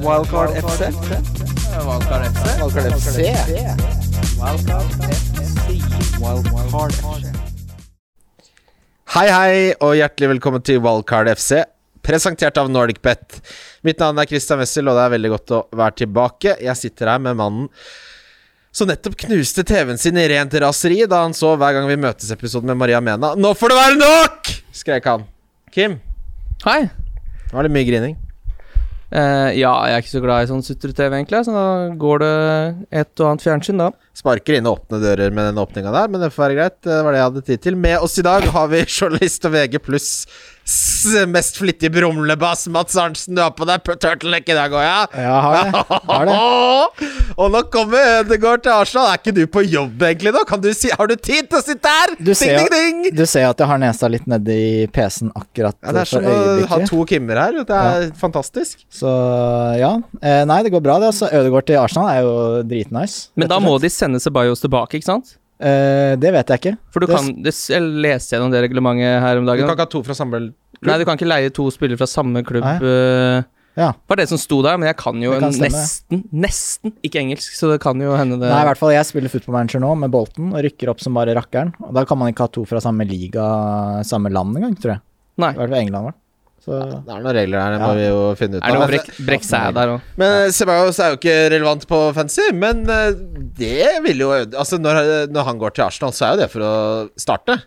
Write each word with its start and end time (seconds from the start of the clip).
Wildcard 0.00 0.50
FC. 0.56 0.80
Wildcard 1.86 2.24
FC. 2.32 2.44
Wildcard 2.60 2.92
FC. 2.92 3.18
Wildcard 6.20 6.92
FC. 6.92 7.32
Hei, 9.16 9.28
hei, 9.30 9.54
og 9.80 9.94
hjertelig 9.96 10.28
velkommen 10.34 10.64
til 10.66 10.82
Wildcard 10.84 11.30
FC, 11.32 11.62
presentert 12.04 12.58
av 12.60 12.68
NordicBet. 12.68 13.38
Mitt 13.86 14.02
navn 14.02 14.20
er 14.20 14.28
Christian 14.28 14.60
Wessel, 14.60 14.90
og 14.90 14.98
det 14.98 15.06
er 15.06 15.14
veldig 15.16 15.32
godt 15.32 15.54
å 15.56 15.62
være 15.80 15.98
tilbake. 16.02 16.58
Jeg 16.66 16.76
sitter 16.82 17.14
her 17.14 17.22
med 17.22 17.38
mannen 17.40 17.70
som 18.76 18.90
nettopp 18.90 19.16
knuste 19.24 19.64
TV-en 19.64 19.96
sin 19.96 20.20
i 20.20 20.26
rent 20.28 20.52
raseri 20.60 21.06
da 21.08 21.22
han 21.24 21.32
så 21.36 21.54
hver 21.56 21.78
gang 21.78 21.88
vi 21.88 21.96
møtes-episoden 22.02 22.68
med 22.68 22.82
Maria 22.82 23.00
Mena. 23.00 23.32
'Nå 23.32 23.54
får 23.56 23.72
det 23.72 23.80
være 23.80 23.98
nok!' 24.02 24.54
skrek 24.76 25.08
han. 25.08 25.24
Kim, 25.72 26.00
Hei. 26.64 26.82
nå 27.52 27.58
er 27.58 27.62
det 27.64 27.72
mye 27.72 27.88
grining. 27.88 28.16
Eh, 29.12 29.50
ja, 29.60 29.70
jeg 29.86 29.94
er 29.94 30.02
ikke 30.02 30.14
så 30.16 30.22
glad 30.24 30.44
i 30.44 30.50
sånn 30.50 30.64
sutre-TV, 30.66 31.12
egentlig, 31.14 31.44
så 31.46 31.54
da 31.54 31.66
går 32.00 32.22
det 32.24 32.32
et 33.02 33.22
og 33.22 33.28
annet 33.30 33.44
fjernsyn, 33.46 33.82
da. 33.84 33.92
Sparker 34.16 34.56
inn 34.56 34.68
åpne 34.70 35.00
dører 35.02 35.34
med 35.34 35.50
den 35.50 35.60
åpninga 35.60 35.92
der, 35.92 36.08
men 36.08 36.22
det 36.22 36.32
får 36.32 36.46
være 36.46 36.56
greit. 36.56 36.76
Det 36.86 37.00
var 37.04 37.12
det 37.12 37.18
jeg 37.20 37.28
hadde 37.28 37.46
tid 37.50 37.64
til. 37.66 37.80
Med 37.86 37.98
oss 38.00 38.16
i 38.16 38.24
dag 38.24 38.46
har 38.54 38.70
vi 38.72 38.84
journalist 38.98 39.44
og 39.44 39.56
VG 39.56 39.80
pluss 39.84 40.12
mest 41.30 41.56
flittige 41.60 41.90
brumlebass 41.94 42.66
Mats 42.68 42.96
Arntzen. 42.96 43.36
Du 43.36 43.42
har 43.42 43.52
på 43.54 43.66
deg 43.68 43.84
turtleneck 43.86 44.48
i 44.50 44.56
dag 44.56 44.72
òg, 44.74 44.82
ja? 44.82 45.02
Ja, 45.14 45.36
har 45.44 45.54
det. 45.58 45.82
Har 46.08 46.26
det. 46.26 46.38
og 47.40 47.52
nå 47.54 47.60
kommer 47.70 48.22
Ødegaard 48.22 48.64
til 48.64 48.74
Arsenal. 48.74 49.12
Er 49.12 49.20
ikke 49.20 49.34
du 49.36 49.44
på 49.46 49.62
jobb 49.62 50.02
egentlig 50.08 50.32
nå? 50.34 50.42
Kan 50.48 50.64
du 50.64 50.72
si, 50.74 50.90
har 50.90 51.06
du 51.06 51.14
tid 51.14 51.46
til 51.52 51.60
å 51.60 51.62
sitte 51.62 51.92
her? 51.92 52.16
Du 52.18 52.32
ser, 52.34 52.58
ding, 52.58 52.70
ding, 52.72 53.04
ding! 53.06 53.14
du 53.14 53.22
ser 53.30 53.46
at 53.46 53.62
jeg 53.62 53.70
har 53.70 53.80
nesa 53.82 54.10
litt 54.10 54.26
nedi 54.30 54.88
PC-en 54.94 55.30
akkurat 55.38 55.78
Ja, 55.78 55.94
det 55.94 56.02
er 56.02 56.10
som 56.10 56.26
å 56.26 56.36
ha 56.72 56.80
to 56.90 57.04
Kimmer 57.06 57.42
her. 57.44 57.60
Det 57.62 57.82
er 57.92 58.08
fantastisk. 58.18 58.82
Så 58.90 59.12
ja. 59.78 59.92
Eh, 60.18 60.42
nei, 60.50 60.60
det 60.66 60.74
går 60.74 60.82
bra, 60.82 60.98
det. 61.02 61.12
altså 61.12 61.30
Ødegaard 61.30 61.70
til 61.70 61.78
Arsenal 61.78 62.10
er 62.10 62.26
jo 62.26 62.34
dritnice. 62.66 63.30
Men 63.38 63.52
da 63.52 63.60
må 63.62 63.76
de 63.82 63.92
sende 63.92 64.05
Ceballos 64.14 64.60
tilbake, 64.62 64.94
ikke 65.00 65.04
sant? 65.04 65.36
Uh, 65.60 66.14
Det 66.20 66.30
vet 66.32 66.46
jeg 66.46 66.60
ikke. 66.60 66.78
For 66.92 67.00
du 67.00 67.06
Det- 67.06 67.16
kan 67.16 67.42
det, 67.42 67.54
Jeg 67.68 67.80
leste 67.82 68.36
gjennom 68.36 68.50
det 68.52 68.62
reglementet 68.70 69.20
her 69.20 69.36
om 69.38 69.46
dagen. 69.46 69.62
Du 69.66 69.66
kan 69.66 69.76
ikke 69.76 69.88
ha 69.88 69.92
to 69.96 70.02
fra 70.02 70.14
samme 70.14 70.32
klubb? 70.32 70.54
Nei, 70.82 70.98
du 70.98 71.04
kan 71.04 71.16
ikke 71.16 71.28
leie 71.28 71.50
to 71.50 71.70
spillere 71.70 71.96
fra 71.98 72.06
samme 72.06 72.42
klubb. 72.44 72.62
Nei. 72.62 72.76
eh, 72.76 73.42
Ja. 73.76 73.92
var 74.08 74.16
det 74.16 74.28
som 74.28 74.38
sto 74.38 74.62
der, 74.62 74.76
men 74.78 74.86
jeg 74.88 74.96
kan 74.96 75.20
jo 75.20 75.38
kan 75.38 75.52
nesten, 75.52 76.24
nesten 76.32 76.92
ikke 77.04 77.20
engelsk, 77.20 77.52
så 77.56 77.70
det 77.72 77.80
kan 77.80 77.98
jo 78.00 78.16
hende 78.16 78.38
det 78.40 78.48
Nei, 78.48 78.62
i 78.62 78.64
hvert 78.64 78.78
fall 78.78 78.90
jeg 78.90 79.04
spiller 79.04 79.28
football 79.28 79.52
manager 79.52 79.80
nå 79.80 79.94
med 79.98 80.10
Bolten 80.10 80.48
og 80.54 80.64
rykker 80.64 80.88
opp 80.88 81.00
som 81.00 81.12
bare 81.12 81.34
rakkeren. 81.36 81.74
Og 81.84 81.92
da 81.92 82.04
kan 82.06 82.16
man 82.18 82.32
ikke 82.32 82.40
ha 82.40 82.46
to 82.48 82.64
fra 82.64 82.78
samme 82.80 83.06
liga, 83.06 84.02
samme 84.02 84.30
land 84.32 84.56
engang, 84.56 84.76
tror 84.80 84.92
jeg. 84.96 85.00
Nei. 85.38 85.50
I 85.52 85.56
hvert 85.56 85.68
fall 85.68 85.78
England 85.82 86.04
var 86.04 86.12
det. 86.12 86.20
Så 86.66 86.80
Det 87.06 87.12
er 87.14 87.20
noen 87.22 87.36
regler 87.36 87.60
her, 87.62 87.70
det 87.76 87.80
må 87.80 87.88
Ja. 87.92 87.94
vi 87.94 88.06
jo 88.08 88.22
finne 88.34 88.56
ut 88.58 88.62
Er 88.64 88.66
det 88.66 88.74
noe 88.74 88.82
av. 88.82 88.90
brekk, 88.90 89.44
der 89.76 89.88
òg? 89.92 90.00
Men 90.18 90.50
Ceballos 90.50 90.98
er 90.98 91.12
jo 91.12 91.16
ikke 91.20 91.36
relevant 91.52 91.86
på 91.86 92.00
fancy, 92.16 92.48
men 92.52 92.80
eh, 92.90 93.12
det 93.54 94.02
vil 94.02 94.18
jo 94.18 94.32
Altså, 94.32 94.78
når, 94.82 95.28
når 95.30 95.44
han 95.44 95.58
går 95.62 95.74
til 95.74 95.84
Arsenal, 95.86 96.10
så 96.12 96.26
er 96.26 96.34
jo 96.34 96.40
det 96.42 96.50
for 96.50 96.60
å 96.66 96.74
starte. 97.16 97.62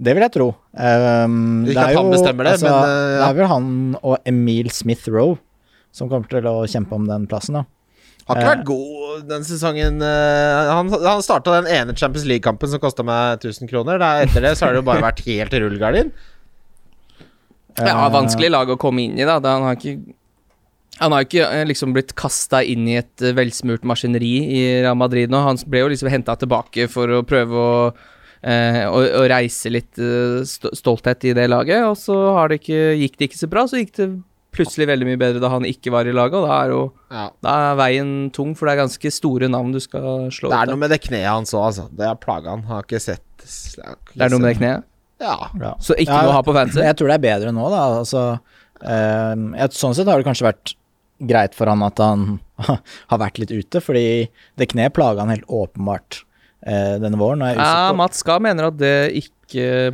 det 0.00 0.14
vil 0.14 0.22
jeg 0.22 0.32
tro. 0.32 0.46
Um, 0.78 1.66
Ikke 1.66 1.74
det 1.74 1.76
er 1.76 1.88
at 1.90 1.96
han 1.96 2.06
jo- 2.06 2.12
bestemmer 2.14 2.44
det, 2.48 2.62
men, 2.62 2.72
eh, 2.72 3.18
Det 3.18 3.28
er 3.28 3.34
vel 3.34 3.46
han 3.48 3.96
og 4.02 4.18
Emil 4.24 4.70
Smith 4.70 5.08
Roe 5.10 5.38
som 5.92 6.08
kommer 6.08 6.28
til 6.30 6.40
å 6.46 6.62
kjempe 6.70 6.92
om 6.94 7.04
den 7.06 7.26
plassen, 7.26 7.54
da. 7.54 7.64
Har 8.28 8.36
ikke 8.36 8.46
Eh. 8.46 8.54
vært 8.56 8.64
god 8.64 9.28
den 9.28 9.42
sesongen. 9.42 10.00
eh, 10.00 10.70
han 10.72 10.88
han 10.88 11.20
starta 11.20 11.60
den 11.62 11.66
ene 11.66 11.96
Champions 11.98 12.24
League-kampen 12.26 12.68
som 12.70 12.78
kosta 12.78 13.02
meg 13.04 13.40
1000 13.40 13.68
kroner. 13.68 13.98
Etter 13.98 14.40
det 14.40 14.56
så 14.56 14.66
har 14.66 14.72
det 14.72 14.84
jo 14.84 14.86
bare 14.86 15.02
vært 15.02 15.24
helt 15.26 15.50
rullegardin. 15.50 16.12
Ja, 17.86 18.06
Eh, 18.06 18.12
vanskelig 18.12 18.50
lag 18.50 18.68
å 18.70 18.76
komme 18.80 19.02
inn 19.06 19.18
i, 19.18 19.24
da. 19.24 19.38
Han 19.40 19.62
har 19.68 19.76
ikke 19.76 19.98
han 21.00 21.12
har 21.16 21.24
ikke 21.24 21.46
eh, 21.48 21.64
liksom 21.64 21.94
blitt 21.96 22.12
kasta 22.18 22.58
inn 22.62 22.86
i 22.90 22.98
et 23.00 23.22
eh, 23.24 23.32
velsmurt 23.32 23.86
maskineri 23.88 24.32
i 24.52 24.62
Real 24.82 24.98
Madrid 25.00 25.30
nå. 25.32 25.38
Han 25.46 25.56
ble 25.66 25.80
jo 25.84 25.88
liksom 25.88 26.10
henta 26.12 26.34
tilbake 26.36 26.88
for 26.92 27.08
å 27.08 27.22
prøve 27.24 27.56
å, 27.56 27.92
eh, 28.44 28.82
å, 28.84 29.00
å 29.22 29.28
reise 29.32 29.72
litt 29.72 29.96
stolthet 30.44 31.24
i 31.24 31.32
det 31.38 31.46
laget, 31.48 31.84
og 31.88 31.96
så 31.96 32.18
har 32.36 32.48
det 32.52 32.60
ikke, 32.60 32.82
gikk 33.00 33.16
det 33.16 33.30
ikke 33.30 33.40
så 33.40 33.48
bra. 33.48 33.64
Så 33.70 33.80
gikk 33.80 33.94
det 33.96 34.10
plutselig 34.52 34.88
veldig 34.90 35.06
mye 35.06 35.20
bedre 35.20 35.40
da 35.40 35.48
han 35.52 35.64
ikke 35.64 35.92
var 35.94 36.08
i 36.10 36.12
laget, 36.12 36.36
og 36.42 36.48
da 36.50 36.56
er 36.66 36.72
jo 36.74 36.82
Ja. 37.14 37.24
da 37.40 37.56
er 37.70 37.76
veien 37.80 38.12
tung, 38.34 38.52
for 38.58 38.66
det 38.66 38.74
er 38.76 38.82
ganske 38.84 39.12
store 39.14 39.48
navn 39.48 39.72
du 39.72 39.80
skal 39.80 40.26
slå 40.34 40.50
Det 40.50 40.58
er 40.58 40.66
ut. 40.68 40.74
noe 40.74 40.82
med 40.84 40.90
det 40.90 41.00
kneet 41.06 41.30
hans 41.30 41.54
òg, 41.54 41.64
altså. 41.70 41.88
Det 41.96 42.06
har 42.10 42.16
plaga 42.20 42.50
han. 42.50 42.62
Har 42.68 42.82
ikke 42.82 43.00
sett 43.00 43.22
Det 43.40 44.20
er 44.26 44.28
noe 44.28 44.42
med 44.42 44.50
det 44.52 44.58
kneet. 44.60 44.84
Ja. 45.20 45.36
ja. 45.60 45.74
Så 45.82 45.96
ikke 45.96 46.14
Ja, 46.14 46.24
noe 46.24 46.32
å 46.32 46.38
ha 46.38 46.44
på 46.46 46.54
fancy. 46.56 46.80
Jeg 46.84 46.96
tror 46.98 47.12
det 47.12 47.18
er 47.18 47.24
bedre 47.26 47.52
nå, 47.54 47.66
da. 47.72 47.82
Altså, 48.00 48.24
eh, 48.80 49.66
sånn 49.76 49.96
sett 49.96 50.08
har 50.08 50.20
det 50.20 50.28
kanskje 50.28 50.48
vært 50.48 50.74
greit 51.20 51.56
for 51.56 51.68
han 51.68 51.84
at 51.84 52.00
han 52.00 52.26
har 53.12 53.20
vært 53.20 53.40
litt 53.42 53.52
ute, 53.52 53.82
fordi 53.84 54.04
det 54.60 54.70
kneet 54.72 54.96
plaga 54.96 55.24
han 55.24 55.32
helt 55.34 55.48
åpenbart 55.48 56.22
eh, 56.66 56.96
denne 57.02 57.20
våren. 57.20 57.44
Og 57.44 57.50
jeg 57.52 57.58
er 57.58 57.60
Ja, 57.60 57.68
usikker 57.68 57.92
på 57.92 58.00
Mats 58.00 58.26
Gahr 58.30 58.44
mener 58.48 58.70
at 58.70 58.80
det 58.80 58.94
ikke 59.20 59.36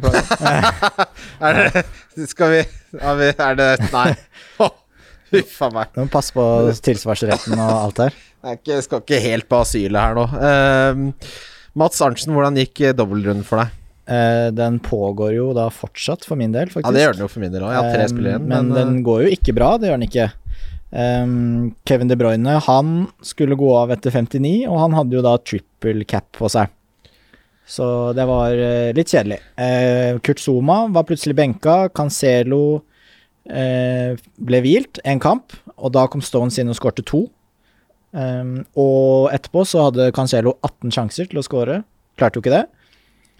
plager. 0.03 1.07
Er 1.47 1.59
det 1.59 2.29
Skal 2.29 2.51
vi, 2.53 2.59
er 3.01 3.15
vi 3.17 3.29
Er 3.33 3.55
det 3.57 3.69
Nei. 3.89 4.11
Huff 5.33 5.57
a 5.65 5.71
meg. 5.75 5.91
Du 5.95 6.03
må 6.05 6.07
passe 6.13 6.31
på 6.37 6.45
tilsvarsretten 6.87 7.57
og 7.59 7.73
alt 7.73 8.03
her. 8.05 8.19
Jeg 8.47 8.53
er 8.53 8.61
ikke, 8.61 8.77
skal 8.85 9.01
ikke 9.03 9.19
helt 9.25 9.49
på 9.51 9.59
asylet 9.65 9.99
her 9.99 10.15
nå. 10.15 10.27
Ehm, 10.39 11.09
Mats 11.77 11.99
Arntzen, 12.05 12.31
hvordan 12.37 12.61
gikk 12.61 12.85
dobbeltrunden 12.95 13.43
for 13.49 13.59
deg? 13.65 13.73
Eh, 14.06 14.49
den 14.55 14.78
pågår 14.78 15.34
jo 15.34 15.50
da 15.56 15.67
fortsatt, 15.75 16.25
for 16.25 16.39
min 16.39 16.53
del, 16.55 16.71
faktisk. 16.71 16.87
Ja, 16.87 16.94
Det 16.94 17.05
gjør 17.05 17.17
den 17.17 17.25
jo 17.27 17.31
for 17.33 17.43
min 17.43 17.55
del 17.55 17.67
òg. 17.67 17.75
Jeg 17.75 17.83
har 17.83 17.94
tre 17.97 18.05
Um, 18.06 18.12
spillere 18.15 18.34
igjen. 18.37 18.49
Men, 18.49 18.69
Men, 18.69 18.77
den 18.78 19.03
går 19.06 19.22
jo 19.27 19.34
ikke 19.34 19.55
bra, 19.56 19.77
det 19.78 19.91
gjør 19.91 19.99
den 19.99 20.09
ikke. 20.09 20.33
Kevin 21.84 22.09
De 22.09 22.16
Bruyne 22.16 22.61
han 22.62 22.93
skulle 23.21 23.59
gå 23.59 23.69
av 23.75 23.91
etter 23.91 24.15
59, 24.15 24.69
og 24.71 24.78
han 24.81 24.95
hadde 24.95 25.19
jo 25.19 25.25
da 25.27 25.34
triple 25.43 26.06
cap 26.09 26.31
på 26.39 26.49
seg. 26.49 26.71
Så 27.66 28.12
det 28.15 28.25
var 28.31 28.55
eh, 28.55 28.93
litt 28.95 29.11
kjedelig. 29.11 29.41
Eh, 29.59 30.19
Kurt 30.22 30.39
Zuma 30.39 30.84
var 30.95 31.06
plutselig 31.09 31.34
benka. 31.34 31.89
Cancelo 31.91 32.84
eh, 33.50 34.15
ble 34.39 34.61
hvilt 34.62 35.03
en 35.03 35.21
kamp, 35.22 35.56
og 35.75 35.91
da 35.97 36.06
kom 36.06 36.22
Stones 36.22 36.61
inn 36.62 36.71
og 36.71 36.78
skårte 36.78 37.05
to. 37.06 37.27
Og 38.16 39.27
etterpå 39.28 39.66
så 39.69 39.91
hadde 39.91 40.06
Cancelo 40.16 40.55
18 40.65 40.95
sjanser 40.95 41.27
til 41.28 41.43
å 41.43 41.45
skåre. 41.45 41.83
Klarte 42.16 42.39
jo 42.39 42.45
ikke 42.45 42.55
det. 42.55 42.62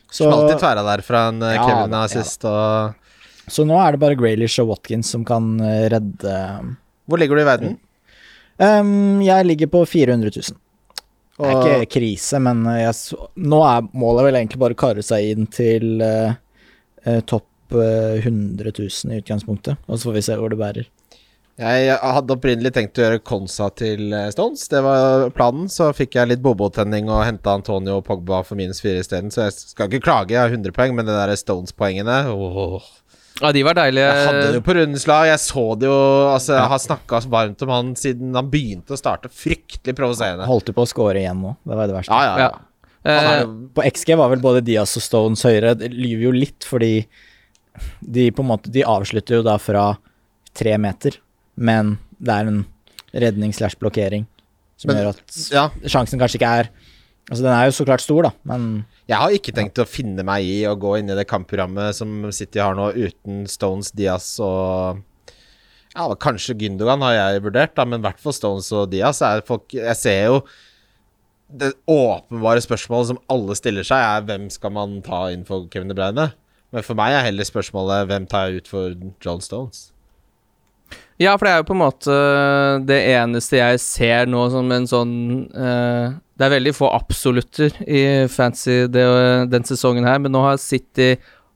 Så, 0.07 0.29
Smalt 0.29 0.55
i 0.55 0.59
tverra 0.61 0.85
der 0.87 1.03
fra 1.05 1.27
en 1.33 1.43
eh, 1.43 1.57
Ja, 1.57 1.65
Kevin 1.67 1.97
assist 1.99 2.45
og 2.47 2.95
så 3.47 3.63
nå 3.67 3.77
er 3.79 3.95
det 3.95 4.03
bare 4.03 4.19
Graylish 4.19 4.59
og 4.63 4.73
Watkins 4.73 5.11
som 5.15 5.25
kan 5.27 5.55
eh, 5.63 5.87
redde 5.93 6.37
Hvor 7.07 7.21
ligger 7.21 7.39
du 7.39 7.45
i 7.45 7.49
verden? 7.49 7.77
Um, 8.57 9.21
jeg 9.21 9.45
ligger 9.45 9.69
på 9.69 9.83
400 9.85 10.31
000. 10.33 10.57
Det 11.37 11.49
er 11.53 11.83
ikke 11.85 11.99
krise, 11.99 12.39
men 12.41 12.63
uh, 12.65 12.79
jeg, 12.81 13.19
nå 13.37 13.59
er 13.69 13.91
målet 13.93 14.25
vel 14.25 14.39
egentlig 14.41 14.61
bare 14.63 14.77
å 14.77 14.79
karre 14.81 15.05
seg 15.05 15.35
inn 15.35 15.49
til 15.53 16.01
uh, 16.01 16.33
topp 17.29 17.77
uh, 17.77 18.17
100 18.17 18.73
000 18.73 19.13
i 19.13 19.21
utgangspunktet, 19.21 19.77
og 19.85 19.99
så 19.99 20.09
får 20.09 20.17
vi 20.17 20.25
se 20.25 20.39
hvor 20.41 20.55
det 20.55 20.61
bærer. 20.63 20.89
Jeg 21.57 21.97
hadde 21.97 22.35
opprinnelig 22.37 22.75
tenkt 22.77 22.99
å 23.01 23.05
gjøre 23.07 23.23
Konsa 23.25 23.71
til 23.73 24.11
eh, 24.13 24.29
Stones. 24.35 24.67
Det 24.69 24.83
var 24.85 25.31
planen. 25.37 25.71
Så 25.73 25.89
fikk 25.97 26.19
jeg 26.19 26.29
litt 26.29 26.43
bobotenning 26.45 27.09
og 27.09 27.23
henta 27.25 27.55
Antonio 27.57 27.99
og 28.03 28.05
Pogba 28.05 28.43
for 28.45 28.59
minus 28.61 28.83
fire 28.85 29.01
isteden. 29.01 29.33
Så 29.33 29.47
jeg 29.47 29.57
skal 29.57 29.89
ikke 29.89 30.05
klage, 30.05 30.35
jeg 30.37 30.43
har 30.43 30.53
100 30.53 30.77
poeng, 30.77 30.93
men 30.99 31.09
det 31.09 31.17
der 31.17 31.33
Stones-poengene 31.41 32.19
oh. 32.35 32.85
Ja, 33.41 33.51
de 33.53 33.63
var 33.65 33.77
deilige. 33.77 34.05
Jeg 34.05 34.29
hadde 34.29 34.45
det 34.51 34.61
jo 34.61 34.65
på 34.65 34.77
rundens 34.77 35.09
lag. 35.09 35.27
Jeg 35.29 35.41
så 35.45 35.65
det 35.81 35.89
jo 35.89 35.97
Altså, 36.29 36.55
jeg 36.57 36.71
har 36.73 36.81
snakka 36.81 37.21
varmt 37.33 37.65
om 37.65 37.73
han 37.73 37.91
siden 38.01 38.37
han 38.37 38.53
begynte 38.53 38.97
å 38.97 39.01
starte. 39.01 39.33
Fryktelig 39.33 39.97
provoserende. 39.97 40.49
Holdt 40.49 40.69
du 40.69 40.77
på 40.77 40.85
å 40.85 40.89
score 40.89 41.21
igjen 41.21 41.41
nå, 41.45 41.57
det 41.65 41.77
var 41.81 41.89
det 41.89 41.97
verste. 41.99 42.17
Ja, 42.17 42.37
ja, 42.37 42.49
ja. 42.49 42.65
Er 43.07 43.29
Eh, 43.29 43.41
jo 43.45 43.69
På 43.75 43.85
XG 43.87 44.17
var 44.19 44.33
vel 44.33 44.43
både 44.43 44.65
Diaz 44.67 44.97
og 44.99 45.05
Stones 45.05 45.45
høyere. 45.47 45.77
Det 45.79 45.93
lyver 45.95 46.25
jo 46.27 46.33
litt, 46.35 46.67
fordi 46.67 47.07
de 48.01 48.31
på 48.33 48.43
en 48.43 48.49
måte 48.49 48.73
De 48.73 48.83
avslutter 48.89 49.39
jo 49.39 49.45
da 49.47 49.59
fra 49.61 49.91
tre 50.57 50.73
meter, 50.81 51.19
men 51.57 51.99
det 52.21 52.33
er 52.35 52.49
en 52.51 52.65
redning 53.17 53.53
slash 53.57 53.77
blokkering 53.81 54.27
som 54.77 54.91
Men- 54.93 54.99
gjør 55.01 55.09
at 55.15 55.37
ja. 55.53 55.69
sjansen 55.89 56.21
kanskje 56.21 56.41
ikke 56.41 56.59
er 56.65 56.71
Altså, 57.27 57.43
den 57.43 57.51
er 57.51 57.65
jo 57.67 57.73
så 57.75 57.85
klart 57.89 58.01
stor, 58.05 58.23
da, 58.23 58.31
men 58.47 58.85
Jeg 59.09 59.17
har 59.19 59.33
ikke 59.35 59.51
tenkt 59.53 59.81
å 59.83 59.87
finne 59.89 60.23
meg 60.23 60.45
i 60.47 60.61
å 60.71 60.77
gå 60.79 60.93
inn 61.01 61.11
i 61.11 61.15
det 61.19 61.25
kampprogrammet 61.27 61.97
som 61.99 62.31
City 62.31 62.61
har 62.63 62.77
nå, 62.79 62.93
uten 62.95 63.49
Stones, 63.51 63.91
Diaz 63.91 64.29
og 64.39 65.01
Ja, 65.97 66.07
kanskje 66.15 66.55
Gündogan 66.55 67.03
har 67.03 67.17
jeg 67.17 67.43
vurdert, 67.43 67.75
da, 67.75 67.85
men 67.85 67.99
i 67.99 68.05
hvert 68.07 68.21
fall 68.23 68.33
Stones 68.37 68.71
og 68.71 68.93
Diaz 68.93 69.23
er 69.27 69.43
folk 69.43 69.75
Jeg 69.75 69.97
ser 69.99 70.21
jo 70.29 70.39
Det 71.51 71.73
åpenbare 71.91 72.63
spørsmålet 72.63 73.11
som 73.11 73.19
alle 73.29 73.57
stiller 73.59 73.83
seg, 73.83 73.99
er 73.99 74.23
hvem 74.31 74.47
skal 74.55 74.71
man 74.79 75.01
ta 75.03 75.25
inn 75.35 75.43
for 75.45 75.67
Kevin 75.67 75.89
De 75.91 75.95
Bruyne? 75.99 76.29
Men 76.71 76.83
for 76.87 76.95
meg 76.99 77.11
er 77.15 77.27
heller 77.27 77.47
spørsmålet 77.47 78.07
hvem 78.07 78.27
tar 78.31 78.49
jeg 78.53 78.63
ut 78.63 78.69
for 78.71 78.95
John 79.23 79.41
Stones? 79.43 79.89
Ja, 81.23 81.33
for 81.37 81.49
det 81.49 81.53
er 81.55 81.63
jo 81.63 81.69
på 81.71 81.77
en 81.77 81.81
måte 81.81 82.17
det 82.89 82.99
eneste 83.15 83.61
jeg 83.61 83.81
ser 83.81 84.29
nå 84.29 84.43
som 84.53 84.73
en 84.75 84.89
sånn 84.91 85.15
uh, 85.57 86.17
Det 86.37 86.45
er 86.45 86.53
veldig 86.53 86.75
få 86.77 86.91
absolutter 86.93 87.73
i 87.89 88.03
fancy 88.29 88.83
det, 88.93 89.07
den 89.53 89.65
sesongen 89.65 90.05
her, 90.09 90.21
men 90.21 90.35
nå 90.35 90.43
har 90.45 90.61
City 90.61 91.15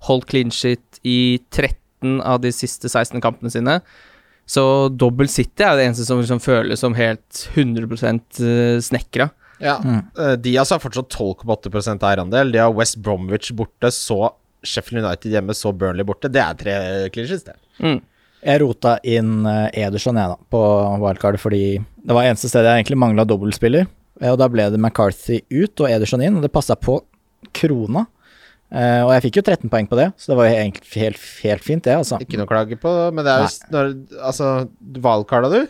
holdt 0.08 0.30
clean 0.30 0.52
shit 0.54 1.02
i 1.04 1.40
13 1.52 2.22
av 2.24 2.40
de 2.40 2.52
siste 2.56 2.88
16 2.88 3.20
kampene 3.20 3.52
sine. 3.52 3.74
Så 4.48 4.62
dobbel 4.88 5.28
City 5.28 5.66
er 5.66 5.76
det 5.76 5.90
eneste 5.90 6.08
som 6.08 6.22
liksom 6.22 6.40
føles 6.40 6.80
som 6.80 6.96
helt 6.96 7.44
100% 7.52 8.40
snekra. 8.88 9.28
Ja. 9.60 9.76
Mm. 9.84 10.00
Eh, 10.18 10.32
Diaz 10.40 10.70
har 10.72 10.80
fortsatt 10.80 11.12
12,8% 11.12 12.04
eierandel. 12.08 12.52
De 12.52 12.58
har 12.58 12.72
West 12.74 12.96
Bromwich 13.04 13.52
borte, 13.52 13.92
så 13.92 14.32
Sheffield 14.62 15.04
United 15.04 15.32
hjemme, 15.32 15.54
så 15.56 15.72
Burnley 15.72 16.06
borte. 16.06 16.32
Det 16.32 16.40
er 16.42 16.56
tre 16.58 16.76
clinches, 17.14 17.44
det. 17.44 17.56
Mm. 17.78 18.00
Jeg 18.40 18.62
rota 18.62 18.96
inn 19.04 19.44
eh, 19.48 19.82
Ederson 19.84 20.16
jeg 20.16 20.32
da, 20.32 20.38
på 20.52 20.60
wildcard, 21.02 21.40
fordi 21.40 21.64
det 21.80 22.16
var 22.16 22.28
eneste 22.28 22.48
stedet 22.48 22.70
jeg 22.70 22.84
egentlig 22.84 23.00
mangla 23.02 23.26
dobbeltspiller. 23.28 23.88
Eh, 24.20 24.30
Og 24.32 24.38
da 24.40 24.48
ble 24.52 24.68
det 24.72 24.80
McCarthy 24.80 25.42
ut 25.50 25.84
og 25.84 25.90
Ederson 25.90 26.24
inn, 26.24 26.38
og 26.38 26.46
det 26.46 26.52
passa 26.54 26.78
på 26.78 27.00
krona. 27.56 28.06
Uh, 28.70 29.02
og 29.02 29.08
jeg 29.16 29.22
fikk 29.24 29.40
jo 29.40 29.42
13 29.42 29.70
poeng 29.72 29.88
på 29.90 29.96
det, 29.98 30.04
så 30.14 30.30
det 30.30 30.36
var 30.38 30.46
egentlig 30.52 31.00
helt, 31.02 31.22
helt 31.42 31.64
fint, 31.66 31.82
det, 31.82 31.96
altså. 31.98 32.20
Ikke 32.22 32.38
noe 32.38 32.46
klage 32.46 32.76
på, 32.78 32.90
men 33.10 33.26
det 33.26 33.32
er 33.32 33.42
jo 33.42 33.72
når 33.74 33.88
Altså, 34.28 34.50
wildcarda 34.94 35.50
du? 35.50 35.64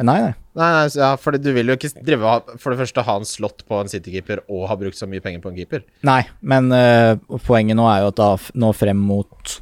Nei, 0.00 0.16
nei. 0.24 0.32
Nei, 0.58 0.70
nei, 0.74 0.88
ja, 0.98 1.12
for 1.20 1.38
du 1.38 1.50
vil 1.54 1.70
jo 1.70 1.76
ikke 1.78 1.92
drive 2.02 2.32
for 2.58 2.74
det 2.74 2.80
første 2.80 3.04
ha 3.06 3.14
en 3.20 3.28
slott 3.28 3.62
på 3.70 3.78
en 3.78 3.90
City-keeper 3.92 4.42
og 4.50 4.64
ha 4.66 4.74
brukt 4.80 4.98
så 4.98 5.06
mye 5.06 5.22
penger 5.22 5.44
på 5.44 5.52
en 5.52 5.60
keeper. 5.60 5.84
Nei, 6.06 6.24
men 6.42 6.72
uh, 6.74 7.14
poenget 7.46 7.78
nå 7.78 7.86
er 7.86 8.02
jo 8.02 8.10
at 8.10 8.18
da 8.18 8.30
nå 8.58 8.72
frem 8.74 8.98
mot 8.98 9.60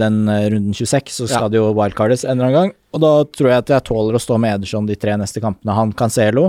den 0.00 0.22
eh, 0.32 0.46
runden 0.54 0.72
26, 0.74 1.12
så 1.20 1.24
skal 1.28 1.42
Ja. 1.46 1.48
det 1.52 1.58
jo 1.60 1.74
wildcardes 1.76 2.24
en 2.24 2.30
eller 2.38 2.46
annen 2.48 2.58
gang. 2.60 2.72
Og 2.96 3.00
da 3.04 3.12
tror 3.28 3.48
jeg 3.52 3.58
at 3.64 3.68
jeg 3.74 3.84
tåler 3.90 4.14
å 4.16 4.22
stå 4.22 4.38
med 4.40 4.54
Ederson 4.60 4.86
de 4.88 4.96
tre 4.96 5.12
neste 5.20 5.40
kampene. 5.44 5.74
Han 5.76 5.92
Cancelo, 5.92 6.48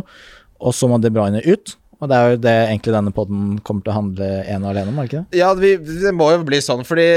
og 0.60 0.74
så 0.74 0.88
må 0.90 1.00
De 1.02 1.10
Bruyne 1.12 1.42
ut. 1.46 1.76
Og 2.00 2.06
det 2.12 2.16
er 2.16 2.30
jo 2.30 2.38
det 2.38 2.52
egentlig 2.70 2.94
denne 2.94 3.10
podden 3.12 3.56
kommer 3.66 3.82
til 3.82 3.90
å 3.90 3.96
handle 3.98 4.26
ene 4.46 4.68
og 4.68 4.70
alene 4.70 4.92
om, 4.92 5.00
er 5.02 5.08
det 5.08 5.10
ikke 5.10 5.22
det? 5.32 5.38
Ja, 5.40 5.48
vi, 5.58 5.72
det 6.06 6.12
må 6.14 6.28
jo 6.30 6.44
bli 6.46 6.60
sånn, 6.62 6.84
fordi 6.86 7.08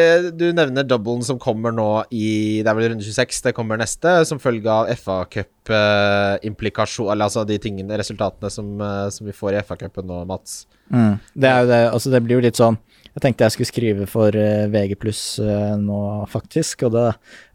du 0.41 0.47
nevner 0.57 0.87
doublen 0.89 1.21
som 1.23 1.37
kommer 1.39 1.69
nå 1.71 1.89
i 2.17 2.63
Det 2.65 2.71
er 2.73 2.79
vel 2.79 2.89
runde 2.95 3.05
26, 3.05 3.43
det 3.45 3.53
kommer 3.59 3.77
neste, 3.77 4.15
som 4.25 4.41
følge 4.41 4.73
av 4.73 4.89
FA-cup-implikasjon 4.97 7.11
Eller 7.13 7.25
altså 7.29 7.45
de 7.49 7.59
tingene, 7.61 7.99
resultatene 8.01 8.51
som, 8.53 8.73
eh, 8.81 9.09
som 9.13 9.27
vi 9.29 9.33
får 9.37 9.53
i 9.59 9.63
FA-cupen 9.63 10.06
nå, 10.09 10.23
Mats. 10.27 10.65
Det 10.91 11.47
er 11.47 11.61
jo 11.61 11.67
det, 11.71 11.83
altså 11.93 12.11
det 12.11 12.23
blir 12.25 12.37
jo 12.41 12.47
litt 12.49 12.56
sånn 12.59 12.79
Jeg 13.15 13.23
tenkte 13.25 13.47
jeg 13.49 13.57
skulle 13.57 13.71
skrive 13.73 14.07
for 14.11 14.37
eh, 14.39 14.69
VG 14.71 14.95
pluss 15.01 15.25
nå, 15.41 16.01
faktisk, 16.31 16.85
og 16.87 16.93
da 16.95 17.07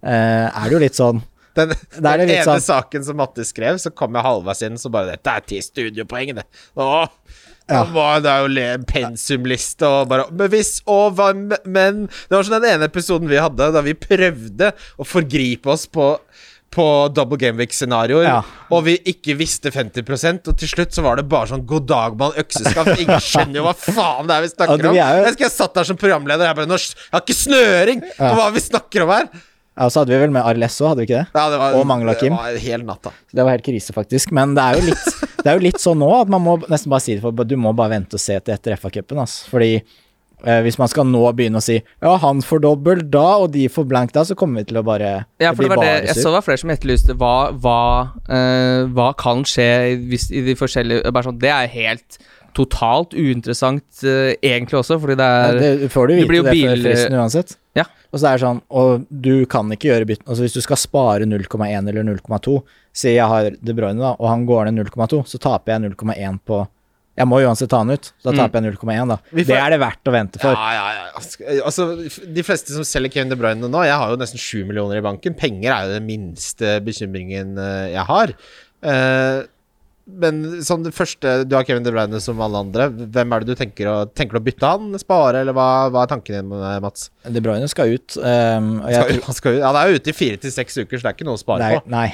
eh, 0.04 0.50
er 0.52 0.66
det 0.68 0.76
jo 0.76 0.84
litt 0.84 1.00
sånn 1.00 1.22
Den, 1.56 1.72
den 2.04 2.26
ene 2.28 2.42
sånn- 2.44 2.60
saken 2.66 3.06
som 3.08 3.16
Matte 3.22 3.46
skrev, 3.48 3.78
så 3.80 3.92
kom 3.96 4.16
jeg 4.20 4.26
halvveis 4.28 4.62
inn, 4.68 4.76
så 4.82 4.92
bare 4.92 5.14
Dette 5.16 5.32
er 5.38 5.46
ti 5.48 5.62
studiopoeng', 5.64 6.36
det. 6.42 6.46
Åh, 6.76 7.08
Ja. 7.68 7.80
var- 7.90 8.20
Det 8.22 8.30
er 8.30 8.44
jo 8.46 8.62
en 8.62 8.84
pensumliste 8.86 9.88
og 9.90 10.10
bare 10.12 10.28
Men 10.32 10.52
hvis 10.54 10.84
Og 10.86 11.16
hva 11.18 11.32
Men 11.66 12.04
Det 12.06 12.30
var 12.30 12.44
sånn 12.46 12.62
den 12.62 12.76
ene 12.76 12.86
episoden 12.92 13.28
vi 13.32 13.40
hadde, 13.42 13.72
da 13.74 13.82
vi 13.82 13.96
prøvde 13.98 14.70
å 15.00 15.08
forgripe 15.08 15.66
oss 15.74 15.88
på 15.88 16.12
på 16.76 16.86
double 17.16 17.38
gameweek-scenarioer, 17.40 18.26
Ja. 18.28 18.42
og 18.70 18.84
vi 18.84 18.98
ikke 19.08 19.38
visste 19.40 19.72
50% 19.72 20.50
og 20.52 20.58
til 20.60 20.68
slutt 20.74 20.92
så 20.96 21.02
var 21.06 21.16
det 21.22 21.28
bare 21.32 21.48
sånn 21.54 21.64
god 21.66 21.88
dag, 21.88 22.18
mann, 22.20 22.36
økseskaft. 22.42 23.00
Ingen 23.00 23.24
skjønner 23.32 23.62
jo 23.62 23.66
hva 23.70 23.74
faen 23.80 24.28
det 24.28 24.36
er 24.36 24.46
vi 24.46 24.52
snakker 24.54 24.90
om. 24.92 24.96
Jeg 25.00 25.26
husker 25.30 25.48
jeg 25.48 25.56
satt 25.56 25.74
der 25.80 25.88
som 25.88 26.00
programleder, 26.02 26.50
jeg 26.52 26.60
bare 26.60 26.68
Norsk, 26.70 26.96
Jeg 27.00 27.14
har 27.16 27.24
ikke 27.24 27.38
snøring 27.40 28.04
på 28.20 28.32
hva 28.42 28.48
vi 28.56 28.64
snakker 28.68 29.06
om 29.08 29.14
her! 29.16 29.30
Ja, 29.76 29.90
og 29.90 29.92
så 29.92 30.00
hadde 30.06 30.14
vi 30.14 30.20
vel 30.22 30.32
med 30.32 30.46
Arlesso, 30.48 30.86
hadde 30.88 31.04
vi 31.04 31.10
ikke 31.10 31.18
det? 31.26 31.36
Ja, 31.36 31.50
det 31.52 31.58
var, 31.60 31.74
Og 31.76 31.82
mangla 31.90 32.14
Kim. 32.16 32.32
Det 32.32 32.40
var 32.40 32.62
helt 32.64 32.86
natta. 32.88 33.12
Det 33.36 33.44
var 33.44 33.52
helt 33.58 33.66
krise, 33.66 33.92
faktisk. 33.92 34.32
Men 34.32 34.54
det 34.56 34.64
er 34.64 34.78
jo 34.80 34.86
litt, 34.88 35.10
det 35.44 35.50
er 35.52 35.58
jo 35.60 35.64
litt 35.66 35.82
sånn 35.84 36.00
nå 36.00 36.08
at 36.22 36.32
man 36.32 36.44
må 36.46 36.54
nesten 36.72 36.94
bare 36.94 37.04
si 37.04 37.18
det, 37.18 37.24
for 37.26 37.44
du 37.44 37.56
må 37.60 37.74
bare 37.76 37.92
vente 37.98 38.16
og 38.16 38.24
se 38.24 38.38
til 38.40 38.56
etter 38.56 38.78
FA-cupen. 38.80 39.20
Altså. 39.26 39.50
Fordi 39.52 39.74
eh, 40.46 40.62
hvis 40.66 40.78
man 40.82 40.92
skal 40.92 41.08
nå 41.10 41.24
begynne 41.38 41.60
å 41.60 41.66
si 41.66 41.80
ja, 41.82 42.14
han 42.22 42.42
får 42.46 42.64
dobbel 42.66 43.04
da, 43.12 43.26
og 43.44 43.52
de 43.56 43.66
får 43.72 43.88
blank 43.90 44.14
da, 44.16 44.24
så 44.28 44.38
kommer 44.40 44.62
vi 44.64 44.70
til 44.72 44.80
å 44.82 44.86
bare 44.86 45.12
Ja, 45.42 45.52
for 45.52 45.66
det 45.66 45.74
blir 45.74 45.76
var 45.76 45.84
det 45.84 46.08
jeg 46.12 46.20
så 46.22 46.30
det 46.30 46.38
var 46.38 46.48
flere 46.48 46.64
som 46.64 46.74
etterlyste 46.76 47.18
hva, 47.20 47.36
hva, 47.66 47.82
eh, 48.30 48.86
hva 48.96 49.12
kan 49.20 49.44
skje 49.48 49.70
hvis, 50.10 50.30
i 50.32 50.46
de 50.48 50.56
forskjellige 50.60 51.12
bare 51.12 51.30
sånn, 51.32 51.42
Det 51.42 51.52
er 51.54 51.72
helt 51.76 52.20
totalt 52.56 53.12
uinteressant 53.12 53.84
uh, 54.08 54.32
egentlig 54.40 54.78
også, 54.80 54.96
fordi 55.04 55.18
det 55.20 55.26
Ja, 55.28 55.48
er 55.52 55.58
det 55.60 55.90
får 55.92 56.08
du 56.08 56.14
vite 56.16 56.24
det, 56.24 56.38
det 56.40 56.44
før 56.46 56.54
bil- 56.56 56.86
fristen 56.86 57.18
uansett. 57.20 57.50
Ja. 57.76 57.84
Og 58.14 58.22
så 58.22 58.30
er 58.30 58.38
det 58.38 58.46
sånn, 58.46 58.62
og 58.72 59.04
du 59.12 59.46
kan 59.52 59.68
ikke 59.76 59.90
gjøre 59.90 60.08
bytten 60.08 60.30
Altså 60.32 60.46
hvis 60.46 60.56
du 60.56 60.62
skal 60.64 60.80
spare 60.80 61.28
0,1 61.28 61.90
eller 61.92 62.08
0,2, 62.08 62.54
si 62.96 63.12
jeg 63.18 63.28
har 63.28 63.50
De 63.60 63.76
Bruyne, 63.76 64.00
da, 64.00 64.14
og 64.16 64.30
han 64.32 64.46
går 64.48 64.70
ned 64.72 64.88
0,2, 64.88 65.26
så 65.28 65.42
taper 65.44 65.74
jeg 65.76 65.92
0,1 65.98 66.40
på 66.48 66.62
Jeg 67.18 67.28
må 67.32 67.38
uansett 67.46 67.70
ta 67.72 67.78
han 67.80 67.90
ut, 67.96 68.12
så 68.20 68.28
da 68.28 68.32
Mm. 68.32 68.38
taper 68.42 68.62
jeg 68.62 68.74
0,1, 68.76 69.08
da. 69.08 69.16
Får- 69.32 69.46
Det 69.48 69.56
er 69.56 69.70
det 69.70 69.80
verdt 69.80 70.04
å 70.04 70.12
vente 70.12 70.40
for. 70.42 70.52
Ja, 70.52 70.72
ja, 70.74 70.88
ja. 71.00 71.62
Altså, 71.64 71.86
de 72.34 72.44
fleste 72.44 72.74
som 72.76 72.84
selger 72.84 73.12
Kevin 73.14 73.30
De 73.30 73.36
Bruyne 73.40 73.62
nå 73.72 73.84
Jeg 73.86 73.96
har 73.96 74.10
jo 74.12 74.18
nesten 74.18 74.38
7 74.38 74.66
millioner 74.68 74.98
i 74.98 75.02
banken. 75.02 75.34
Penger 75.34 75.72
er 75.72 75.88
jo 75.88 75.94
den 76.00 76.06
minste 76.08 76.82
bekymringen 76.84 77.58
eh, 77.58 77.94
jeg 77.94 78.06
har. 78.06 78.34
Eh, 78.84 79.44
men 80.08 80.42
sånn 80.62 80.84
det 80.86 80.92
første 80.94 81.32
Du 81.50 81.56
har 81.58 81.64
Kevin 81.66 81.82
De 81.84 81.90
Bruyne 81.92 82.20
som 82.22 82.38
alle 82.46 82.60
andre. 82.62 82.90
Hvem 82.94 83.32
er 83.34 83.40
det 83.46 83.48
du 83.56 83.56
tenker 83.58 83.88
å 83.90 83.96
Tenker 84.14 84.38
å 84.38 84.42
bytte 84.46 84.70
han? 84.70 84.92
Spare, 85.02 85.42
eller 85.42 85.56
hva, 85.58 85.90
hva 85.90 86.04
er 86.06 86.12
tanken 86.12 86.36
din, 86.38 86.52
eh, 86.60 86.80
Mats? 86.84 87.08
De 87.26 87.42
Bruyne 87.42 87.68
skal 87.72 87.96
ut. 87.96 88.18
Um, 88.22 88.82
Skal, 88.86 89.22
han 89.26 89.34
skal, 89.40 89.58
ut. 89.58 89.64
han 89.66 89.80
er 89.82 89.90
jo 89.90 89.96
ute 90.02 90.14
i 90.14 90.16
fire 90.16 90.38
til 90.38 90.52
seks 90.54 90.78
uker, 90.78 91.00
så 91.00 91.08
det 91.08 91.10
er 91.10 91.18
ikke 91.18 91.26
noe 91.26 91.40
å 91.40 91.42
spare 91.42 91.60
Nei, 91.66 91.80
på. 91.80 91.90
nei. 91.90 92.06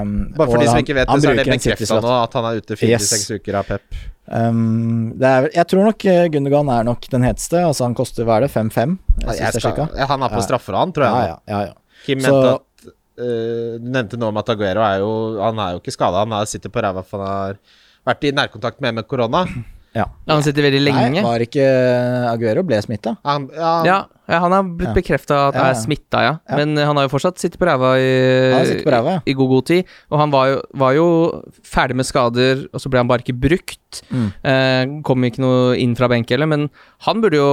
um, 0.00 0.14
Bare 0.38 0.48
for 0.54 0.62
de 0.64 0.70
som 0.70 0.80
ikke 0.80 0.96
vet 0.96 1.08
han 1.12 1.20
det, 1.20 1.26
så 1.26 1.34
er 1.34 1.40
det 1.42 1.46
bekrefta 1.52 2.00
nå 2.00 2.14
at 2.22 2.38
han 2.40 2.48
er 2.50 2.62
ute 2.64 2.78
fire 2.80 3.02
til 3.02 3.10
seks 3.12 3.30
uker 3.36 3.60
av 3.60 3.68
Pep. 3.68 4.00
Um, 4.30 5.12
det 5.18 5.26
er, 5.26 5.48
jeg 5.58 5.66
tror 5.72 5.88
nok 5.90 6.04
Gundergan 6.32 6.68
er 6.72 6.84
nok 6.86 7.04
den 7.10 7.24
heteste. 7.26 7.60
Altså 7.66 7.84
Han 7.88 7.96
koster 7.98 8.24
hva 8.28 8.38
er 8.40 8.46
det, 8.46 8.52
5-5? 8.54 8.96
Jeg 9.20 9.26
Jeg 9.26 9.36
synes 9.36 9.40
jeg 9.40 9.52
skal, 9.52 9.64
sjekka. 9.68 9.86
ja, 9.98 10.06
han 10.06 10.22
er 10.24 10.34
på 10.38 10.42
straffer, 10.46 10.78
han, 10.78 10.92
tror 10.96 11.04
jeg. 11.08 11.12
Ja, 11.12 11.26
ja, 11.28 11.38
ja, 11.52 11.60
ja. 11.68 11.76
Kim 12.06 12.20
Så- 12.24 12.32
eh, 12.48 12.58
Du 13.20 13.90
nevnte 13.92 14.16
nå 14.20 14.30
om 14.32 14.40
at 14.40 14.48
Aguero 14.54 14.84
er 14.86 15.02
jo 15.02 15.10
Han 15.42 15.58
er 15.60 15.74
jo 15.76 15.82
ikke 15.82 15.92
skada, 15.96 16.22
han 16.24 16.32
er, 16.38 16.48
sitter 16.50 16.72
på 16.72 16.82
ræva 16.84 17.04
for 17.06 17.20
han 17.24 17.36
har 17.36 17.60
vært 18.08 18.24
i 18.24 18.32
nærkontakt 18.32 18.80
med 18.80 18.96
med 18.96 19.06
korona. 19.10 19.42
ja. 19.98 20.06
Han 20.30 20.42
sitter 20.46 20.64
veldig 20.68 20.80
lenge. 20.86 21.18
Nei, 21.18 21.24
var 21.26 21.42
ikke 21.44 21.66
Aguero 22.30 22.62
ble 22.64 22.78
smitta? 22.84 23.16
Han, 23.26 23.48
ja, 23.52 23.72
Ja, 23.84 23.98
ja, 24.30 24.38
han 24.44 24.54
har 24.54 24.62
blitt 24.64 24.92
Ja. 24.92 24.94
bekrefta 24.96 25.38
at 25.50 25.58
han 25.58 25.66
er 25.68 25.74
ja. 25.74 25.80
smitta, 25.82 26.22
ja. 26.24 26.32
Ja. 26.48 26.56
Men 26.60 26.78
eh, 26.78 26.86
han 26.86 26.96
har 26.96 27.04
jo 27.08 27.12
fortsatt 27.12 27.42
sittet 27.42 27.58
på 27.60 27.66
ræva 27.68 27.92
i, 28.00 28.10
Han 28.54 28.72
på 28.86 28.94
ræva, 28.94 29.16
ja. 29.18 29.22
i 29.26 29.34
god, 29.36 29.48
god 29.56 29.66
tid. 29.72 29.92
Og 30.10 30.18
han 30.22 30.30
var 30.32 30.48
jo, 30.52 30.60
var 30.84 30.96
jo 30.96 31.06
ferdig 31.66 31.96
med 32.00 32.06
skader, 32.08 32.64
og 32.72 32.80
så 32.80 32.88
ble 32.92 33.02
han 33.02 33.10
bare 33.10 33.24
ikke 33.26 33.36
brukt. 33.42 34.00
Mm. 34.14 34.28
Eh, 34.52 34.82
kom 35.04 35.26
ikke 35.28 35.42
noe 35.44 35.74
inn 35.82 35.96
fra 35.98 36.08
benk 36.12 36.30
heller, 36.30 36.46
men 36.48 36.68
han 37.08 37.20
burde 37.24 37.36
jo, 37.42 37.50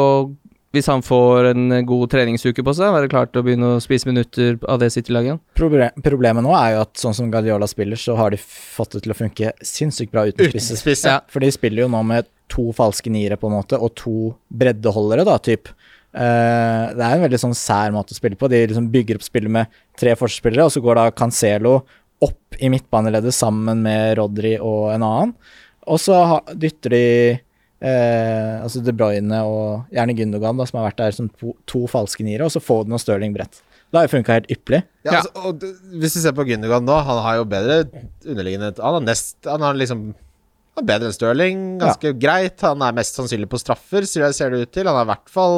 hvis 0.77 0.89
han 0.91 1.03
får 1.06 1.51
en 1.51 1.75
god 1.89 2.12
treningsuke 2.13 2.63
på 2.65 2.74
seg, 2.77 2.94
være 2.94 3.09
klar 3.12 3.27
til 3.29 3.41
å 3.41 3.45
begynne 3.47 3.74
å 3.75 3.81
spise 3.83 4.07
minutter 4.09 4.56
av 4.69 4.79
det 4.81 4.91
City-laget. 4.94 5.41
Proble 5.57 5.89
problemet 6.06 6.45
nå 6.45 6.53
er 6.56 6.75
jo 6.75 6.85
at 6.85 7.01
sånn 7.01 7.18
som 7.18 7.31
Guardiola 7.33 7.68
spiller, 7.69 8.00
så 8.00 8.15
har 8.19 8.33
de 8.33 8.39
fått 8.41 8.95
det 8.95 9.03
til 9.06 9.13
å 9.13 9.18
funke 9.18 9.51
sinnssykt 9.65 10.13
bra 10.13 10.27
uten 10.29 10.53
spisser. 10.62 11.17
Ja. 11.17 11.19
For 11.34 11.43
de 11.43 11.51
spiller 11.53 11.86
jo 11.86 11.91
nå 11.91 12.03
med 12.07 12.29
to 12.51 12.69
falske 12.75 13.12
niere, 13.12 13.39
på 13.39 13.50
en 13.50 13.57
måte, 13.57 13.79
og 13.81 13.96
to 14.00 14.31
breddeholdere, 14.48 15.27
da, 15.27 15.38
typ. 15.43 15.74
Uh, 16.15 16.96
det 16.96 17.03
er 17.03 17.13
en 17.13 17.25
veldig 17.25 17.39
sånn 17.41 17.57
sær 17.57 17.91
måte 17.96 18.15
å 18.15 18.17
spille 18.17 18.39
på. 18.39 18.50
De 18.51 18.63
liksom 18.69 18.89
bygger 18.93 19.19
opp 19.19 19.27
spillet 19.27 19.53
med 19.53 19.79
tre 20.00 20.15
forspillere, 20.17 20.67
og 20.67 20.74
så 20.74 20.84
går 20.84 21.01
da 21.01 21.10
Cancelo 21.15 21.79
opp 22.24 22.57
i 22.63 22.69
midtbaneleddet 22.74 23.36
sammen 23.36 23.84
med 23.86 24.15
Rodri 24.17 24.55
og 24.57 24.93
en 24.96 25.05
annen. 25.05 25.34
Og 25.88 26.00
så 26.01 26.15
dytter 26.57 26.96
de 26.96 27.03
eh, 27.81 28.57
altså 28.63 28.81
De 28.86 28.93
Bruyne 28.96 29.39
og 29.46 29.88
gjerne 29.93 30.15
Gundogan, 30.17 30.60
da, 30.60 30.67
som 30.69 30.79
har 30.81 30.89
vært 30.89 31.01
der 31.03 31.15
som 31.17 31.31
to, 31.39 31.55
to 31.69 31.86
falske 31.91 32.25
niere, 32.25 32.48
og 32.48 32.53
så 32.53 32.63
Foden 32.63 32.96
og 32.96 33.01
Stirling 33.03 33.36
bredt. 33.36 33.62
Det 33.88 33.96
har 34.01 34.07
jo 34.07 34.13
funka 34.17 34.36
helt 34.36 34.50
ypperlig. 34.51 34.84
Ja, 35.07 35.12
Ja. 35.12 35.19
Altså, 35.22 35.31
og 35.48 36.00
hvis 36.01 36.17
du 36.17 36.19
ser 36.19 36.36
på 36.36 36.43
Gundogan 36.48 36.84
nå, 36.88 36.96
han 37.07 37.22
har 37.24 37.38
jo 37.39 37.46
bedre 37.48 37.86
underliggende 38.27 38.74
Han 38.84 38.98
har 39.00 39.05
nest 39.05 39.38
Han 39.48 39.62
har 39.63 39.77
liksom 39.79 40.10
han 40.77 40.86
er 40.86 40.89
bedre 40.91 41.07
enn 41.10 41.13
Stirling, 41.15 41.62
ganske 41.81 42.12
greit. 42.22 42.62
Han 42.62 42.84
er 42.86 42.93
mest 42.93 43.15
sannsynlig 43.17 43.48
på 43.50 43.57
straffer, 43.57 44.05
ser 44.05 44.29
ser 44.38 44.51
det 44.53 44.60
ut 44.67 44.72
til. 44.75 44.86
Han 44.86 45.00
er 45.00 45.07
i 45.07 45.10
hvert 45.10 45.31
fall 45.34 45.55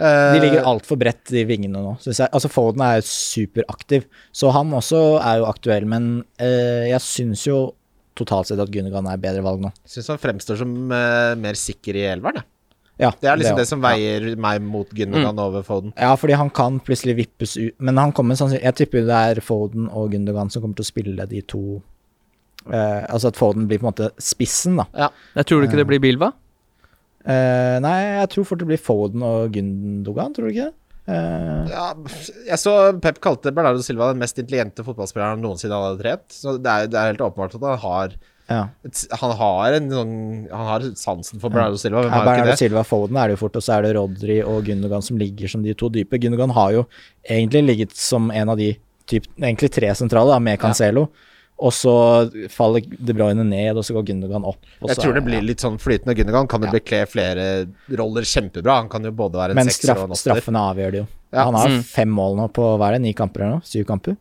eh, 0.00 0.32
De 0.32 0.38
ligger 0.40 0.64
altfor 0.64 0.96
bredt, 0.96 1.26
de 1.28 1.42
vingene 1.44 1.76
nå. 1.76 1.92
Jeg. 2.00 2.30
Altså 2.30 2.48
Foden 2.48 2.80
er 2.86 3.04
superaktiv, 3.04 4.06
så 4.32 4.48
han 4.56 4.72
også 4.72 5.02
er 5.20 5.42
jo 5.42 5.50
aktuell. 5.50 5.84
Men 5.84 6.24
eh, 6.40 6.86
jeg 6.88 7.04
syns 7.04 7.44
jo 7.44 7.58
totalt 8.16 8.50
sett 8.50 8.60
at 8.62 8.72
Gundogan 8.72 9.08
er 9.10 9.22
bedre 9.22 9.44
valg 9.44 9.62
nå. 9.62 9.72
Syns 9.88 10.10
han 10.12 10.20
fremstår 10.20 10.60
som 10.62 10.76
uh, 10.90 11.34
mer 11.38 11.58
sikker 11.60 11.98
i 11.98 12.06
elveren, 12.10 12.42
jeg. 12.42 12.50
Ja, 12.96 13.10
Det 13.20 13.28
er 13.28 13.36
liksom 13.36 13.58
det, 13.58 13.64
det 13.66 13.68
som 13.68 13.82
veier 13.84 14.24
meg 14.40 14.62
mot 14.64 14.88
Gundogan 14.96 15.40
over 15.42 15.64
Foden. 15.66 15.92
Ja. 15.96 16.08
ja, 16.08 16.16
fordi 16.16 16.38
han 16.40 16.48
kan 16.48 16.78
plutselig 16.80 17.16
vippes 17.18 17.56
ut 17.58 17.74
Men 17.84 18.00
han 18.00 18.14
kommer 18.16 18.38
sannsynlig 18.38 18.64
Jeg 18.64 18.76
tipper 18.78 19.04
det 19.04 19.18
er 19.32 19.40
Foden 19.44 19.90
og 19.92 20.14
Gundogan 20.14 20.48
som 20.52 20.64
kommer 20.64 20.78
til 20.78 20.86
å 20.86 20.88
spille 20.88 21.26
de 21.28 21.42
to 21.44 21.60
eh, 22.72 23.02
Altså 23.04 23.28
at 23.28 23.36
Foden 23.36 23.68
blir 23.68 23.82
på 23.82 23.84
en 23.84 23.90
måte 23.90 24.08
spissen, 24.16 24.80
da. 24.80 24.88
Ja. 24.96 25.10
Jeg 25.36 25.50
tror 25.50 25.60
du 25.60 25.68
ikke 25.68 25.82
det 25.82 25.88
blir 25.92 26.00
Bilva? 26.06 26.32
Eh, 27.26 27.76
nei, 27.84 27.98
jeg 28.22 28.32
tror 28.32 28.48
fort 28.48 28.64
det 28.64 28.70
blir 28.72 28.80
Foden 28.80 29.24
og 29.26 29.52
Gundogan, 29.52 30.32
tror 30.32 30.48
du 30.48 30.54
ikke 30.54 30.70
det? 30.70 30.76
Eh, 31.06 31.66
Ja, 31.70 31.90
jeg 32.48 32.58
så 32.58 32.72
Pep 33.02 33.20
kalte 33.22 33.52
Bernardo 33.54 33.82
Silva 33.84 34.10
den 34.12 34.22
mest 34.22 34.38
intelligente 34.38 34.84
fotballspilleren 34.86 35.36
han 35.36 35.44
noensinne 35.44 35.78
hadde 35.78 36.02
trent. 36.02 36.26
Så 36.34 36.56
det 36.58 36.72
er, 36.72 36.88
det 36.90 36.98
er 36.98 37.12
helt 37.12 37.22
åpenbart 37.26 37.54
at 37.58 37.66
han 37.66 37.78
har 37.84 38.16
ja. 38.46 38.60
et, 38.86 39.00
Han 39.18 39.32
har 39.40 39.74
en 39.74 39.88
sånn 39.90 40.10
Han 40.52 40.68
har 40.68 40.84
sansen 40.94 41.40
for 41.42 41.50
Bernardo 41.50 41.78
Silva, 41.82 42.04
Ja, 42.06 42.22
Bernardo? 42.22 42.54
Silva 42.58 42.84
Foden 42.86 43.18
er 43.18 43.30
det 43.30 43.36
jo 43.36 43.42
fort, 43.44 43.58
og 43.58 43.64
så 43.66 43.76
er 43.78 43.86
det 43.86 43.94
Rodri 43.98 44.40
og 44.46 44.66
Gundogan 44.68 45.02
som 45.02 45.18
ligger 45.18 45.50
som 45.50 45.64
de 45.66 45.74
to 45.74 45.90
dype. 45.90 46.20
Gundogan 46.22 46.54
har 46.54 46.74
jo 46.76 46.84
egentlig 47.26 47.64
ligget 47.66 47.96
som 47.98 48.30
en 48.30 48.52
av 48.54 48.60
de 48.60 48.72
typ, 49.06 49.26
egentlig 49.38 49.70
tre 49.74 49.90
sentrale, 49.98 50.30
da, 50.34 50.38
med 50.42 50.58
Cancelo. 50.62 51.08
Og 51.58 51.72
så 51.72 51.92
faller 52.52 52.84
De 52.84 53.14
Bruyne 53.16 53.44
ned, 53.48 53.78
og 53.80 53.84
så 53.86 53.94
går 53.96 54.04
Gundogan 54.10 54.44
opp. 54.44 54.58
Og 54.82 54.88
Jeg 54.90 54.96
så 54.98 55.02
tror 55.06 55.14
det 55.14 55.24
blir 55.24 55.40
litt 55.40 55.62
sånn 55.64 55.78
flytende. 55.80 56.12
Gündogan 56.14 56.46
kan 56.48 56.60
jo 56.60 56.66
Ja. 56.68 56.72
bekle 56.72 57.06
flere 57.08 57.66
roller 57.96 58.22
kjempebra. 58.28 58.74
Han 58.82 58.88
kan 58.90 59.02
jo 59.02 59.10
både 59.10 59.32
være 59.40 59.50
en 59.50 59.56
Men 59.56 59.66
sekser 59.66 59.88
straff, 59.94 59.98
og 59.98 60.04
en 60.04 60.10
åtter. 60.10 60.34
straffene 60.36 60.60
avgjør 60.74 60.90
det 60.92 61.00
jo. 61.00 61.06
Ja. 61.32 61.44
Han 61.44 61.54
har 61.54 61.68
Mm. 61.68 61.82
fem 61.82 62.08
mål 62.10 62.36
nå 62.36 62.52
på 62.52 62.62
hva 62.78 62.88
er 62.88 62.92
det, 62.98 63.00
ni 63.02 63.12
kamper 63.14 63.40
eller 63.40 63.52
noe? 63.56 63.62
Syv 63.64 63.86
kamper? 63.86 64.16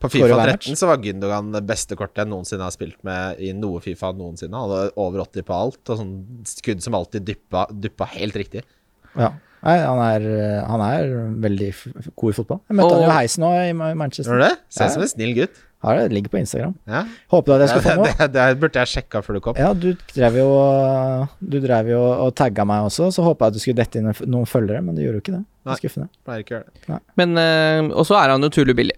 På 0.00 0.08
Fifa 0.08 0.28
13 0.28 0.76
så 0.76 0.86
var 0.86 0.96
Gundogan 0.98 1.52
det 1.52 1.66
beste 1.66 1.94
kortet 1.96 2.24
jeg 2.24 2.28
noensinne 2.28 2.62
har 2.62 2.70
spilt 2.70 3.02
med 3.04 3.36
i 3.40 3.52
noe 3.52 3.80
Fifa 3.80 4.12
noensinne. 4.14 4.54
Han 4.54 4.70
hadde 4.70 4.92
over 4.96 5.20
80 5.26 5.42
på 5.44 5.52
alt, 5.54 5.90
og 5.90 5.98
sånn 5.98 6.24
skudd 6.46 6.80
som 6.80 6.94
alltid 6.94 7.24
dyppa, 7.26 7.66
dyppa 7.68 8.06
helt 8.06 8.32
riktig. 8.34 8.62
Ja. 9.16 9.32
Nei, 9.60 9.76
han 9.82 9.98
er, 9.98 10.62
han 10.64 10.80
er 10.80 11.32
veldig 11.34 12.14
god 12.14 12.30
i 12.30 12.36
fotball. 12.36 12.60
Jeg 12.70 12.76
møtte 12.78 12.92
han 12.94 13.02
jo 13.02 13.08
i 13.10 13.18
heisen 13.18 13.42
nå 13.42 13.50
i 13.90 13.94
Manchester. 13.94 14.32
Gjør 14.32 14.38
du 14.40 14.48
det? 14.48 14.58
Ser 14.70 14.84
Ja. 14.84 14.86
ut 14.86 14.92
som 14.92 15.02
en 15.02 15.08
snill 15.08 15.34
gutt. 15.34 15.50
Har 15.84 15.94
det, 15.94 16.08
ligger 16.10 16.32
på 16.32 16.38
Instagram. 16.40 16.72
Ja. 16.90 17.04
Håper 17.30 17.54
at 17.54 17.60
jeg 17.62 17.68
skal 17.70 17.82
Det, 17.84 17.90
få 17.92 17.96
noe. 18.00 18.14
det, 18.18 18.28
det 18.34 18.58
burde 18.58 18.80
jeg 18.82 18.90
sjekka 18.90 19.20
før 19.22 19.36
du 19.38 19.40
kom. 19.44 19.58
Ja, 19.60 19.68
du 19.78 19.92
drev 20.14 20.38
jo 20.40 20.46
Du 21.38 21.58
drev 21.62 21.90
jo 21.92 22.00
og 22.26 22.32
tagga 22.38 22.64
meg 22.66 22.88
også, 22.88 23.12
så 23.14 23.22
håpa 23.22 23.46
jeg 23.46 23.52
at 23.54 23.58
du 23.58 23.62
skulle 23.62 23.78
dette 23.84 24.00
inn 24.00 24.08
noen 24.26 24.48
følgere, 24.50 24.82
men 24.82 24.96
du 24.98 25.04
gjorde 25.04 25.20
jo 25.20 25.24
ikke 25.26 25.36
det. 25.36 25.44
Det 25.44 25.70
Nei. 25.70 25.76
er 25.76 25.82
Skuffende. 25.82 26.08
Pleier 26.26 26.42
ikke 26.42 26.56
gjøre 26.56 26.72
det. 26.88 26.98
Men 27.20 27.36
eh, 27.44 27.92
Og 27.94 28.08
så 28.10 28.18
er 28.18 28.32
han 28.34 28.48
utrolig 28.48 28.74
billig. 28.80 28.96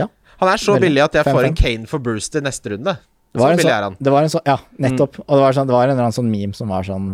Ja. 0.00 0.08
Han 0.40 0.52
er 0.54 0.62
så 0.64 0.72
Veldig. 0.78 0.86
billig 0.88 1.04
at 1.04 1.20
jeg 1.20 1.28
får 1.28 1.50
en 1.50 1.58
Kane 1.60 1.90
for 1.92 1.98
Brewster 2.08 2.44
neste 2.44 2.72
runde. 2.72 2.96
Så 3.36 3.42
var, 3.42 3.52
billig 3.52 3.66
sånn, 3.68 3.74
er 3.76 3.86
han. 3.90 3.96
det 4.00 4.12
var 4.16 4.24
en 4.24 4.32
sånn 4.32 4.46
Ja, 4.48 4.56
nettopp. 4.80 5.20
Og 5.26 5.32
det 5.36 5.42
var, 5.44 5.56
sånn, 5.60 5.68
det 5.68 5.76
var 5.76 5.84
en 5.84 5.92
eller 5.92 6.06
annen 6.08 6.16
sånn 6.16 6.32
meme 6.32 6.56
som 6.56 6.72
var 6.72 6.88
sånn 6.88 7.10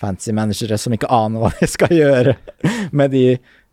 fancy 0.00 0.32
managere 0.36 0.76
som 0.80 0.92
ikke 0.96 1.08
aner 1.12 1.40
hva 1.44 1.50
de 1.60 1.68
skal 1.68 1.92
gjøre 1.92 2.34
med 2.96 3.12
de 3.12 3.26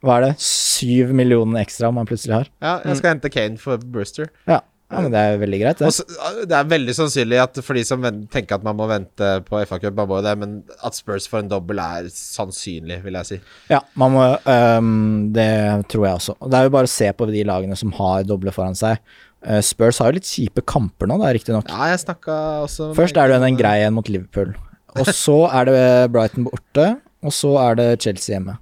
Hva 0.03 0.17
er 0.19 0.25
det? 0.27 0.33
Syv 0.43 1.13
millioner 1.15 1.61
ekstra 1.63 1.89
man 1.95 2.05
plutselig 2.09 2.35
har. 2.41 2.47
Ja, 2.61 2.77
jeg 2.83 2.99
skal 2.99 3.13
hente 3.15 3.29
Kane 3.31 3.57
for 3.61 3.77
Brewster. 3.79 4.27
Ja, 4.49 4.57
ja 4.91 5.01
men 5.01 5.13
det 5.13 5.21
er 5.23 5.37
veldig 5.41 5.59
greit, 5.61 5.79
det. 5.79 5.91
så- 5.95 6.43
det 6.45 6.51
er 6.57 6.67
veldig 6.69 6.93
sannsynlig 6.97 7.39
at 7.41 7.55
for 7.63 7.73
de 7.73 7.83
som 7.87 8.03
tenker 8.29 8.55
at 8.59 8.63
man 8.67 8.75
må 8.77 8.85
vente 8.91 9.29
på 9.47 9.61
FA 9.65 9.79
Cup, 9.79 9.95
man 9.95 10.07
må 10.11 10.17
jo 10.19 10.25
det, 10.27 10.37
men 10.37 10.57
at 10.83 10.93
Spurs 10.93 11.25
får 11.31 11.39
en 11.45 11.49
dobbel 11.55 11.79
er 11.79 12.09
sannsynlig, 12.11 13.01
vil 13.05 13.13
jeg 13.13 13.25
si. 13.25 13.39
Ja, 13.71 13.79
man 13.95 14.11
må 14.11 14.25
um, 14.45 15.31
Det 15.33 15.87
tror 15.87 16.05
jeg 16.09 16.19
også. 16.19 16.35
Det 16.49 16.59
er 16.59 16.63
jo 16.67 16.75
bare 16.75 16.89
å 16.91 16.93
se 16.97 17.11
på 17.13 17.29
de 17.31 17.43
lagene 17.47 17.77
som 17.79 17.91
har 17.95 18.23
doble 18.27 18.51
foran 18.51 18.75
seg. 18.75 18.99
Eh, 19.45 19.59
Spurs 19.65 19.97
har 19.99 20.11
jo 20.11 20.19
litt 20.19 20.27
kjipe 20.29 20.61
kamper 20.67 21.07
nå, 21.09 21.17
da, 21.19 21.31
riktignok. 21.35 21.67
Ja, 21.71 21.89
jeg 21.91 21.99
snakka 22.05 22.35
også 22.63 22.91
Først 22.95 23.17
er 23.19 23.27
det 23.31 23.41
en 23.43 23.57
grei 23.59 23.79
en 23.87 23.93
mot 23.97 24.07
Liverpool. 24.07 24.53
Og 24.95 25.07
så 25.09 25.39
er 25.51 25.65
det 25.65 26.11
Brighton 26.13 26.45
borte, 26.45 26.85
og 27.23 27.31
så 27.33 27.55
er 27.71 27.75
det 27.79 27.87
Chelsea 28.03 28.35
hjemme. 28.37 28.59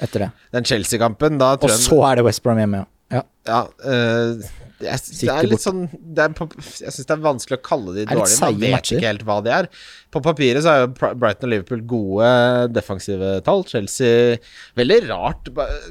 Etter 0.00 0.26
det. 0.26 0.30
Den 0.56 0.66
Chelsea-kampen, 0.66 1.38
da 1.40 1.54
Og 1.58 1.68
jeg 1.68 1.84
så 1.84 2.00
er 2.08 2.20
det 2.20 2.26
West 2.28 2.42
Brom 2.46 2.60
hjemme, 2.62 2.84
ja. 2.84 2.88
Ja, 3.10 3.64
Uh, 3.82 4.38
jeg, 4.80 5.00
det 5.20 5.28
er 5.28 5.48
litt 5.48 5.60
sånn 5.60 5.82
det 5.92 6.22
er 6.24 6.34
på, 6.36 6.46
Jeg 6.56 6.92
syns 6.94 7.08
det 7.08 7.12
er 7.12 7.20
vanskelig 7.20 7.58
å 7.58 7.62
kalle 7.64 7.94
de 7.98 8.04
dårlige. 8.08 8.38
Man 8.40 8.60
vet 8.62 8.74
matcher. 8.74 8.96
ikke 8.96 9.10
helt 9.10 9.24
hva 9.28 9.36
de 9.44 9.52
er. 9.52 9.68
På 10.14 10.22
papiret 10.24 10.64
så 10.64 10.72
er 10.72 10.84
jo 10.84 10.90
Brighton 10.94 11.48
og 11.48 11.52
Liverpool 11.52 11.82
gode 11.90 12.30
defensive 12.72 13.32
tall. 13.44 13.64
Chelsea 13.68 14.38
Veldig 14.80 14.98
rart. 15.10 15.50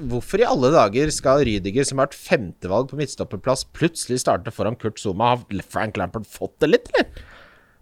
Hvorfor 0.10 0.42
i 0.42 0.48
alle 0.48 0.72
dager 0.74 1.14
skal 1.14 1.44
Rydiger, 1.46 1.86
som 1.86 2.02
har 2.02 2.10
vært 2.10 2.18
femtevalg 2.18 2.90
på 2.90 2.98
midtstopperplass, 3.00 3.68
plutselig 3.78 4.24
starte 4.24 4.54
foran 4.56 4.80
Kurt 4.80 5.02
Zuma? 5.02 5.36
Har 5.36 5.66
Frank 5.70 6.00
Lampard 6.00 6.26
fått 6.30 6.58
det 6.64 6.74
litt, 6.74 6.90
eller? 6.96 7.28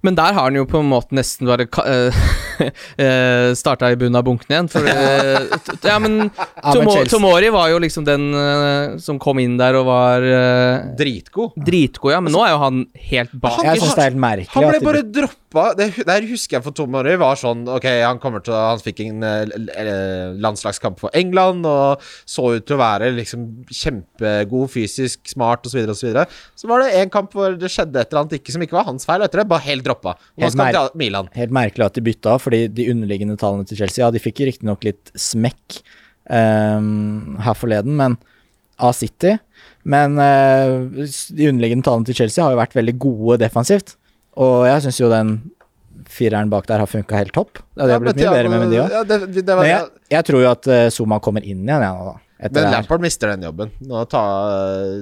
Men 0.06 0.16
der 0.16 0.36
har 0.38 0.46
han 0.46 0.56
jo 0.60 0.66
på 0.70 0.78
en 0.84 0.90
måte 0.92 1.16
nesten 1.18 1.48
bare 1.50 1.66
ka- 1.66 1.86
uh, 2.62 3.54
starta 3.58 3.90
i 3.92 3.98
bunnen 3.98 4.20
av 4.20 4.26
bunken 4.28 4.52
igjen. 4.54 4.70
For 4.72 4.86
uh, 4.88 5.58
Ja, 5.88 5.98
men 6.04 6.30
Tomo 6.62 6.94
Tomori 7.10 7.50
var 7.54 7.72
jo 7.74 7.80
liksom 7.82 8.06
den 8.08 8.28
eh, 8.38 8.96
som 9.02 9.18
kom 9.22 9.40
inn 9.42 9.58
der 9.60 9.76
og 9.80 9.88
var 9.90 10.24
eh, 10.26 10.86
Dritgod. 11.00 11.56
dritgod, 11.58 12.14
ja. 12.14 12.22
Men 12.24 12.34
nå 12.34 12.44
er 12.46 12.54
jo 12.54 12.62
han 12.62 12.80
helt 13.10 13.34
bak. 13.38 13.60
Jeg 13.66 13.82
synes 13.82 13.98
det 13.98 14.04
er 14.06 14.10
helt 14.12 14.22
merkelig 14.22 14.54
Han 14.56 14.70
ble 14.72 14.82
bare 14.86 15.04
droppa 15.18 15.66
det, 15.78 15.88
Der 16.08 16.26
husker 16.30 16.58
jeg 16.58 16.66
for 16.66 16.76
Tomori 16.78 17.16
var 17.20 17.38
sånn 17.40 17.64
Ok, 17.72 17.86
han 18.04 18.20
kommer 18.22 18.44
til 18.46 18.56
Han 18.58 18.82
fikk 18.84 19.02
en 19.06 19.26
eh, 19.26 19.44
eh, 19.82 20.34
landslagskamp 20.44 21.00
for 21.02 21.14
England 21.18 21.66
og 21.70 22.04
så 22.28 22.48
ut 22.58 22.66
til 22.68 22.78
å 22.78 22.82
være 22.82 23.12
liksom 23.18 23.46
kjempegod 23.74 24.72
fysisk, 24.74 25.24
smart 25.32 25.66
osv. 25.68 25.80
Så, 25.98 26.08
videre, 26.10 26.26
og 26.28 26.32
så, 26.58 26.66
så 26.66 26.72
var 26.72 26.84
det 26.84 26.92
en 27.02 27.12
kamp 27.14 27.34
hvor 27.38 27.56
det 27.60 27.70
skjedde 27.74 28.02
et 28.02 28.12
eller 28.12 28.26
annet 28.26 28.38
ikke 28.40 28.54
som 28.56 28.64
ikke 28.66 28.78
var 28.78 28.88
hans 28.90 29.08
feil, 29.08 29.24
etter 29.26 29.42
det 29.44 29.48
bare 29.52 29.66
helt 29.68 29.88
droppa. 29.98 30.14
Nå 30.38 30.46
Helt 30.46 30.54
skal 30.56 30.64
han 30.66 30.74
mer- 30.74 30.90
til 30.94 31.02
Milan. 31.04 31.30
Helt 31.36 31.52
merkelig 31.58 31.86
at 31.90 31.98
de 31.98 32.06
bytta, 32.06 32.38
fordi 32.40 32.62
de 32.78 32.88
underliggende 32.94 33.38
tallene 33.42 33.68
til 33.68 33.82
Chelsea 33.82 34.06
Ja, 34.06 34.12
de 34.14 34.22
fikk 34.24 34.40
riktignok 34.46 34.86
litt 34.88 35.12
smekk 35.18 35.82
um, 36.30 37.38
her 37.44 37.58
forleden, 37.58 37.98
men 38.00 38.18
av 38.78 38.94
City. 38.94 39.36
Men 39.88 40.18
uh, 40.22 40.88
de 41.34 41.50
underliggende 41.50 41.88
tallene 41.88 42.06
til 42.10 42.20
Chelsea 42.22 42.44
har 42.46 42.54
jo 42.54 42.62
vært 42.62 42.78
veldig 42.78 42.98
gode 43.02 43.40
defensivt. 43.42 43.96
Og 44.38 44.68
jeg 44.70 44.86
syns 44.86 45.02
jo 45.02 45.10
den 45.10 45.38
fireren 46.08 46.52
bak 46.52 46.68
der 46.70 46.84
har 46.84 46.90
funka 46.90 47.18
helt 47.18 47.34
topp. 47.36 47.58
Det 47.76 47.88
det 47.88 47.96
har 47.96 48.04
blitt 48.04 48.20
mye 48.22 48.36
bedre 48.36 48.52
med, 48.54 48.64
med 48.64 48.72
de 48.76 48.80
òg. 48.84 48.94
Ja, 48.94 49.58
Men 49.58 49.70
jeg, 49.72 49.90
jeg 50.14 50.28
tror 50.30 50.44
jo 50.44 50.50
at 50.52 50.70
uh, 50.72 50.86
Zuma 50.94 51.20
kommer 51.24 51.42
inn 51.44 51.66
igjen, 51.66 51.84
jeg 51.84 51.90
nå, 51.98 52.14
da. 52.14 52.18
Men. 52.38 52.68
Lampard 52.70 53.02
mister 53.02 53.32
den 53.34 53.48
jobben. 53.48 53.72
Ta, 54.12 54.22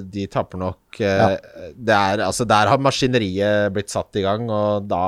de 0.08 0.22
taper 0.32 0.60
nok 0.60 1.00
ja. 1.02 1.34
Det 1.76 1.92
er 1.92 2.22
Altså, 2.24 2.46
der 2.48 2.70
har 2.70 2.80
maskineriet 2.80 3.74
blitt 3.74 3.92
satt 3.92 4.16
i 4.16 4.22
gang, 4.24 4.48
og 4.48 4.86
da 4.88 5.02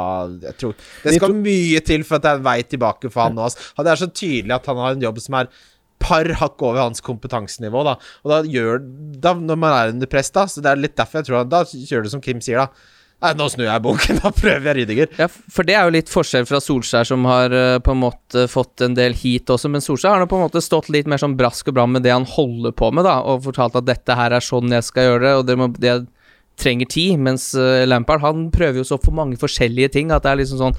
tror 0.61 0.75
Det 1.05 1.15
skal 1.17 1.33
mye 1.39 1.81
til 1.81 2.05
for 2.05 2.19
at 2.19 2.27
det 2.27 2.35
er 2.35 2.43
en 2.43 2.45
vei 2.51 2.59
tilbake 2.69 3.09
for 3.09 3.25
han 3.25 3.39
nå. 3.39 3.49
Det 3.49 3.95
er 3.95 4.03
så 4.03 4.11
tydelig 4.13 4.59
at 4.59 4.69
han 4.69 4.83
har 4.83 4.99
en 4.99 5.07
jobb 5.09 5.23
som 5.25 5.39
er 5.41 5.49
par 5.99 6.29
hakk 6.41 6.63
over 6.63 6.79
hans 6.85 7.03
kompetansenivå, 7.03 7.81
da. 7.87 7.97
Og 8.23 8.31
da 8.31 8.43
gjør 8.47 8.85
da, 9.19 9.33
Når 9.35 9.59
man 9.59 9.75
er 9.75 9.95
under 9.95 10.11
press, 10.11 10.31
da, 10.35 10.47
så 10.47 10.63
det 10.63 10.71
er 10.71 10.85
litt 10.85 10.97
derfor 10.99 11.21
jeg 11.21 11.31
tror 11.31 11.43
han 11.43 11.51
Da 11.53 11.65
gjør 11.67 12.05
du 12.05 12.13
som 12.13 12.23
Kim 12.25 12.43
sier, 12.45 12.61
da. 12.61 12.95
Nei, 13.19 13.33
nå 13.35 13.49
snur 13.51 13.67
jeg 13.67 13.83
boken, 13.83 14.19
da 14.23 14.31
prøver 14.35 14.69
jeg 14.69 14.77
Rydiger. 14.79 15.15
Ja, 15.19 15.27
for 15.27 15.67
det 15.67 15.75
er 15.75 15.89
jo 15.89 15.95
litt 15.97 16.11
forskjell 16.13 16.47
fra 16.47 16.61
Solskjær, 16.63 17.09
som 17.09 17.27
har 17.27 17.55
eh, 17.55 17.79
på 17.83 17.95
en 17.95 18.03
måte 18.05 18.45
fått 18.51 18.85
en 18.87 18.95
del 18.95 19.17
heat 19.19 19.51
også. 19.51 19.71
Men 19.75 19.83
Solskjær 19.83 20.15
har 20.15 20.23
nå 20.23 20.29
på 20.31 20.39
en 20.39 20.47
måte 20.47 20.63
stått 20.63 20.91
litt 20.95 21.11
mer 21.11 21.19
sånn 21.23 21.35
brask 21.39 21.71
og 21.71 21.79
bram 21.81 21.97
med 21.97 22.07
det 22.07 22.15
han 22.15 22.29
holder 22.29 22.77
på 22.79 22.93
med, 22.95 23.09
da, 23.09 23.19
og 23.27 23.43
fortalt 23.49 23.79
at 23.81 23.89
dette 23.89 24.19
her 24.19 24.37
er 24.37 24.45
sånn 24.45 24.71
jeg 24.75 24.87
skal 24.87 25.11
gjøre 25.11 25.25
det, 25.27 25.35
og 25.41 25.49
det, 25.49 25.59
må, 25.59 25.71
jeg 25.83 26.07
trenger 26.63 26.91
tid. 26.95 27.17
Mens 27.27 27.51
eh, 27.59 27.83
Lampard 27.91 28.23
han 28.23 28.49
prøver 28.55 28.85
jo 28.85 28.87
så 28.87 29.01
for 29.03 29.17
mange 29.19 29.41
forskjellige 29.41 29.97
ting 29.99 30.15
at 30.15 30.23
det 30.27 30.35
er 30.35 30.45
liksom 30.45 30.63
sånn 30.67 30.79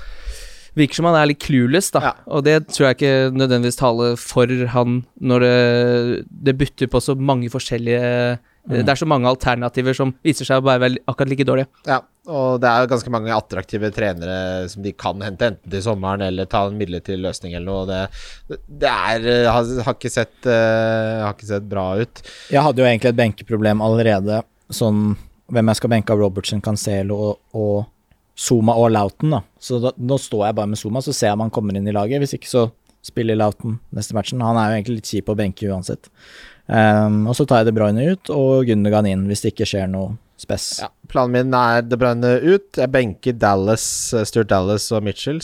Virker 0.77 0.99
som 0.99 1.07
han 1.09 1.15
er 1.17 1.31
litt 1.31 1.39
clueless, 1.41 1.87
da. 1.91 1.99
Ja. 2.05 2.11
Og 2.29 2.43
det 2.45 2.53
tror 2.69 2.85
jeg 2.85 2.99
ikke 2.99 3.31
nødvendigvis 3.33 3.79
taler 3.79 4.13
for 4.21 4.51
han 4.69 4.99
når 5.17 5.43
det, 5.43 5.55
det 6.29 6.53
bytter 6.59 6.91
på 6.93 7.01
så 7.03 7.15
mange 7.17 7.49
forskjellige 7.51 8.37
Det 8.69 8.91
er 8.91 8.99
så 8.99 9.07
mange 9.07 9.29
alternativer 9.29 9.95
som 9.97 10.11
viser 10.25 10.45
seg 10.45 10.59
å 10.59 10.65
være 10.67 10.91
akkurat 11.09 11.31
like 11.31 11.45
dårlige. 11.47 11.69
Ja, 11.87 12.01
og 12.29 12.59
det 12.61 12.69
er 12.69 12.89
ganske 12.91 13.13
mange 13.13 13.33
attraktive 13.33 13.89
trenere 13.95 14.67
som 14.69 14.83
de 14.85 14.91
kan 14.93 15.21
hente, 15.25 15.47
enten 15.53 15.73
til 15.73 15.83
sommeren 15.85 16.25
eller 16.27 16.49
ta 16.49 16.65
en 16.67 16.77
midlertidig 16.77 17.21
løsning 17.23 17.55
eller 17.57 17.69
noe. 17.69 17.85
Det, 17.89 18.59
det 18.83 18.91
er 18.91 19.29
eh, 19.31 19.47
har, 19.49 19.71
har, 19.87 19.95
ikke 19.97 20.11
sett, 20.13 20.35
uh, 20.45 21.25
har 21.25 21.33
ikke 21.33 21.49
sett 21.49 21.69
bra 21.71 21.87
ut. 22.01 22.23
Jeg 22.53 22.65
hadde 22.65 22.83
jo 22.83 22.89
egentlig 22.89 23.13
et 23.13 23.21
benkeproblem 23.21 23.81
allerede, 23.85 24.43
sånn 24.69 25.15
hvem 25.49 25.71
jeg 25.71 25.79
skal 25.79 25.93
benke 25.95 26.13
av 26.13 26.21
Robertson, 26.21 26.61
Cancelo 26.61 27.17
og, 27.31 27.39
og 27.57 27.87
Zuma 28.39 28.75
og 28.77 28.91
Lauten, 28.93 29.33
da. 29.33 29.41
Så 29.59 29.81
da, 29.81 29.95
nå 29.97 30.19
står 30.21 30.45
jeg 30.49 30.59
bare 30.59 30.71
med 30.75 30.79
Zuma, 30.79 31.01
så 31.01 31.15
ser 31.15 31.31
jeg 31.31 31.39
om 31.39 31.47
han 31.47 31.55
kommer 31.55 31.75
inn 31.75 31.89
i 31.89 31.95
laget. 31.95 32.21
Hvis 32.21 32.37
ikke 32.37 32.51
så 32.51 32.67
spiller 33.05 33.37
Lauten 33.39 33.79
neste 33.95 34.15
matchen. 34.15 34.43
Han 34.43 34.59
er 34.59 34.69
jo 34.69 34.77
egentlig 34.79 34.99
litt 34.99 35.11
kjip 35.11 35.31
å 35.31 35.37
benke 35.39 35.69
uansett. 35.71 36.09
Um, 36.69 37.23
og 37.25 37.33
så 37.33 37.47
tar 37.49 37.63
jeg 37.63 37.71
De 37.71 37.73
Bruyne 37.73 38.03
ut 38.13 38.29
og 38.29 38.67
Gundergan 38.69 39.07
inn 39.09 39.23
hvis 39.25 39.41
det 39.41 39.55
ikke 39.55 39.67
skjer 39.71 39.87
noe 39.89 40.13
spess. 40.39 40.67
Ja, 40.83 40.89
planen 41.09 41.33
min 41.33 41.55
er 41.57 41.81
De 41.85 41.97
Bruyne 41.99 42.35
ut. 42.45 42.69
Jeg 42.77 42.93
benker 42.93 43.37
Dallas, 43.37 43.85
eh, 44.13 44.25
Stuart 44.29 44.51
Dallas 44.51 44.85
og 44.93 45.03
Mitchell. 45.03 45.41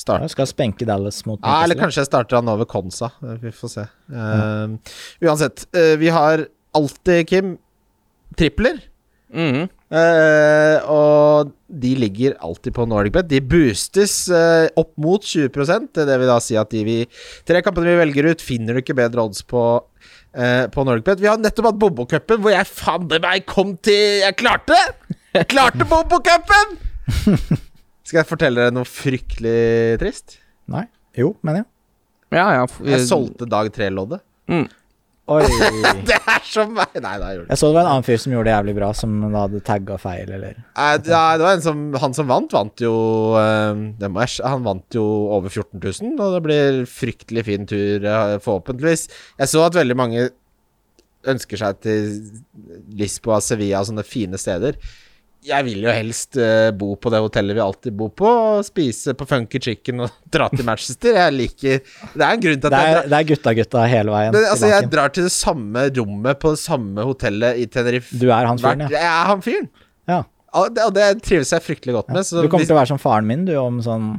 Start. 0.00 0.24
Jeg 0.24 0.32
skal 0.32 0.48
spenke 0.48 0.86
Dallas 0.88 1.20
mot 1.28 1.42
Ja, 1.44 1.60
eller 1.64 1.76
kanskje 1.76 2.00
jeg 2.00 2.08
starter 2.08 2.38
han 2.40 2.48
over 2.48 2.64
Konsa. 2.64 3.12
Eh, 3.20 3.36
Vi 3.42 3.52
får 3.52 3.74
se. 3.74 3.84
Eh, 4.08 4.94
uansett, 5.28 5.66
uh, 5.76 5.96
vi 6.00 6.08
har 6.08 6.46
alltid, 6.74 7.26
Kim, 7.28 7.58
tripler. 8.38 8.80
Mm. 9.30 9.68
Uh, 9.90 10.78
og 10.90 11.52
de 11.66 11.92
ligger 11.98 12.36
alltid 12.38 12.74
på 12.74 12.86
Nordic 12.86 13.12
Bet. 13.12 13.28
De 13.28 13.40
boostes 13.42 14.14
uh, 14.30 14.70
opp 14.78 14.92
mot 15.02 15.22
20% 15.22 15.98
Det 15.98 16.18
vil 16.18 16.30
da 16.30 16.36
si 16.42 16.54
at 16.58 16.70
de 16.70 16.82
vi 16.86 16.96
tre 17.46 17.62
kampene 17.62 17.90
vi 17.90 17.98
velger 17.98 18.30
ut, 18.30 18.42
finner 18.42 18.74
du 18.74 18.82
ikke 18.82 18.94
bedre 18.98 19.26
odds 19.26 19.42
på 19.42 19.64
eh, 20.34 20.66
på 20.72 20.84
NordicBet. 20.86 21.20
Vi 21.22 21.28
har 21.30 21.40
nettopp 21.40 21.70
hatt 21.70 21.80
Bobo-cupen, 21.80 22.42
hvor 22.44 22.54
jeg 22.54 22.68
fader 22.68 23.22
meg 23.24 23.46
kom 23.50 23.74
til 23.84 24.20
Jeg 24.24 24.36
klarte! 24.40 24.78
Jeg 25.36 25.48
klarte 25.50 25.86
Bobo-cupen! 25.88 26.78
Skal 28.06 28.22
jeg 28.22 28.28
fortelle 28.28 28.64
dere 28.64 28.74
noe 28.74 28.88
fryktelig 28.88 29.98
trist? 30.02 30.40
Nei? 30.70 30.84
Jo, 31.18 31.34
mener 31.46 31.62
jeg. 31.62 31.68
Ja, 32.34 32.46
ja. 32.60 32.66
Jeg 32.86 33.06
solgte 33.06 33.46
dag 33.50 33.70
tre-loddet. 33.74 34.22
Mm. 34.50 34.66
Oi. 35.30 35.44
Det 36.08 36.16
er 36.18 36.42
så 36.46 36.64
meg! 36.66 36.96
Nei, 36.98 37.14
nei, 37.22 37.30
jeg. 37.36 37.44
Jeg 37.52 37.60
så 37.60 37.68
det 37.70 37.76
var 37.76 37.84
en 37.84 37.90
annen 37.92 38.06
fyr 38.06 38.18
som 38.18 38.32
gjorde 38.34 38.48
det 38.48 38.54
jævlig 38.56 38.74
bra, 38.80 38.88
som 38.96 39.12
da 39.22 39.44
hadde 39.44 39.60
tagga 39.66 39.98
feil, 40.02 40.32
eller 40.36 40.56
Nei, 40.58 40.88
det 40.98 41.10
det 41.12 41.44
var 41.44 41.54
en 41.54 41.62
som 41.64 41.84
Han 42.02 42.16
som 42.16 42.30
vant, 42.30 42.54
vant 42.56 42.82
jo 42.82 42.94
eh, 43.38 43.84
jeg, 44.00 44.30
Han 44.42 44.66
vant 44.66 44.98
jo 44.98 45.04
over 45.36 45.52
14 45.52 45.78
000, 45.78 46.16
og 46.18 46.36
det 46.36 46.42
blir 46.48 46.80
fryktelig 46.90 47.46
fin 47.46 47.68
tur, 47.70 48.02
eh, 48.02 48.36
forhåpentligvis. 48.42 49.06
Jeg 49.38 49.52
så 49.52 49.64
at 49.68 49.78
veldig 49.78 49.98
mange 49.98 50.26
ønsker 51.30 51.60
seg 51.60 51.78
til 51.84 52.10
Lisboa, 52.98 53.38
Sevilla 53.44 53.82
og 53.82 53.90
sånne 53.90 54.06
fine 54.06 54.40
steder. 54.40 54.78
Jeg 55.46 55.64
vil 55.64 55.84
jo 55.86 55.92
helst 55.94 56.36
uh, 56.36 56.68
bo 56.76 56.90
på 57.00 57.08
det 57.12 57.20
hotellet 57.24 57.56
vi 57.56 57.62
alltid 57.64 57.94
bor 57.96 58.10
på, 58.12 58.28
og 58.28 58.64
spise 58.66 59.14
på 59.16 59.24
Funky 59.28 59.60
Chicken 59.64 60.02
og 60.04 60.10
dra 60.34 60.50
til 60.52 60.66
Manchester. 60.68 61.16
Jeg 61.16 61.36
liker 61.36 61.78
Det 61.80 62.20
er 62.26 62.34
en 62.34 62.42
grunn 62.44 62.60
til 62.60 62.68
at 62.68 62.74
Det 62.74 62.80
jeg 62.82 62.90
er, 62.90 62.98
drar 62.98 63.08
det 63.08 63.20
er 63.20 63.28
gutta-gutta 63.30 63.84
hele 63.88 64.12
veien. 64.16 64.34
men, 64.36 64.48
altså, 64.50 64.68
jeg 64.74 64.90
drar 64.92 65.14
til 65.16 65.28
det 65.30 65.32
samme 65.32 65.86
rommet 65.96 66.42
på 66.42 66.52
det 66.56 66.60
samme 66.60 67.08
hotellet 67.08 67.62
i 67.62 67.68
Tenerife. 67.72 68.20
Du 68.20 68.28
er 68.28 68.50
han 68.50 68.60
fyren, 68.60 68.84
ja. 68.84 68.92
Jeg 68.98 69.08
er 69.14 69.32
han 69.32 69.46
fyren. 69.48 69.70
ja. 70.12 70.22
Og 70.50 70.72
det, 70.74 70.82
og 70.82 70.94
det 70.96 71.04
trives 71.22 71.52
jeg 71.54 71.62
fryktelig 71.62 71.94
godt 71.94 72.08
med. 72.10 72.26
Så 72.26 72.42
Du 72.42 72.48
kommer 72.50 72.66
til 72.66 72.74
å 72.74 72.80
være 72.80 72.90
som 72.90 72.98
faren 72.98 73.28
min, 73.28 73.44
du, 73.46 73.52
om 73.60 73.76
sånn 73.84 74.16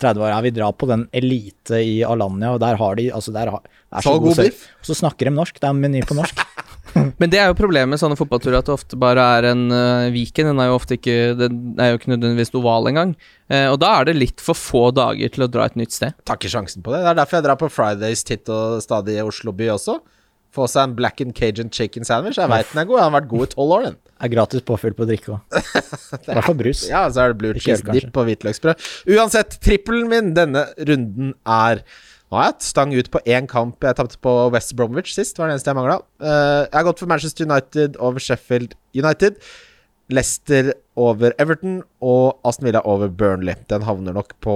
30 0.00 0.22
år. 0.22 0.30
Ja, 0.30 0.40
vi 0.44 0.52
drar 0.54 0.72
på 0.78 0.86
den 0.88 1.06
elite 1.16 1.80
i 1.82 1.96
Alanya, 2.06 2.52
og 2.54 2.60
der 2.62 2.78
har 2.80 2.94
de 2.98 3.08
Altså, 3.12 3.34
der 3.34 3.50
har, 3.50 3.64
er 3.90 4.00
så, 4.00 4.12
Så 4.14 4.20
god 4.20 4.28
god 4.30 4.44
biff. 4.44 4.62
Og 4.80 4.90
så 4.90 4.96
snakker 5.02 5.28
de 5.28 5.34
norsk. 5.36 5.58
Det 5.58 5.66
er 5.68 5.74
en 5.74 5.82
meny 5.82 6.04
på 6.06 6.16
norsk. 6.18 6.38
Men 7.20 7.32
det 7.32 7.40
er 7.40 7.50
jo 7.50 7.58
problemet 7.58 7.94
med 7.94 8.00
sånne 8.00 8.18
fotballturer, 8.18 8.58
at 8.60 8.68
det 8.68 8.74
ofte 8.74 8.98
bare 9.00 9.22
er 9.38 9.50
en 9.52 9.66
uh, 9.72 10.08
Viken. 10.14 10.50
Den 10.50 10.62
er 10.62 10.70
jo 10.70 10.78
ofte 10.78 10.98
ikke 10.98 11.36
Den 11.38 11.60
er 11.82 11.92
jo 11.92 12.00
ikke 12.00 12.12
nødvendigvis 12.14 12.54
oval 12.56 12.90
engang. 12.90 13.14
Uh, 13.52 13.68
og 13.72 13.78
da 13.82 13.92
er 14.00 14.10
det 14.10 14.16
litt 14.18 14.42
for 14.42 14.58
få 14.58 14.88
dager 14.96 15.32
til 15.32 15.46
å 15.46 15.50
dra 15.50 15.68
et 15.68 15.78
nytt 15.78 15.94
sted. 15.96 16.16
tar 16.26 16.40
ikke 16.40 16.52
sjansen 16.52 16.84
på 16.86 16.94
det. 16.94 17.04
Det 17.04 17.12
er 17.12 17.20
derfor 17.22 17.40
jeg 17.40 17.48
drar 17.48 17.60
på 17.60 17.72
Fridays 17.72 18.26
titt 18.26 18.52
og 18.52 18.80
stadig 18.84 19.18
i 19.18 19.24
Oslo 19.24 19.54
by 19.56 19.72
også. 19.76 20.00
Få 20.56 20.64
seg 20.70 20.88
en 20.88 20.96
black 20.96 21.20
and 21.20 21.36
cajun 21.36 21.70
chicken 21.72 22.06
sandwich. 22.08 22.38
Jeg 22.40 22.48
veit 22.48 22.70
den 22.72 22.80
er 22.80 22.88
god. 22.88 23.00
Den 23.00 23.08
har 23.10 23.16
vært 23.18 23.30
god 23.32 23.44
i 23.44 23.52
tolv 23.52 23.76
år, 23.76 23.88
den. 23.90 24.02
Er 24.24 24.30
gratis 24.32 24.62
påfyll 24.64 24.94
på 24.96 25.04
drikke 25.04 25.34
òg. 25.34 25.56
I 25.60 26.30
hvert 26.30 26.46
fall 26.46 26.56
brus. 26.56 26.86
Ja, 26.88 27.02
så 27.12 27.26
er 27.26 27.34
det 27.34 27.40
blue 27.42 27.60
cheese 27.60 27.84
dip 27.84 28.16
og 28.16 28.30
hvitløksbrød. 28.30 28.86
Uansett, 29.12 29.58
trippelen 29.60 30.08
min 30.08 30.30
denne 30.38 30.62
runden 30.78 31.34
er 31.44 31.82
Nå 32.26 32.40
har 32.40 32.48
jeg 32.48 32.66
stang 32.66 32.90
ut 32.96 33.08
på 33.14 33.20
én 33.30 33.46
kamp 33.46 33.84
jeg 33.86 33.96
tapte 33.98 34.18
på 34.22 34.32
West 34.50 34.74
Bromwich 34.78 35.12
sist. 35.14 35.38
var 35.38 35.46
det 35.46 35.56
eneste 35.56 35.70
jeg 35.70 35.78
mangla. 35.78 36.00
jeg 36.20 36.74
har 36.74 36.86
gått 36.88 37.02
for 37.02 37.10
Manchester 37.10 37.46
United 37.46 37.98
over 38.02 38.22
Sheffield 38.22 38.74
United. 38.98 39.38
Leicester 40.10 40.72
over 40.98 41.34
Everton 41.42 41.80
og 42.02 42.38
Aston 42.46 42.68
Villa 42.68 42.82
over 42.86 43.08
Burnley. 43.10 43.54
Den 43.70 43.86
havner 43.86 44.14
nok 44.14 44.34
på 44.42 44.54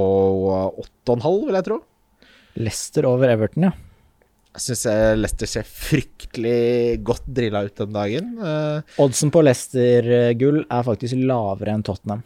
åtte 0.82 1.10
og 1.10 1.16
en 1.16 1.24
halv, 1.24 1.46
vil 1.46 1.58
jeg 1.58 1.68
tro. 1.68 1.78
Leicester 2.58 3.06
over 3.06 3.30
Everton, 3.30 3.68
ja. 3.70 3.72
Jeg 4.50 4.64
syns 4.64 4.84
Leicester 5.20 5.46
ser 5.46 5.66
fryktelig 5.70 6.98
godt 7.06 7.26
drilla 7.30 7.62
ut 7.68 7.76
den 7.78 7.94
dagen. 7.94 8.32
Eh, 8.42 8.96
Oddsen 9.02 9.30
på 9.30 9.42
Leicester-gull 9.46 10.64
er 10.66 10.86
faktisk 10.86 11.18
lavere 11.22 11.76
enn 11.76 11.86
Tottenham 11.86 12.24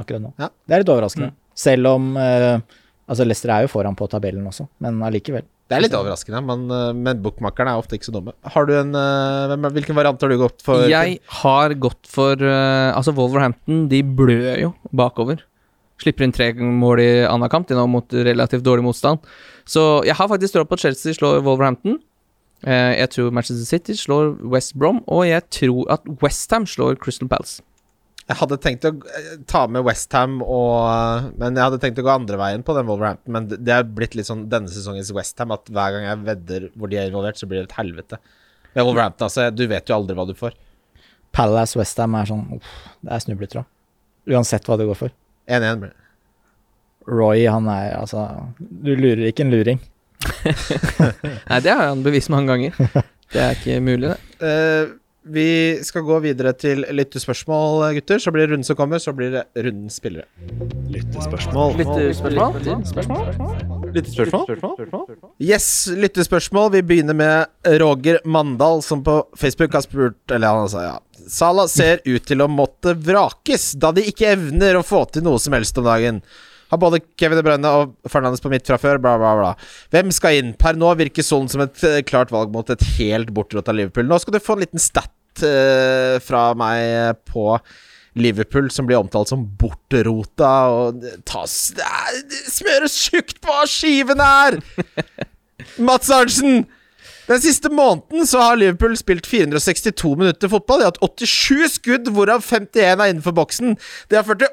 akkurat 0.00 0.22
nå. 0.24 0.30
Ja. 0.40 0.48
Det 0.64 0.76
er 0.76 0.82
litt 0.84 0.92
overraskende. 0.94 1.34
Selv 1.58 1.90
om 1.90 2.14
eh, 2.16 2.62
Altså, 3.10 3.24
Leicester 3.26 3.50
er 3.50 3.64
jo 3.66 3.70
foran 3.72 3.96
på 3.98 4.06
tabellen 4.12 4.44
også, 4.46 4.68
men 4.84 5.00
allikevel. 5.02 5.42
det 5.66 5.76
er 5.76 5.82
litt 5.82 5.94
overraskende, 5.98 6.40
men, 6.46 6.64
eh, 6.70 6.92
men 6.94 7.18
bookmakerne 7.24 7.72
er 7.74 7.82
ofte 7.82 7.96
ikke 7.98 8.06
så 8.06 8.14
dumme. 8.14 8.32
Har 8.54 8.68
du 8.68 8.72
en 8.78 8.94
eh, 8.94 9.54
Hvilken 9.74 9.98
variant 9.98 10.22
har 10.22 10.30
du 10.30 10.38
gått 10.38 10.62
for? 10.62 10.86
Jeg 10.90 11.18
har 11.42 11.74
gått 11.74 12.06
for 12.10 12.38
eh, 12.38 12.90
Altså, 12.94 13.14
Wolverhampton, 13.16 13.88
de 13.90 14.02
blør 14.06 14.60
jo 14.62 14.70
bakover. 14.94 15.42
Slipper 16.00 16.24
inn 16.24 16.32
tre 16.32 16.52
mål 16.54 17.02
i 17.02 17.08
annen 17.28 17.50
kamp, 17.52 17.66
de 17.68 17.76
nå 17.76 17.82
mot 17.90 18.14
relativt 18.14 18.62
dårlig 18.64 18.86
motstand. 18.86 19.18
Så 19.68 20.04
jeg 20.06 20.14
har 20.16 20.30
faktisk 20.30 20.54
trodd 20.54 20.70
på 20.70 20.78
at 20.78 20.86
Chelsea 20.86 21.12
slår 21.18 21.42
Wolverhampton. 21.44 21.98
Eh, 22.64 22.94
jeg 23.00 23.10
tror 23.14 23.34
Manchester 23.34 23.66
City 23.68 23.96
slår 23.96 24.34
West 24.52 24.76
Brom, 24.78 25.02
og 25.08 25.26
jeg 25.28 25.42
tror 25.50 25.90
at 25.92 26.06
Westham 26.22 26.66
slår 26.68 26.96
Crystal 27.02 27.28
Palace. 27.28 27.60
Jeg 28.30 28.38
hadde 28.38 28.56
tenkt 28.62 28.84
å 28.86 28.92
eh, 29.10 29.30
ta 29.50 29.64
med 29.66 29.82
Westham 29.82 30.36
og 30.46 31.32
Men 31.40 31.56
jeg 31.58 31.64
hadde 31.66 31.80
tenkt 31.82 31.98
å 31.98 32.04
gå 32.06 32.12
andre 32.14 32.38
veien 32.38 32.62
på 32.66 32.76
den 32.76 32.86
Wolverhampton. 32.86 33.32
Men 33.34 33.48
det- 33.50 33.58
det 33.66 33.74
er 33.74 33.82
blitt 33.88 34.14
litt 34.14 34.28
sånn 34.28 34.44
denne 34.48 34.70
sesongens 34.70 35.10
Westham 35.16 35.50
at 35.56 35.66
hver 35.66 35.96
gang 35.96 36.04
jeg 36.06 36.24
vedder 36.28 36.68
hvor 36.78 36.88
de 36.92 36.96
er 37.00 37.10
involvert, 37.10 37.36
så 37.40 37.48
blir 37.50 37.58
det 37.64 37.70
et 37.72 37.78
helvete. 37.80 38.18
Med 38.76 38.84
Wolverhampton, 38.86 39.26
altså. 39.26 39.48
Du 39.54 39.66
vet 39.66 39.84
jo 39.90 39.96
aldri 39.98 40.14
hva 40.14 40.26
du 40.28 40.34
får. 40.38 40.54
Palace 41.32 41.74
Westham 41.78 42.14
er 42.14 42.24
sånn 42.30 42.46
uff, 42.56 42.70
Det 43.02 43.10
er 43.12 43.24
snubletråd. 43.26 43.64
Uansett 44.30 44.64
hva 44.66 44.78
du 44.78 44.86
går 44.86 44.96
for. 44.96 45.10
1-1 45.48 45.80
blir 45.80 45.90
det. 45.90 45.96
Roy, 47.10 47.46
han 47.50 47.66
er 47.68 47.96
altså 47.98 48.22
Du 48.60 48.94
lurer 48.94 49.26
ikke 49.32 49.40
en 49.46 49.50
luring. 49.50 49.80
Nei, 51.50 51.60
det 51.64 51.72
har 51.72 51.88
han 51.88 52.02
bevist 52.04 52.30
mange 52.30 52.46
ganger. 52.52 53.02
Det 53.30 53.38
er 53.38 53.52
ikke 53.54 53.76
mulig, 53.80 54.08
det. 54.10 54.16
Eh, 54.42 54.88
vi 55.22 55.80
skal 55.84 56.02
gå 56.02 56.18
videre 56.24 56.52
til 56.56 56.84
lyttespørsmål, 56.96 57.82
gutter. 57.98 58.18
Så 58.18 58.32
blir 58.32 58.46
det 58.46 58.54
runden 58.54 58.64
som 58.64 58.76
kommer, 58.76 58.98
så 58.98 59.12
blir 59.12 59.30
det 59.34 59.44
rundens 59.54 59.98
spillere. 60.00 60.24
Lyttespørsmål. 60.90 61.76
Yes, 65.38 65.68
lyttespørsmål. 65.92 66.72
Vi 66.72 66.82
begynner 66.82 67.14
med 67.14 67.46
Roger 67.82 68.20
Mandal, 68.24 68.82
som 68.82 69.04
på 69.04 69.20
Facebook 69.36 69.72
har 69.72 69.80
spurt 69.84 70.30
Eller 70.30 70.48
han 70.48 70.68
sa 70.68 70.82
ja. 70.84 70.98
Salah 71.28 71.66
ser 71.68 72.00
ut 72.04 72.24
til 72.24 72.40
å 72.40 72.48
måtte 72.48 72.94
vrakes, 72.96 73.72
da 73.76 73.92
de 73.92 74.06
ikke 74.08 74.32
evner 74.32 74.78
å 74.78 74.86
få 74.86 75.04
til 75.12 75.22
noe 75.26 75.38
som 75.38 75.52
helst 75.52 75.78
om 75.78 75.84
dagen. 75.84 76.22
Har 76.70 76.80
både 76.82 77.02
Kevin 77.18 77.40
De 77.40 77.44
Bruyne 77.46 77.74
og 77.74 77.94
Fernandes 78.10 78.42
på 78.42 78.52
midt 78.52 78.68
fra 78.68 78.78
før, 78.80 79.00
bla, 79.02 79.16
bla, 79.20 79.34
bla. 79.38 79.52
Hvem 79.94 80.12
skal 80.14 80.38
inn? 80.38 80.52
Per 80.58 80.78
nå 80.78 80.92
virker 81.00 81.26
Solen 81.26 81.50
som 81.50 81.64
et 81.64 81.84
eh, 81.86 82.00
klart 82.06 82.32
valg 82.34 82.52
mot 82.54 82.70
et 82.70 82.84
helt 82.96 83.32
bortrådt 83.34 83.70
av 83.70 83.78
Liverpool. 83.78 84.08
Nå 84.10 84.20
skal 84.22 84.36
du 84.36 84.42
få 84.42 84.56
en 84.56 84.64
liten 84.64 84.82
stat 84.82 85.44
uh, 85.44 86.16
fra 86.22 86.50
meg 86.58 87.20
på 87.30 87.54
Liverpool, 88.18 88.70
som 88.74 88.88
blir 88.88 88.98
omtalt 88.98 89.30
som 89.30 89.44
bortrota, 89.58 90.54
og 90.74 91.04
tas 91.28 91.54
smøres 92.50 92.96
tjukt 93.06 93.38
på 93.44 93.54
skivene 93.70 94.26
skiven 94.26 94.26
er! 94.26 94.58
Mats 95.86 96.10
Arntzen! 96.10 96.64
Den 97.30 97.38
siste 97.38 97.70
måneden 97.70 98.26
så 98.26 98.40
har 98.42 98.56
Liverpool 98.58 98.96
spilt 98.98 99.26
462 99.30 100.16
minutter 100.18 100.50
fotball. 100.50 100.80
De 100.80 100.88
har 100.88 100.96
hatt 100.96 101.22
87 101.22 101.76
skudd, 101.76 102.10
hvorav 102.10 102.42
51 102.42 102.82
er 102.82 103.04
innenfor 103.04 103.36
boksen. 103.36 103.76
De 104.10 104.18
har 104.18 104.26
ført 104.26 104.42
til 104.42 104.50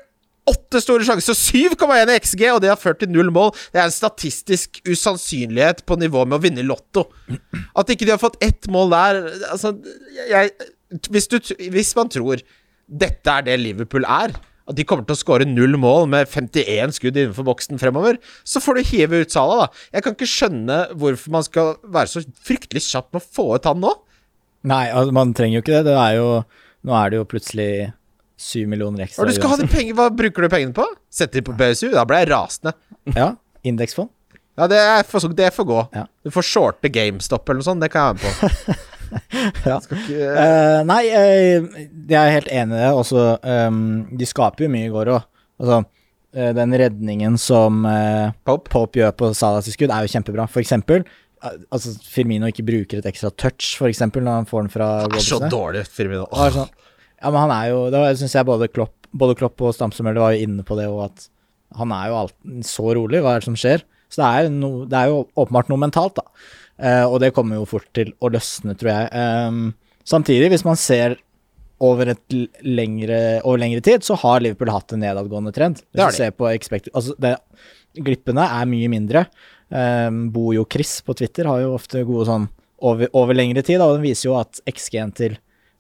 åtte 0.48 0.82
store 0.84 1.06
sjanser, 1.08 1.36
7,1 1.38 2.12
i 2.14 2.18
XG, 2.24 2.44
og 2.54 2.62
det 2.64 2.72
har 2.72 2.80
ført 2.80 3.02
til 3.02 3.12
null 3.12 3.32
mål. 3.34 3.54
Det 3.74 3.82
er 3.82 3.90
en 3.90 3.94
statistisk 3.94 4.82
usannsynlighet 4.88 5.84
på 5.88 6.00
nivå 6.00 6.24
med 6.26 6.40
å 6.40 6.44
vinne 6.44 6.66
Lotto. 6.68 7.08
At 7.78 7.92
ikke 7.92 8.08
de 8.08 8.16
har 8.16 8.22
fått 8.22 8.40
ett 8.44 8.70
mål 8.72 8.94
der 8.94 9.18
Altså, 9.52 9.74
jeg, 10.30 10.54
hvis, 11.12 11.28
du, 11.32 11.40
hvis 11.74 11.94
man 11.98 12.12
tror 12.14 12.44
dette 12.88 13.34
er 13.34 13.44
det 13.44 13.58
Liverpool 13.60 14.08
er, 14.08 14.36
at 14.68 14.76
de 14.76 14.84
kommer 14.88 15.08
til 15.08 15.16
å 15.16 15.20
skåre 15.20 15.48
null 15.48 15.78
mål 15.80 16.10
med 16.12 16.28
51 16.28 16.96
skudd 16.98 17.16
innenfor 17.20 17.46
boksen 17.48 17.80
fremover, 17.80 18.20
så 18.48 18.62
får 18.64 18.78
du 18.78 18.90
hive 18.90 19.22
ut 19.24 19.34
Salah, 19.34 19.66
da. 19.66 19.86
Jeg 19.96 20.06
kan 20.06 20.16
ikke 20.18 20.32
skjønne 20.32 20.80
hvorfor 21.00 21.36
man 21.36 21.46
skal 21.48 21.76
være 21.84 22.12
så 22.12 22.24
fryktelig 22.48 22.84
kjapp 22.90 23.14
med 23.14 23.24
å 23.24 23.36
få 23.40 23.48
ut 23.56 23.68
han 23.68 23.80
nå. 23.84 23.94
Nei, 24.68 24.88
altså, 24.92 25.16
man 25.16 25.32
trenger 25.38 25.60
jo 25.60 25.64
ikke 25.64 25.78
det. 25.78 25.86
Det 25.92 26.00
er 26.02 26.18
jo 26.20 26.32
Nå 26.88 26.94
er 26.96 27.10
det 27.12 27.18
jo 27.18 27.28
plutselig 27.28 27.72
syv 28.38 28.70
millioner 28.72 29.06
ekstra. 29.08 29.24
Og 29.24 29.32
du 29.32 29.36
skal 29.38 29.54
ha 29.54 29.58
de 29.60 29.68
penger, 29.72 29.96
Hva 29.98 30.10
bruker 30.14 30.46
du 30.46 30.52
pengene 30.54 30.76
på? 30.78 30.86
Sette 31.14 31.40
de 31.40 31.46
på 31.48 31.56
BSU? 31.58 31.90
Da 31.96 32.06
blir 32.08 32.24
jeg 32.24 32.32
rasende. 32.32 32.76
Ja, 33.16 33.32
indeksfond. 33.68 34.12
Ja, 34.58 34.66
det, 34.70 34.78
er 34.82 35.04
for, 35.06 35.34
det 35.38 35.52
får 35.54 35.66
gå. 35.70 35.82
Ja. 35.94 36.08
Du 36.26 36.32
får 36.34 36.46
shorte 36.46 36.90
GameStop 36.90 37.46
eller 37.46 37.62
noe 37.62 37.68
sånt. 37.68 37.84
Det 37.84 37.92
kan 37.94 38.08
jeg 38.08 38.22
være 38.22 38.38
med 38.38 38.62
på. 38.62 38.78
Ja. 39.08 39.78
Ikke, 39.80 40.16
Uh, 40.20 40.82
nei, 40.84 41.04
uh, 41.08 41.68
jeg 42.12 42.18
er 42.18 42.34
helt 42.34 42.50
enig 42.52 42.76
i 42.76 42.82
det. 42.82 42.90
Også, 42.92 43.22
um, 43.40 43.78
de 44.20 44.28
skaper 44.28 44.66
jo 44.66 44.74
mye 44.74 44.90
i 44.90 44.92
går 44.92 45.14
òg. 45.14 45.30
Altså, 45.64 45.78
eh, 46.36 46.50
den 46.58 46.76
redningen 46.78 47.38
som 47.40 47.88
Pope? 48.46 48.68
Pope 48.70 49.00
gjør 49.00 49.16
på 49.16 49.30
Salas 49.34 49.70
skudd, 49.72 49.94
er 49.96 50.04
jo 50.04 50.12
kjempebra. 50.12 50.50
For 50.52 50.60
eksempel 50.60 51.08
altså, 51.46 51.94
Firmino 52.04 52.50
ikke 52.52 52.66
bruker 52.68 53.02
et 53.02 53.08
ekstra 53.10 53.32
touch, 53.34 53.76
for 53.80 53.90
eksempel, 53.90 54.24
når 54.26 54.42
han 54.42 54.50
får 54.50 54.66
den 54.66 54.74
fra 54.74 54.90
Det 55.08 55.22
er 55.22 55.26
så 55.26 55.40
dårlig, 55.52 55.86
Firmino. 55.90 56.28
Er 56.34 56.56
sånn, 56.56 56.72
ja, 57.18 57.32
men 57.32 57.40
han 57.42 57.54
er 57.56 57.72
jo 57.72 57.80
Det 57.94 58.04
syns 58.20 58.36
jeg 58.38 58.48
både 58.48 58.70
Klopp, 58.70 59.10
både 59.18 59.36
Klopp 59.40 59.64
og 59.66 59.74
Stamsemøller 59.76 60.22
var 60.22 60.36
jo 60.36 60.48
inne 60.48 60.66
på 60.68 60.78
det, 60.80 60.88
og 60.92 61.08
at 61.08 61.28
han 61.78 61.92
er 61.92 62.12
jo 62.12 62.18
alt, 62.22 62.36
så 62.66 62.94
rolig. 62.96 63.22
Hva 63.24 63.36
er 63.36 63.44
det 63.44 63.50
som 63.50 63.58
skjer? 63.60 63.84
Så 64.08 64.22
det 64.22 64.28
er 64.28 64.52
no, 64.54 64.72
det 64.88 64.98
er 65.00 65.12
jo 65.12 65.24
åpenbart 65.36 65.72
noe 65.72 65.82
mentalt, 65.82 66.20
da. 66.20 66.28
Eh, 66.78 67.04
og 67.04 67.20
det 67.24 67.34
kommer 67.36 67.60
jo 67.60 67.68
fort 67.68 67.88
til 67.98 68.14
å 68.24 68.30
løsne, 68.32 68.76
tror 68.80 68.92
jeg. 68.94 69.10
Ehm, 69.18 69.64
samtidig, 70.08 70.52
hvis 70.54 70.66
man 70.68 70.80
ser 70.80 71.18
over, 71.84 72.14
et 72.14 72.38
lengre, 72.66 73.42
over 73.44 73.62
lengre 73.62 73.84
tid, 73.86 74.06
så 74.06 74.18
har 74.22 74.42
Liverpool 74.42 74.72
hatt 74.74 74.94
en 74.96 75.04
nedadgående 75.04 75.54
trend. 75.54 75.84
Hvis 75.92 76.00
Det 76.00 76.08
du 76.08 76.18
ser 76.22 76.32
på 76.34 76.48
expect, 76.54 76.90
altså 76.94 77.18
det, 77.22 77.36
Glippene 77.98 78.46
er 78.46 78.70
mye 78.70 78.90
mindre. 78.94 79.26
Um, 79.70 80.28
Bojo 80.32 80.66
Chris 80.70 81.02
på 81.02 81.16
Twitter 81.18 81.50
har 81.50 81.64
jo 81.64 81.74
ofte 81.76 82.04
gode 82.06 82.28
sånn 82.30 82.46
over, 82.78 83.10
over 83.18 83.34
lengre 83.34 83.64
tid, 83.66 83.82
da, 83.82 83.88
og 83.90 83.98
den 83.98 84.06
viser 84.06 84.30
jo 84.30 84.36
at 84.38 84.62
XG-en 84.70 85.14
til 85.18 85.38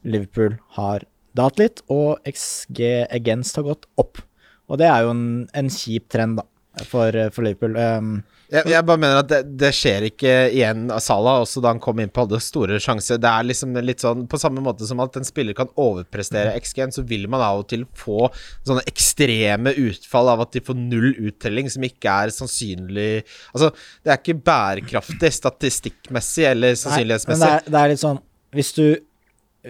Liverpool 0.08 0.58
har 0.78 1.06
dalt 1.38 1.62
litt, 1.62 1.84
og 1.93 2.17
XG 2.28 2.84
against 3.08 3.60
har 3.60 3.67
gått 3.69 3.88
opp. 4.02 4.23
Og 4.67 4.80
det 4.82 4.89
er 4.91 5.06
jo 5.06 5.13
en, 5.13 5.28
en 5.56 5.69
kjip 5.71 6.10
trend, 6.12 6.41
da, 6.41 6.47
for, 6.86 7.15
for 7.34 7.45
Liverpool. 7.45 7.78
Um, 7.78 8.17
Jeg, 8.47 8.67
jeg 8.71 8.86
bare 8.88 9.02
mener 9.02 9.17
at 9.19 9.28
det, 9.28 9.39
det 9.60 9.71
skjer 9.76 10.06
ikke 10.08 10.34
igjen 10.56 10.86
av 10.93 11.02
Salah, 11.04 11.41
også 11.43 11.60
da 11.63 11.73
han 11.73 11.82
kom 11.84 12.00
inn 12.00 12.12
på 12.13 12.23
hadde 12.23 12.39
store 12.43 12.78
sjanser. 12.84 13.19
Det 13.19 13.32
er 13.32 13.47
liksom 13.47 13.76
litt 13.84 14.04
sånn 14.04 14.23
På 14.32 14.39
samme 14.39 14.63
måte 14.63 14.88
som 14.88 15.02
at 15.04 15.17
en 15.19 15.28
spiller 15.28 15.58
kan 15.58 15.71
overprestere 15.76 16.54
XG-en, 16.62 16.93
så 16.95 17.04
vil 17.08 17.28
man 17.32 17.43
av 17.43 17.63
og 17.63 17.67
til 17.73 17.84
få 17.97 18.30
sånne 18.67 18.86
ekstreme 18.88 19.73
utfall 19.88 20.32
av 20.32 20.45
at 20.45 20.56
de 20.56 20.63
får 20.63 20.80
null 20.80 21.10
uttelling, 21.28 21.67
som 21.73 21.84
ikke 21.88 22.13
er 22.23 22.36
sannsynlig 22.36 23.10
Altså, 23.52 23.73
det 24.06 24.13
er 24.13 24.21
ikke 24.21 24.39
bærekraftig 24.47 25.34
statistikkmessig 25.41 26.47
eller 26.54 26.80
sannsynlighetsmessig. 26.80 27.43
Nei, 27.43 27.52
men 27.52 27.67
det 27.67 27.67
er, 27.67 27.71
det 27.73 27.84
er 27.84 27.95
litt 27.95 28.06
sånn 28.06 28.23
hvis 28.56 28.71
du 28.78 28.86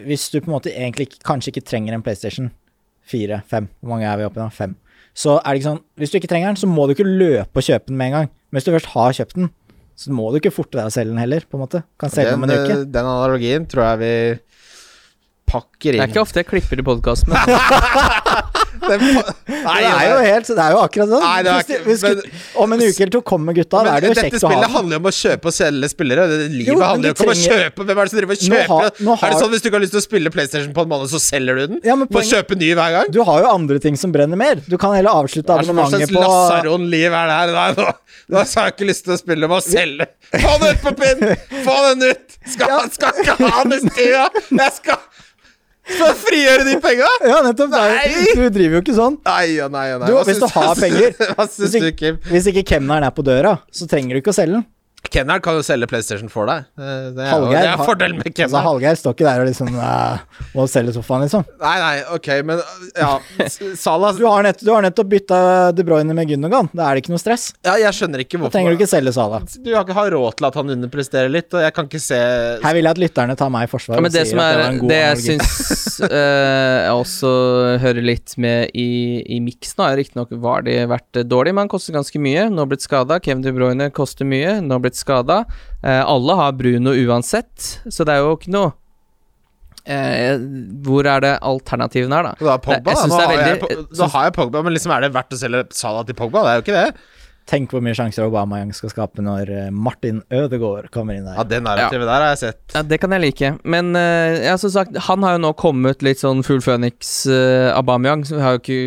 Hvis 0.06 0.30
du 0.34 0.40
på 0.42 0.50
en 0.52 0.56
måte 0.58 0.72
egentlig 0.74 1.10
kanskje 1.26 1.54
ikke 1.54 1.66
trenger 1.66 1.96
en 1.98 2.04
PlayStation 2.06 2.52
4, 3.08 3.42
5 3.48 3.70
Hvor 3.82 3.90
mange 3.94 4.06
er 4.10 4.18
vi 4.20 4.26
oppe 4.28 4.40
i 4.40 4.44
nå? 4.44 4.50
5. 4.54 4.76
Så 5.18 5.38
er 5.40 5.48
det 5.56 5.62
ikke 5.62 5.70
sånn 5.72 5.84
Hvis 5.98 6.12
du 6.14 6.18
ikke 6.20 6.30
trenger 6.32 6.52
den, 6.52 6.60
så 6.62 6.68
må 6.70 6.86
du 6.88 6.94
ikke 6.94 7.08
løpe 7.08 7.62
og 7.62 7.66
kjøpe 7.66 7.88
den 7.90 7.98
med 7.98 8.12
en 8.12 8.16
gang. 8.18 8.30
Men 8.52 8.60
hvis 8.60 8.68
du 8.68 8.74
først 8.76 8.92
har 8.94 9.16
kjøpt 9.18 9.40
den, 9.40 9.50
så 9.98 10.14
må 10.14 10.28
du 10.30 10.38
ikke 10.38 10.54
forte 10.54 10.78
deg 10.78 10.90
å 10.92 10.94
selge 10.94 11.10
den 11.10 11.22
heller, 11.24 11.42
på 11.50 11.58
en 11.58 11.64
måte. 11.64 11.82
Kan 11.98 12.12
selge 12.14 12.36
den 12.36 12.38
om 12.44 12.46
en 12.46 12.54
uke. 12.54 12.76
eh, 12.76 12.84
den 12.94 13.08
analogien 13.10 13.66
tror 13.66 13.88
jeg 13.88 14.02
vi 14.04 14.12
pakker 15.48 15.96
inn. 15.96 16.02
Det 16.04 16.06
er 16.06 16.12
ikke 16.14 16.22
ofte 16.28 16.44
jeg 16.44 16.50
klipper 16.52 16.84
i 16.84 16.86
podkasten, 16.86 17.34
men 17.34 17.40
Pa- 18.82 18.98
Nei, 19.48 19.80
det 19.82 19.92
er 19.92 20.08
jo 20.12 20.18
helt 20.28 20.48
Det 20.48 20.64
er 20.64 20.72
jo 20.76 20.80
akkurat 20.84 21.10
sånn. 21.12 21.24
Nei, 21.24 21.42
det 21.44 21.54
ikke- 21.66 21.84
vi 21.88 22.32
om 22.64 22.74
en 22.74 22.80
uke 22.84 23.02
eller 23.02 23.14
to 23.16 23.22
kommer 23.22 23.54
gutta, 23.58 23.78
da 23.78 23.84
Men 23.84 23.94
er 23.94 24.02
det 24.02 24.08
jo 24.08 24.14
dette 24.14 24.26
kjekt 24.28 24.38
å 24.38 24.48
ha 24.48 24.52
spillet 24.54 24.72
handler 24.78 24.94
jo 24.98 25.00
om 25.02 25.08
å 25.10 25.14
kjøpe 25.18 25.46
og 25.52 25.56
selge 25.58 25.90
spillere. 25.94 26.28
Det- 26.32 26.52
Livet 26.52 26.68
Jo, 26.74 26.80
handler 26.82 27.10
jo 27.10 27.14
ikke 27.18 27.28
om 27.28 27.34
å 27.34 27.40
kjøpe. 27.42 27.86
Hvem 27.88 27.98
er 27.98 28.04
det 28.04 28.10
som 28.12 28.20
driver 28.20 28.34
og 28.34 28.38
Nå 28.38 28.48
kjøper? 28.48 28.68
har- 28.68 28.92
nå 29.08 29.12
Er 29.14 29.18
det 29.18 29.34
har- 29.34 29.42
sånn 29.42 29.52
hvis 29.52 29.62
du 29.62 29.70
ikke 29.70 29.78
har 29.80 29.84
lyst 29.86 29.96
til 29.98 30.02
å 30.02 30.08
spille 30.08 30.30
PlayStation 30.38 30.74
på 30.74 30.82
en 30.82 30.90
måned, 30.90 31.08
så 31.12 31.20
selger 31.20 31.56
du 31.58 31.68
den? 31.68 31.82
Ja, 31.84 31.96
men 31.96 32.08
Må 32.08 32.20
poenget- 32.20 32.34
kjøpe 32.48 32.58
ny 32.58 32.70
hver 32.74 32.92
gang? 32.98 33.12
Du 33.12 33.24
har 33.24 33.42
jo 33.42 33.48
andre 33.54 33.80
ting 33.80 33.96
som 33.96 34.12
brenner 34.12 34.38
mer. 34.38 34.56
Du 34.68 34.78
kan 34.78 34.94
heller 34.94 35.12
avslutte 35.12 35.48
Hva 35.48 35.64
slags 35.64 35.70
abonnementet 35.70 36.10
på 36.12 36.24
lasaron-liv 36.24 37.12
er 37.12 37.28
det 37.28 37.36
her? 37.38 37.48
Nei, 37.58 37.74
nå, 37.74 37.94
nå 38.30 38.38
har 38.38 38.46
jeg 38.46 38.74
ikke 38.78 38.88
lyst 38.88 39.04
til 39.06 39.14
å 39.14 39.18
spille, 39.18 39.48
med 39.48 39.58
å 39.58 39.62
selge. 39.64 40.08
Få 40.34 40.60
den 40.60 40.76
ut 40.76 40.82
på 40.84 40.92
pinn! 40.98 41.38
Få 41.64 41.76
den 41.96 42.10
ut! 42.12 42.38
Skal, 42.48 42.90
skal 42.92 43.12
ikke 43.24 43.36
ha 43.52 43.64
den 43.64 43.74
i 43.74 43.90
stua! 43.90 44.30
Jeg 44.52 44.72
skal 44.74 44.98
Skal 45.88 46.16
frigjøre 46.20 46.66
de 46.68 46.78
penga! 46.84 47.10
Ja, 47.28 47.42
nettopp. 47.46 47.76
er 47.80 48.16
Du 48.36 48.48
driver 48.54 48.78
jo 48.80 48.82
ikke 48.84 48.96
sånn. 48.98 49.20
Nei 49.28 49.58
nei 49.72 49.86
nei. 49.98 50.08
Du, 50.10 50.18
hvis 50.28 50.42
du 50.42 50.48
har 50.52 50.74
penger 50.80 51.16
Hva 51.34 51.48
syns 51.50 51.78
du, 51.78 51.92
Kim? 51.98 52.20
hvis 52.32 52.50
ikke 52.52 52.66
kemneren 52.76 53.08
er 53.08 53.14
på 53.16 53.26
døra, 53.26 53.58
så 53.72 53.88
trenger 53.90 54.18
du 54.18 54.22
ikke 54.24 54.36
å 54.36 54.38
selge 54.38 54.60
den. 54.60 54.68
Kennard 55.14 55.44
kan 55.46 55.58
jo 55.58 55.64
selge 55.66 55.88
PlayStation 55.90 56.30
for 56.32 56.50
deg. 56.50 56.66
Eh, 56.80 57.10
Det 57.16 57.24
er, 57.24 57.30
Hallgeir 57.32 57.64
det 57.64 57.72
er 57.72 57.82
fordelen 57.82 58.20
med 58.20 58.42
Altså, 58.48 58.62
Hallgeir 58.66 58.98
står 59.00 59.16
ikke 59.16 59.28
der 59.28 59.42
og 59.44 59.48
liksom 59.50 59.70
uh, 59.78 60.44
må 60.56 60.66
selge 60.72 60.94
sofaen, 60.96 61.26
liksom. 61.26 61.46
Nei, 61.62 61.76
nei, 61.82 61.94
ok, 62.16 62.30
men 62.48 62.62
ja. 62.98 63.12
Salas 63.78 64.20
Du 64.20 64.26
har, 64.28 64.46
nett, 64.46 64.62
du 64.64 64.72
har 64.74 64.86
nettopp 64.86 65.10
bytta 65.12 65.40
De 65.76 65.86
Bruyne 65.88 66.16
med 66.18 66.30
Gundogan. 66.30 66.70
Da 66.76 66.90
er 66.90 66.98
det 66.98 67.06
ikke 67.06 67.16
noe 67.16 67.22
stress. 67.22 67.50
Ja, 67.66 67.78
jeg 67.82 67.94
skjønner 67.98 68.24
ikke 68.24 68.40
hvorfor 68.42 68.54
Da 68.54 68.60
trenger 68.60 68.76
du 68.76 68.80
ikke 68.80 68.90
selge 68.92 69.14
Sala. 69.16 69.42
Du 69.64 69.72
har 69.74 69.86
ikke 69.88 70.08
råd 70.14 70.38
til 70.40 70.50
at 70.50 70.60
han 70.60 70.76
underpresterer 70.78 71.32
litt, 71.34 71.50
og 71.56 71.64
jeg 71.66 71.76
kan 71.78 71.90
ikke 71.90 72.04
se 72.04 72.20
Her 72.64 72.78
vil 72.78 72.90
jeg 72.90 72.98
at 72.98 73.02
lytterne 73.02 73.38
tar 73.40 73.54
meg 73.54 73.68
i 73.68 73.72
forsvar. 73.72 74.00
Ja, 74.00 74.06
men 74.06 74.14
det 74.14 74.26
som 74.30 74.44
er 74.44 74.62
det 74.62 74.92
Det 74.92 75.00
jeg 75.02 75.24
syns 75.26 76.00
uh, 76.04 76.10
jeg 76.88 76.94
også 76.98 77.32
hører 77.84 78.04
litt 78.06 78.36
med 78.42 78.76
i, 78.78 78.90
i 79.38 79.40
miksen, 79.44 79.84
har 79.86 79.98
riktignok 80.00 80.34
var 80.42 80.66
de 80.68 80.78
vært 80.90 81.22
dårlig, 81.28 81.54
men 81.56 81.66
han 81.66 81.72
koster 81.72 81.96
ganske 81.96 82.22
mye. 82.22 82.48
Nå 82.54 82.68
blitt 82.70 82.86
skada. 82.86 83.20
Kevin 83.24 83.44
De 83.46 83.54
Bruyne 83.56 83.90
koster 83.96 84.28
mye, 84.28 84.58
nå 84.64 84.80
blitt 84.84 84.97
skada. 84.98 85.44
Eh, 85.84 86.02
alle 86.04 86.36
har 86.42 86.58
Bruno 86.58 86.94
uansett, 86.98 87.70
så 87.88 88.06
det 88.08 88.18
er 88.18 88.26
jo 88.26 88.36
ikke 88.38 88.52
noe 88.56 88.74
eh, 89.88 90.36
Hvor 90.84 91.08
er 91.08 91.24
det 91.24 91.36
alternativene 91.46 92.18
her, 92.20 92.32
da? 92.32 92.34
Da 92.42 92.56
har 92.56 92.64
Pogba, 92.66 92.92
Jeg 92.92 92.98
da. 92.98 93.08
Nå 93.08 93.20
er 93.20 93.28
har 93.28 93.36
veldig- 93.36 93.70
jeg 93.70 93.86
da 94.02 94.08
har 94.16 94.28
jeg 94.28 94.34
Pogba, 94.40 94.64
men 94.64 94.74
liksom 94.76 94.96
er 94.98 95.02
det 95.08 95.14
verdt 95.16 95.38
å 95.38 95.40
selge 95.40 95.64
Salah 95.74 96.04
til 96.06 96.16
Pogba? 96.18 96.44
Det 96.44 96.52
er 96.52 96.60
jo 96.62 96.66
ikke 96.68 96.82
det. 96.82 97.00
Tenk 97.48 97.72
hvor 97.72 97.80
mye 97.80 97.96
sjanser 97.96 98.26
Aubameyang 98.26 98.74
skal 98.76 98.90
skape 98.92 99.24
når 99.24 99.48
eh, 99.56 99.70
Martin 99.72 100.18
Ødegaard 100.30 100.90
kommer 100.92 101.16
inn 101.16 101.24
der. 101.24 101.38
Ja, 101.38 101.46
det 101.48 101.62
narrativet 101.64 102.04
der 102.04 102.20
har 102.26 102.34
jeg 102.34 102.42
sett. 102.42 102.60
Ja, 102.76 102.82
Det 102.84 103.00
kan 103.00 103.14
jeg 103.16 103.22
like. 103.24 103.54
Men 103.64 103.96
eh, 103.96 104.44
ja, 104.50 104.58
som 104.60 104.70
sagt, 104.74 104.98
han 105.08 105.24
har 105.24 105.38
jo 105.38 105.44
nå 105.46 105.54
kommet 105.56 106.04
litt 106.04 106.20
sånn 106.20 106.44
full 106.44 106.60
Phoenix 106.60 107.22
uh, 107.26 107.72
Aubameyang. 107.78 108.26
Jeg 108.28 108.44
har 108.44 108.60
ikke, 108.60 108.80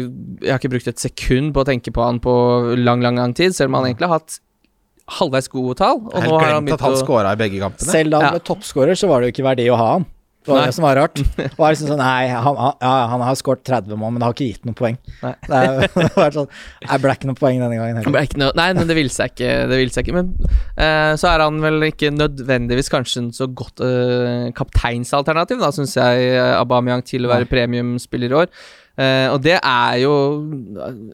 jeg 0.45 0.53
har 0.53 0.61
ikke 0.61 0.73
brukt 0.77 0.93
et 0.93 1.01
sekund 1.01 1.55
på 1.57 1.65
å 1.65 1.69
tenke 1.71 1.89
på 1.97 2.05
han 2.05 2.21
på 2.21 2.77
lang, 2.77 3.01
lang 3.01 3.17
lang 3.17 3.33
tid, 3.33 3.57
selv 3.57 3.73
om 3.73 3.81
han 3.81 3.95
egentlig 3.95 4.11
har 4.13 4.19
hatt 4.21 4.37
halvveis 5.19 5.51
gode 5.51 5.77
tall. 5.81 6.01
Og 6.07 6.15
Jeg 6.17 6.29
nå 6.29 6.37
har 6.37 6.47
har 6.47 6.55
han 6.55 6.71
helt 6.71 6.81
at 6.81 6.87
han 7.19 7.33
i 7.33 7.43
begge 7.43 7.61
kampene. 7.63 7.91
Selv 7.91 8.15
da 8.15 8.21
han 8.23 8.27
Ja. 8.31 8.39
ble 8.39 8.47
toppskårer, 8.47 8.97
så 8.97 9.09
var 9.11 9.21
det 9.21 9.31
jo 9.31 9.35
ikke 9.37 9.49
verdi 9.51 9.69
å 9.71 9.77
ha 9.77 9.93
han. 9.99 10.07
Det 10.41 10.49
var 10.49 10.63
Nei. 10.63 10.69
det 10.71 10.75
som 10.75 10.85
var 10.87 10.97
rart. 10.97 11.19
Det 11.37 11.59
var 11.59 11.75
liksom 11.75 11.89
sånn, 11.91 12.01
nei, 12.01 12.29
han, 12.33 12.57
han, 12.57 12.77
ja, 12.81 12.93
han 13.13 13.21
har 13.21 13.37
skåret 13.37 13.61
30 13.69 13.99
mål, 14.01 14.15
men 14.15 14.23
det 14.23 14.25
har 14.25 14.33
ikke 14.33 14.47
gitt 14.49 14.65
noen 14.65 14.77
poeng. 14.79 14.97
Nei. 15.21 15.33
Det, 15.45 15.59
er, 15.59 15.83
det 16.07 16.17
var 16.17 16.33
sånn, 16.33 16.49
jeg 16.87 17.03
ble 17.03 17.13
ikke 17.19 17.29
noen 17.29 17.37
poeng 17.43 17.61
denne 17.61 17.77
gangen 17.77 18.01
heller. 18.01 18.25
ikke 18.25 18.41
noe, 18.41 18.55
nei, 18.57 18.69
men 18.79 18.89
det 18.89 18.97
vil 18.97 19.13
seg 19.13 19.35
ikke. 19.35 19.51
Det 19.69 19.81
vil 19.83 19.93
seg 19.93 20.09
ikke 20.09 20.17
Men 20.17 20.33
uh, 20.41 21.13
så 21.21 21.29
er 21.35 21.45
han 21.45 21.61
vel 21.61 21.91
ikke 21.91 22.09
nødvendigvis 22.17 22.89
kanskje 22.95 23.27
en 23.27 23.31
så 23.37 23.51
godt 23.53 23.85
uh, 23.85 24.49
kapteinsalternativ, 24.57 25.61
da, 25.61 25.69
syns 25.77 25.99
jeg, 26.01 26.33
Abameyang 26.41 26.65
Aubameyang 26.65 27.05
til 27.05 27.29
å 27.29 27.35
være 27.35 27.51
premiumspiller 27.51 28.33
i 28.33 28.41
år. 28.41 28.55
Eh, 28.99 29.27
og 29.31 29.39
det 29.45 29.57
er 29.57 29.99
jo 30.03 30.15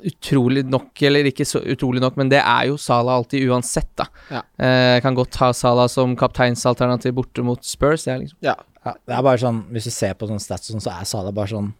utrolig 0.08 0.64
nok, 0.66 0.90
eller 1.06 1.28
ikke 1.30 1.46
så 1.46 1.60
utrolig 1.62 2.02
nok, 2.02 2.16
men 2.18 2.30
det 2.32 2.40
er 2.40 2.70
jo 2.70 2.78
Salah 2.80 3.20
alltid 3.20 3.46
uansett, 3.50 3.90
da. 3.98 4.08
Ja. 4.32 4.42
Uh, 4.58 4.96
kan 5.04 5.16
godt 5.18 5.36
ha 5.42 5.52
Salah 5.54 5.88
som 5.92 6.16
kapteinsalternativ 6.18 7.14
borte 7.18 7.44
mot 7.46 7.62
Spurs. 7.64 8.06
Det 8.06 8.14
er 8.14 8.24
liksom 8.24 8.38
Ja. 8.46 8.56
Ja, 8.86 8.92
det 9.02 9.16
er 9.16 9.24
bare 9.26 9.40
sånn, 9.42 9.64
hvis 9.74 9.88
du 9.88 9.90
ser 9.90 10.14
på 10.14 10.28
sånne 10.30 10.42
stats, 10.42 10.70
sånn, 10.70 10.82
så 10.82 10.92
er 10.94 11.08
Salah 11.10 11.34
bare 11.34 11.50
sånn 11.50 11.72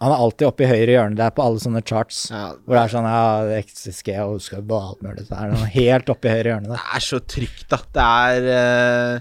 Han 0.00 0.12
er 0.12 0.20
alltid 0.24 0.46
oppe 0.48 0.64
i 0.64 0.68
høyre 0.68 0.92
hjørne. 0.94 1.16
Det 1.16 1.24
er 1.26 1.32
på 1.36 1.44
alle 1.44 1.60
sånne 1.60 1.82
charts. 1.84 2.22
Ja, 2.32 2.54
Hvor 2.64 2.76
det 2.76 2.82
er 2.82 2.92
sånn 2.94 3.08
Ja, 3.08 3.58
XSG 3.60 4.14
og 4.24 4.38
husker 4.38 4.62
bare 4.64 4.92
alt 4.94 5.02
mulig. 5.04 5.26
Så 5.28 5.36
er 5.36 5.50
det 5.52 5.72
helt 5.74 6.12
oppe 6.12 6.28
i 6.30 6.32
høyre 6.32 6.54
hjørne 6.54 6.70
Det 6.72 6.78
er 6.80 7.04
så 7.04 7.20
trygt, 7.20 7.66
da. 7.68 7.80
Det 7.96 8.06
er 8.06 8.48
eh, 8.54 9.20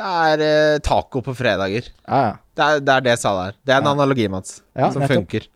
Det 0.00 0.10
er 0.40 0.42
eh, 0.48 0.78
taco 0.86 1.20
på 1.24 1.34
fredager. 1.36 1.90
Ja, 2.08 2.20
ja. 2.30 2.34
Det 2.56 2.66
er 2.66 2.80
det, 2.84 2.92
er 2.98 3.04
det 3.06 3.10
jeg 3.18 3.20
sa 3.22 3.32
der. 3.44 3.56
Det 3.64 3.72
er 3.74 3.80
en 3.82 3.88
Ja. 3.90 3.96
analogi, 3.96 4.28
Mats, 4.32 4.60
Ja, 4.76 4.90
som 4.92 5.02
nettopp. 5.02 5.18
funker. 5.20 5.46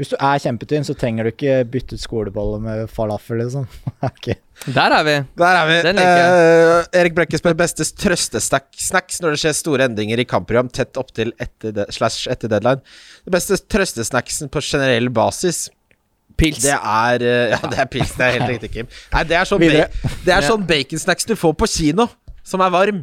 Hvis 0.00 0.08
du 0.08 0.16
er 0.16 0.38
kjempetynn, 0.40 0.84
så 0.88 0.94
trenger 0.96 1.26
du 1.26 1.30
ikke 1.34 1.58
bytte 1.68 1.92
ut 1.92 2.00
skolebolle 2.00 2.56
med 2.64 2.86
falafel, 2.88 3.36
liksom. 3.42 3.66
Ok. 4.08 4.30
Der 4.72 4.94
er 4.96 5.04
vi. 5.04 5.16
Der 5.36 5.58
er 5.58 5.66
vi. 5.68 5.76
Den 5.84 5.96
liker 6.00 6.30
Eh, 6.30 7.00
Erik 7.02 7.14
Brekke 7.18 7.36
spør 7.40 7.56
beste 7.58 7.84
trøstesnacks 7.84 9.20
når 9.20 9.34
det 9.36 9.40
skjer 9.42 9.54
store 9.58 9.84
endringer 9.90 10.20
i 10.22 10.24
kampprogram 10.28 10.70
tett 10.72 10.96
opptil 11.00 11.34
etter, 11.40 11.72
de, 11.76 11.84
slash 11.92 12.28
etter 12.32 12.48
deadline. 12.48 12.80
Det 13.28 13.34
beste 13.36 13.60
trøstesnacksen 13.68 14.48
på 14.52 14.62
generell 14.64 15.10
basis, 15.12 15.66
Pils. 16.40 16.62
det 16.64 16.72
er 16.78 17.20
eh, 17.20 17.50
Ja, 17.52 17.60
det 17.68 17.78
er 17.84 17.88
pils. 17.92 18.16
Det 18.16 18.24
er 18.24 18.38
helt 18.38 18.54
riktig, 18.54 18.72
Kim. 18.78 18.88
Nei, 19.12 19.24
det 19.28 19.36
er 19.36 19.44
sånn, 19.48 19.60
Videre. 19.60 19.90
ba 20.00 20.16
det 20.24 20.32
er 20.38 20.46
sånn 20.48 20.64
baconsnacks 20.68 21.28
du 21.28 21.34
får 21.36 21.52
på 21.60 21.68
kino, 21.68 22.08
som 22.42 22.64
er 22.64 22.72
varm. 22.72 23.02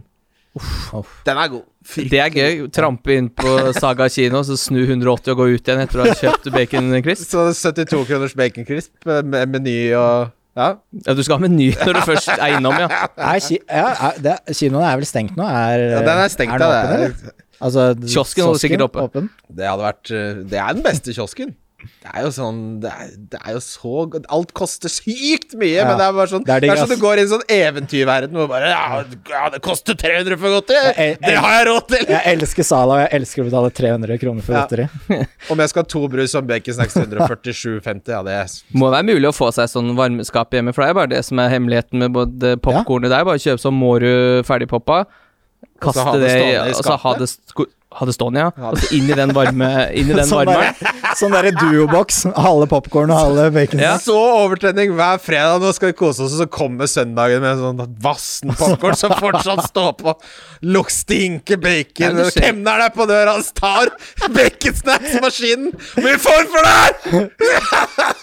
Uff. 0.58 1.12
Den 1.28 1.38
er 1.42 1.52
god. 1.54 1.66
Det 2.12 2.20
er 2.24 2.34
gøy. 2.34 2.64
Trampe 2.76 3.16
inn 3.16 3.30
på 3.38 3.54
Saga 3.78 4.08
kino, 4.12 4.42
så 4.48 4.58
snu 4.60 4.82
180 4.84 5.34
og 5.34 5.40
gå 5.42 5.48
ut 5.54 5.62
igjen 5.70 5.84
etter 5.86 6.02
å 6.04 6.08
ha 6.10 6.16
kjøpt 6.20 6.50
bacon 6.56 6.90
crisp. 7.06 7.30
Så 7.32 7.46
72 7.56 8.02
kroners 8.10 8.36
baconcrisp 8.38 9.08
eh, 9.08 9.22
med 9.24 9.54
meny 9.56 9.78
og 10.00 10.34
Ja. 10.58 10.72
Ja, 11.06 11.14
du 11.14 11.22
skal 11.22 11.38
ha 11.38 11.44
meny 11.46 11.68
når 11.78 12.00
du 12.00 12.02
først 12.08 12.32
er 12.34 12.56
innom, 12.58 12.74
ja. 12.82 12.88
Nei, 13.22 13.36
ki 13.46 13.60
ja, 13.70 13.92
er 14.10 14.16
det, 14.26 14.38
kinoen 14.58 14.88
er 14.90 14.96
vel 14.98 15.06
stengt 15.06 15.36
nå? 15.38 15.46
Er, 15.46 15.84
ja 15.92 16.00
den 16.08 16.22
er 16.24 16.32
stengt, 16.34 16.56
den 16.58 16.66
åpen, 16.66 16.90
Det 16.90 16.98
eller? 16.98 17.14
er, 17.14 17.36
Altså, 17.58 17.84
Kiosken 18.06 18.44
holder 18.46 18.62
sikkert 18.62 18.84
oppe. 18.86 19.04
Åpen? 19.08 19.30
det 19.58 19.66
hadde 19.66 19.86
vært 19.86 20.12
eh, 20.14 20.42
Det 20.50 20.60
er 20.62 20.76
den 20.78 20.84
beste 20.86 21.14
kiosken. 21.14 21.56
Det 21.78 22.10
er 22.10 22.24
jo 22.26 22.30
sånn 22.34 22.60
Det 22.82 22.90
er, 22.90 23.10
det 23.30 23.38
er 23.46 23.52
jo 23.54 23.60
så 23.62 23.92
Alt 24.34 24.50
koster 24.58 24.90
sykt 24.90 25.52
mye, 25.62 25.76
Ja. 25.76 25.84
men 25.86 26.00
det 26.00 26.06
er 26.08 26.16
bare 26.18 26.32
sånn 26.32 26.42
Det 26.48 26.50
er 26.56 26.64
Det 26.64 26.70
det 26.72 26.74
er 26.74 26.82
sånn 26.82 26.90
du 26.98 27.04
går 27.04 27.20
i 27.20 27.22
en 27.22 27.30
sånn 27.30 27.44
eventyrverden 27.54 28.34
hvor 28.40 28.48
bare 28.50 28.72
ja, 28.72 29.04
ja, 29.30 29.44
det 29.54 29.60
koster 29.62 29.94
300 29.94 30.40
for 30.42 30.56
godteri! 30.56 30.82
Jeg- 30.88 30.98
jeg- 30.98 31.20
Det 31.22 31.36
har 31.38 31.54
jeg 31.60 31.68
råd 31.70 31.88
til! 31.94 32.06
Jeg 32.10 32.24
elsker 32.34 32.66
Sala, 32.66 32.94
og 32.98 33.00
jeg 33.06 33.22
elsker 33.22 33.44
å 33.44 33.46
betale 33.52 33.70
300 33.78 34.18
kroner 34.24 34.42
for 34.42 34.54
Ja. 34.58 34.66
godteri. 34.66 34.90
Om 35.54 35.58
jeg 35.60 35.70
skal 35.70 35.84
ha 35.84 35.88
to 35.94 36.08
brus 36.10 36.34
og 36.36 36.48
baconsnacks 36.50 36.94
til 36.98 37.06
147,50, 37.06 38.10
ja, 38.10 38.24
det 38.24 38.34
er 38.42 38.48
Må 38.74 38.90
være 38.90 39.06
mulig 39.14 39.30
å 39.30 39.36
få 39.38 39.54
seg 39.54 39.70
sånn 39.70 39.94
varmeskap 39.96 40.50
hjemme, 40.58 40.74
for 40.74 40.82
det 40.82 40.90
er 40.90 40.94
bare 40.98 41.14
det 41.14 41.24
som 41.30 41.38
er 41.40 41.50
hemmeligheten 41.54 41.94
med 42.02 42.12
både 42.12 42.58
popkornet 42.58 43.10
der. 43.14 43.24
Bare 43.24 43.38
kjøpe 43.38 43.62
sånn 43.62 43.78
Mårud 43.78 44.46
ferdigpoppa, 44.50 45.06
kaste 45.80 46.18
det 46.18 46.34
det 46.34 46.42
i 46.42 46.74
Og 46.74 46.82
så 46.84 46.98
ha 46.98 47.14
det, 47.22 47.30
sko- 47.92 48.12
Stonia. 48.14 48.52
ja. 48.58 48.64
Ja. 48.64 48.70
Og 48.72 48.78
så 48.78 48.92
inn 48.98 49.10
i 49.10 49.14
den 49.16 49.32
varme 49.34 49.70
Inn 49.96 50.10
i 50.12 50.14
den 50.14 50.28
Sånn 50.30 50.46
varmeren. 50.46 50.76
der- 50.80 51.16
Sånn 51.18 51.32
der 51.34 51.48
duoboks. 51.56 52.24
Halve 52.38 52.68
popkorn 52.70 53.10
og 53.10 53.18
halve 53.18 53.48
bacon. 53.56 53.80
Ja. 53.82 53.96
Så 53.98 54.14
overtrening 54.14 54.92
hver 54.94 55.18
fredag. 55.24 55.62
Nå 55.64 55.72
skal 55.74 55.90
vi 55.90 55.96
kose 55.98 56.22
oss, 56.28 56.36
og 56.36 56.44
så 56.44 56.48
kommer 56.52 56.86
søndagen 56.86 57.42
med 57.42 57.58
sånn 57.58 57.80
vassen 58.04 58.52
popkorn 58.54 58.96
som 59.00 59.16
fortsatt 59.18 59.64
står 59.72 59.96
på. 59.98 60.14
Lukk 60.68 60.92
stinker 60.94 61.58
bacon. 61.58 62.20
Kemneren 62.36 62.86
er 62.86 62.94
på 62.94 63.08
døra, 63.10 63.34
han 63.34 63.48
tar 63.58 63.90
baconsnacksmaskinen. 64.36 65.72
Mye 66.04 66.18
får 66.22 66.46
for 66.54 66.68
det 66.68 66.76
her?! 66.78 66.94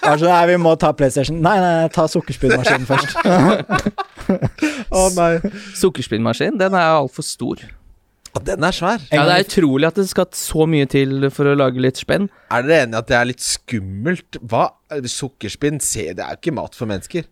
Sånn, 0.04 0.28
nei, 0.28 0.46
vi 0.52 0.56
må 0.62 0.76
ta 0.78 0.92
PlayStation. 0.94 1.40
Nei, 1.42 1.56
nei, 1.58 1.72
nei, 1.80 1.88
ta 1.94 2.06
sukkerspinnmaskinen 2.10 2.86
først. 2.86 3.16
Å 4.94 5.06
nei. 5.16 5.32
Sukkerspinnmaskin, 5.80 6.58
den 6.60 6.76
er 6.78 6.94
altfor 7.00 7.26
stor. 7.26 7.64
Den 8.44 8.64
er 8.66 8.74
svær. 8.74 8.98
Ja, 9.14 9.22
det 9.28 9.34
er 9.36 9.44
utrolig 9.46 9.86
at 9.86 9.94
det 10.00 10.08
skal 10.10 10.26
så 10.34 10.64
mye 10.68 10.88
til 10.90 11.28
for 11.32 11.46
å 11.48 11.54
lage 11.56 11.80
litt 11.80 12.00
spenn. 12.00 12.26
Er 12.52 12.64
dere 12.66 12.82
enig 12.84 12.96
i 12.96 12.98
at 12.98 13.08
det 13.12 13.16
er 13.20 13.28
litt 13.30 13.44
skummelt? 13.44 14.40
Hva? 14.50 14.64
Sukkerspinn? 14.90 15.78
Se, 15.80 16.08
det 16.16 16.24
er 16.24 16.34
jo 16.34 16.40
ikke 16.42 16.56
mat 16.58 16.74
for 16.74 16.90
mennesker. 16.90 17.28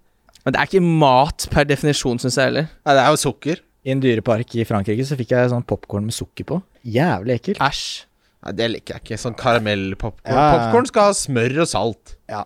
Men 0.47 0.55
det 0.55 0.61
er 0.63 0.71
ikke 0.71 0.85
mat 1.03 1.49
per 1.53 1.67
definisjon, 1.69 2.19
syns 2.23 2.39
jeg 2.39 2.49
heller. 2.51 2.71
Nei, 2.87 2.95
det 2.99 3.03
er 3.03 3.11
jo 3.15 3.21
sukker. 3.25 3.61
I 3.83 3.93
en 3.97 4.01
dyrepark 4.03 4.55
i 4.59 4.65
Frankrike 4.67 5.05
så 5.07 5.19
fikk 5.19 5.35
jeg 5.35 5.51
sånn 5.51 5.67
popkorn 5.67 6.07
med 6.07 6.15
sukker 6.15 6.47
på. 6.47 6.61
Jævlig 6.87 7.37
ekkelt. 7.41 7.61
Æsj. 7.67 7.85
Nei, 8.47 8.55
det 8.59 8.71
liker 8.73 8.97
jeg 8.97 9.05
ikke. 9.05 9.19
Sånn 9.23 9.37
karamellpopkorn. 9.39 10.35
Ja. 10.35 10.47
Popkorn 10.55 10.89
skal 10.91 11.11
ha 11.11 11.19
smør 11.19 11.61
og 11.65 11.69
salt. 11.71 12.17
Ja. 12.31 12.45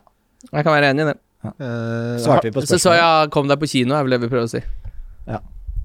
Jeg 0.50 0.64
kan 0.66 0.72
være 0.76 0.90
enig 0.94 1.06
i 1.06 1.08
det. 1.12 1.16
Uh, 1.46 2.16
Svarte 2.24 2.48
vi 2.48 2.56
på 2.56 2.64
Så 2.64 2.72
så 2.74 2.78
spørsmålet? 2.80 2.98
jeg 3.04 3.30
kom 3.36 3.48
deg 3.52 3.60
på 3.62 3.68
kino, 3.70 3.94
er 3.94 4.04
vel 4.08 4.16
det 4.16 4.20
vi 4.24 4.30
prøver 4.32 4.48
å 4.48 4.52
si. 4.56 4.62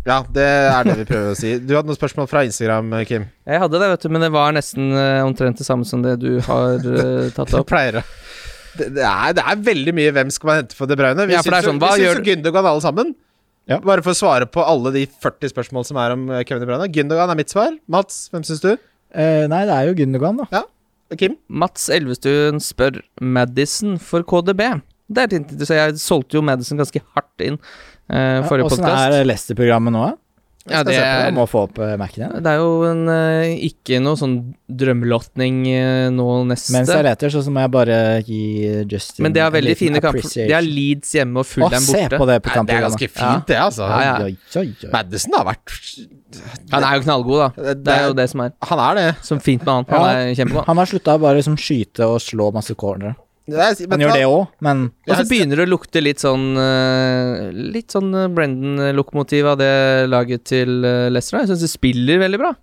Ja, 0.07 0.19
det 0.33 0.43
er 0.45 0.87
det 0.87 0.95
vi 1.03 1.05
prøver 1.11 1.33
å 1.33 1.37
si. 1.37 1.51
Du 1.61 1.75
hadde 1.75 1.91
noen 1.91 1.97
spørsmål 1.99 2.27
fra 2.29 2.41
Instagram, 2.47 2.87
Kim? 3.05 3.27
Jeg 3.45 3.61
hadde 3.61 3.81
det, 3.83 3.89
vet 3.91 4.05
du, 4.05 4.09
men 4.15 4.23
det 4.25 4.31
var 4.33 4.55
nesten 4.55 4.87
eh, 4.97 5.19
omtrent 5.21 5.59
det 5.61 5.67
samme 5.67 5.85
som 5.85 6.01
det 6.01 6.15
du 6.23 6.39
har 6.47 6.79
eh, 6.79 7.27
tatt 7.35 7.51
Det 7.53 7.59
opp. 7.59 7.69
pleier 7.69 7.99
å 8.01 8.05
det, 8.79 8.87
det, 8.95 9.03
er, 9.03 9.33
det 9.35 9.43
er 9.51 9.63
veldig 9.67 9.93
mye 9.97 10.11
hvem 10.15 10.29
skal 10.31 10.47
man 10.47 10.59
hente 10.61 10.77
for 10.77 10.87
De 10.87 10.95
Braune'? 10.95 11.25
Vi 11.27 11.35
Ja, 11.35 11.41
det 11.43 11.51
syns 11.51 11.67
sånn, 11.67 11.81
gjør 11.99 12.21
jo 12.21 12.25
Gündogan 12.29 12.69
alle 12.69 12.83
sammen. 12.83 13.09
Ja. 13.69 13.77
Bare 13.83 14.01
for 14.01 14.15
å 14.15 14.17
svare 14.17 14.47
på 14.49 14.63
alle 14.63 14.93
de 14.95 15.03
40 15.21 15.51
spørsmål 15.51 15.85
som 15.89 15.99
er 16.01 16.15
om 16.15 16.23
eh, 16.31 16.41
Kevin 16.47 16.63
De 16.63 16.69
Bruyne. 16.69 16.87
Gündogan 16.95 17.29
er 17.33 17.37
mitt 17.37 17.51
svar. 17.51 17.75
Mats, 17.91 18.23
hvem 18.31 18.45
syns 18.47 18.63
du? 18.63 18.71
Eh, 19.11 19.43
nei, 19.51 19.65
det 19.67 19.75
er 19.75 19.89
jo 19.91 19.97
Gundogan, 19.99 20.39
da. 20.41 20.47
Ja. 20.55 20.63
Kim? 21.19 21.35
Mats 21.51 21.89
Elvestuen 21.91 22.61
spør 22.63 23.01
Madison 23.19 23.97
for 23.99 24.23
KDB. 24.23 24.63
Det 25.11 25.23
er 25.23 25.31
litt 25.31 25.39
interessant. 25.43 25.79
Jeg 25.81 26.01
solgte 26.01 26.39
jo 26.39 26.43
Madison 26.47 26.79
ganske 26.79 27.03
hardt 27.03 27.45
inn 27.45 27.59
uh, 27.59 28.41
forrige 28.47 28.69
Åssen 28.69 28.85
podkast. 28.85 29.15
er 29.19 29.27
Leicester-programmet 29.27 29.95
nå? 29.95 30.09
da? 30.09 30.17
Ja, 30.69 30.83
det 30.85 30.93
er, 30.93 31.31
igjen. 31.33 32.33
det 32.45 32.51
er 32.51 32.59
jo 32.61 32.83
en, 32.85 32.99
eh, 33.09 33.53
ikke 33.65 33.97
noe 33.97 34.13
sånn 34.19 34.35
drømmelåtning 34.69 35.55
eh, 35.71 36.09
nå 36.13 36.25
neste. 36.51 36.75
Mens 36.75 36.91
jeg 36.93 37.01
leter, 37.07 37.31
så, 37.33 37.41
så 37.41 37.53
må 37.53 37.63
jeg 37.63 37.71
bare 37.73 37.95
gi 38.27 38.41
Justin 38.91 39.25
Men 39.25 39.33
det 39.33 39.41
er 39.41 39.55
veldig 39.55 39.73
fine 39.79 39.97
kamper. 39.97 40.19
appreciation. 40.21 40.51
De 40.51 40.53
har 40.53 40.67
Leeds 40.67 41.15
hjemme 41.17 41.41
og 41.41 41.49
Å, 41.65 41.71
dem 41.73 41.87
se 41.87 42.03
borte. 42.03 42.19
på 42.21 42.29
det 42.29 42.37
på 42.45 42.53
Nei, 42.53 42.65
det 42.69 42.77
er 42.77 42.85
ganske 42.85 43.09
fint, 43.09 43.49
det, 43.49 43.57
altså. 43.57 43.89
Ja, 43.89 44.13
ja. 44.21 44.93
Madison 44.93 45.39
har 45.39 45.49
vært 45.49 45.75
Han 46.75 46.85
er 46.91 46.93
jo 46.93 47.05
knallgod, 47.07 47.41
da. 47.41 47.75
Det 47.81 47.97
er 47.97 48.07
jo 48.11 48.15
det 48.21 48.29
som 48.29 48.45
er 48.45 48.53
Han 48.69 48.85
er 48.85 49.01
det. 49.01 49.09
Som 49.31 49.41
fint 49.41 49.65
med 49.65 49.73
han. 49.73 49.89
Han 49.89 50.07
er 50.11 50.37
kjempegod. 50.37 50.69
Han 50.69 50.83
har 50.83 50.93
slutta 50.93 51.17
å 51.17 51.25
bare 51.25 51.41
liksom 51.41 51.57
skyte 51.57 52.05
og 52.05 52.21
slå 52.21 52.53
masse 52.53 52.77
cornere. 52.77 53.17
Det 53.51 53.67
er, 53.67 53.91
Han 53.91 54.03
gjør 54.05 54.17
det 54.17 54.25
òg, 54.29 54.41
men 54.65 54.83
Og 55.07 55.13
så 55.19 55.27
begynner 55.29 55.61
det 55.61 55.67
å 55.67 55.71
lukte 55.71 56.03
litt 56.03 56.23
sånn 56.23 56.49
eh, 56.59 57.47
Litt 57.75 57.93
sånn 57.95 58.09
eh, 58.15 58.29
Brendan-lokomotiv 58.31 59.53
av 59.53 59.61
det 59.61 59.71
laget 60.11 60.47
til 60.51 60.81
Lester 60.81 61.11
Leicester. 61.13 61.41
Jeg 61.43 61.51
syns 61.53 61.65
det 61.65 61.73
spiller 61.75 62.21
veldig 62.23 62.41
bra. 62.41 62.53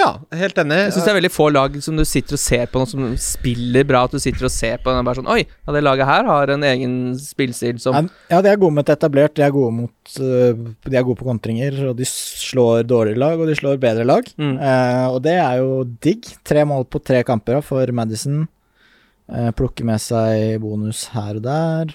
Ja, 0.00 0.10
helt 0.36 0.58
enig. 0.60 0.76
Jeg 0.86 0.94
syns 0.94 1.06
det 1.06 1.12
er 1.12 1.18
veldig 1.18 1.32
få 1.32 1.46
lag 1.52 1.76
som 1.84 1.98
du 1.98 2.04
sitter 2.08 2.36
og 2.36 2.40
ser 2.40 2.70
på, 2.70 2.80
noe 2.80 2.88
som 2.88 3.06
spiller 3.20 3.84
bra. 3.88 4.04
At 4.06 4.14
du 4.14 4.22
sitter 4.22 4.46
og 4.48 4.52
ser 4.54 4.80
på 4.80 4.92
den 4.92 5.02
og 5.02 5.08
bare 5.08 5.20
sånn 5.20 5.30
Oi, 5.30 5.42
ja, 5.44 5.74
det 5.76 5.82
laget 5.84 6.08
her 6.08 6.28
har 6.28 6.52
en 6.54 6.64
egen 6.66 6.94
spillstil 7.20 7.80
som 7.82 8.08
Ja, 8.32 8.40
de 8.40 8.52
er 8.52 8.60
gode 8.60 8.78
mot 8.78 8.92
etablert, 8.94 9.34
de 9.36 9.44
er 9.44 9.54
gode 9.54 9.74
mot 9.76 10.14
De 10.16 10.94
er 10.96 11.04
gode 11.06 11.18
på 11.20 11.28
kontringer, 11.28 11.76
og 11.90 11.98
de 11.98 12.08
slår 12.08 12.86
dårligere 12.88 13.20
lag, 13.20 13.40
og 13.40 13.50
de 13.50 13.58
slår 13.58 13.80
bedre 13.82 14.06
lag. 14.08 14.30
Mm. 14.40 14.56
Eh, 14.56 15.04
og 15.10 15.20
det 15.26 15.36
er 15.36 15.60
jo 15.60 15.82
digg. 16.02 16.32
Tre 16.46 16.64
mål 16.68 16.88
på 16.90 17.02
tre 17.04 17.22
kamper 17.26 17.60
for 17.64 17.92
Madison. 17.94 18.46
Eh, 19.30 19.50
plukke 19.54 19.86
med 19.86 20.02
seg 20.02 20.58
bonus 20.62 21.04
her 21.14 21.38
og 21.38 21.44
der. 21.44 21.94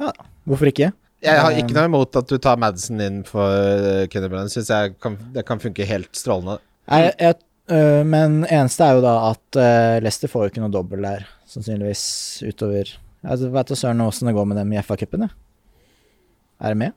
Ja, 0.00 0.12
hvorfor 0.48 0.70
ikke? 0.70 0.92
Jeg 1.24 1.42
har 1.42 1.56
ikke 1.58 1.74
noe 1.74 1.88
imot 1.90 2.16
at 2.16 2.30
du 2.30 2.38
tar 2.38 2.60
Madison 2.62 3.00
inn 3.02 3.24
for 3.26 3.50
uh, 3.50 4.04
Kenny 4.10 4.30
Brennan. 4.30 4.50
Syns 4.52 4.70
jeg 4.70 4.94
kan, 5.02 5.16
det 5.34 5.42
kan 5.48 5.60
funke 5.60 5.86
helt 5.88 6.12
strålende. 6.16 6.60
Jeg, 6.86 7.10
jeg, 7.18 7.38
øh, 7.74 8.04
men 8.06 8.44
eneste 8.46 8.86
er 8.86 8.96
jo 8.96 9.02
da 9.04 9.16
at 9.32 9.58
øh, 9.60 9.96
Leicester 10.04 10.30
får 10.30 10.46
jo 10.46 10.52
ikke 10.52 10.62
noe 10.62 10.72
dobbel 10.72 11.04
der, 11.04 11.26
sannsynligvis, 11.50 12.04
utover 12.48 12.94
Jeg 12.94 13.50
vet 13.52 13.72
da 13.72 13.76
søren 13.76 14.06
åssen 14.06 14.30
det 14.30 14.36
går 14.38 14.46
med 14.48 14.60
dem 14.62 14.72
i 14.72 14.80
FA-cupen, 14.80 15.26
jeg. 15.26 15.34
Er 16.62 16.72
det 16.72 16.80
med? 16.86 16.96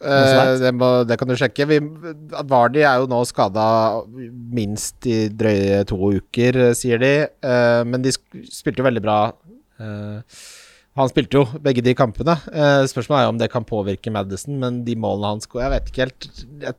Eh, 0.00 0.54
det, 0.62 0.72
må, 0.76 0.88
det 1.04 1.18
kan 1.20 1.28
du 1.28 1.36
sjekke. 1.36 1.66
Vi, 1.68 1.78
Vardi 2.48 2.84
er 2.86 3.02
jo 3.02 3.10
nå 3.10 3.20
skada 3.28 3.64
minst 4.56 5.06
i 5.08 5.26
drøye 5.28 5.82
to 5.88 5.98
uker, 6.16 6.62
sier 6.78 7.02
de. 7.02 7.12
Eh, 7.28 7.82
men 7.88 8.04
de 8.04 8.14
spilte 8.14 8.80
jo 8.80 8.88
veldig 8.88 9.04
bra. 9.04 9.20
Eh, 9.80 10.42
han 11.00 11.10
spilte 11.12 11.38
jo 11.38 11.60
begge 11.62 11.84
de 11.84 11.94
kampene. 11.96 12.36
Eh, 12.50 12.82
spørsmålet 12.90 13.20
er 13.20 13.28
jo 13.28 13.34
om 13.34 13.40
det 13.42 13.50
kan 13.52 13.66
påvirke 13.68 14.12
Madison, 14.12 14.56
men 14.62 14.82
de 14.88 14.96
målene 14.98 15.36
han 15.36 15.44
skårer 15.44 15.68
Jeg 15.68 15.74
vet 15.76 15.92
ikke 15.92 16.06
helt. 16.06 16.30
Jeg, 16.64 16.78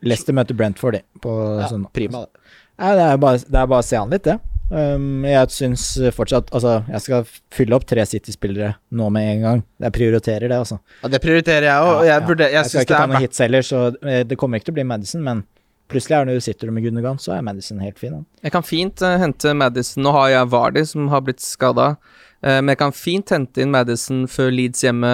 Leicester 0.00 0.36
møter 0.36 0.56
Brentford, 0.56 0.96
de, 0.96 1.04
på 1.20 1.34
ja, 1.60 1.68
sånn. 1.68 1.84
prima, 1.92 2.24
det. 2.24 2.46
Det 2.80 3.04
er 3.04 3.18
bare, 3.20 3.42
det 3.44 3.58
er 3.60 3.68
bare 3.68 3.84
å 3.84 3.86
se 3.86 3.98
an 4.00 4.12
litt, 4.14 4.24
det. 4.24 4.38
Um, 4.70 5.24
jeg 5.26 5.50
syns 5.50 5.84
fortsatt 6.14 6.52
Altså, 6.54 6.76
jeg 6.86 7.02
skal 7.02 7.24
fylle 7.50 7.74
opp 7.74 7.86
tre 7.90 8.04
City-spillere 8.06 8.76
nå 8.94 9.08
med 9.10 9.30
en 9.32 9.40
gang. 9.42 9.62
Jeg 9.82 9.94
prioriterer 9.96 10.46
det, 10.46 10.58
altså. 10.62 10.78
Ja, 11.02 11.10
det 11.10 11.20
prioriterer 11.24 11.66
jeg 11.66 11.86
òg. 11.88 11.96
Ja, 12.04 12.12
jeg, 12.12 12.26
burde- 12.28 12.46
jeg, 12.46 12.54
Jeg 12.60 12.70
skal 12.70 12.86
ikke 12.86 13.00
ta 13.00 13.08
noen 13.10 13.24
hits 13.26 13.42
heller, 13.42 13.66
så 13.66 13.80
eh, 14.06 14.22
det 14.30 14.38
kommer 14.38 14.60
ikke 14.60 14.68
til 14.70 14.76
å 14.76 14.78
bli 14.78 14.86
Madison, 14.92 15.24
men 15.26 15.42
plutselig 15.90 16.14
er 16.16 16.22
det 16.24 16.30
når 16.30 16.38
du 16.38 16.46
sitter 16.46 16.70
med 16.70 16.84
Gunnegan 16.86 17.18
så 17.18 17.34
er 17.34 17.42
Madison 17.42 17.80
helt 17.82 17.98
fin. 17.98 18.12
Han. 18.14 18.26
Jeg 18.46 18.54
kan 18.54 18.62
fint 18.62 19.02
uh, 19.02 19.16
hente 19.18 19.54
Madison. 19.58 20.04
Nå 20.06 20.12
har 20.14 20.28
jeg 20.36 20.52
Vardy, 20.54 20.84
som 20.86 21.10
har 21.10 21.24
blitt 21.26 21.42
skada. 21.42 21.96
men 22.40 22.68
jeg 22.72 22.78
kan 22.80 22.92
fint 22.96 23.28
hente 23.34 23.60
inn 23.60 23.74
Madison 23.74 24.22
før 24.30 24.48
Leeds 24.54 24.80
hjemme, 24.86 25.10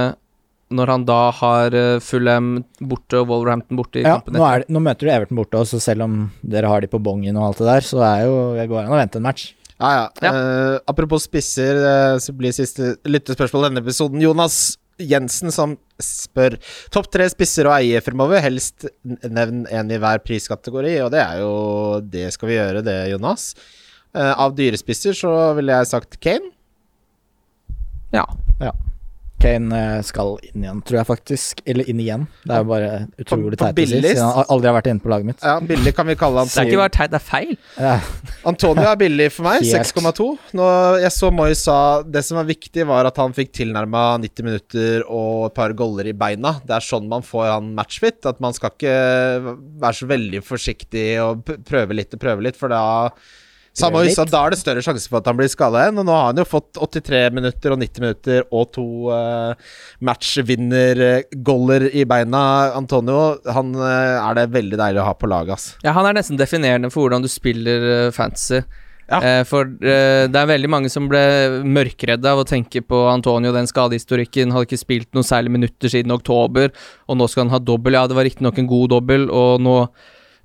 når 0.74 0.90
han 0.90 1.04
da 1.06 1.18
har 1.38 1.74
uh, 1.76 1.98
Fulham 2.02 2.56
borte 2.80 3.20
og 3.20 3.28
Wolverhampton 3.30 3.78
borte 3.78 4.00
i 4.00 4.06
Ja, 4.06 4.16
kampen 4.16 4.34
nå, 4.34 4.46
er 4.48 4.64
det, 4.64 4.72
nå 4.74 4.82
møter 4.82 5.06
du 5.06 5.12
Everton 5.12 5.38
borte, 5.38 5.60
også 5.60 5.78
selv 5.82 6.06
om 6.06 6.16
dere 6.42 6.70
har 6.72 6.82
de 6.82 6.90
på 6.90 7.00
bongen 7.02 7.38
og 7.38 7.50
alt 7.50 7.62
det 7.62 7.68
der, 7.68 7.86
så 7.86 8.02
er 8.06 8.24
jo 8.26 8.40
Jeg 8.58 8.72
går 8.72 8.82
an 8.82 8.96
å 8.96 8.98
vente 8.98 9.20
en 9.20 9.28
match. 9.28 9.52
Ja, 9.76 9.90
ja. 9.92 10.08
Ja. 10.24 10.32
Uh, 10.32 10.74
apropos 10.90 11.28
spisser, 11.28 11.78
uh, 11.84 12.16
så 12.22 12.34
blir 12.34 12.54
siste 12.56 12.96
lyttespørsmål 13.06 13.68
denne 13.68 13.84
episoden 13.84 14.24
Jonas 14.24 14.76
Jensen 14.96 15.52
som 15.52 15.74
spør 16.00 16.56
Topp 16.92 17.10
tre 17.12 17.26
spisser 17.28 17.68
å 17.68 17.74
eie 17.76 18.00
fremover, 18.04 18.40
helst 18.44 18.88
nevn 19.04 19.66
en 19.68 19.92
i 19.92 20.00
hver 20.00 20.22
priskategori, 20.24 20.96
og 21.04 21.12
det 21.12 21.20
er 21.22 21.42
jo 21.44 21.52
Det 22.00 22.30
skal 22.34 22.50
vi 22.50 22.58
gjøre, 22.58 22.84
det, 22.86 22.98
Jonas. 23.12 23.52
Uh, 24.16 24.32
av 24.32 24.56
dyrespisser 24.56 25.14
så 25.14 25.32
ville 25.58 25.76
jeg 25.76 25.92
sagt 25.92 26.18
Kane. 26.24 26.50
Ja. 28.16 28.24
Ja. 28.62 28.72
Kane 29.42 29.78
eh, 29.78 30.02
skal 30.06 30.36
inn 30.48 30.64
igjen, 30.64 30.80
tror 30.86 30.98
jeg 31.00 31.08
faktisk. 31.08 31.60
Eller 31.68 31.88
inn 31.90 32.00
igjen. 32.02 32.24
Det 32.44 32.54
er 32.56 32.62
jo 32.62 32.68
bare 32.70 32.90
utrolig 33.20 33.58
teit 33.60 33.76
å 33.76 33.86
si, 33.86 34.00
siden 34.00 34.22
han 34.24 34.50
aldri 34.54 34.70
har 34.70 34.76
vært 34.78 34.90
inne 34.92 35.04
på 35.04 35.12
laget 35.12 35.30
mitt. 35.30 35.44
Ja, 35.44 35.56
billig 35.70 35.92
kan 35.96 36.08
vi 36.08 36.16
kalle 36.18 36.42
han. 36.42 36.50
Det 36.50 36.62
er 36.62 36.70
ikke 36.70 36.82
bare 36.82 36.94
teit, 36.96 37.12
det 37.12 37.20
er 37.20 37.26
feil. 37.26 37.52
Ja, 37.76 37.94
Antonio 38.48 38.86
er 38.88 39.00
billig 39.00 39.28
for 39.36 39.48
meg, 39.48 39.66
6,2. 39.68 40.28
Nå, 40.56 40.68
jeg 41.02 41.12
så 41.14 41.32
Moy 41.34 41.56
sa 41.58 41.78
Det 42.06 42.22
som 42.24 42.40
var 42.40 42.48
viktig, 42.48 42.86
var 42.88 43.08
at 43.10 43.20
han 43.20 43.34
fikk 43.36 43.52
tilnærma 43.60 44.04
90 44.24 44.46
minutter 44.46 45.06
og 45.06 45.50
et 45.50 45.56
par 45.58 45.74
goller 45.76 46.08
i 46.08 46.16
beina. 46.16 46.56
Det 46.64 46.78
er 46.78 46.86
sånn 46.86 47.10
man 47.10 47.26
får 47.26 47.50
han 47.52 47.72
matchfit. 47.76 48.22
At 48.28 48.40
man 48.44 48.56
skal 48.56 48.72
ikke 48.72 48.98
være 49.82 49.96
så 50.00 50.08
veldig 50.10 50.44
forsiktig 50.46 51.08
og 51.22 51.44
prøve 51.66 51.96
litt 51.96 52.16
og 52.16 52.22
prøve 52.22 52.48
litt, 52.48 52.56
for 52.58 52.72
da 52.72 52.84
Sa 53.76 53.90
Prøve 53.90 54.06
Moi 54.06 54.14
sa 54.14 54.24
litt. 54.24 54.32
da 54.32 54.40
er 54.46 54.54
det 54.54 54.58
større 54.60 54.82
sjanse 54.84 55.10
for 55.10 55.20
at 55.20 55.26
han 55.28 55.36
blir 55.36 55.50
skada 55.52 55.82
igjen. 55.84 56.00
Og 56.00 56.06
nå 56.08 56.14
har 56.16 56.30
han 56.30 56.40
jo 56.40 56.46
fått 56.48 56.78
83 56.80 57.20
minutter 57.36 57.74
og 57.74 57.82
90 57.82 58.04
minutter 58.06 58.46
og 58.48 58.70
to 58.72 58.86
uh, 59.12 59.52
matchvinnergoller 60.08 61.90
i 61.92 62.06
beina. 62.08 62.40
Antonio, 62.78 63.36
han 63.52 63.76
uh, 63.76 64.16
er 64.22 64.40
det 64.40 64.48
veldig 64.56 64.80
deilig 64.80 65.04
å 65.04 65.10
ha 65.10 65.12
på 65.18 65.28
laget, 65.28 65.58
ass. 65.58 65.68
Ja, 65.84 65.92
han 65.98 66.08
er 66.08 66.16
nesten 66.16 66.40
definerende 66.40 66.88
for 66.94 67.04
hvordan 67.04 67.26
du 67.26 67.30
spiller 67.32 67.86
uh, 68.08 68.14
fantasy. 68.16 68.62
Ja. 69.06 69.20
For 69.46 69.68
det 69.70 70.34
er 70.34 70.48
veldig 70.50 70.66
mange 70.66 70.88
som 70.90 71.04
ble 71.06 71.20
mørkredde 71.62 72.26
av 72.26 72.40
å 72.42 72.46
tenke 72.48 72.80
på 72.82 73.04
Antonio, 73.06 73.52
den 73.54 73.68
skadehistorikken. 73.70 74.50
Hadde 74.50 74.66
ikke 74.66 74.80
spilt 74.80 75.12
noen 75.14 75.28
særlig 75.28 75.52
minutter 75.54 75.92
siden 75.92 76.10
oktober, 76.10 76.72
og 77.06 77.20
nå 77.20 77.28
skal 77.30 77.44
han 77.44 77.54
ha 77.54 77.60
dobbel. 77.62 77.94
Ja, 77.94 78.08
det 78.10 78.18
var 78.18 78.26
riktignok 78.26 78.58
en 78.58 78.66
god 78.72 78.90
dobbel, 78.96 79.28
og 79.30 79.62
nå 79.62 79.76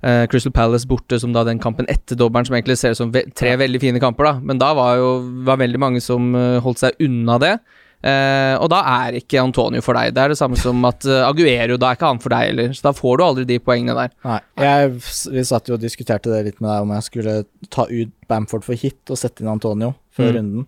eh, 0.02 0.24
Crystal 0.30 0.52
Palace 0.52 0.86
borte, 0.88 1.18
som 1.22 1.32
da 1.34 1.44
den 1.46 1.58
kampen 1.62 1.86
etter 1.88 2.18
dobbelen, 2.18 2.46
som 2.48 2.56
egentlig 2.58 2.78
ser 2.80 2.94
ut 2.94 3.00
som 3.00 3.12
ve 3.14 3.24
tre 3.38 3.54
veldig 3.60 3.80
fine 3.82 4.00
kamper, 4.02 4.24
da. 4.24 4.34
Men 4.42 4.58
da 4.62 4.72
var 4.78 4.96
jo 5.00 5.12
var 5.46 5.60
veldig 5.62 5.80
mange 5.82 6.02
som 6.04 6.34
uh, 6.34 6.58
holdt 6.64 6.82
seg 6.82 7.00
unna 7.06 7.38
det. 7.42 7.54
Uh, 8.02 8.58
og 8.58 8.66
da 8.72 8.80
er 9.06 9.14
ikke 9.20 9.38
Antonio 9.38 9.78
for 9.84 9.94
deg. 9.94 10.10
Det 10.16 10.18
er 10.24 10.32
det 10.32 10.38
samme 10.40 10.58
som 10.58 10.80
at 10.88 11.06
Aguero, 11.06 11.76
da 11.78 11.92
er 11.92 11.98
ikke 12.00 12.08
han 12.10 12.18
for 12.24 12.34
deg 12.34 12.48
heller. 12.48 12.72
Så 12.74 12.82
da 12.88 12.92
får 12.98 13.20
du 13.20 13.24
aldri 13.28 13.44
de 13.46 13.60
poengene 13.62 13.94
der. 13.94 14.10
Nei. 14.26 14.40
Jeg, 14.58 14.96
vi 15.36 15.44
satt 15.46 15.70
jo 15.70 15.76
og 15.78 15.84
diskuterte 15.84 16.32
det 16.32 16.40
litt 16.48 16.58
med 16.58 16.66
deg 16.72 16.82
om 16.88 16.94
jeg 16.96 17.06
skulle 17.06 17.36
ta 17.70 17.86
ut 17.86 18.10
Bamford 18.26 18.66
for 18.66 18.74
hit 18.74 19.12
og 19.14 19.20
sette 19.22 19.44
inn 19.46 19.52
Antonio 19.54 19.92
før 20.18 20.32
Mm. 20.32 20.34
runden, 20.40 20.66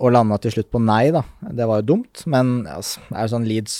og 0.00 0.12
landa 0.14 0.38
til 0.40 0.54
slutt 0.54 0.70
på 0.72 0.80
nei, 0.80 1.10
da. 1.12 1.20
Det 1.52 1.66
var 1.68 1.82
jo 1.82 1.88
dumt, 1.90 2.22
men 2.30 2.62
altså, 2.70 3.02
det 3.10 3.18
er 3.18 3.26
jo 3.26 3.32
sånn 3.34 3.48
Leeds 3.50 3.74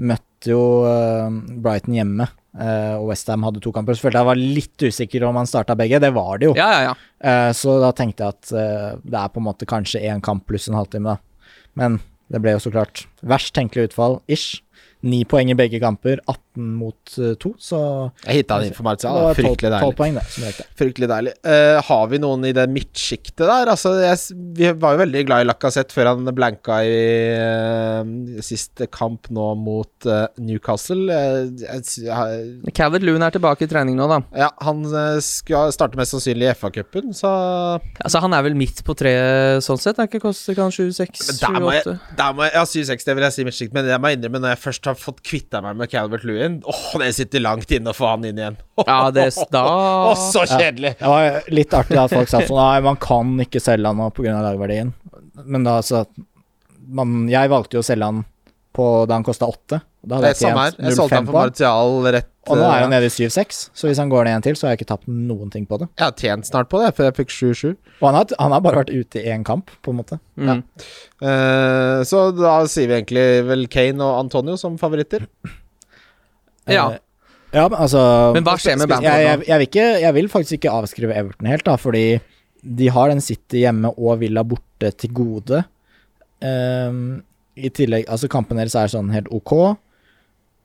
møtte 0.00 0.50
jo 0.52 0.62
eh, 0.88 1.36
Brighton 1.62 1.96
hjemme, 1.96 2.26
eh, 2.58 2.94
og 2.98 3.10
Westham 3.10 3.44
hadde 3.46 3.62
to 3.64 3.72
kamper. 3.74 3.96
Så 3.96 4.06
følte 4.06 4.22
jeg 4.22 4.30
var 4.30 4.40
litt 4.40 4.86
usikker 4.86 5.26
om 5.28 5.38
han 5.40 5.48
starta 5.50 5.76
begge. 5.78 6.00
Det 6.02 6.12
var 6.16 6.40
det 6.40 6.50
jo. 6.50 6.56
Ja, 6.58 6.70
ja, 6.74 6.90
ja. 6.90 6.96
Eh, 7.24 7.50
så 7.56 7.78
da 7.82 7.92
tenkte 7.96 8.26
jeg 8.26 8.36
at 8.36 9.04
det 9.04 9.20
er 9.20 9.32
på 9.32 9.42
en 9.42 9.48
måte 9.48 9.68
kanskje 9.70 10.02
én 10.04 10.24
kamp 10.24 10.46
pluss 10.50 10.68
en 10.70 10.78
halvtime, 10.78 11.14
da. 11.14 11.50
Men 11.78 11.98
det 12.32 12.40
ble 12.42 12.54
jo 12.56 12.62
så 12.62 12.72
klart 12.74 13.06
verst 13.26 13.54
tenkelig 13.56 13.90
utfall, 13.90 14.20
ish. 14.30 14.60
Ni 15.04 15.20
poeng 15.28 15.50
i 15.52 15.56
begge 15.58 15.76
kamper, 15.82 16.20
18 16.30 16.68
mot 16.78 17.14
eh, 17.20 17.34
to, 17.42 17.50
så 17.60 17.78
Jeg 18.24 18.38
hitta 18.42 18.56
for 18.76 18.86
Martial. 18.86 19.16
det 19.18 19.24
var 19.26 19.34
Fryktelig 19.36 19.70
12, 19.70 19.74
deilig. 19.74 19.96
poeng, 19.98 20.14
det, 20.16 20.24
som. 20.32 20.68
Fryktelig 20.80 21.08
deilig. 21.10 21.32
Uh, 21.44 21.78
har 21.88 22.04
vi 22.12 22.20
noen 22.22 22.46
i 22.48 22.52
det 22.56 22.64
midtsjiktet 22.72 23.42
der? 23.44 23.70
Altså, 23.74 23.92
jeg, 24.00 24.38
vi 24.56 24.70
var 24.80 24.94
jo 24.96 25.02
veldig 25.02 25.24
glad 25.28 25.44
i 25.44 25.48
Lacassette 25.50 25.92
før 25.96 26.12
han 26.12 26.30
blanka 26.38 26.78
i 26.86 26.94
uh, 27.36 28.40
siste 28.44 28.86
kamp 28.92 29.28
nå 29.34 29.48
mot 29.60 30.08
uh, 30.08 30.24
Newcastle. 30.40 31.04
Uh, 31.10 31.80
s- 31.82 32.00
Loon 33.04 33.22
er 33.26 33.34
tilbake 33.34 33.66
i 33.66 33.70
trening 33.70 33.96
nå, 33.98 34.06
da. 34.08 34.20
ja, 34.38 34.48
han 34.64 34.80
eh, 34.88 35.18
skal 35.24 35.72
starte 35.74 35.98
mest 35.98 36.14
sannsynlig 36.14 36.46
i 36.48 36.54
FA-cupen, 36.56 37.12
så 37.16 37.30
Altså, 38.00 38.20
han 38.24 38.32
er 38.36 38.44
vel 38.46 38.56
midt 38.58 38.80
på 38.86 38.94
treet 38.98 39.60
sånn 39.64 39.80
sett? 39.80 39.98
Er 40.00 40.08
ikke 40.08 40.22
koster 40.24 40.56
kanskje 40.56 40.86
7-6, 40.90 41.24
Men 41.28 41.40
der 41.42 41.60
må 41.64 41.72
jeg, 41.74 41.84
7-8? 41.84 42.16
der 42.20 42.36
må 42.38 42.46
jeg 42.46 42.54
Ja, 42.54 42.64
7-6, 42.70 43.06
det 43.08 43.16
vil 43.18 43.26
jeg 43.26 43.36
si 43.36 43.46
midtsjikt, 43.48 43.74
men 43.76 43.90
jeg 43.90 44.00
må 44.02 44.12
innrømme, 44.14 44.40
når 44.44 44.54
jeg 44.54 44.62
først 44.64 44.88
har 44.90 44.93
har 44.94 45.00
fått 45.00 45.22
kvitta 45.26 45.60
meg 45.64 45.78
med 45.78 45.90
Calvert 45.92 46.24
Lewin. 46.26 46.60
Åh, 46.70 46.84
det 47.02 47.10
sitter 47.16 47.42
langt 47.44 47.70
inne 47.74 47.92
å 47.92 47.96
få 47.96 48.12
han 48.14 48.24
inn 48.28 48.38
igjen. 48.40 48.58
Ja, 48.80 48.98
det 49.14 49.28
da 49.52 49.64
Åh, 49.70 50.14
så 50.32 50.44
kjedelig! 50.48 50.94
Det 51.00 51.10
var 51.10 51.50
litt 51.54 51.74
artig 51.76 51.98
at 52.00 52.14
folk 52.14 52.30
sa 52.30 52.42
sånn 52.44 52.58
Nei, 52.58 52.84
man 52.86 53.00
kan 53.02 53.34
ikke 53.44 53.62
selge 53.62 53.90
han 53.90 54.00
nå 54.00 54.08
pga. 54.16 54.38
lagverdien. 54.44 54.94
Men 55.44 55.66
da 55.66 55.78
altså 55.82 56.04
man, 56.84 57.24
Jeg 57.32 57.50
valgte 57.52 57.78
jo 57.78 57.82
å 57.84 57.86
selge 57.86 58.08
han 58.10 58.24
på 58.74 58.86
da 59.08 59.18
han 59.18 59.26
kosta 59.26 59.46
åtte. 59.46 59.80
Da 60.02 60.18
hadde 60.18 60.26
Det 60.26 60.30
er 60.30 60.34
jeg 60.34 60.42
samme 60.42 60.64
her. 60.64 60.78
Jeg 60.82 60.96
solgte 60.98 61.18
han 61.20 61.28
for. 61.28 61.38
Martial 61.38 62.08
rett 62.16 62.33
Og 62.44 62.58
nå 62.60 62.64
er 62.66 62.74
eh, 62.76 62.82
han 62.84 62.92
nede 62.92 63.08
i 63.08 63.12
7-6, 63.12 63.60
så 63.72 63.88
hvis 63.88 64.00
han 64.02 64.10
går 64.12 64.28
ned 64.28 64.38
en 64.38 64.44
til, 64.44 64.56
så 64.58 64.66
har 64.66 64.74
jeg 64.74 64.82
ikke 64.82 64.90
tapt 64.92 65.08
noen 65.08 65.52
ting 65.52 65.64
på 65.68 65.78
det. 65.80 65.88
Jeg 65.96 66.04
har 66.04 66.16
tjent 66.20 66.48
snart 66.48 66.68
på 66.72 66.80
det, 66.82 66.90
for 66.96 67.06
jeg 67.06 67.16
fikk 67.16 67.32
7-7. 67.32 67.72
Og 68.00 68.04
han 68.08 68.18
har, 68.18 68.34
han 68.40 68.54
har 68.56 68.64
bare 68.64 68.82
vært 68.82 68.92
ute 68.92 69.22
i 69.22 69.32
én 69.32 69.46
kamp, 69.46 69.72
på 69.84 69.94
en 69.94 70.00
måte. 70.02 70.20
mm. 70.36 70.60
Eh, 71.24 72.00
så 72.04 72.26
da 72.36 72.58
sier 72.68 72.90
vi 72.90 72.98
egentlig 72.98 73.26
vel 73.48 73.64
Kane 73.72 74.04
og 74.04 74.26
Antonio 74.26 74.58
som 74.60 74.76
favoritter. 74.80 75.24
Ja. 76.68 76.84
Uh, 76.92 77.00
ja, 77.54 77.64
men 77.68 77.76
altså 77.78 78.00
Men 78.34 78.46
hva 78.46 78.56
skjer 78.58 78.78
med 78.80 78.88
jeg, 78.88 78.90
Bamford 78.90 79.06
jeg, 79.06 79.38
nå? 79.38 79.44
jeg, 79.46 79.58
vil 79.60 79.68
ikke, 79.68 79.88
jeg 80.02 80.16
vil 80.16 80.30
faktisk 80.32 80.56
ikke 80.58 80.74
avskrive 80.74 81.16
Everton 81.16 81.48
helt, 81.48 81.66
da, 81.68 81.76
fordi 81.80 82.04
de 82.64 82.88
har 82.90 83.12
den 83.12 83.22
City 83.22 83.62
hjemme 83.62 83.92
og 83.94 84.18
Villa 84.22 84.42
borte 84.48 84.90
til 84.98 85.12
gode. 85.14 85.60
Ehm, 86.44 87.20
I 87.54 87.70
tillegg, 87.76 88.08
altså 88.08 88.30
Kampene 88.32 88.64
deres 88.64 88.76
er 88.80 88.90
sånn 88.92 89.12
helt 89.14 89.28
ok, 89.32 89.52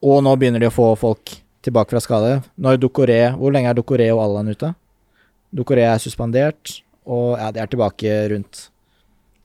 og 0.00 0.22
nå 0.24 0.34
begynner 0.40 0.62
de 0.62 0.70
å 0.70 0.74
få 0.74 0.94
folk 0.98 1.36
tilbake 1.64 1.94
fra 1.94 2.02
skade. 2.02 2.40
Når 2.56 2.80
Ducoré, 2.80 3.20
Hvor 3.36 3.52
lenge 3.52 3.70
er 3.70 3.78
Ducoré 3.78 4.10
og 4.14 4.22
Allan 4.24 4.48
ute? 4.48 4.74
Ducoré 5.52 5.86
er 5.86 5.98
suspendert, 5.98 6.80
og 7.06 7.38
ja, 7.38 7.50
de 7.50 7.60
er 7.60 7.70
tilbake 7.70 8.12
rundt 8.32 8.68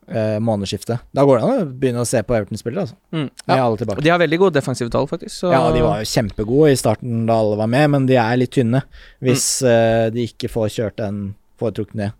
eh, 0.08 0.38
månedsskiftet. 0.40 1.02
Da 1.16 1.26
går 1.26 1.40
det 1.40 1.46
an 1.46 1.64
å 1.64 1.70
begynne 1.72 2.04
å 2.04 2.10
se 2.10 2.22
på 2.24 2.36
Everton-spillere, 2.38 2.86
altså. 2.86 2.98
Mm. 3.12 3.30
ja. 3.48 3.58
alle 3.58 3.80
tilbake. 3.82 4.06
De 4.06 4.12
har 4.14 4.22
veldig 4.22 4.42
gode 4.44 4.60
defensive 4.60 4.94
tall, 4.94 5.08
faktisk. 5.10 5.34
Så 5.36 5.54
Ja, 5.54 5.64
de 5.74 5.82
var 5.86 6.04
jo 6.04 6.12
kjempegode 6.12 6.74
i 6.74 6.80
starten 6.80 7.26
da 7.30 7.40
alle 7.42 7.58
var 7.62 7.72
med, 7.72 7.90
men 7.96 8.06
de 8.10 8.20
er 8.22 8.38
litt 8.38 8.54
tynne. 8.56 8.86
Hvis 9.24 9.48
eh, 9.66 10.12
de 10.14 10.30
ikke 10.30 10.52
får 10.52 10.70
kjørt 10.78 11.02
den 11.02 11.26
foretrukne 11.60 12.14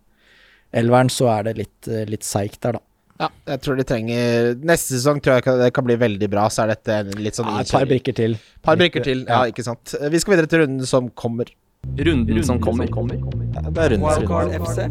elveren, 0.76 1.10
så 1.12 1.30
er 1.32 1.48
det 1.48 1.56
litt, 1.60 1.88
uh, 1.88 2.02
litt 2.08 2.26
seigt 2.26 2.60
der, 2.64 2.78
da. 2.78 2.85
Ja, 3.16 3.28
jeg 3.48 3.60
tror 3.64 3.78
de 3.78 3.84
trenger 3.88 4.50
Neste 4.68 4.98
sesong 4.98 5.22
tror 5.24 5.38
jeg 5.38 5.44
kan, 5.46 5.60
det 5.62 5.70
kan 5.76 5.86
bli 5.86 5.96
veldig 6.00 6.28
bra. 6.32 6.48
Så 6.52 6.64
er 6.64 6.74
dette 6.74 7.20
litt 7.20 7.38
sånn 7.38 7.48
Ja, 7.48 7.62
et 7.62 7.72
par 7.72 7.86
brikker 7.88 8.16
til. 8.16 8.36
Par 8.66 8.80
brikker 8.80 9.04
til, 9.06 9.24
ja, 9.28 9.44
ikke 9.50 9.64
sant. 9.66 9.94
Vi 10.12 10.20
skal 10.22 10.36
videre 10.36 10.50
til 10.52 10.64
runden 10.66 10.88
som 10.88 11.08
kommer. 11.16 11.52
runden 11.96 12.42
som 12.44 12.60
kommer. 12.60 12.90
Det 12.90 13.86
er 13.86 13.96
Wildcard 14.02 14.52
FC. 14.60 14.84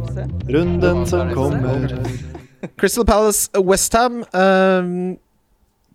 Runden 0.56 1.06
som 1.10 1.34
kommer. 1.36 1.94
Crystal 2.80 3.06
Palace 3.06 3.50
Westham. 3.62 4.24
Um, 4.34 5.18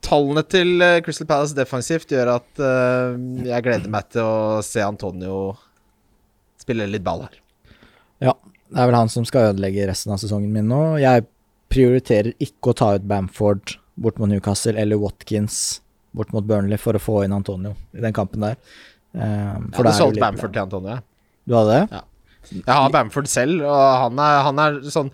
tallene 0.04 0.44
til 0.48 0.80
eh, 0.84 1.00
Crystal 1.04 1.28
Palace 1.28 1.56
defensivt 1.56 2.12
gjør 2.12 2.36
at 2.38 2.62
eh, 2.64 3.18
jeg 3.50 3.66
gleder 3.66 3.92
meg 3.92 4.08
til 4.12 4.24
å 4.24 4.62
se 4.64 4.80
Antonio 4.84 5.52
spille 6.60 6.86
litt 6.88 7.04
ball 7.04 7.26
her. 7.26 7.36
Ja, 8.20 8.34
det 8.70 8.80
er 8.80 8.88
vel 8.88 8.98
han 8.98 9.12
som 9.12 9.26
skal 9.28 9.50
ødelegge 9.50 9.88
resten 9.90 10.14
av 10.14 10.20
sesongen 10.22 10.52
min 10.54 10.68
nå. 10.70 10.80
Jeg 11.02 11.26
prioriterer 11.70 12.32
ikke 12.42 12.72
å 12.72 12.76
ta 12.76 12.92
ut 12.98 13.06
Bamford 13.08 13.76
bort 14.00 14.18
mot 14.20 14.30
Newcastle 14.30 14.76
eller 14.80 14.98
Watkins 15.00 15.80
bort 16.16 16.32
mot 16.34 16.46
Burnley 16.46 16.78
for 16.80 16.96
å 16.98 17.02
få 17.02 17.20
inn 17.24 17.34
Antonio 17.36 17.76
i 17.94 18.02
den 18.02 18.14
kampen 18.16 18.42
der. 18.42 18.56
Eh, 19.14 19.20
Jeg 19.20 19.76
hadde 19.78 19.92
solgt 19.98 20.18
Bamford 20.22 20.52
til 20.56 20.62
Antonio. 20.64 20.96
jeg. 20.96 21.04
Du 21.46 21.54
hadde 21.54 21.76
det? 21.90 22.02
Jeg 22.50 22.64
har 22.74 22.90
Bamford 22.90 23.28
selv, 23.28 23.62
og 23.68 23.84
han 24.06 24.18
er, 24.18 24.42
han 24.46 24.58
er 24.58 24.80
sånn 24.90 25.10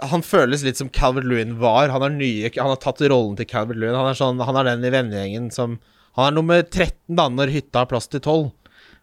Han 0.00 0.22
føles 0.24 0.62
litt 0.64 0.78
som 0.80 0.88
Calvert 0.88 1.26
Lewin 1.28 1.58
var. 1.60 1.90
Han 1.92 2.02
er 2.02 2.08
nye 2.14 2.50
Han 2.56 2.70
har 2.72 2.78
tatt 2.80 3.02
rollen 3.12 3.36
til 3.36 3.44
Calvert 3.46 3.76
Lewin. 3.76 3.94
Han 3.94 4.08
er, 4.08 4.16
sånn, 4.16 4.40
han 4.40 4.56
er 4.56 4.64
den 4.70 4.84
i 4.88 4.90
vennegjengen 4.94 5.50
som 5.52 5.78
Han 6.16 6.26
er 6.26 6.36
nummer 6.38 6.62
13 6.62 7.14
da 7.16 7.28
når 7.28 7.52
hytta 7.52 7.82
har 7.84 7.86
plass 7.90 8.08
til 8.08 8.20
12. 8.20 8.50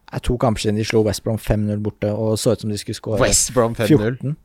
Det 0.07 0.17
er 0.17 0.23
to 0.23 0.37
kamper 0.39 0.63
siden 0.63 0.77
de 0.79 0.85
slo 0.87 1.03
West 1.05 1.23
Brom 1.23 1.37
5-0 1.37 1.79
borte 1.83 2.09
og 2.15 2.37
så 2.39 2.53
ut 2.55 2.61
som 2.63 2.69
de 2.71 2.77
skulle 2.79 2.95
skåre 2.97 3.19
West 3.21 3.51
5-0. 3.53 3.87
14. 3.87 4.35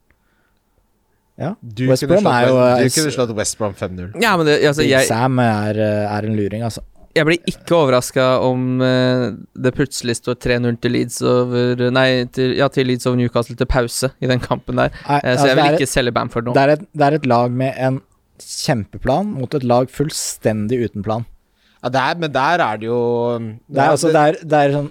Ja. 1.41 1.55
Du, 1.61 1.87
West 1.89 2.05
kunne 2.05 2.19
Brom 2.19 2.27
slått 2.27 2.35
er 2.37 2.49
jo, 2.49 2.57
du 2.85 2.95
kunne 2.97 3.13
slått 3.15 3.35
West 3.39 3.59
Brom 3.59 3.77
5-0. 3.77 4.09
Ja, 4.23 4.35
men 4.37 4.49
det, 4.49 4.59
altså, 4.69 4.85
jeg, 4.85 5.07
Sam 5.09 5.41
er, 5.43 5.79
eh, 5.81 6.17
er 6.17 6.29
en 6.29 6.37
luring, 6.37 6.65
altså. 6.67 6.85
jeg 7.17 7.29
blir 7.29 7.49
ikke 7.49 7.77
overraska 7.79 8.27
om 8.45 8.83
eh, 8.85 9.25
det 9.65 9.73
plutselig 9.77 10.19
står 10.21 10.37
3-0 10.45 10.79
til 10.85 10.95
Leeds 10.97 11.19
over 11.25 11.83
Nei, 11.93 12.07
til, 12.37 12.55
ja, 12.61 12.69
til 12.73 12.89
Leeds 12.91 13.09
over 13.09 13.19
Newcastle 13.21 13.57
til 13.57 13.69
pause 13.71 14.13
i 14.21 14.31
den 14.31 14.43
kampen 14.45 14.81
der. 14.81 14.93
Nei, 15.09 15.21
Eh, 15.23 15.33
så 15.33 15.35
altså, 15.35 15.49
jeg 15.49 15.57
vil 15.57 15.65
ikke 15.65 15.87
ikke 15.87 15.95
selge 15.97 16.15
Bamford 16.19 16.49
nå. 16.51 16.57
det, 16.57 16.63
er 16.63 16.75
et, 16.77 16.89
det 16.93 17.09
er 17.09 17.19
et 17.19 17.29
lag 17.33 17.59
med 17.65 17.81
en 17.89 18.01
kjempeplan 18.43 19.33
mot 19.39 19.55
et 19.55 19.65
lag 19.65 19.91
fullstendig 19.93 20.83
uten 20.85 21.05
plan. 21.07 21.25
Ja, 21.83 21.91
der, 21.95 22.19
men 22.19 22.33
der 22.35 22.63
er 22.63 22.77
det 22.79 22.87
jo 22.87 23.01
Det 23.41 23.79
er, 23.81 23.89
altså, 23.91 24.13
det 24.15 24.23
er, 24.23 24.37
det 24.47 24.59
er 24.59 24.75
sånn 24.77 24.91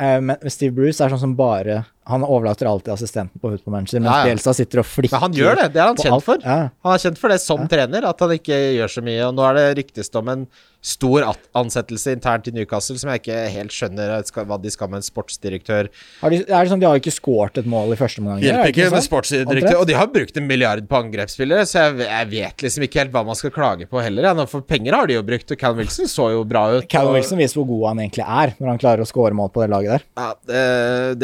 uh, 0.00 0.48
Steve 0.48 0.72
Bruce 0.78 1.02
er 1.04 1.12
sånn 1.12 1.22
som 1.26 1.34
bare 1.36 1.82
Han 2.06 2.22
overlater 2.22 2.68
alltid 2.70 2.92
assistenten 2.94 3.40
på 3.42 3.50
Football 3.50 3.72
Manager, 3.74 3.98
mens 4.00 4.12
Ja, 4.12 4.18
ja. 4.22 4.26
Bielsa 4.30 4.52
sitter 4.54 4.78
og 4.78 4.86
flikker 4.86 5.16
Men 5.16 5.24
han 5.24 5.32
gjør 5.34 5.56
det. 5.58 5.64
Det 5.74 5.80
er 5.82 5.86
han 5.90 5.96
kjent 5.98 6.14
alt. 6.14 6.24
for. 6.24 6.38
Ja. 6.44 6.58
Han 6.86 6.92
er 6.94 7.02
kjent 7.02 7.18
for 7.18 7.34
det 7.34 7.40
som 7.42 7.64
trener, 7.72 8.06
at 8.06 8.20
han 8.22 8.34
ikke 8.36 8.58
gjør 8.78 8.92
så 8.94 9.02
mye. 9.02 9.22
Og 9.26 9.34
nå 9.34 9.42
er 9.48 9.58
det 9.58 9.64
ryktes 9.80 10.12
om 10.14 10.28
en 10.30 10.44
stor 10.86 11.24
ansettelse 11.58 12.12
internt 12.14 12.46
i 12.46 12.52
Newcastle 12.54 12.94
som 13.00 13.10
jeg 13.10 13.22
ikke 13.24 13.38
helt 13.56 13.74
skjønner 13.74 14.12
hva 14.46 14.58
de 14.62 14.70
skal 14.70 14.90
med 14.92 15.00
en 15.00 15.06
sportsdirektør. 15.06 15.88
Har 16.20 16.30
de, 16.32 16.38
er 16.46 16.52
det 16.66 16.70
sånn, 16.70 16.82
de 16.82 16.86
har 16.88 16.94
jo 16.98 17.02
ikke 17.02 17.14
skåret 17.16 17.58
et 17.62 17.66
mål 17.70 17.94
i 17.94 17.98
første 17.98 18.22
omgang. 18.22 18.38
Hjelper 18.44 18.70
ikke 18.72 18.88
med 18.94 19.04
sportsdirektør. 19.06 19.80
Og 19.80 19.86
de 19.90 19.96
har 19.98 20.10
brukt 20.12 20.38
en 20.38 20.46
milliard 20.46 20.86
på 20.86 21.00
angrepsspillere, 21.00 21.66
så 21.66 21.86
jeg, 21.88 22.06
jeg 22.06 22.30
vet 22.34 22.64
liksom 22.66 22.86
ikke 22.86 23.02
helt 23.02 23.14
hva 23.16 23.24
man 23.26 23.38
skal 23.38 23.52
klage 23.54 23.88
på 23.90 24.02
heller. 24.04 24.28
Ja. 24.30 24.46
For 24.50 24.62
penger 24.66 24.94
har 24.98 25.10
de 25.10 25.16
jo 25.18 25.24
brukt, 25.26 25.50
og 25.50 25.58
Callum 25.60 25.82
Wilson 25.82 26.10
så 26.10 26.28
jo 26.36 26.44
bra 26.48 26.66
ut. 26.76 26.86
Callum 26.92 27.14
og- 27.14 27.18
Wilson 27.20 27.40
viser 27.42 27.60
hvor 27.60 27.68
god 27.72 27.86
han 27.90 28.04
egentlig 28.06 28.26
er, 28.26 28.54
når 28.60 28.72
han 28.74 28.80
klarer 28.82 29.02
å 29.02 29.08
score 29.10 29.34
mål 29.36 29.50
på 29.54 29.64
det 29.64 29.70
laget 29.74 29.96
der. 29.96 30.06
Ja, 30.22 30.28
det, 30.52 30.62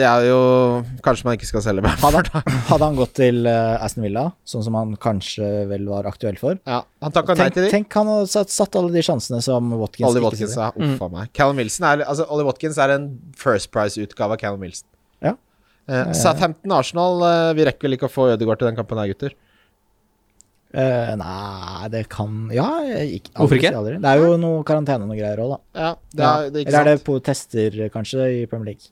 det 0.00 0.06
er 0.08 0.26
jo 0.30 0.40
Kanskje 1.06 1.26
man 1.28 1.36
ikke 1.38 1.48
skal 1.48 1.62
selge 1.64 1.82
Bamford. 1.86 2.28
Hadde, 2.32 2.56
hadde 2.72 2.88
han 2.90 2.98
gått 2.98 3.14
til 3.18 3.46
eh, 3.46 3.84
Aston 3.84 4.04
Villa, 4.06 4.26
sånn 4.48 4.64
som 4.66 4.76
han 4.78 4.96
kanskje 5.02 5.48
vel 5.70 5.86
var 5.90 6.06
aktuell 6.10 6.38
for 6.40 6.58
Ja, 6.66 6.82
han 7.02 7.14
takka 7.14 7.36
nei 7.38 7.48
til 7.54 7.66
de. 7.66 7.70
tenk 7.74 7.92
han 7.98 8.10
hadde 8.10 8.30
satt, 8.32 8.50
satt 8.52 8.76
alle 8.78 8.92
de 8.94 9.02
sjansene 9.04 9.40
som 9.52 9.70
Watkins 9.78 10.08
Ollie 10.08 10.24
Watkins, 10.24 10.56
er 10.56 10.72
ja. 10.72 10.88
Uff 10.88 11.04
a 11.04 11.10
meg. 11.12 11.30
Callum 11.36 11.62
Wilson 11.62 11.86
er 11.90 12.04
Altså, 12.08 12.26
Ollie 12.32 12.48
Watkins 12.48 12.80
er 12.82 12.96
en 12.96 13.06
First 13.38 13.70
Price-utgave 13.74 14.38
av 14.38 14.42
Callum 14.42 14.64
Wilson. 14.64 14.88
Ja. 15.22 15.36
Uh, 15.86 16.12
Southampton 16.14 16.72
Arsenal 16.76 17.24
uh, 17.26 17.48
Vi 17.58 17.64
rekker 17.66 17.88
vel 17.88 17.96
ikke 17.96 18.06
å 18.06 18.12
få 18.12 18.28
Ødegaard 18.32 18.60
til 18.60 18.70
den 18.70 18.78
kampen 18.78 19.00
her, 19.02 19.10
gutter. 19.12 19.34
Uh, 20.72 21.12
nei, 21.20 21.88
det 21.92 22.06
kan 22.08 22.46
Ja, 22.54 22.64
ikke, 22.80 23.28
aldri, 23.34 23.42
Hvorfor 23.42 23.58
ikke? 23.58 23.72
aldri. 23.76 23.96
Det 24.00 24.08
er 24.08 24.22
jo 24.22 24.38
noe 24.40 24.62
karantene 24.64 25.04
og 25.04 25.10
noe 25.10 25.18
greier 25.18 25.42
òg, 25.44 25.52
da. 25.52 25.58
Ja, 25.76 25.90
det 26.00 26.24
er, 26.24 26.46
det 26.46 26.56
er 26.56 26.64
ikke 26.64 26.72
Eller 26.72 26.80
er 26.80 26.96
det 26.96 27.04
på 27.08 27.16
tester, 27.26 27.76
kanskje, 27.92 28.28
i 28.38 28.46
Premier 28.48 28.72
League? 28.72 28.88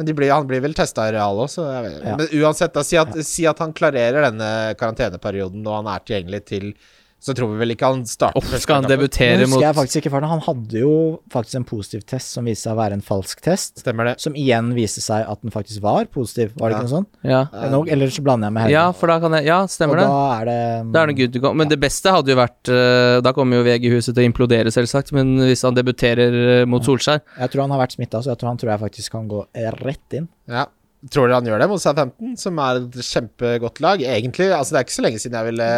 Men 0.00 0.08
de 0.08 0.14
blir, 0.16 0.30
han 0.32 0.46
blir 0.48 0.62
vel 0.64 0.72
testa 0.72 1.10
i 1.10 1.12
Real 1.12 1.36
også, 1.42 1.60
så 1.60 1.66
jeg 1.74 1.84
vet, 1.84 1.98
Ja. 2.08 2.14
Men 2.16 2.30
uansett, 2.40 2.72
da, 2.72 2.86
si 2.88 2.96
at, 2.96 3.12
si 3.28 3.44
at 3.50 3.60
han 3.60 3.74
klarerer 3.76 4.30
denne 4.30 4.48
karanteneperioden 4.80 5.60
og 5.66 5.76
han 5.82 5.90
er 5.92 6.06
tilgjengelig 6.06 6.40
til 6.48 6.70
Så 7.20 7.34
tror 7.36 7.50
vi 7.52 7.58
vel 7.60 7.74
ikke 7.74 7.84
han 7.84 8.02
starter 8.08 8.40
Oh, 8.40 8.58
skal 8.58 8.78
han 8.80 8.86
Det 8.88 8.94
debutere 8.96 9.34
husker 9.42 9.50
mot 9.52 9.60
jeg 9.60 9.74
faktisk 9.76 9.96
ikke 10.00 10.10
for 10.14 10.24
Han 10.24 10.40
hadde 10.46 10.78
jo 10.80 10.92
faktisk 11.32 11.58
en 11.58 11.66
positiv 11.68 12.04
test 12.08 12.32
som 12.32 12.46
viste 12.48 12.64
seg 12.64 12.72
å 12.72 12.78
være 12.80 12.96
en 12.96 13.02
falsk 13.04 13.42
test. 13.44 13.82
Stemmer 13.82 14.08
det. 14.08 14.14
Som 14.24 14.32
igjen 14.40 14.70
viste 14.72 15.02
seg 15.04 15.26
at 15.28 15.42
den 15.44 15.52
faktisk 15.52 15.82
var 15.84 16.06
positiv, 16.08 16.54
var 16.56 16.70
det 16.72 16.78
Ja. 16.78 16.80
ikke 16.80 16.88
noe 16.88 16.94
sånt? 16.96 17.10
Ja, 17.22 17.42
Nå, 17.74 17.82
eller 17.92 18.06
så 18.08 18.24
blander 18.24 18.48
jeg 18.48 18.52
med 18.56 18.62
Helge. 18.64 18.72
ja 18.78 18.86
for 18.96 19.06
da 19.12 19.18
kan 19.20 19.32
jeg 19.36 19.44
Ja, 19.50 19.58
stemmer 19.66 19.98
og 19.98 20.00
det. 20.00 20.08
da 20.08 20.40
er 20.40 20.44
det 20.50 20.92
Da 20.96 21.02
er 21.02 21.06
det 21.12 21.16
good 21.20 21.32
to 21.36 21.40
go. 21.44 21.52
Men 21.52 21.68
det 21.68 21.80
beste 21.80 22.10
hadde 22.16 22.32
jo 22.32 22.36
vært 22.40 22.72
eh, 22.72 23.20
Da 23.20 23.32
kommer 23.36 23.60
jo 23.60 23.64
VG-huset 23.68 24.14
til 24.16 24.24
å 24.24 24.28
implodere, 24.32 24.72
selvsagt, 24.72 25.12
men 25.12 25.36
hvis 25.44 25.62
han 25.68 25.74
debuterer 25.76 26.60
eh, 26.62 26.64
mot 26.64 26.82
Solskjær 26.82 27.20
Jeg 27.38 27.50
tror 27.52 27.60
han 27.68 27.70
har 27.76 27.84
vært 27.84 27.98
smitta, 28.00 28.22
så 28.24 28.32
jeg 28.32 28.38
tror 28.40 28.48
han 28.54 28.56
tror 28.64 28.70
jeg 28.72 28.80
faktisk 28.88 29.12
kan 29.12 29.28
gå 29.28 29.44
rett 29.84 30.16
inn. 30.16 30.28
Ja. 30.48 30.64
Tror 31.10 31.28
dere 31.28 31.36
han 31.40 31.44
gjør 31.48 31.58
det 31.60 31.68
mot 31.68 31.80
Southampton, 31.80 32.32
som 32.36 32.58
er 32.60 32.76
et 32.80 32.92
kjempegodt 32.92 33.80
lag? 33.80 34.00
Egentlig, 34.04 34.50
altså 34.52 34.72
det 34.72 34.80
er 34.80 34.84
ikke 34.88 34.96
så 34.98 35.04
lenge 35.04 35.20
siden 35.22 35.36
jeg 35.38 35.48
ville 35.52 35.68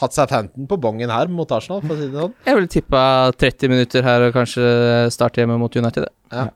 hatt 0.00 0.16
Southampton 0.16 0.66
på 0.70 0.78
bongen 0.80 1.10
her 1.12 1.28
mot 1.32 1.50
Arsenal, 1.52 1.82
for 1.84 1.94
å 1.94 1.98
si 2.00 2.08
det 2.08 2.20
sånn. 2.22 2.34
Jeg 2.46 2.56
ville 2.58 2.70
tippa 2.72 3.02
30 3.40 3.68
minutter 3.72 4.02
her 4.06 4.26
og 4.28 4.34
kanskje 4.36 4.64
starte 5.14 5.42
hjemme 5.42 5.58
mot 5.60 5.76
United. 5.76 6.08
Ja. 6.32 6.48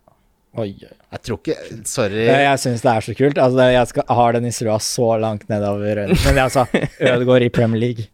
Oi, 0.56 0.68
oi. 0.86 0.90
Jeg 1.14 1.22
tror 1.26 1.38
ikke 1.40 1.54
Sorry. 1.86 2.24
Jeg, 2.26 2.42
jeg 2.46 2.58
syns 2.62 2.82
det 2.82 2.90
er 2.90 3.04
så 3.06 3.14
kult. 3.18 3.38
Altså, 3.42 3.64
jeg 3.74 3.90
skal, 3.90 4.04
har 4.18 4.34
den 4.36 4.44
historia 4.48 4.76
så 4.82 5.08
langt 5.22 5.48
nedover 5.50 6.02
øynene. 6.04 6.18
Men 6.26 6.40
altså, 6.46 6.66
Ødegaard 7.00 7.46
i 7.46 7.52
Premier 7.54 7.80
League. 7.84 8.06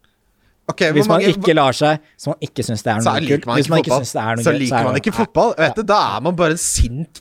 Ok, 0.70 0.84
Hvis 0.94 1.08
man 1.08 1.18
mange- 1.18 1.32
ikke 1.34 1.54
lar 1.58 1.74
seg 1.74 1.98
så 2.20 2.30
man 2.30 2.44
ikke 2.46 2.62
syns 2.62 2.84
det 2.86 2.92
er 2.92 3.00
noe 3.02 3.14
kult 3.26 3.26
så 3.26 3.26
liker 3.26 3.48
man 3.50 3.58
ikke 3.58 3.90
fotball. 3.90 4.04
syns 4.04 4.12
det 4.14 4.22
noe 4.38 4.44
så 4.46 4.52
liker 4.54 4.76
er 4.78 4.84
man 4.86 4.98
ikke 5.00 5.14
fotball. 5.16 5.54
Vet 5.58 5.80
du, 5.80 5.82
da 5.90 5.96
er 6.16 6.20
man 6.28 6.36
bare 6.38 6.54
en 6.54 6.60
sint 6.62 7.20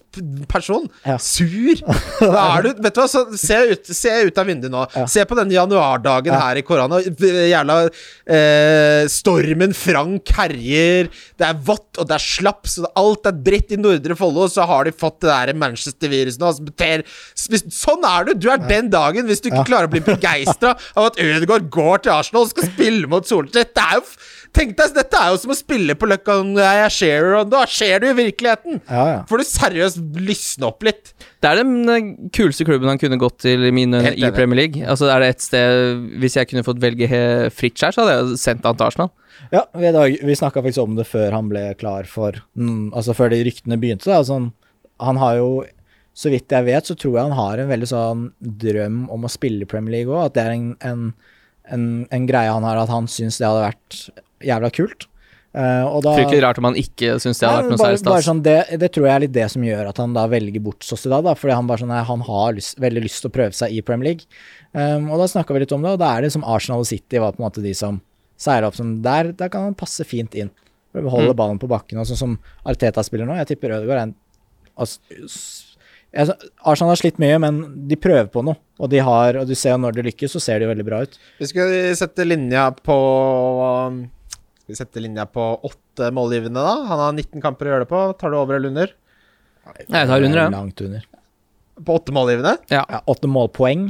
person. 0.49 0.87
Ja. 1.05 1.17
Sur! 1.21 1.79
Da 2.19 2.43
er 2.57 2.65
du, 2.65 2.69
vet 2.83 2.95
du 2.95 3.01
hva, 3.01 3.07
så 3.11 3.25
se 3.37 3.57
ut, 3.71 3.91
se 3.93 4.13
ut 4.27 4.39
av 4.41 4.47
vinduet 4.49 4.73
nå. 4.73 4.85
Ja. 4.95 5.05
Se 5.09 5.25
på 5.29 5.37
den 5.37 5.51
januardagen 5.53 6.33
Ja. 6.33 6.39
her 6.47 6.59
i 6.61 6.63
korona. 6.65 6.99
Jævla 7.05 7.77
eh, 8.29 9.03
stormen 9.11 9.73
Frank 9.77 10.31
herjer. 10.37 11.09
Det 11.39 11.47
er 11.49 11.59
vått, 11.67 11.99
og 12.01 12.07
det 12.09 12.17
er 12.17 12.25
slapp, 12.25 12.67
så 12.69 12.89
alt 12.99 13.29
er 13.29 13.37
dritt 13.45 13.71
i 13.75 13.79
Nordre 13.79 14.17
Follo. 14.19 14.47
Så 14.51 14.65
har 14.69 14.89
de 14.89 14.95
fått 14.95 15.21
det 15.25 15.29
der 15.31 15.53
Manchester-viruset 15.59 16.41
nå. 16.41 16.51
Sånn 17.69 18.05
er 18.07 18.27
du! 18.29 18.33
Du 18.39 18.49
er 18.53 18.61
den 18.69 18.89
dagen, 18.93 19.27
hvis 19.29 19.41
du 19.43 19.49
ikke 19.51 19.67
klarer 19.69 19.89
å 19.89 19.93
bli 19.93 20.03
begeistra 20.05 20.75
av 20.97 21.11
at 21.11 21.19
Ødegaard 21.21 21.69
går 21.73 22.05
til 22.05 22.15
Arsenal 22.15 22.47
og 22.47 22.51
skal 22.53 22.69
spille 22.71 23.09
mot 23.11 23.27
Solskjær. 23.29 23.69
Det 23.75 23.85
er 23.85 23.97
jo 24.01 24.05
Tenk 24.49 24.71
deg, 24.79 24.95
dette 24.95 25.13
er 25.13 25.27
jo 25.29 25.37
som 25.43 25.51
å 25.53 25.55
spille 25.55 25.93
på 25.93 26.07
Løkka 26.09 26.39
jeg 26.57 26.79
er 26.81 26.89
sharer, 26.93 27.35
og 27.37 27.51
da 27.51 27.59
skjer 27.69 28.01
det 28.01 28.07
i 28.09 28.15
virkeligheten. 28.17 28.79
Ja, 28.89 29.03
ja. 29.11 29.19
Får 29.29 29.43
du 29.43 29.45
seriøst 29.45 29.99
lysne 30.17 30.65
opp 30.69 30.83
litt. 30.83 31.13
Det 31.41 31.49
er 31.51 31.59
den 31.61 31.89
eh, 31.89 32.09
kuleste 32.35 32.65
klubben 32.67 32.89
han 32.89 32.97
kunne 33.01 33.19
gått 33.21 33.39
til 33.45 33.63
i 33.67 33.71
mine 33.75 33.99
øyne 34.01 34.15
i. 34.17 34.31
Premier 34.35 34.57
League. 34.63 34.81
Altså 34.89 35.09
er 35.13 35.19
det 35.23 35.29
et 35.35 35.41
sted 35.45 36.05
Hvis 36.21 36.35
jeg 36.39 36.49
kunne 36.49 36.63
fått 36.65 36.79
velge 36.81 37.09
fritt 37.53 37.79
her, 37.83 37.91
så 37.95 38.03
hadde 38.05 38.15
jeg 38.17 38.39
sendt 38.41 38.65
han 38.65 38.77
til 38.79 38.87
Arsenal. 38.87 39.11
Ja, 39.53 39.63
vi, 39.75 39.91
vi 40.25 40.35
snakka 40.35 40.61
faktisk 40.65 40.83
om 40.83 40.95
det 40.97 41.05
før 41.07 41.31
han 41.37 41.47
ble 41.51 41.61
klar 41.79 42.03
for 42.09 42.35
mm, 42.59 42.89
Altså 42.93 43.13
før 43.15 43.29
de 43.31 43.43
ryktene 43.47 43.77
begynte. 43.79 44.11
Altså, 44.11 44.33
han- 44.39 44.53
han 44.99 45.15
har 45.21 45.37
jo 45.37 45.49
Så 46.19 46.29
vidt 46.33 46.51
jeg 46.51 46.65
vet, 46.65 46.83
så 46.89 46.95
tror 46.99 47.13
jeg 47.15 47.23
han 47.29 47.37
har 47.37 47.57
en 47.61 47.69
veldig 47.69 47.87
sånn 47.87 48.23
drøm 48.41 49.05
om 49.13 49.23
å 49.23 49.29
spille 49.31 49.63
i 49.63 49.69
Premier 49.69 49.99
League 49.99 50.11
òg. 50.11 50.25
At 50.25 50.33
det 50.35 50.43
er 50.43 50.51
en, 50.57 50.75
en, 50.83 51.13
en, 51.71 51.85
en 52.11 52.25
greie 52.27 52.49
han 52.51 52.63
har, 52.67 52.75
at 52.81 52.89
han 52.91 53.07
syns 53.07 53.37
det 53.39 53.47
hadde 53.47 53.61
vært 53.69 53.99
jævla 54.43 54.69
kult. 54.75 55.05
Eh, 55.49 55.85
og 55.87 56.03
da 56.05 56.11
Fryktelig 56.13 56.43
rart 56.43 56.59
om 56.61 56.67
han 56.69 56.75
ikke 56.77 57.15
syns 57.17 57.39
det 57.41 57.47
hadde 57.49 57.63
vært 57.63 57.71
noe 57.73 57.81
særlig 57.81 57.99
stas. 58.03 58.25
sånn, 58.27 58.41
det, 58.45 58.57
det 58.83 58.89
tror 58.93 59.07
jeg 59.07 59.13
er 59.15 59.23
litt 59.23 59.33
det 59.33 59.47
som 59.49 59.63
gjør 59.65 59.87
at 59.89 59.97
han 59.97 60.13
da 60.13 60.27
velger 60.29 60.61
bort 60.61 60.85
Sociedad, 60.85 61.25
da, 61.25 61.33
fordi 61.33 61.55
han 61.57 61.65
bare 61.71 61.81
sånn, 61.81 61.93
han 62.11 62.21
har 62.27 62.53
lyst, 62.53 62.77
veldig 62.77 63.01
lyst 63.07 63.23
til 63.25 63.31
å 63.31 63.33
prøve 63.33 63.57
seg 63.57 63.73
i 63.73 63.81
Premier 63.81 64.11
League. 64.11 64.29
Um, 64.77 65.09
og 65.09 65.17
da 65.23 65.25
snakka 65.31 65.55
vi 65.57 65.63
litt 65.63 65.73
om 65.73 65.81
det, 65.81 65.95
og 65.97 66.03
da 66.03 66.11
er 66.17 66.27
det 66.27 66.31
som 66.35 66.45
Arsenal 66.45 66.85
og 66.85 66.89
City 66.91 67.17
var 67.17 67.33
på 67.33 67.41
en 67.41 67.47
måte 67.47 67.63
de 67.65 67.73
som 67.73 67.97
seila 68.39 68.69
opp 68.69 68.77
som 68.77 69.01
Der, 69.03 69.31
der 69.33 69.49
kan 69.49 69.65
han 69.71 69.73
passe 69.75 70.05
fint 70.05 70.37
inn. 70.37 70.51
Beholde 70.93 71.33
Mm. 71.33 71.39
ballen 71.41 71.59
på 71.59 71.67
bakken, 71.69 71.97
og 71.99 72.05
sånn 72.05 72.17
som 72.21 72.37
Arteta 72.65 73.01
spiller 73.03 73.25
nå. 73.25 73.35
Jeg 73.41 73.47
tipper 73.55 73.73
Ødegaard 73.79 73.97
er 73.97 74.05
en 74.07 74.15
altså, 74.77 74.99
Arsenal 76.65 76.93
har 76.93 77.01
slitt 77.01 77.19
mye, 77.21 77.37
men 77.41 77.87
de 77.89 77.97
prøver 77.99 78.29
på 78.33 78.41
noe. 78.45 78.57
Og 78.79 78.89
de 78.89 79.01
har, 79.03 79.37
og 79.41 79.49
du 79.49 79.53
ser 79.57 79.75
jo 79.75 79.81
når 79.83 79.97
de 79.97 80.05
lykkes, 80.07 80.31
så 80.33 80.41
ser 80.41 80.59
de 80.61 80.69
veldig 80.69 80.85
bra 80.87 81.01
ut. 81.05 81.19
Vi 81.41 81.49
skal 81.51 81.73
sette 81.99 82.25
linja 82.25 82.69
på 82.73 82.95
Skal 84.69 84.75
vi 84.75 84.85
sette 84.85 85.01
linja 85.01 85.23
på 85.25 85.41
åtte 85.65 86.11
målgivende, 86.13 86.61
da? 86.61 86.73
Han 86.85 86.99
har 87.01 87.13
19 87.17 87.41
kamper 87.41 87.65
å 87.65 87.69
gjøre 87.71 87.85
det 87.87 87.89
på. 87.89 88.01
Tar 88.21 88.29
du 88.29 88.35
over 88.37 88.53
eller 88.59 88.69
under? 88.69 88.91
Nei, 89.65 89.73
jeg 89.97 90.09
tar 90.11 90.25
under, 90.27 90.37
ja. 90.43 90.43
Langt 90.53 90.83
under. 90.85 91.07
På 91.87 91.95
åtte 91.97 92.13
målgivende? 92.13 92.51
Ja. 92.69 92.83
Ja, 92.85 92.99
åtte 93.09 93.25
målpoeng, 93.33 93.87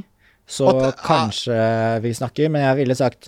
så 0.47 0.69
Åtte- 0.71 0.93
kanskje 1.03 1.57
vi 2.05 2.13
snakker, 2.15 2.47
men 2.53 2.63
jeg 2.63 2.79
ville 2.79 2.95
sagt 2.95 3.27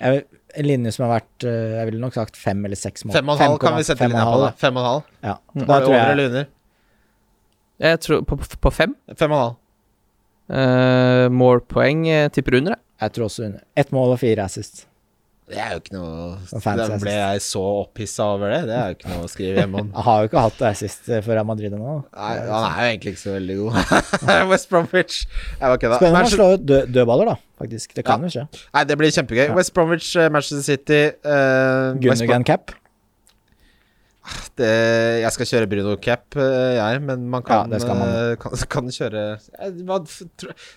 jeg, 0.00 0.24
En 0.56 0.64
linje 0.64 0.92
som 0.92 1.04
har 1.06 1.20
vært 1.20 1.44
eh, 1.44 1.76
Jeg 1.76 1.86
ville 1.90 2.00
nok 2.00 2.14
sagt 2.16 2.36
fem 2.36 2.64
eller 2.64 2.76
seks 2.80 3.04
mål. 3.04 3.12
Fem 3.18 3.28
og 3.28 3.36
en 3.36 3.44
halv 3.44 3.60
kan 3.60 3.76
vi 3.76 3.84
sette 3.84 4.08
linja 4.08 4.24
på. 4.24 4.40
da 4.40 4.50
Fem 4.56 4.76
og 4.76 4.80
en 4.80 4.88
halv. 4.88 5.04
Ja. 5.20 5.36
Da 5.52 5.66
Tar 5.66 5.80
du 5.84 5.86
over 5.90 5.98
jeg 6.00 6.10
eller 6.16 6.32
under? 6.32 6.48
Jeg 7.84 8.00
tror 8.08 8.24
på, 8.24 8.40
på 8.64 8.72
fem. 8.72 8.96
Fem 9.12 9.32
og 9.32 9.36
en 9.36 9.44
halv. 9.44 9.62
Uh, 10.48 11.28
målpoeng 11.28 12.08
eh, 12.08 12.28
tipper 12.32 12.56
under, 12.62 12.72
jeg. 12.78 12.84
Jeg 13.04 13.12
tror 13.12 13.28
også 13.28 13.44
under. 13.50 13.64
Ett 13.76 13.92
mål 13.92 14.16
og 14.16 14.22
fire 14.24 14.48
assist. 14.48 14.86
Det 15.46 15.58
er 15.62 15.74
jo 15.76 15.78
ikke 15.78 15.94
noe 15.94 16.60
Da 16.66 16.86
ble 16.98 17.12
jeg 17.14 17.42
så 17.44 17.60
opphissa 17.84 18.24
over 18.34 18.50
det. 18.50 18.60
Det 18.66 18.74
er 18.74 18.88
jo 18.90 18.96
ikke 18.96 19.10
noe 19.12 19.26
å 19.26 19.28
skrive 19.30 19.60
hjemme 19.62 19.82
om. 19.84 19.92
Jeg 19.94 20.06
har 20.08 20.22
jo 20.22 20.30
ikke 20.30 20.42
hatt 20.42 20.64
assist 20.72 21.10
for 21.12 21.30
Real 21.30 21.46
Madrid 21.46 21.76
ennå. 21.76 21.92
Han 22.18 22.40
er 22.40 22.80
jo 22.80 22.88
egentlig 22.88 23.12
ikke 23.14 23.22
så 23.22 23.36
veldig 23.36 23.58
god. 23.60 23.76
West 24.52 24.72
Bromwich. 24.72 25.20
Jeg 25.60 25.70
var 25.70 25.78
kødda. 25.84 26.00
Spennende 26.02 26.32
å 26.32 26.34
slå 26.34 26.48
ut 26.56 26.64
dø 26.66 26.80
dødballer, 26.96 27.30
da, 27.30 27.36
faktisk. 27.62 27.94
Det 27.94 28.06
kan 28.08 28.26
jo 28.26 28.32
skje. 28.32 28.48
Nei, 28.74 28.82
det 28.90 28.98
blir 28.98 29.14
kjempegøy. 29.20 29.44
Ja. 29.44 29.54
West 29.60 29.74
Bromwich, 29.76 30.10
eh, 30.18 30.32
Manchester 30.34 30.66
City 30.66 31.00
uh, 31.22 31.94
West 32.02 32.26
cap. 32.50 32.74
Det, 34.58 34.68
Jeg 35.22 35.32
skal 35.34 35.48
kjøre 35.50 35.68
Bruno 35.70 35.94
Cap, 36.02 36.36
eh, 36.40 36.76
jeg, 36.78 37.02
men 37.06 37.26
man 37.30 37.44
kan, 37.46 37.70
Ja, 37.70 37.78
man. 37.94 38.02
eh, 38.08 38.32
kan, 38.42 38.56
kan 38.74 38.90
kjøre 38.92 39.22
jeg, 39.38 39.74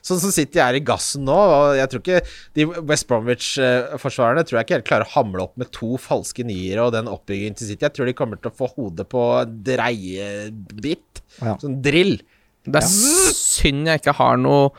Sånn 0.06 0.22
som 0.22 0.34
City 0.36 0.62
er 0.64 0.78
i 0.78 0.84
gassen 0.86 1.26
nå, 1.28 1.36
og 1.36 1.78
jeg 1.80 1.90
tror 1.92 2.04
ikke 2.04 2.22
de 2.60 2.68
West 2.90 3.08
Bromwich-forsvarerne 3.10 4.46
tror 4.46 4.60
jeg 4.60 4.68
ikke 4.68 4.78
helt 4.80 4.90
klarer 4.92 5.08
å 5.10 5.14
hamle 5.18 5.46
opp 5.48 5.58
med 5.62 5.72
to 5.76 5.96
falske 6.02 6.46
niere 6.48 6.86
og 6.86 6.94
den 6.96 7.10
oppbyggingen 7.12 7.58
til 7.60 7.72
City. 7.72 7.86
Jeg 7.88 7.96
tror 7.98 8.10
de 8.10 8.16
kommer 8.18 8.42
til 8.42 8.52
å 8.52 8.58
få 8.60 8.70
hodet 8.76 9.08
på 9.12 9.24
dreiebit. 9.70 11.24
Ja. 11.42 11.56
Sånn 11.62 11.80
drill. 11.86 12.20
Det 12.70 12.82
er 12.84 12.88
synd 12.92 13.88
jeg 13.90 14.02
ikke 14.04 14.18
har 14.20 14.38
noe 14.42 14.70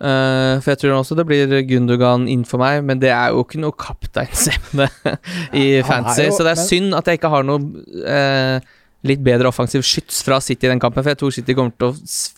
eh, 0.00 0.60
For 0.60 0.70
jeg 0.74 0.78
tror 0.82 0.96
også 1.00 1.16
det 1.16 1.26
blir 1.28 1.54
Gundogan 1.68 2.26
innenfor 2.28 2.58
meg, 2.58 2.82
men 2.84 2.98
det 3.02 3.10
er 3.10 3.30
jo 3.34 3.44
ikke 3.44 3.60
noe 3.62 3.72
kapteinsemne 3.72 4.88
i 5.52 5.82
fantasy, 5.86 6.28
så 6.30 6.42
det 6.46 6.52
er 6.54 6.60
men- 6.60 6.66
synd 6.70 6.94
at 6.98 7.06
jeg 7.06 7.20
ikke 7.20 7.30
har 7.32 7.46
noe 7.46 7.60
uh, 8.06 8.60
litt 9.06 9.20
bedre 9.22 9.46
offensiv 9.52 9.84
skyts 9.86 10.22
fra 10.26 10.40
City 10.42 10.66
i 10.66 10.70
den 10.72 10.80
kampen, 10.82 11.02
for 11.04 11.12
jeg 11.12 11.18
tror 11.20 11.30
City 11.34 11.54
kommer 11.54 11.70
til 11.78 11.92
å 11.92 11.94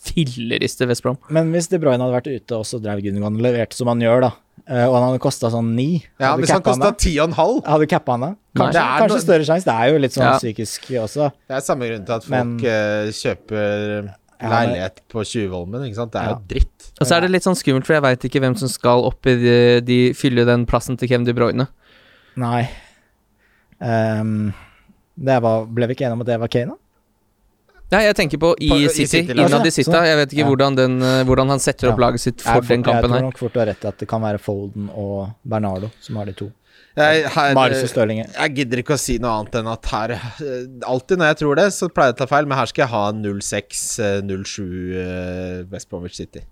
filleriste 0.09 0.85
West 0.89 1.01
Brom. 1.05 1.17
Men 1.33 1.49
hvis 1.55 1.67
De 1.71 1.79
Bruyne 1.81 2.03
hadde 2.03 2.13
vært 2.19 2.29
ute, 2.29 2.59
og 2.59 2.67
så 2.69 2.77
drev 2.83 3.01
Gundogan 3.01 3.39
og 3.39 3.41
leverte 3.47 3.73
som 3.79 3.89
han 3.89 4.03
gjør, 4.03 4.27
da, 4.27 4.31
eh, 4.67 4.83
og 4.85 4.93
han 4.99 5.07
hadde 5.07 5.21
kosta 5.23 5.49
sånn 5.49 5.71
ni 5.73 5.87
Ja, 6.19 6.35
hadde 6.35 6.43
Hvis 6.43 6.53
han 6.53 6.61
kosta 6.67 6.91
ti 6.99 7.15
og 7.17 7.31
en 7.31 7.37
halv 7.39 7.63
Hadde 7.65 7.87
du 7.87 7.91
cappa 7.95 8.13
han 8.17 8.25
da? 8.27 8.31
Kanskje, 8.59 8.73
Det 8.75 8.83
er 8.83 9.01
kanskje 9.01 9.15
noe- 9.17 9.25
større 9.25 9.47
sjanse. 9.49 9.65
Det 9.65 9.75
er 9.79 9.89
jo 9.93 9.97
litt 10.03 10.13
sånn 10.13 10.25
Ja. 10.27 10.37
psykisk 10.37 10.87
også. 11.07 11.31
Det 11.49 11.55
er 11.57 11.65
samme 11.65 11.89
grunn 11.89 12.05
til 12.05 12.13
at 12.19 12.23
folk 12.27 12.35
Men- 12.35 13.13
kjøper 13.23 14.13
leilighet 14.41 15.01
på 15.11 15.23
Tjuvholmen, 15.27 15.83
ikke 15.89 15.95
sant. 15.95 16.11
Det 16.13 16.21
er 16.21 16.25
Ja. 16.29 16.35
jo 16.35 16.41
dritt. 16.47 16.91
Og 17.01 17.07
så 17.07 17.15
er 17.17 17.21
det 17.21 17.31
litt 17.31 17.43
sånn 17.43 17.55
skummelt, 17.59 17.85
for 17.85 17.93
jeg 17.93 18.01
veit 18.03 18.19
ikke 18.23 18.39
hvem 18.39 18.55
som 18.57 18.67
skal 18.69 19.03
opp 19.05 19.25
i 19.27 19.35
de, 19.35 19.81
de 19.81 20.13
fylle 20.13 20.45
den 20.45 20.65
plassen 20.65 20.97
til 20.97 21.07
Kevin 21.09 21.25
De 21.25 21.33
Bruyne. 21.33 21.67
Nei. 22.37 22.69
Um, 23.79 24.53
det 25.19 25.41
var, 25.43 25.65
ble 25.65 25.87
vi 25.87 25.95
ikke 25.95 26.05
enige 26.07 26.17
om 26.19 26.21
at 26.21 26.27
det 26.27 26.39
var 26.39 26.47
Kane, 26.51 26.75
da? 26.75 26.75
Nei, 27.91 28.03
jeg 28.05 28.15
tenker 28.19 28.37
på 28.37 28.51
i 28.61 28.67
På- 28.69 28.75
i 28.77 28.87
City, 28.87 29.05
City, 29.07 29.31
innad 29.33 29.65
i 29.65 29.71
sånn. 29.71 29.71
City. 29.71 29.91
Jeg 30.05 30.17
vet 30.19 30.29
ikke 30.35 30.43
Ja. 30.43 30.49
hvordan, 30.51 30.75
den, 30.75 31.01
eh, 31.01 31.23
hvordan 31.25 31.47
han 31.49 31.59
setter 31.59 31.89
opp 31.89 31.97
Ja. 31.99 32.05
laget 32.05 32.19
sitt 32.21 32.39
for 32.41 32.61
Jeg, 32.61 32.67
den 32.67 32.83
jeg 32.83 33.03
tror 33.03 33.21
nok 33.21 33.37
fort 33.37 33.53
du 33.53 33.59
har 33.59 33.65
rett 33.65 33.83
i 33.83 33.87
at 33.87 33.97
det 33.97 34.07
kan 34.07 34.21
være 34.21 34.37
Folden 34.39 34.89
og 34.95 35.33
Bernardo 35.43 35.89
som 35.99 36.15
har 36.17 36.25
de 36.25 36.33
to. 36.33 36.51
Jeg, 36.99 37.29
her, 37.35 37.53
Marius 37.57 37.85
og 37.85 37.91
Stirling. 37.93 38.21
jeg 38.25 38.55
gidder 38.57 38.81
ikke 38.81 38.97
å 38.97 39.01
si 39.01 39.17
noe 39.21 39.37
annet 39.39 39.55
enn 39.61 39.69
at 39.71 39.89
her 39.93 40.15
eh, 40.17 40.65
Alltid 40.89 41.21
når 41.21 41.31
jeg 41.31 41.39
tror 41.41 41.59
det, 41.61 41.67
så 41.75 41.89
pleier 41.93 42.11
jeg 42.11 42.17
å 42.17 42.21
ta 42.23 42.29
feil, 42.29 42.49
men 42.49 42.59
her 42.59 42.69
skal 42.71 42.85
jeg 42.85 42.93
ha 42.93 43.05
06-07 43.15 44.59
eh, 44.99 45.63
West 45.71 45.89
Bromwich 45.91 46.19
City. 46.19 46.43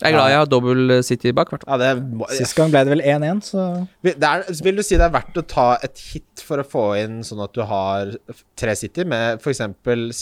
Jeg 0.00 0.14
er 0.14 0.16
glad 0.16 0.30
jeg 0.32 0.40
har 0.40 0.48
dobbel 0.48 0.94
eh, 0.94 1.02
City 1.04 1.32
bak, 1.36 1.50
hvert. 1.52 1.66
Ja, 1.68 1.76
det, 1.80 1.90
må, 2.16 2.28
Sist 2.32 2.56
gang 2.56 2.72
ble 2.72 2.84
det 2.88 2.94
vel 2.94 3.04
1-1, 3.04 3.42
så 3.50 3.66
det 4.06 4.16
er, 4.16 4.46
vil 4.64 4.80
du 4.80 4.84
si 4.86 4.96
det 4.96 5.04
er 5.10 5.12
verdt 5.12 5.36
å 5.36 5.44
ta 5.44 5.66
et 5.84 6.00
hit 6.12 6.44
for 6.46 6.62
å 6.62 6.66
få 6.66 6.84
inn 7.02 7.20
sånn 7.26 7.42
at 7.44 7.52
du 7.56 7.62
har 7.68 8.14
tre 8.58 8.76
City, 8.80 9.04
med 9.08 9.42
f.eks. 9.42 9.60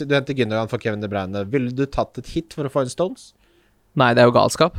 Du 0.02 0.16
henter 0.16 0.34
Gündogan 0.34 0.70
for 0.72 0.82
Kevin 0.82 1.04
De 1.04 1.10
Bruyne. 1.10 1.44
Ville 1.52 1.70
du 1.70 1.84
tatt 1.86 2.18
et 2.18 2.32
hit 2.34 2.56
for 2.58 2.66
å 2.66 2.72
få 2.72 2.82
inn 2.84 2.92
Stones? 2.92 3.32
Nei, 3.98 4.10
det 4.16 4.24
er 4.24 4.32
jo 4.32 4.38
galskap. 4.38 4.78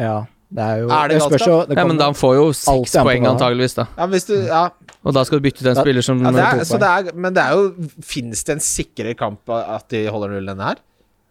ja. 0.00 0.24
Det 0.48 0.62
er 0.62 0.76
jo 0.78 0.88
Er 0.94 1.08
det 1.10 1.16
spørs 1.20 1.30
galskap? 1.42 1.48
jo- 1.48 1.66
det 1.66 1.76
Ja, 1.76 1.84
men 1.84 1.96
da 1.98 2.10
får 2.14 2.34
jo 2.36 2.44
seks 2.52 2.92
poeng 3.02 3.24
antageligvis, 3.26 3.74
da. 3.74 3.86
Ja, 3.98 4.06
hvis 4.06 4.26
du 4.26 4.34
Ja, 4.46 4.68
Og 5.04 5.14
da 5.14 5.24
skal 5.24 5.40
du 5.40 5.48
bytte 5.48 5.62
ut 5.62 5.66
en 5.72 5.80
spiller 5.82 6.02
som 6.02 6.22
ja 6.22 6.30
det 6.30 6.38
er, 6.40 6.64
to 6.64 6.76
poeng. 6.76 6.80
det 6.80 6.90
er, 7.10 7.16
men 7.16 7.34
det 7.34 7.42
er 7.42 7.50
jo 7.56 7.88
Fins 8.02 8.44
det 8.44 8.52
en 8.54 8.60
sikrere 8.60 9.16
kamp 9.16 9.48
at 9.50 9.88
de 9.88 10.06
holder 10.06 10.28
null 10.36 10.48
enn 10.48 10.56
det 10.56 10.66
her? 10.66 10.76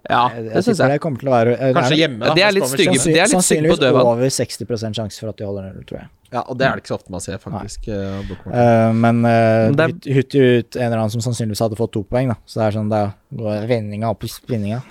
Ja, 0.08 0.30
Jeg- 0.30 0.54
det 0.54 0.64
syns 0.66 0.78
jeg. 0.78 0.90
det 0.92 1.02
kommer 1.02 1.18
til 1.20 1.30
å 1.30 1.32
være 1.32 1.74
Kanskje 1.74 1.92
er- 1.92 1.98
hjemme, 1.98 2.20
da. 2.20 2.34
Det 2.36 2.44
er 2.44 2.52
litt 2.52 2.64
stygge- 2.64 3.04
det 3.04 3.18
er 3.18 3.26
litt 3.26 3.42
stygge 3.42 3.72
på 3.72 3.78
sannsynligvis 3.80 4.06
over 4.06 4.30
60% 4.30 4.94
sjanse 4.96 5.20
for 5.20 5.30
at 5.30 5.38
de 5.38 5.46
holder 5.46 5.64
null, 5.74 5.84
tror 5.84 5.98
jeg. 6.00 6.08
Ja, 6.34 6.42
og 6.48 6.58
det 6.58 6.68
er 6.68 6.76
det 6.76 6.84
ikke 6.84 6.92
så 6.94 7.00
ofte 7.00 7.10
man 7.10 7.22
ser, 7.22 7.38
faktisk. 7.38 7.88
Uh. 7.88 8.54
Eh, 8.54 8.92
men 8.94 9.26
uh, 9.26 9.72
Men 9.72 9.76
det 9.76 10.06
er- 10.06 10.20
ut 10.60 10.76
en 10.76 10.82
eller 10.84 10.98
annen 10.98 11.10
som 11.12 11.22
sannsynligvis 11.22 11.60
hadde 11.60 11.76
fått 11.78 11.94
to 11.94 12.04
poeng, 12.04 12.28
da. 12.28 12.36
Så 12.46 12.60
det 12.60 12.76
er 12.76 12.80
sånn, 12.80 12.90
da 12.90 13.14
går 13.34 13.66
vendinga 13.68 14.10
opp 14.10 14.24
i 14.24 14.28
spinninga. 14.28 14.84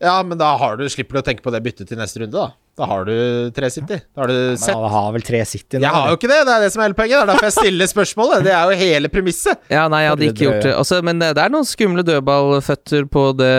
Ja, 0.00 0.22
men 0.22 0.36
da 0.36 0.56
har 0.58 0.76
du, 0.76 0.84
slipper 0.84 1.12
du 1.14 1.22
å 1.22 1.24
tenke 1.24 1.40
på 1.42 1.50
det 1.50 1.62
byttet 1.62 1.86
til 1.88 1.96
neste 1.96 2.18
runde, 2.20 2.32
da. 2.32 2.50
Da 2.78 2.86
har 2.86 3.04
du 3.08 3.14
tre 3.56 3.68
City. 3.74 3.96
Da 4.14 4.22
har 4.22 4.30
du 4.30 4.34
Men 4.36 4.58
sett. 4.62 4.70
Jeg 4.76 4.90
har 4.92 5.08
vel 5.16 5.24
tre 5.26 5.40
City 5.50 5.78
nå? 5.78 5.82
Jeg 5.82 5.90
har 5.96 6.12
jo 6.12 6.18
ikke 6.18 6.28
det, 6.30 6.36
det 6.46 6.52
er 6.54 6.62
det 6.62 6.68
som 6.70 6.82
er 6.82 6.86
hele 6.86 6.98
poenget. 6.98 7.16
Det 7.16 7.24
er 7.24 7.30
derfor 7.32 7.48
jeg 7.48 7.56
stiller 7.56 7.90
spørsmålet. 7.90 8.44
Det 8.46 8.52
er 8.54 8.70
jo 8.70 8.76
hele 8.84 9.10
premisset. 9.10 9.64
Ja, 9.72 9.88
nei, 9.90 10.04
jeg 10.04 10.12
hadde 10.12 10.28
ikke 10.28 10.44
gjort 10.44 10.62
det. 10.68 10.74
Også, 10.78 11.00
men 11.08 11.18
det, 11.22 11.32
er 11.42 11.50
noen 11.50 11.66
skumle 11.66 12.04
dødballføtter 12.06 13.08
på 13.10 13.24
det 13.40 13.50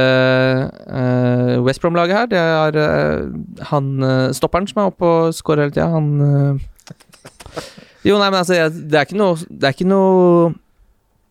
uh, 0.87 1.57
West 1.67 1.83
Brom-laget 1.83 2.15
her. 2.15 2.31
Det 2.31 2.39
er 2.39 2.79
uh, 2.79 3.65
han 3.73 3.91
uh, 4.05 4.29
stopperen 4.39 4.69
som 4.71 4.85
er 4.85 4.93
oppe 4.93 5.11
og 5.11 5.35
scorer 5.35 5.67
hele 5.67 5.75
tida. 5.75 5.89
Han 5.91 6.63
Jo, 8.07 8.15
nei, 8.15 8.29
men 8.31 8.39
altså, 8.39 8.55
jeg, 8.55 8.71
det 8.87 8.95
er 9.01 9.07
ikke 9.09 9.19
noe 9.19 9.35
Det 9.43 9.67
er 9.67 9.73
ikke 9.75 9.87
noe 9.89 10.53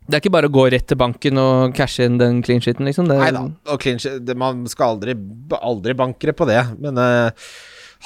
Det 0.05 0.18
er 0.18 0.20
ikke 0.20 0.34
bare 0.34 0.51
å 0.51 0.53
gå 0.53 0.66
rett 0.74 0.84
til 0.91 0.99
banken 1.01 1.41
og 1.41 1.72
cashe 1.76 2.05
inn 2.05 2.20
den 2.20 2.43
clean 2.45 2.61
sheeten, 2.64 2.84
liksom. 2.89 3.09
Det, 3.09 3.16
Nei 3.20 3.32
da. 3.32 3.47
Og 3.72 3.80
clean 3.80 3.97
sheet, 4.01 4.20
det- 4.28 4.36
man 4.36 4.62
skal 4.68 4.95
aldri, 4.99 5.16
aldri 5.59 5.97
bankere 5.97 6.36
på 6.36 6.47
det. 6.49 6.61
Men 6.80 7.01
eh, 7.01 7.49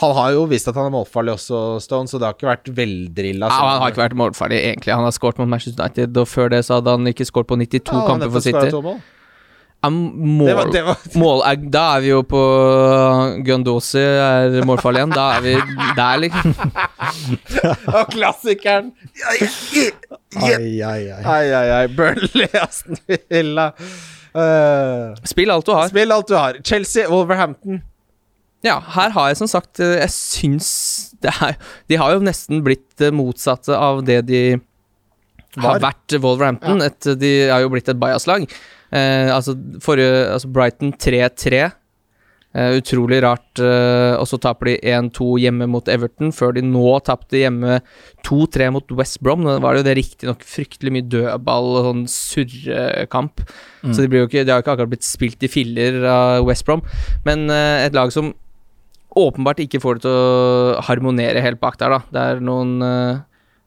han 0.01 0.13
har 0.17 0.31
jo 0.33 0.45
vist 0.49 0.69
at 0.71 0.75
han 0.79 0.87
er 0.89 0.95
målfarlig 0.95 1.35
også, 1.35 1.59
Stone, 1.85 2.09
så 2.09 2.19
det 2.19 2.25
har 2.29 2.35
ikke 2.39 2.49
vært 2.49 2.71
veldrilla. 2.77 3.49
ja, 3.53 3.59
han 3.69 3.83
har 3.83 3.91
ikke 3.93 4.03
vært 4.07 4.17
målfarlig, 4.17 4.59
egentlig. 4.71 4.95
Han 4.97 5.05
har 5.05 5.13
skåret 5.13 5.39
mot 5.43 5.49
Manchester 5.53 5.85
United, 5.85 6.17
og 6.17 6.29
før 6.29 6.49
det 6.55 6.63
så 6.65 6.79
hadde 6.81 6.95
han 6.97 7.07
ikke 7.13 7.27
skåret 7.29 7.47
på 7.51 7.59
92 7.61 7.91
kamper 8.09 8.31
for 8.33 8.41
City. 8.41 8.71
Ja, 9.83 9.91
mål, 9.91 10.47
Det 10.47 10.55
var, 10.55 10.69
det 10.73 10.83
var 10.87 10.99
mål 11.19 11.41
er, 11.43 11.57
Da 11.75 11.81
er 11.97 12.01
vi 12.05 12.11
jo 12.13 12.21
på 12.23 12.41
Gundosi 13.43 13.99
er 13.99 14.61
målfarlig 14.69 15.01
igjen. 15.03 15.15
Da 15.17 15.25
er 15.37 15.41
vi 15.43 15.55
der, 15.99 16.21
liksom. 16.23 16.55
Og 17.99 18.13
klassikeren! 18.15 18.93
Ai, 19.27 20.81
ai, 20.81 21.01
ai. 21.11 21.23
Ai, 21.25 21.47
ai, 21.51 21.67
ai. 21.81 21.87
Burnley, 21.99 22.47
Aston 22.63 22.97
Villa. 23.11 23.73
uh, 24.39 25.19
Spill 25.29 25.51
alt 25.51 25.67
du 25.67 25.75
har. 25.75 25.89
spill 25.91 26.15
alt 26.15 26.31
du 26.31 26.37
har. 26.39 26.63
Chelsea, 26.65 27.09
Wolverhampton. 27.11 27.83
Ja, 28.63 28.77
her 28.95 29.11
har 29.15 29.31
jeg 29.31 29.41
som 29.41 29.49
sagt 29.51 29.81
eh, 29.83 29.97
Jeg 30.05 30.13
syns 30.15 30.69
det 31.23 31.33
er 31.43 31.57
De 31.91 31.99
har 31.99 32.13
jo 32.15 32.23
nesten 32.23 32.63
blitt 32.63 32.87
det 33.01 33.11
motsatte 33.15 33.75
av 33.75 34.05
det 34.07 34.21
de 34.29 34.43
har 35.59 35.77
Var. 35.77 35.83
vært 35.83 36.15
Wolverhampton. 36.23 36.81
Et, 36.81 37.11
de 37.21 37.33
har 37.51 37.61
jo 37.61 37.69
blitt 37.75 37.91
et 37.91 37.99
bajaslag. 38.01 38.47
Eh, 38.89 39.29
altså 39.35 39.53
forrige 39.85 40.23
Altså 40.33 40.49
Brighton 40.49 40.95
3-3. 40.97 41.67
Eh, 42.53 42.75
utrolig 42.77 43.23
rart. 43.25 43.61
Eh, 43.61 44.15
og 44.17 44.27
så 44.29 44.37
taper 44.41 44.69
de 44.71 44.75
1-2 44.93 45.29
hjemme 45.41 45.69
mot 45.73 45.87
Everton, 45.89 46.33
før 46.37 46.53
de 46.57 46.65
nå 46.65 46.99
tapte 47.05 47.41
hjemme 47.41 47.79
2-3 48.29 48.69
mot 48.75 48.93
West 48.99 49.21
Brom. 49.25 49.45
Da 49.49 49.59
var 49.63 49.73
det 49.77 49.83
jo 49.83 49.89
det 49.89 49.95
riktignok 50.01 50.45
fryktelig 50.45 50.93
mye 50.93 51.09
dødball 51.13 51.71
og 51.79 51.87
sånn 51.89 52.03
surrekamp. 52.13 53.45
Så 53.89 54.03
de, 54.03 54.09
blir 54.13 54.25
jo 54.25 54.29
ikke, 54.29 54.45
de 54.45 54.53
har 54.53 54.61
jo 54.61 54.67
ikke 54.67 54.75
akkurat 54.77 54.93
blitt 54.93 55.09
spilt 55.09 55.45
i 55.45 55.51
filler 55.53 56.01
av 56.09 56.45
West 56.49 56.69
Brom. 56.69 56.85
Men 57.25 57.49
eh, 57.53 57.87
et 57.87 57.97
lag 57.97 58.13
som 58.15 58.35
åpenbart 59.19 59.61
ikke 59.65 59.81
får 59.83 59.99
det 59.99 60.07
til 60.07 60.15
å 60.15 60.81
harmonere 60.89 61.43
helt 61.45 61.61
bak 61.63 61.79
der, 61.81 61.97
da. 61.97 62.01
Det 62.13 62.25
er 62.33 62.43
noen 62.45 62.73
eh, 62.87 63.21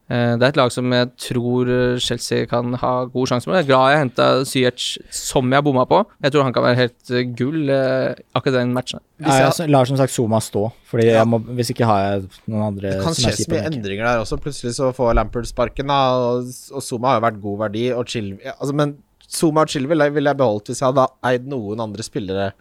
eh, 0.10 0.34
Det 0.40 0.46
er 0.46 0.52
et 0.52 0.60
lag 0.60 0.74
som 0.74 0.94
jeg 0.96 1.12
tror 1.28 1.72
Chelsea 2.04 2.48
kan 2.50 2.76
ha 2.82 2.94
god 3.12 3.32
sjanse 3.32 3.50
med. 3.50 3.60
Jeg 3.60 3.66
er 3.66 3.70
glad 3.70 3.94
jeg 3.94 4.02
henta 4.04 4.28
Ziyech, 4.50 4.88
som 5.14 5.54
jeg 5.54 5.66
bomma 5.66 5.86
på. 5.90 6.02
Jeg 6.26 6.36
tror 6.36 6.48
han 6.48 6.56
kan 6.56 6.66
være 6.66 6.82
helt 6.84 7.14
eh, 7.14 7.28
gull 7.38 7.72
akkurat 7.72 8.60
den 8.60 8.76
matchen. 8.76 9.04
Nei, 9.24 9.40
jeg 9.42 9.72
lar 9.72 9.90
som 9.90 10.00
sagt 10.00 10.12
Zuma 10.12 10.42
stå, 10.44 10.68
Fordi 10.90 11.08
jeg 11.08 11.32
må, 11.32 11.40
hvis 11.56 11.72
ikke 11.72 11.88
har 11.88 12.04
jeg 12.04 12.30
noen 12.52 12.70
andre 12.72 12.98
Det 12.98 13.04
kan 13.06 13.18
skje 13.18 13.36
så 13.40 13.50
mye 13.54 13.66
endringer 13.72 14.10
der 14.10 14.24
også. 14.26 14.42
Plutselig 14.44 14.76
så 14.80 14.92
får 14.96 15.16
Lampard 15.18 15.50
sparken, 15.50 15.92
da. 15.94 16.00
Og, 16.36 16.54
og 16.76 16.86
Zuma 16.86 17.14
har 17.14 17.22
jo 17.22 17.28
vært 17.30 17.44
god 17.44 17.60
verdi. 17.68 17.90
Og 17.96 18.08
Chil 18.12 18.34
ja, 18.44 18.58
altså, 18.58 18.76
men 18.78 18.98
Zuma 19.26 19.66
og 19.66 19.72
Chilwell 19.72 20.06
ville 20.14 20.32
jeg 20.32 20.40
beholdt 20.40 20.70
hvis 20.70 20.82
jeg 20.82 20.92
hadde 20.92 21.08
eid 21.26 21.48
noen 21.50 21.82
andre 21.82 22.06
spillere 22.06 22.52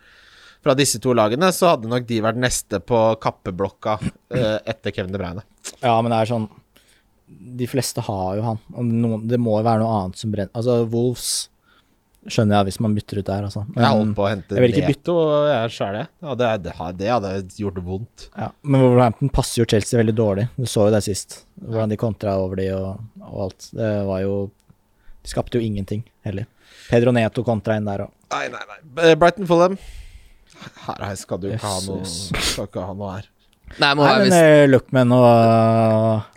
fra 0.65 0.75
disse 0.79 0.99
to 1.03 1.13
lagene. 1.17 1.51
Så 1.55 1.69
hadde 1.75 1.91
nok 1.91 2.07
de 2.09 2.21
vært 2.25 2.41
neste 2.41 2.81
på 2.83 3.01
kappeblokka 3.23 3.99
eh, 4.35 4.59
etter 4.65 4.95
Kevin 4.97 5.13
De 5.15 5.21
Bruyne. 5.21 5.45
Ja, 5.85 5.97
men 6.03 6.11
det 6.13 6.21
er 6.23 6.31
sånn 6.35 6.47
De 7.61 7.67
fleste 7.69 8.03
har 8.05 8.37
jo 8.39 8.45
han. 8.51 8.59
Noen, 8.75 9.27
det 9.29 9.41
må 9.41 9.59
jo 9.61 9.67
være 9.67 9.83
noe 9.85 9.99
annet 10.03 10.21
som 10.21 10.33
brenner 10.33 10.53
Altså, 10.57 10.83
Wolves 10.93 11.29
skjønner 12.25 12.57
jeg 12.57 12.71
hvis 12.71 12.79
man 12.81 12.95
bytter 12.97 13.19
ut 13.21 13.27
der, 13.29 13.45
altså. 13.45 13.63
Jeg 13.77 13.85
holdt 13.85 14.15
på 14.17 14.23
å 14.25 14.29
hente 14.31 14.57
jeg 14.57 14.63
vil 14.65 14.73
ikke 14.73 14.93
Neto, 14.95 15.15
sjøl, 15.73 15.99
jeg. 15.99 16.09
Ja, 16.25 16.37
det, 16.41 16.51
det, 16.65 16.73
det 17.01 17.11
hadde 17.13 17.33
gjort 17.61 17.81
vondt. 17.85 18.25
Ja, 18.33 18.47
men 18.65 18.81
Wolverhampton 18.81 19.33
passer 19.35 19.61
jo 19.61 19.67
Chelsea 19.69 20.01
veldig 20.01 20.15
dårlig. 20.17 20.47
Du 20.57 20.65
så 20.65 20.87
jo 20.89 20.95
det 20.95 21.03
sist. 21.05 21.43
Hvordan 21.61 21.93
de 21.93 21.99
kontra 22.01 22.39
over 22.41 22.63
de 22.63 22.71
og, 22.77 23.03
og 23.29 23.43
alt. 23.49 23.69
Det 23.77 23.91
var 24.09 24.23
jo 24.25 24.39
De 25.25 25.33
skapte 25.33 25.61
jo 25.61 25.65
ingenting 25.69 26.01
heller. 26.25 26.49
Pedro 26.89 27.13
Neto 27.13 27.45
kontra 27.45 27.77
inn 27.77 27.89
der 27.89 28.07
og 28.07 28.17
Nei, 28.35 28.49
nei, 28.51 28.65
nei. 28.73 29.13
Brighton 29.21 29.47
Fulham. 29.47 29.77
Her, 30.85 31.15
skal 31.19 31.41
du 31.43 31.49
ikke 31.51 31.67
ha 31.67 31.79
noe 31.87 32.05
Skal 32.07 32.69
ikke 32.69 32.85
ha 32.85 32.95
noe 32.97 33.13
her. 33.17 33.29
Nei, 33.81 33.91
må 33.97 34.05
Nei, 34.07 34.15
men 34.23 34.35
eh, 34.37 34.65
Lookman 34.69 35.13
og 35.17 35.25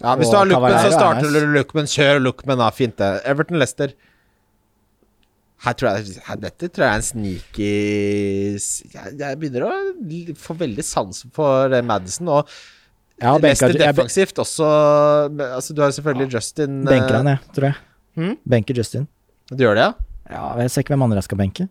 Ja, 0.01 0.15
Hvis 0.17 0.29
og 0.29 0.33
du 0.33 0.37
har 0.37 0.49
Lookman, 0.49 0.77
så 0.77 0.89
er 0.89 0.95
starter 0.95 1.33
du 1.33 1.51
Lookman. 1.53 1.89
Kjør 1.91 2.21
Lookman, 2.23 2.61
da. 2.61 2.69
Fint, 2.73 2.95
det. 2.97 3.09
Everton 3.29 3.59
Leicester. 3.61 3.93
Her 5.65 5.73
tror 5.77 5.97
jeg 5.97 6.21
her, 6.27 6.39
Dette 6.41 6.69
tror 6.69 6.85
jeg 6.85 6.93
er 6.93 6.99
en 7.01 7.05
sneaky 7.05 7.69
jeg, 8.93 9.13
jeg 9.17 9.37
begynner 9.41 9.63
å 9.65 9.71
få 10.37 10.53
veldig 10.59 10.85
sans 10.85 11.23
for 11.33 11.73
eh, 11.73 11.85
Madison. 11.85 12.29
Og 12.29 12.51
ja, 13.17 13.33
Lester 13.41 13.73
defensivt 13.73 14.37
også 14.37 14.67
Altså, 15.33 15.73
du 15.73 15.81
har 15.81 15.93
selvfølgelig 15.95 16.29
Justin 16.35 16.83
eh, 16.83 16.91
benker 16.91 17.17
han, 17.17 17.31
jeg, 17.33 17.55
tror 17.57 17.71
jeg. 17.71 17.79
Hmm? 18.17 18.35
Benker 18.49 18.77
Justin. 18.77 19.07
Du 19.49 19.65
gjør 19.65 19.77
det, 19.77 19.87
ja? 19.87 20.13
Ja, 20.27 20.45
jeg 20.61 20.73
ser 20.73 20.83
ikke 20.83 20.93
hvem 20.93 21.07
andre 21.07 21.21
jeg 21.21 21.29
skal 21.29 21.39
benke. 21.39 21.67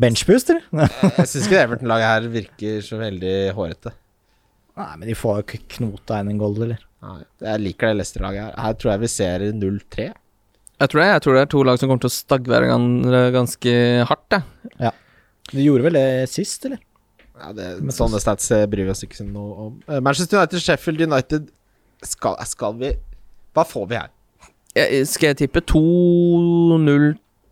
Benchboost, 0.00 0.52
eller? 0.52 0.64
Jeg 1.18 1.28
syns 1.28 1.44
ikke 1.44 1.56
det 1.56 1.64
Everton-laget 1.66 2.08
her 2.08 2.28
virker 2.32 2.80
så 2.84 3.00
veldig 3.00 3.34
hårete. 3.56 3.92
Nei, 4.80 4.92
men 4.96 5.10
de 5.10 5.16
får 5.18 5.36
jo 5.36 5.44
ikke 5.44 5.76
knota 5.76 6.20
inn 6.22 6.30
en 6.32 6.40
gold, 6.40 6.60
eller? 6.64 6.80
Nei, 7.04 7.22
jeg 7.42 7.62
liker 7.64 7.90
det 7.90 7.98
Leicester-laget 7.98 8.44
her. 8.44 8.54
Her 8.60 8.76
tror 8.80 8.90
jeg 8.92 9.00
vi 9.02 9.08
ser 9.12 9.44
0-3. 9.56 10.06
Jeg 10.80 10.92
tror 10.92 11.00
det, 11.00 11.08
jeg 11.10 11.22
tror 11.24 11.36
det 11.36 11.42
er 11.42 11.50
to 11.52 11.62
lag 11.68 11.80
som 11.80 11.90
kommer 11.90 12.04
til 12.04 12.10
å 12.10 12.14
stagge 12.14 12.52
hverandre 12.52 13.22
ganske 13.34 13.72
hardt. 14.08 14.36
Jeg. 14.80 14.92
Du 15.50 15.58
gjorde 15.60 15.88
vel 15.88 15.98
det 15.98 16.06
sist, 16.32 16.64
eller? 16.68 16.80
Ja, 17.40 17.52
det, 17.56 17.66
sånne 17.96 18.20
stats 18.20 18.50
eh, 18.52 18.66
bryr 18.68 18.88
vi 18.88 18.92
oss 18.92 19.04
ikke 19.04 19.24
noe 19.26 19.66
om. 19.66 19.76
Eh, 19.88 20.00
Manchester 20.04 20.40
United, 20.40 20.60
Sheffield 20.64 21.04
United 21.08 21.48
skal, 22.04 22.36
skal 22.48 22.76
vi 22.80 22.94
Hva 23.56 23.64
får 23.68 23.86
vi 23.90 23.98
her? 23.98 24.10
Jeg, 24.76 25.06
skal 25.10 25.32
jeg 25.32 25.40
tippe 25.42 25.64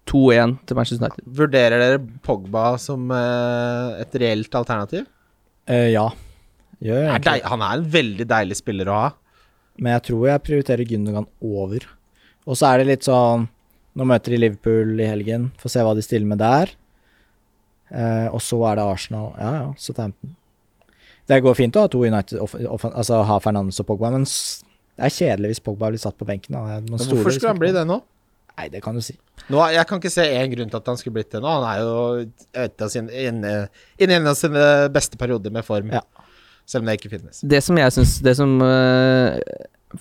2-0-2-1 0.09 0.57
til 0.67 0.77
Manchester 0.79 1.05
United? 1.07 1.29
Vurderer 1.39 1.83
dere 1.83 2.01
Pogba 2.25 2.65
som 2.81 3.11
eh, 3.15 4.01
et 4.03 4.17
reelt 4.23 4.55
alternativ? 4.59 5.07
Eh, 5.69 5.91
ja. 5.93 6.07
Gjør 6.83 6.99
Er 7.03 7.09
egentlig. 7.13 7.25
deil, 7.33 7.45
han 7.53 7.63
er 7.67 7.77
en 7.83 7.87
veldig 7.93 8.27
deilig 8.31 8.57
spiller 8.61 8.89
å 8.93 8.99
ha. 9.03 9.09
Men 9.79 9.93
jeg 9.99 10.07
tror 10.09 10.27
jeg 10.31 10.45
prioriterer 10.47 10.89
Gündogan 10.91 11.27
over. 11.45 11.85
Og 12.49 12.57
så 12.59 12.73
er 12.73 12.79
det 12.83 12.87
litt 12.95 13.07
sånn 13.07 13.49
Nå 13.99 14.05
møter 14.07 14.31
de 14.31 14.39
Liverpool 14.39 15.01
i 15.03 15.07
helgen, 15.11 15.49
får 15.59 15.73
se 15.73 15.83
hva 15.83 15.93
de 15.99 16.03
stiller 16.07 16.29
med 16.31 16.39
der. 16.39 16.71
Eh, 17.91 18.29
og 18.31 18.39
så 18.45 18.59
er 18.69 18.77
det 18.79 18.85
Arsenal. 18.87 19.33
Ja, 19.41 19.49
ja, 19.57 19.65
Southampton. 19.81 20.35
Det 21.29 21.41
går 21.43 21.57
fint 21.59 21.75
å 21.77 21.83
ha 21.83 21.91
to 21.91 22.05
United, 22.07 22.39
off, 22.45 22.55
off, 22.55 22.85
altså 22.93 23.19
ha 23.27 23.39
Fernandes 23.43 23.81
og 23.83 23.89
Pogba, 23.89 24.13
men 24.15 24.23
s- 24.29 24.63
det 24.97 25.09
er 25.09 25.15
kjedelig 25.17 25.51
hvis 25.51 25.63
Pogba 25.67 25.91
blir 25.91 25.99
satt 26.01 26.17
på 26.21 26.29
benken. 26.29 26.55
Da. 26.55 26.63
Man 26.79 26.87
Men 26.93 26.99
stoler 27.03 27.19
hvorfor 27.19 27.33
liksom 27.33 27.41
skulle 27.41 27.51
han 27.53 27.59
på 27.59 27.65
bli 27.67 27.73
det 27.75 27.85
nå? 27.91 27.99
Nei, 28.59 28.67
det 28.73 28.83
kan 28.83 28.97
du 28.97 29.03
si. 29.05 29.15
nå? 29.47 29.61
Jeg 29.71 29.87
kan 29.87 30.01
ikke 30.01 30.11
se 30.11 30.25
én 30.27 30.51
grunn 30.51 30.71
til 30.73 30.81
at 30.81 30.91
han 30.91 30.99
skulle 30.99 31.15
blitt 31.15 31.31
det 31.31 31.43
nå. 31.45 31.51
Han 31.61 31.67
er 31.71 31.83
jo 31.85 32.99
inne 32.99 33.25
inne 33.31 33.53
i 34.03 34.09
en 34.19 34.27
av 34.27 34.35
sine 34.39 34.65
beste 34.93 35.21
perioder 35.21 35.55
med 35.55 35.67
form. 35.67 35.93
Ja. 35.95 36.03
Selv 36.69 36.83
om 36.83 36.91
det 36.91 36.99
ikke 36.99 37.15
finnes. 37.15 37.41
Det 37.41 37.63
som 37.65 37.79
jeg 37.81 37.95
syns 37.95 38.19
Det 38.21 38.35
som 38.37 38.51
eh, 38.61 39.39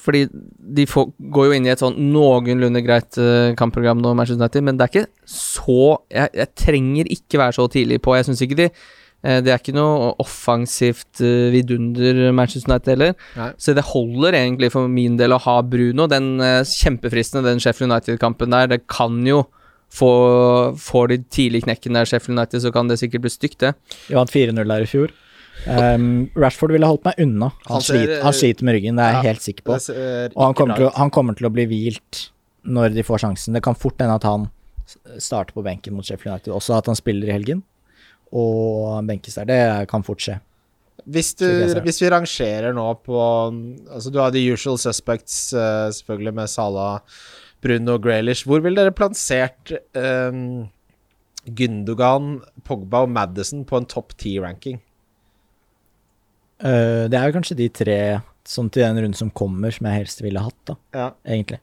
Fordi 0.04 0.26
de 0.28 0.84
får, 0.90 1.06
går 1.32 1.48
jo 1.48 1.56
inn 1.56 1.68
i 1.68 1.72
et 1.72 1.80
sånn 1.80 1.96
noenlunde 2.12 2.82
greit 2.84 3.16
eh, 3.22 3.54
kampprogram 3.56 4.02
nå, 4.04 4.12
Manchester 4.18 4.42
United, 4.42 4.66
men 4.68 4.76
det 4.76 4.84
er 4.88 4.92
ikke 4.92 5.32
så 5.32 5.96
Jeg, 6.12 6.34
jeg 6.42 6.52
trenger 6.60 7.12
ikke 7.16 7.40
være 7.40 7.56
så 7.56 7.70
tidlig 7.72 8.02
på. 8.04 8.18
Jeg 8.18 8.28
syns 8.28 8.44
ikke 8.44 8.60
de 8.66 8.68
eh, 8.68 8.82
Det 9.26 9.50
er 9.50 9.60
ikke 9.60 9.74
noe 9.76 10.12
offensivt 10.22 11.22
uh, 11.26 11.50
vidunder 11.52 12.28
Manchester 12.38 12.70
United 12.70 12.92
heller. 12.94 13.16
Nei. 13.36 13.50
Så 13.60 13.74
det 13.76 13.86
holder 13.90 14.38
egentlig 14.38 14.70
for 14.76 14.90
min 14.92 15.18
del 15.20 15.36
å 15.36 15.42
ha 15.42 15.58
Bruno. 15.66 16.06
Den 16.12 16.38
eh, 16.44 16.62
kjempefristende, 16.62 17.48
den 17.50 17.62
Sheffield 17.64 17.90
United-kampen 17.90 18.54
der, 18.54 18.70
det 18.76 18.84
kan 18.92 19.20
jo 19.28 19.46
få 19.94 20.10
Får 20.84 21.06
de 21.08 21.18
tidlig 21.32 21.62
knekken 21.64 21.96
der 21.96 22.08
Sheffield 22.08 22.36
United, 22.36 22.60
så 22.60 22.74
kan 22.76 22.90
det 22.92 23.00
sikkert 23.00 23.24
bli 23.24 23.32
stygt, 23.32 23.62
det. 23.64 23.72
Vi 24.10 24.18
vant 24.18 24.34
4-0 24.34 24.60
der 24.60 24.84
i 24.84 24.90
fjor. 24.90 25.14
Um, 25.66 26.28
Rashford 26.38 26.74
ville 26.76 26.88
holdt 26.88 27.06
meg 27.08 27.22
unna. 27.24 27.50
Han 27.70 27.78
Han, 27.78 27.86
ser, 27.86 28.02
sliter, 28.02 28.20
han 28.24 28.36
sliter 28.36 28.68
med 28.68 28.78
ryggen, 28.78 29.00
det 29.00 29.06
er 29.06 29.16
jeg 29.16 29.18
ja, 29.18 29.30
helt 29.32 29.46
sikker 29.46 29.66
på. 29.68 29.78
Og 29.78 30.44
han 30.44 30.58
kommer, 30.60 30.76
til 30.76 30.92
han 31.00 31.14
kommer 31.16 31.40
til 31.40 31.50
å 31.50 31.54
bli 31.56 31.66
hvilt 31.72 32.22
når 32.68 32.94
de 32.98 33.08
får 33.08 33.24
sjansen. 33.24 33.56
Det 33.56 33.64
kan 33.66 33.80
fort 33.80 34.00
hende 34.04 34.20
at 34.20 34.28
han 34.28 34.50
starter 35.24 35.56
på 35.56 35.64
benken 35.66 35.96
mot 35.96 36.06
Sheffield 36.06 36.36
United. 36.36 36.54
Også 36.56 36.78
at 36.78 36.92
han 36.92 37.00
spiller 37.00 37.32
i 37.32 37.36
helgen, 37.36 37.64
og 38.36 39.06
benkes 39.08 39.38
der. 39.40 39.48
Det 39.50 39.90
kan 39.92 40.04
fort 40.04 40.22
skje. 40.24 40.40
Hvis, 41.08 41.34
du, 41.40 41.46
hvis 41.86 42.02
vi 42.02 42.10
rangerer 42.12 42.74
nå 42.76 42.84
på 43.06 43.16
Altså 43.94 44.10
Du 44.12 44.18
har 44.20 44.32
the 44.34 44.42
usual 44.52 44.76
suspects, 44.82 45.54
eh, 45.54 45.88
selvfølgelig, 45.96 46.34
med 46.36 46.50
Salah, 46.52 47.00
Bruno 47.64 47.94
og 47.96 48.04
Graylish. 48.04 48.44
Hvor 48.48 48.60
ville 48.66 48.82
dere 48.82 48.92
plassert 48.96 49.72
um, 49.96 50.68
Gündogan, 51.48 52.42
Pogba 52.68 53.06
og 53.06 53.14
Madison 53.14 53.64
på 53.66 53.80
en 53.80 53.88
topp 53.88 54.18
ti-ranking? 54.20 54.82
Uh, 56.60 57.06
det 57.08 57.14
er 57.16 57.30
jo 57.30 57.38
kanskje 57.38 57.58
de 57.60 57.70
tre 57.70 57.98
sånn 58.48 58.70
til 58.74 58.82
den 58.86 58.98
runden 58.98 59.18
som 59.18 59.30
kommer, 59.36 59.72
som 59.76 59.88
jeg 59.90 60.02
helst 60.02 60.22
ville 60.24 60.42
hatt, 60.42 60.58
da, 60.66 60.76
Ja. 60.96 61.08
egentlig. 61.28 61.60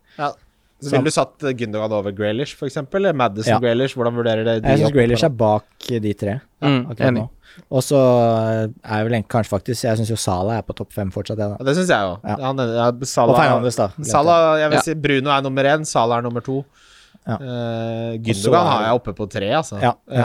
Så 0.84 0.94
Ville 0.96 1.04
du 1.08 1.14
satt 1.14 1.38
Gündogan 1.58 1.92
over 1.96 2.12
Graylish, 2.12 2.54
f.eks.? 2.58 2.76
Eller 2.94 3.12
Madison 3.16 3.54
Ja. 3.54 3.60
Graylish? 3.62 3.94
Hvordan 3.96 4.14
vurderer 4.18 4.44
det 4.44 4.62
de? 4.62 4.68
Jeg 4.68 4.78
syns 4.84 4.92
Graylish 4.94 5.24
er 5.24 5.34
bak 5.44 5.64
de 5.88 6.14
tre 6.14 6.40
Mm, 6.64 6.86
akkurat 6.90 7.12
nå. 7.12 7.28
Og 7.70 7.82
så 7.84 7.98
er 8.00 8.96
jeg 8.96 9.04
vel 9.06 9.12
egentlig 9.14 9.28
kanskje 9.30 9.50
faktisk 9.52 9.84
Jeg 9.84 9.98
syns 10.00 10.10
jo 10.10 10.16
Salah 10.16 10.56
er 10.58 10.62
på 10.66 10.74
topp 10.74 10.92
fem 10.96 11.10
fortsatt. 11.14 11.38
Ja, 11.38 11.56
det 11.60 11.74
syns 11.76 11.88
jeg 11.92 12.08
òg. 12.08 12.24
Ja. 12.24 12.36
Ja, 12.40 12.52
ja, 12.54 12.88
Og 12.90 13.36
Fernandes, 13.36 13.76
da. 13.76 13.90
Salah, 14.02 14.58
jeg 14.62 14.70
vil 14.70 14.78
Ja. 14.78 14.82
si 14.82 14.94
Bruno 14.94 15.30
er 15.30 15.42
nummer 15.42 15.62
én, 15.64 15.84
Salah 15.86 16.18
er 16.18 16.22
nummer 16.22 16.40
to. 16.40 16.64
Ja. 17.26 17.38
Uh, 17.40 18.18
Gündogan 18.20 18.66
har 18.68 18.82
jeg 18.84 18.96
oppe 18.98 19.14
på 19.16 19.26
tre, 19.32 19.46
altså. 19.56 19.78
Ja, 19.80 19.94
ja. 20.12 20.24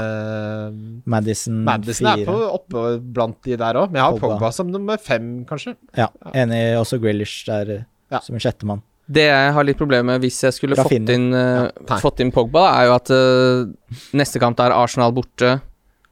Uh, 0.68 0.74
Madison, 1.06 1.62
Madison 1.64 2.08
er 2.12 2.26
på, 2.28 2.34
oppe 2.58 3.00
blant 3.00 3.38
de 3.46 3.56
der 3.56 3.74
òg, 3.80 3.88
men 3.92 4.02
jeg 4.02 4.04
har 4.04 4.18
Pogba. 4.18 4.34
Pogba 4.36 4.52
som 4.52 4.68
nummer 4.74 4.98
fem, 5.00 5.46
kanskje. 5.48 5.76
Ja, 5.96 6.10
enig. 6.34 6.60
Også 6.82 7.00
Grealish 7.00 7.46
der 7.48 7.86
Ja. 8.12 8.20
som 8.20 8.36
en 8.36 8.40
sjettemann. 8.42 8.82
Det 9.10 9.26
jeg 9.26 9.54
har 9.56 9.66
litt 9.66 9.80
problemer 9.80 10.06
med 10.12 10.22
hvis 10.22 10.38
jeg 10.46 10.54
skulle 10.54 10.78
fått 10.78 10.94
inn, 10.94 11.32
eh, 11.34 11.64
nei. 11.66 11.98
fått 12.02 12.22
inn 12.22 12.34
Pogba, 12.34 12.68
da, 12.68 12.74
er 12.78 12.90
jo 12.90 12.94
at 12.94 13.10
uh, 13.10 14.04
neste 14.18 14.42
kamp 14.42 14.60
er 14.62 14.76
Arsenal 14.76 15.16
borte, 15.16 15.56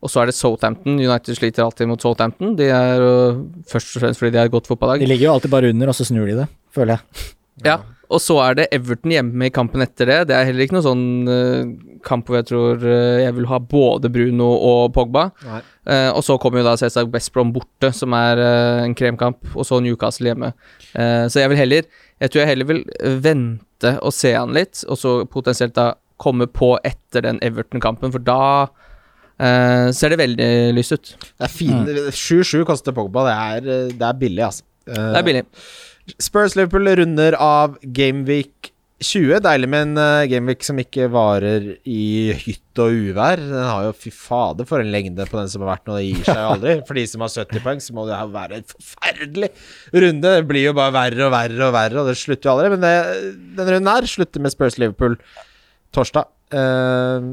og 0.02 0.10
så 0.10 0.24
er 0.24 0.32
det 0.32 0.38
Southampton. 0.38 0.98
United 0.98 1.38
sliter 1.38 1.66
alltid 1.66 1.90
mot 1.92 2.02
Southampton. 2.02 2.56
De 2.58 2.72
er 2.74 3.04
uh, 3.06 3.44
først 3.70 3.98
og 3.98 4.06
fremst 4.06 4.22
fordi 4.22 4.34
de 4.34 4.42
er 4.42 4.50
et 4.50 4.56
godt 4.56 4.70
fotballag. 4.70 5.04
De 5.06 5.10
ligger 5.10 5.30
jo 5.30 5.36
alltid 5.36 5.54
bare 5.54 5.70
under, 5.74 5.94
og 5.94 5.98
så 5.98 6.08
snur 6.10 6.26
de 6.30 6.40
det, 6.42 6.48
føler 6.74 6.98
jeg. 6.98 7.30
Ja, 7.66 7.78
og 8.14 8.22
så 8.24 8.38
er 8.40 8.58
det 8.58 8.68
Everton 8.74 9.12
hjemme 9.12 9.50
i 9.50 9.54
kampen 9.54 9.84
etter 9.84 10.10
det. 10.10 10.20
Det 10.30 10.36
er 10.38 10.46
heller 10.48 10.66
ikke 10.66 10.78
noe 10.78 10.86
sånn 10.86 11.06
uh, 11.30 12.02
kamp 12.08 12.30
hvor 12.30 12.40
jeg 12.40 12.50
tror 12.50 12.86
jeg 12.88 13.34
vil 13.36 13.50
ha 13.52 13.62
både 13.62 14.10
Bruno 14.14 14.50
og 14.72 14.94
Pogba. 14.96 15.28
Eh, 15.88 16.10
og 16.14 16.22
så 16.24 16.38
kommer 16.40 16.62
jo 16.62 16.68
da 16.70 16.76
selvsagt 16.80 17.12
West 17.14 17.34
Brom 17.36 17.50
borte, 17.56 17.90
som 17.96 18.14
er 18.16 18.40
uh, 18.40 18.84
en 18.86 18.96
kremkamp, 18.98 19.42
og 19.54 19.68
så 19.68 19.82
Newcastle 19.84 20.32
hjemme. 20.32 20.54
Så 20.94 21.42
jeg 21.42 21.52
vil 21.52 21.60
heller 21.60 21.90
Jeg 22.22 22.32
tror 22.34 22.42
jeg 22.44 22.50
heller 22.54 22.66
vil 22.72 22.84
vente 23.22 23.92
og 24.02 24.14
se 24.16 24.32
han 24.34 24.54
litt, 24.56 24.84
og 24.90 24.98
så 24.98 25.12
potensielt 25.30 25.76
da 25.78 25.92
komme 26.18 26.48
på 26.50 26.72
etter 26.88 27.22
den 27.28 27.38
Everton-kampen, 27.46 28.10
for 28.14 28.24
da 28.26 28.40
eh, 29.38 29.92
ser 29.94 30.14
det 30.16 30.18
veldig 30.24 30.48
lyst 30.74 30.96
ut. 30.96 31.12
Det 31.38 31.46
er 31.46 31.54
fint. 31.54 31.92
7-7 32.10 32.64
koster 32.66 32.96
Pogba. 32.98 33.28
Det 33.28 33.36
er, 33.36 33.70
eh, 33.76 33.92
det 33.94 34.08
er 34.08 34.18
billig, 34.24 34.44
altså. 34.48 34.66
Eh, 34.88 34.96
Det 35.14 35.20
er 35.22 35.28
billig. 35.28 35.44
Spurs 36.24 36.56
Liverpool 36.56 36.88
runder 36.98 37.36
av 37.38 37.78
Gameweek 37.84 38.72
20. 38.98 39.38
Deilig 39.46 39.68
med 39.70 39.84
en 39.86 40.00
uh, 40.02 40.28
Gameweek 40.30 40.64
som 40.66 40.80
ikke 40.82 41.06
varer 41.14 41.68
i 41.86 42.34
hytt 42.34 42.82
og 42.82 42.96
uvær. 42.98 43.38
Den 43.38 43.68
har 43.68 43.86
jo 43.86 43.92
fy 43.94 44.10
fader 44.14 44.66
for 44.70 44.82
en 44.82 44.90
lengde 44.94 45.28
på 45.30 45.38
den 45.38 45.52
som 45.52 45.62
har 45.64 45.76
vært 45.76 45.90
nå. 45.90 45.98
Det 46.00 46.08
gir 46.08 46.24
seg 46.26 46.40
jo 46.42 46.54
aldri. 46.56 46.74
For 46.88 46.98
de 46.98 47.04
som 47.12 47.26
har 47.26 47.34
70 47.34 47.66
poeng, 47.66 47.84
så 47.84 47.98
må 47.98 48.08
det 48.08 48.18
jo 48.18 48.32
være 48.34 48.62
en 48.62 48.70
forferdelig 48.74 49.52
runde. 49.94 50.34
Det 50.40 50.48
blir 50.50 50.66
jo 50.66 50.78
bare 50.78 50.96
verre 50.96 51.28
og 51.28 51.36
verre 51.36 51.68
og 51.68 51.76
verre, 51.78 52.02
og 52.02 52.10
det 52.10 52.18
slutter 52.18 52.50
jo 52.50 52.56
aldri. 52.56 52.74
Men 52.74 52.88
det, 52.88 52.96
denne 53.60 53.78
runden 53.78 53.94
her 53.94 54.10
slutter 54.10 54.46
med 54.46 54.56
Spurs 54.56 54.80
Liverpool 54.82 55.20
torsdag. 55.94 56.34
Eh, 56.58 57.30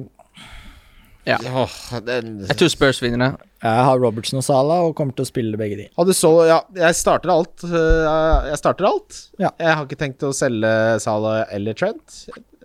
Ja. 1.24 1.38
Oh, 1.56 1.72
den, 2.04 2.34
Jeg 2.48 2.56
tror 2.60 2.68
Spurs 2.72 2.98
vinner 3.00 3.22
det. 3.22 3.46
Jeg 3.64 3.84
har 3.88 3.98
Robertson 4.02 4.38
og 4.42 4.44
Salah 4.44 4.82
og 4.84 4.94
kommer 4.98 5.14
til 5.16 5.24
å 5.24 5.28
spille 5.30 5.56
begge 5.60 5.78
de. 5.78 5.86
Hadde 5.96 6.12
så 6.16 6.30
Ja, 6.48 6.58
jeg 6.76 6.98
starter 6.98 7.32
alt. 7.32 7.64
øh, 7.64 8.50
Jeg 8.50 8.58
starter 8.60 8.84
alt. 8.90 9.20
Ja. 9.40 9.50
Jeg 9.58 9.72
har 9.78 9.86
ikke 9.86 10.00
tenkt 10.02 10.22
å 10.28 10.34
selge 10.36 10.72
Salah 11.00 11.46
eller 11.54 11.72
Trent. 11.80 12.18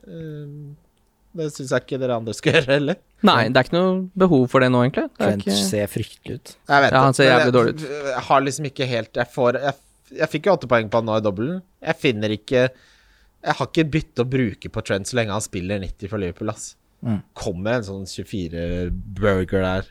Øh, 0.08 0.76
Det 1.40 1.48
syns 1.54 1.72
jeg 1.72 1.86
ikke 1.86 2.00
dere 2.02 2.18
andre 2.20 2.34
skal 2.36 2.54
gjøre 2.58 2.74
heller. 2.76 3.00
Nei, 3.24 3.48
det 3.48 3.60
er 3.62 3.68
ikke 3.70 3.78
noe 3.78 3.96
behov 4.18 4.46
for 4.52 4.64
det 4.64 4.70
nå, 4.74 4.82
egentlig. 4.88 5.08
Det 5.14 5.24
Trent 5.24 5.46
ikke... 5.48 5.56
ser 5.70 5.88
fryktelig 5.92 6.36
ut. 6.40 6.54
Jeg 6.72 6.84
vet 6.86 6.96
Ja, 6.98 7.04
han 7.06 7.16
ser 7.18 7.30
jævlig 7.30 7.54
dårlig 7.56 7.74
ut. 7.78 7.86
Jeg 8.12 8.24
har 8.30 8.42
liksom 8.48 8.68
ikke 8.72 8.88
helt 8.90 9.20
Jeg 9.24 9.32
får 9.36 9.60
Jeg, 9.64 9.74
jeg 10.20 10.30
fikk 10.36 10.48
jo 10.50 10.56
åtte 10.58 10.68
poeng 10.72 10.90
på 10.92 11.00
han 11.00 11.08
nå 11.08 11.18
i 11.20 11.24
dobbelen. 11.24 11.62
Jeg 11.86 11.96
finner 12.02 12.34
ikke 12.36 12.66
Jeg 12.68 13.56
har 13.60 13.68
ikke 13.72 13.88
bytte 13.96 14.26
å 14.26 14.30
bruke 14.36 14.72
på 14.74 14.84
Trent 14.84 15.08
så 15.08 15.16
lenge 15.20 15.32
han 15.38 15.44
spiller 15.48 15.80
90 15.80 16.10
for 16.12 16.20
Liverpool, 16.20 16.52
ass. 16.52 16.74
Mm. 17.06 17.22
Kommer 17.38 17.80
en 17.80 17.88
sånn 17.88 18.06
24-burger 18.10 19.64
der. 19.66 19.90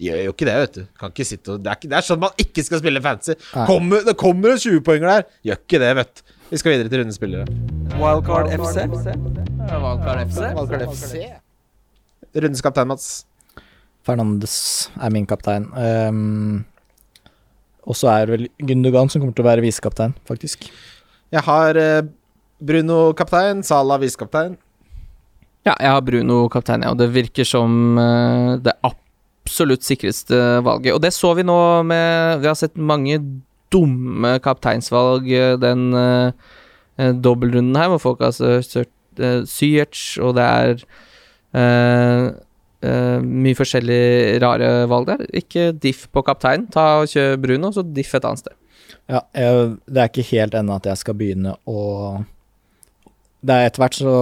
Gjør 0.00 0.22
jo 0.26 0.32
ikke 0.34 0.48
det, 0.48 0.56
vet 0.60 0.74
du. 0.76 0.82
Kan 1.00 1.12
ikke 1.12 1.24
sitte 1.24 1.54
og 1.54 1.62
Det 1.64 1.70
er, 1.72 1.78
ikke, 1.78 1.88
det 1.88 1.96
er 1.96 2.04
sånn 2.04 2.20
man 2.20 2.40
ikke 2.42 2.64
skal 2.66 2.82
spille 2.82 3.00
fancy. 3.04 3.36
Kommer, 3.68 4.02
det 4.04 4.16
kommer 4.20 4.52
en 4.52 4.60
20-poenger 4.60 5.08
der. 5.12 5.24
Gjør 5.48 5.60
ikke 5.62 5.80
det, 5.82 5.92
vet 6.00 6.12
du. 6.18 6.34
Vi 6.50 6.60
skal 6.60 6.76
videre 6.76 6.92
til 6.92 7.00
rundens 7.00 7.16
spillere. 7.18 7.46
Wildcard 7.96 8.52
FC. 8.54 8.84
Wildcard 9.72 10.84
FC. 10.92 11.24
Rundens 12.36 12.64
kaptein, 12.64 12.90
Mats. 12.92 13.08
Fernandes 14.06 14.58
er 15.00 15.10
min 15.14 15.26
kaptein. 15.26 15.66
Um, 15.74 16.60
og 17.86 17.96
så 17.98 18.10
er 18.12 18.26
det 18.26 18.36
vel 18.36 18.46
Gundogan 18.68 19.10
som 19.10 19.22
kommer 19.22 19.34
til 19.34 19.46
å 19.46 19.48
være 19.48 19.64
visekaptein, 19.64 20.14
faktisk. 20.28 20.68
Jeg 21.34 21.42
har 21.46 21.78
eh, 21.78 22.06
Bruno 22.62 23.12
kaptein, 23.18 23.62
Salah 23.66 23.98
visekaptein. 24.02 24.56
Ja, 25.66 25.74
jeg 25.82 25.90
har 25.90 26.04
Bruno 26.06 26.44
kaptein, 26.52 26.84
ja, 26.86 26.92
og 26.94 27.00
det 27.00 27.08
virker 27.10 27.46
som 27.46 27.98
eh, 27.98 28.52
det 28.62 28.76
absolutt 28.86 29.82
sikreste 29.82 30.38
valget. 30.62 30.94
Og 30.94 31.02
det 31.02 31.10
så 31.14 31.32
vi 31.34 31.46
nå 31.46 31.58
med 31.86 32.42
Vi 32.42 32.46
har 32.46 32.58
sett 32.58 32.78
mange 32.78 33.18
dumme 33.74 34.36
kapteinsvalg 34.44 35.26
eh, 35.34 35.56
den 35.58 35.88
uh, 35.90 36.30
dobbeltrunden 36.96 37.76
her, 37.76 37.90
hvor 37.90 38.02
folk 38.02 38.22
har 38.22 38.36
søkt 38.36 38.92
Syerts, 39.48 40.18
og 40.20 40.34
det 40.36 40.44
er 40.44 40.82
uh, 41.56 42.26
uh, 42.84 43.18
mye 43.24 43.56
forskjellige 43.56 44.38
rare 44.44 44.70
valg 44.92 45.08
der. 45.08 45.26
Ikke 45.40 45.70
diff 45.72 46.04
på 46.12 46.22
kaptein, 46.26 46.68
Ta 46.70 47.00
og 47.00 47.10
Kjør 47.10 47.40
Bruno, 47.42 47.72
så 47.72 47.82
diff 47.82 48.14
et 48.14 48.28
annet 48.28 48.44
sted. 48.44 48.54
Ja, 49.08 49.24
jeg, 49.34 49.76
det 49.88 50.02
er 50.02 50.12
ikke 50.12 50.30
helt 50.30 50.54
ennå 50.58 50.76
at 50.76 50.86
jeg 50.90 51.00
skal 51.00 51.16
begynne 51.18 51.56
å 51.66 51.80
det 53.46 53.54
er 53.54 53.66
Etter 53.70 53.82
hvert 53.84 53.96
så 54.00 54.12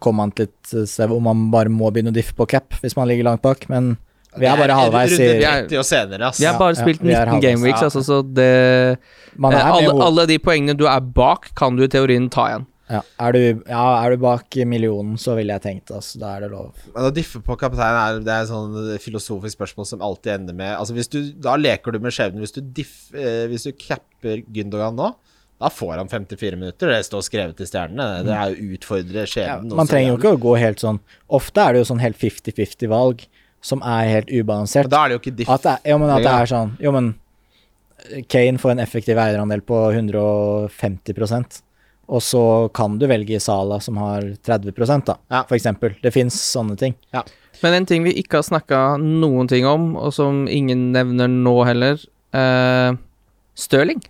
kommer 0.00 0.24
man 0.24 0.32
til 0.38 0.46
et 0.48 0.88
sted 0.88 1.10
hvor 1.10 1.20
man 1.24 1.48
bare 1.52 1.72
må 1.72 1.90
begynne 1.94 2.12
å 2.12 2.16
diffe 2.16 2.34
på 2.38 2.46
cap 2.50 2.76
hvis 2.82 2.96
man 2.98 3.08
ligger 3.10 3.26
langt 3.30 3.42
bak, 3.44 3.66
men 3.72 3.96
vi 4.38 4.46
er 4.50 4.56
bare 4.58 4.74
halvveis 4.74 5.12
i 5.14 5.16
Vi 5.38 5.44
er- 5.46 5.68
senere. 5.86 6.32
Vi 6.38 6.44
har 6.46 6.54
Ja, 6.54 6.58
bare 6.58 6.74
spilt 6.74 7.00
vi 7.02 7.12
er 7.14 7.26
19 7.26 7.34
halvveis. 7.34 7.42
gameweeks, 7.44 7.80
Ja. 7.80 7.86
altså, 7.86 8.02
så 8.02 8.22
det 8.34 8.98
Man 9.38 9.52
Eh, 9.54 9.58
er 9.58 9.72
alle, 9.72 10.02
alle 10.02 10.26
de 10.26 10.38
poengene 10.38 10.76
du 10.76 10.86
er 10.86 11.00
bak, 11.00 11.50
kan 11.54 11.76
du 11.76 11.82
i 11.84 11.88
teorien 11.88 12.28
ta 12.30 12.46
igjen. 12.48 12.66
ja, 12.90 13.00
er, 13.18 13.32
du, 13.32 13.62
ja, 13.68 14.04
er 14.04 14.10
du 14.10 14.16
bak 14.22 14.44
millionen, 14.66 15.14
så 15.16 15.34
ville 15.36 15.52
jeg 15.54 15.62
tenkt 15.62 15.90
altså, 15.94 16.18
da 16.20 16.36
er 16.36 16.40
det 16.40 16.50
lov. 16.50 16.72
Men 16.94 17.04
å 17.10 17.14
diffe 17.14 17.40
på 17.42 17.56
kaptein 17.56 17.80
er, 17.96 18.18
det 18.20 18.28
er 18.28 18.42
et 18.42 18.48
sånn 18.50 18.98
filosofisk 19.00 19.56
spørsmål 19.56 19.86
som 19.86 20.00
alltid 20.02 20.32
ender 20.40 20.54
med 20.54 20.76
Altså 20.78 20.92
hvis 20.94 21.08
du, 21.08 21.32
Da 21.32 21.56
leker 21.56 21.92
du 21.92 21.98
med 22.00 22.12
skjebnen. 22.12 22.40
Hvis 22.42 22.52
du 22.52 22.60
diff, 22.60 23.10
eh, 23.14 23.46
Hvis 23.48 23.64
du 23.64 23.72
capper 23.72 24.42
Gündogan 24.52 24.94
nå, 24.96 25.14
da 25.64 25.70
får 25.72 25.94
han 25.96 26.10
54 26.12 26.58
minutter. 26.60 26.92
Det 26.92 27.00
står 27.08 27.24
skrevet 27.24 27.60
i 27.64 27.68
stjernene. 27.68 28.22
Det 28.26 28.36
er 28.36 28.52
jo 28.52 28.76
utfordre 28.76 29.24
Ja, 29.48 29.58
man 29.80 29.88
trenger 29.88 30.12
jo 30.12 30.18
ikke 30.20 30.34
å 30.36 30.40
gå 30.42 30.54
helt 30.60 30.82
sånn 30.82 31.00
Ofte 31.32 31.64
er 31.64 31.72
det 31.74 31.82
jo 31.84 31.88
sånn 31.88 32.02
helt 32.04 32.20
50-50 32.20 32.90
valg 32.92 33.24
som 33.64 33.80
er 33.80 34.10
helt 34.10 34.28
Men 34.28 34.42
ubalansert. 34.42 34.90
Da 34.92 35.06
er 35.06 35.12
det 35.12 35.16
jo 35.16 35.22
ikke 35.22 35.36
diff. 35.38 35.52
At 35.54 35.64
det, 35.64 35.78
jo, 35.88 35.96
men 36.02 36.12
at 36.12 36.24
det 36.26 36.34
er 36.34 36.50
sånn 36.50 36.74
Jo, 36.84 36.92
men 36.92 37.14
Kane 38.28 38.60
får 38.60 38.74
en 38.74 38.82
effektiv 38.84 39.16
eierandel 39.16 39.62
på 39.64 39.78
150% 39.94 41.62
og 42.04 42.20
så 42.20 42.40
kan 42.76 42.98
du 43.00 43.06
velge 43.08 43.38
Sala 43.40 43.78
som 43.80 43.96
har 43.96 44.26
30 44.44 44.74
da, 45.06 45.16
Ja. 45.30 45.42
eksempel. 45.56 45.94
Det 46.02 46.12
fins 46.12 46.34
sånne 46.36 46.76
ting. 46.76 46.94
Men 47.62 47.72
en 47.72 47.86
ting 47.86 48.04
vi 48.04 48.12
ikke 48.20 48.42
har 48.42 48.42
snakka 48.42 48.98
noen 49.00 49.48
ting 49.48 49.64
om, 49.64 49.96
og 49.96 50.12
som 50.12 50.46
ingen 50.46 50.92
nevner 50.92 51.28
nå 51.28 51.64
heller 51.64 51.98
eh, 52.34 52.92
Stirling. 53.54 54.02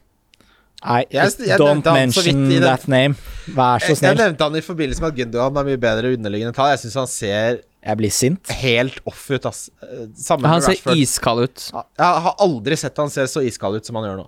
Nei, 0.84 1.04
Jeg- 1.10 1.46
jeg 1.46 1.58
don't 1.58 1.84
mention 1.84 2.48
den- 2.50 2.62
that 2.62 2.86
name. 2.88 3.14
Vær 3.48 3.78
så 3.80 3.88
Jeg, 3.88 4.00
jeg 4.02 4.16
nevnte 4.16 4.38
han 4.44 4.56
i 4.56 4.60
forbindelse 4.60 5.00
med 5.00 5.12
at 5.12 5.16
Gündogan 5.18 5.56
har 5.56 5.64
mye 5.64 5.76
bedre 5.80 6.12
underliggende 6.16 6.52
tall. 6.54 6.70
Jeg 6.76 6.78
syns 6.84 6.94
han 6.94 7.06
ser 7.06 7.60
Jeg 7.84 7.96
blir 7.98 8.10
sint. 8.12 8.48
helt 8.50 8.98
off 9.06 9.30
ut, 9.30 9.46
ass. 9.46 9.70
Eh, 9.82 10.06
Samme 10.16 10.44
Han 10.46 10.60
ser 10.60 10.74
iskald 10.94 11.42
ut. 11.44 11.70
Jeg 11.72 12.22
har 12.22 12.34
aldri 12.38 12.76
sett 12.76 12.96
han 12.96 13.08
ser 13.08 13.24
så 13.24 13.42
iskald 13.44 13.76
ut 13.76 13.86
som 13.86 13.96
han 13.96 14.04
gjør 14.04 14.16
nå. 14.18 14.26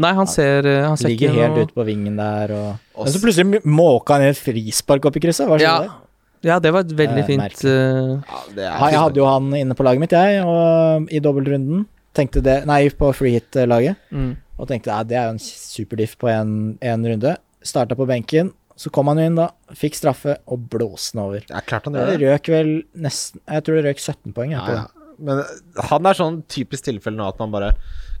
Nei, 0.00 0.12
han 0.14 0.26
ser, 0.26 0.64
eh, 0.66 0.86
han 0.86 0.96
ser 0.96 1.08
Ligger 1.08 1.30
helt 1.34 1.54
noe 1.56 1.64
ute 1.64 1.74
på 1.74 1.84
vingen 1.84 2.16
der 2.16 2.52
og 2.52 2.78
Men 3.04 3.12
så 3.12 3.18
plutselig 3.20 3.62
måka 3.64 4.08
han 4.14 4.22
i 4.22 4.28
et 4.28 4.36
frispark 4.36 5.04
opp 5.06 5.16
i 5.16 5.20
krysset. 5.20 5.48
Hva 5.48 5.58
Ja, 5.58 5.80
skjedde? 5.80 5.92
ja, 6.44 6.58
det 6.60 6.72
var 6.72 6.80
et 6.80 6.88
veldig 6.96 7.18
Eh, 7.18 7.26
fint 7.26 7.64
Ja, 7.64 7.70
er 7.70 8.22
Ja, 8.56 8.90
jeg 8.90 8.98
hadde 9.00 9.16
jo 9.16 9.24
han 9.26 9.50
inne 9.54 9.74
på 9.74 9.82
laget 9.84 9.98
mitt, 10.00 10.10
jeg, 10.10 10.44
og 10.44 11.08
i 11.10 11.18
dobbeltrunden. 11.18 11.86
Tenkte 12.14 12.42
det 12.42 12.64
Nei, 12.66 12.88
på 12.90 13.12
free 13.14 13.32
hit-laget. 13.40 13.96
mm. 14.12 14.36
Og 14.58 14.68
tenkte 14.70 14.90
ja, 14.90 15.02
det 15.06 15.16
er 15.18 15.28
jo 15.28 15.36
en 15.36 15.42
superdiff 15.42 16.16
på 16.18 16.28
en, 16.32 16.50
en 16.82 17.06
runde. 17.06 17.36
Starta 17.66 17.94
på 17.98 18.06
benken, 18.08 18.52
så 18.78 18.90
kom 18.94 19.08
han 19.10 19.18
jo 19.22 19.26
inn 19.30 19.38
da. 19.38 19.48
Fikk 19.78 19.96
straffe 19.98 20.36
og 20.50 20.68
blåste 20.72 21.14
den 21.16 21.22
over. 21.24 21.46
Ja, 21.50 21.62
klart 21.66 21.86
han 21.88 21.94
gjør 21.98 22.12
Det 22.12 22.18
det. 22.18 22.28
røk 22.32 22.50
vel 22.54 22.70
nesten 23.06 23.40
Jeg 23.46 23.64
tror 23.66 23.78
det 23.78 23.84
røk 23.88 24.02
17 24.02 24.34
poeng. 24.36 24.54
Ja, 24.54 24.66
ja. 24.74 24.84
Men 25.18 25.40
han 25.88 26.06
er 26.06 26.14
sånn 26.14 26.42
typisk 26.46 26.86
tilfelle 26.86 27.18
nå 27.18 27.26
at 27.26 27.40
man 27.42 27.50
bare 27.50 27.72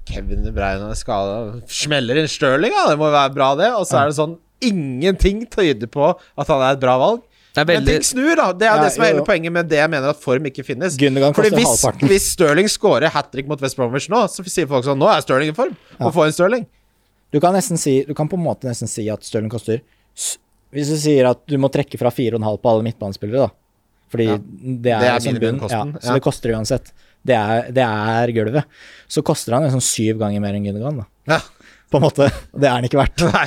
Kevin 0.08 0.40
De 0.42 0.50
Bruyne 0.54 0.88
er 0.90 0.98
skada. 0.98 1.60
Smeller 1.70 2.18
inn 2.18 2.30
Stirling, 2.30 2.72
ja. 2.74 2.88
Det 2.90 2.98
må 2.98 3.10
jo 3.10 3.14
være 3.18 3.34
bra, 3.36 3.52
det. 3.60 3.68
Og 3.78 3.84
så 3.86 4.00
er 4.02 4.10
det 4.12 4.18
sånn 4.18 4.38
Ingenting 4.66 5.44
tyder 5.46 5.86
på 5.86 6.08
at 6.10 6.48
han 6.50 6.62
er 6.66 6.74
et 6.74 6.80
bra 6.82 6.96
valg. 6.98 7.20
Det 7.66 7.74
er 7.74 7.80
Men 7.80 7.86
ting 7.88 8.06
snur, 8.06 8.32
da. 8.38 8.46
Det 8.52 8.66
er 8.68 8.76
Ja, 8.76 8.82
det 8.84 8.92
som 8.94 9.02
er 9.04 9.10
jo, 9.12 9.18
hele 9.18 9.26
poenget 9.26 9.52
med 9.52 9.68
det 9.70 9.78
jeg 9.80 9.90
mener 9.90 10.12
at 10.12 10.20
form 10.22 10.46
ikke 10.50 10.64
finnes. 10.66 10.96
Gundogan 11.00 11.34
Fordi 11.36 11.50
hvis, 11.56 11.84
hvis 12.04 12.26
Stirling 12.34 12.68
scorer 12.70 13.10
hat 13.14 13.30
trick 13.32 13.48
mot 13.50 13.60
West 13.64 13.76
Bromwich 13.78 14.08
nå, 14.12 14.24
så 14.30 14.44
sier 14.46 14.68
folk 14.70 14.86
sånn 14.86 14.98
Nå 15.00 15.08
er 15.10 15.24
Stirling 15.24 15.50
i 15.52 15.56
form. 15.56 15.74
Ja. 15.96 16.04
Må 16.06 16.12
få 16.14 16.26
en 16.28 16.34
Stirling. 16.36 16.66
Du 17.32 17.40
kan 17.40 17.56
si 17.60 18.04
Du 18.08 18.14
kan 18.14 18.28
på 18.28 18.38
en 18.38 18.44
måte 18.44 18.68
nesten 18.68 18.88
si 18.88 19.08
at 19.12 19.24
Stirling 19.26 19.50
koster 19.52 19.82
Hvis 20.72 20.88
du 20.92 20.96
sier 21.00 21.28
at 21.30 21.40
du 21.48 21.56
må 21.60 21.70
trekke 21.72 21.98
fra 22.00 22.10
4,5 22.12 22.38
på 22.62 22.70
alle 22.70 22.86
midtbanespillere, 22.86 23.48
da. 23.48 23.50
Fordi 24.08 24.24
Ja. 24.24 24.38
det 24.38 24.92
er, 24.92 25.00
Det 25.00 25.08
er 25.12 25.20
sånn 25.20 25.40
bunn. 25.40 25.60
Ja, 25.68 25.84
så 26.00 26.08
ja. 26.08 26.14
det 26.14 26.22
koster 26.24 26.54
uansett. 26.56 26.92
Det 27.24 27.34
er, 27.36 27.70
det 27.72 27.84
er 27.84 28.32
gulvet. 28.32 28.64
Så 29.10 29.22
koster 29.26 29.52
han 29.56 29.64
liksom 29.66 29.82
syv 29.84 30.18
ganger 30.22 30.40
mer 30.40 30.54
enn 30.56 30.64
Gundogan, 30.64 31.02
da. 31.02 31.06
Ja. 31.34 31.40
På 31.88 31.96
en 31.98 32.04
måte. 32.04 32.26
Det 32.52 32.68
er 32.68 32.74
han 32.76 32.84
ikke 32.84 32.98
verdt. 33.00 33.22
Nei, 33.32 33.46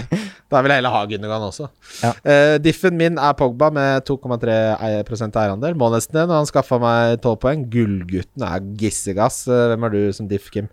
da 0.49 0.61
vil 0.63 0.73
jeg 0.73 0.81
heller 0.81 0.95
ha 0.95 1.01
Gundogan 1.09 1.43
også. 1.45 1.67
Ja. 2.01 2.13
Uh, 2.25 2.55
diffen 2.63 2.97
min 2.97 3.19
er 3.21 3.35
Pogba 3.37 3.69
med 3.73 4.07
2,3 4.07 4.55
ei- 4.81 5.03
prosent 5.05 5.37
eierandel. 5.37 5.77
Må 5.77 5.91
nesten 5.93 6.17
det 6.17 6.23
når 6.25 6.39
han 6.41 6.49
skaffa 6.49 6.79
meg 6.81 7.19
12 7.21 7.37
poeng. 7.43 7.67
Gullgutten 7.71 8.47
er 8.47 8.65
gissegass. 8.81 9.43
Uh, 9.45 9.67
hvem 9.71 9.85
er 9.85 9.93
du 9.93 10.01
som 10.17 10.29
diff, 10.31 10.49
Kim? 10.53 10.71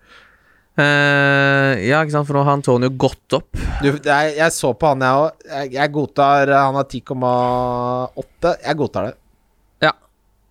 Uh, 0.78 1.74
ja, 1.82 2.00
ikke 2.00 2.14
sant, 2.14 2.28
for 2.28 2.38
nå 2.38 2.46
har 2.46 2.56
Antonio 2.56 2.88
gått 2.94 3.36
opp. 3.36 3.50
Du, 3.82 3.90
jeg, 3.92 4.34
jeg 4.38 4.54
så 4.56 4.72
på 4.78 4.92
han, 4.94 5.04
jeg 5.04 5.22
òg. 5.26 5.46
Jeg, 5.52 5.72
jeg 5.76 5.94
godtar 5.98 6.54
Han 6.56 6.78
har 6.80 6.88
10,8. 6.88 8.54
Jeg 8.64 8.80
godtar 8.84 9.10
det. 9.10 9.16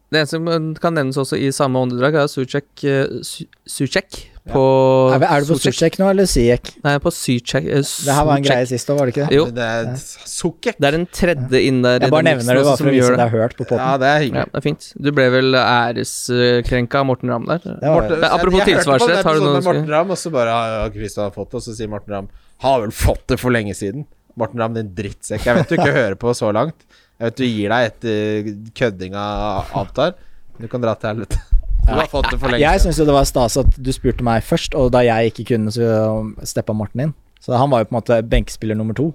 Det 0.08 0.22
eneste 0.22 0.38
som 0.38 0.68
kan 0.80 0.96
nevnes 0.96 1.18
også 1.20 1.36
i 1.36 1.50
samme 1.52 1.82
åndedrag, 1.84 2.16
er 2.16 2.30
Sucek, 2.32 2.70
uh, 2.88 3.18
Suchek 3.68 4.22
på 4.50 4.64
Er, 5.14 5.24
er 5.28 5.42
du 5.46 5.54
på 5.54 5.58
Suchek? 5.62 5.98
Nå, 6.02 6.10
eller 6.10 6.26
Siek? 6.30 6.72
Nei, 6.84 6.94
på 7.04 7.12
Suchek. 7.14 7.66
eh, 7.68 7.82
Det 7.84 8.14
her 8.16 8.26
var 8.26 8.38
en 8.38 8.44
greie 8.48 8.66
sist 8.70 8.90
òg, 8.90 8.98
var 9.00 9.06
det 9.10 9.14
ikke 9.16 9.28
det? 9.30 9.36
Jo, 9.38 9.46
Det 9.52 9.68
er 9.68 9.86
Sukkek. 9.98 10.78
det 10.80 10.88
er 10.92 10.98
en 11.00 11.06
tredje 11.08 11.62
inn 11.68 11.82
der. 11.86 12.00
Jeg 12.00 12.12
bare 12.12 12.24
nevner 12.30 12.60
det 12.60 12.64
bare 12.66 12.78
for 12.78 12.78
å 12.78 12.78
som 12.78 12.92
vise 12.96 13.12
at 13.12 13.18
det 13.22 13.26
er 13.28 13.36
hørt 13.38 13.56
på 13.58 13.68
Ja, 13.78 13.92
det 13.98 14.08
er 14.12 14.20
hyggelig. 14.26 14.42
Ja, 14.42 14.46
det 14.54 14.60
er 14.62 14.66
fint. 14.68 14.90
Du 15.02 15.12
ble 15.12 15.30
vel 15.36 15.54
æreskrenka 15.62 17.00
av 17.02 17.06
Morten 17.12 17.30
Ramm 17.30 17.46
der. 17.46 17.60
Det 17.64 17.78
var 17.82 17.96
Morten- 18.02 18.10
det. 18.10 18.20
Men 18.22 18.30
apropos 18.32 18.58
jeg- 18.60 18.68
jeg 18.68 18.78
tilsvarsrett, 18.78 19.24
har 19.24 19.34
du 19.34 19.40
noe 19.42 19.62
Morten 19.62 19.90
Ramm, 19.90 20.12
og 20.12 20.18
så 20.18 20.32
bare 20.32 20.50
har 20.52 20.90
Kristian 20.92 21.32
fått 21.32 21.50
det, 21.52 21.56
og 21.56 21.62
så 21.62 21.76
sier 21.76 21.88
Morten 21.90 22.14
Ramm 22.14 22.28
Har 22.60 22.82
vel 22.82 22.90
fått 22.92 23.28
det 23.28 23.40
for 23.40 23.52
lenge 23.52 23.76
siden. 23.76 24.06
Morten 24.36 24.60
Ramm, 24.60 24.74
din 24.74 24.90
drittsekk. 24.96 25.44
Jeg 25.46 25.56
vet 25.56 25.70
du 25.70 25.76
ikke 25.78 25.94
hører 25.94 26.16
på 26.16 26.34
så 26.34 26.52
langt. 26.54 26.74
Jeg 27.20 27.26
vet 27.32 27.36
du 27.36 27.44
gir 27.46 27.70
deg 27.70 27.92
etter 27.92 28.72
køddinga 28.74 29.66
avtar. 29.74 30.14
Du 30.60 30.68
kan 30.68 30.82
dra 30.82 30.96
til 30.96 31.10
helvete. 31.14 31.38
Du 31.88 31.94
har 31.96 32.10
fått 32.12 32.28
det 32.32 32.40
for 32.42 32.52
lenge 32.52 32.64
Jeg 32.66 32.84
syns 32.84 33.00
jo 33.00 33.06
det 33.08 33.16
var 33.16 33.28
stas 33.30 33.56
at 33.62 33.78
du 33.80 33.92
spurte 33.96 34.26
meg 34.28 34.44
først, 34.46 34.76
og 34.76 34.92
da 34.96 35.04
jeg 35.08 35.32
ikke 35.32 35.46
kunne, 35.54 35.72
så 35.72 35.88
steppa 36.48 36.76
Morten 36.76 37.08
inn. 37.08 37.16
Så 37.44 37.56
han 37.56 37.72
var 37.72 37.84
jo 37.84 37.90
på 37.90 37.96
en 37.96 38.00
måte 38.02 38.20
benkespiller 38.28 38.76
nummer 38.76 38.98
to. 38.98 39.12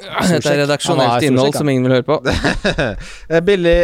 Dette 0.00 0.40
er 0.48 0.62
redaksjonelt 0.64 1.24
innhold 1.24 1.56
som 1.56 1.68
ingen 1.68 1.86
vil 1.88 1.98
høre 1.98 2.06
på. 2.08 2.20
Eh, 3.30 3.40
Billig 3.44 3.76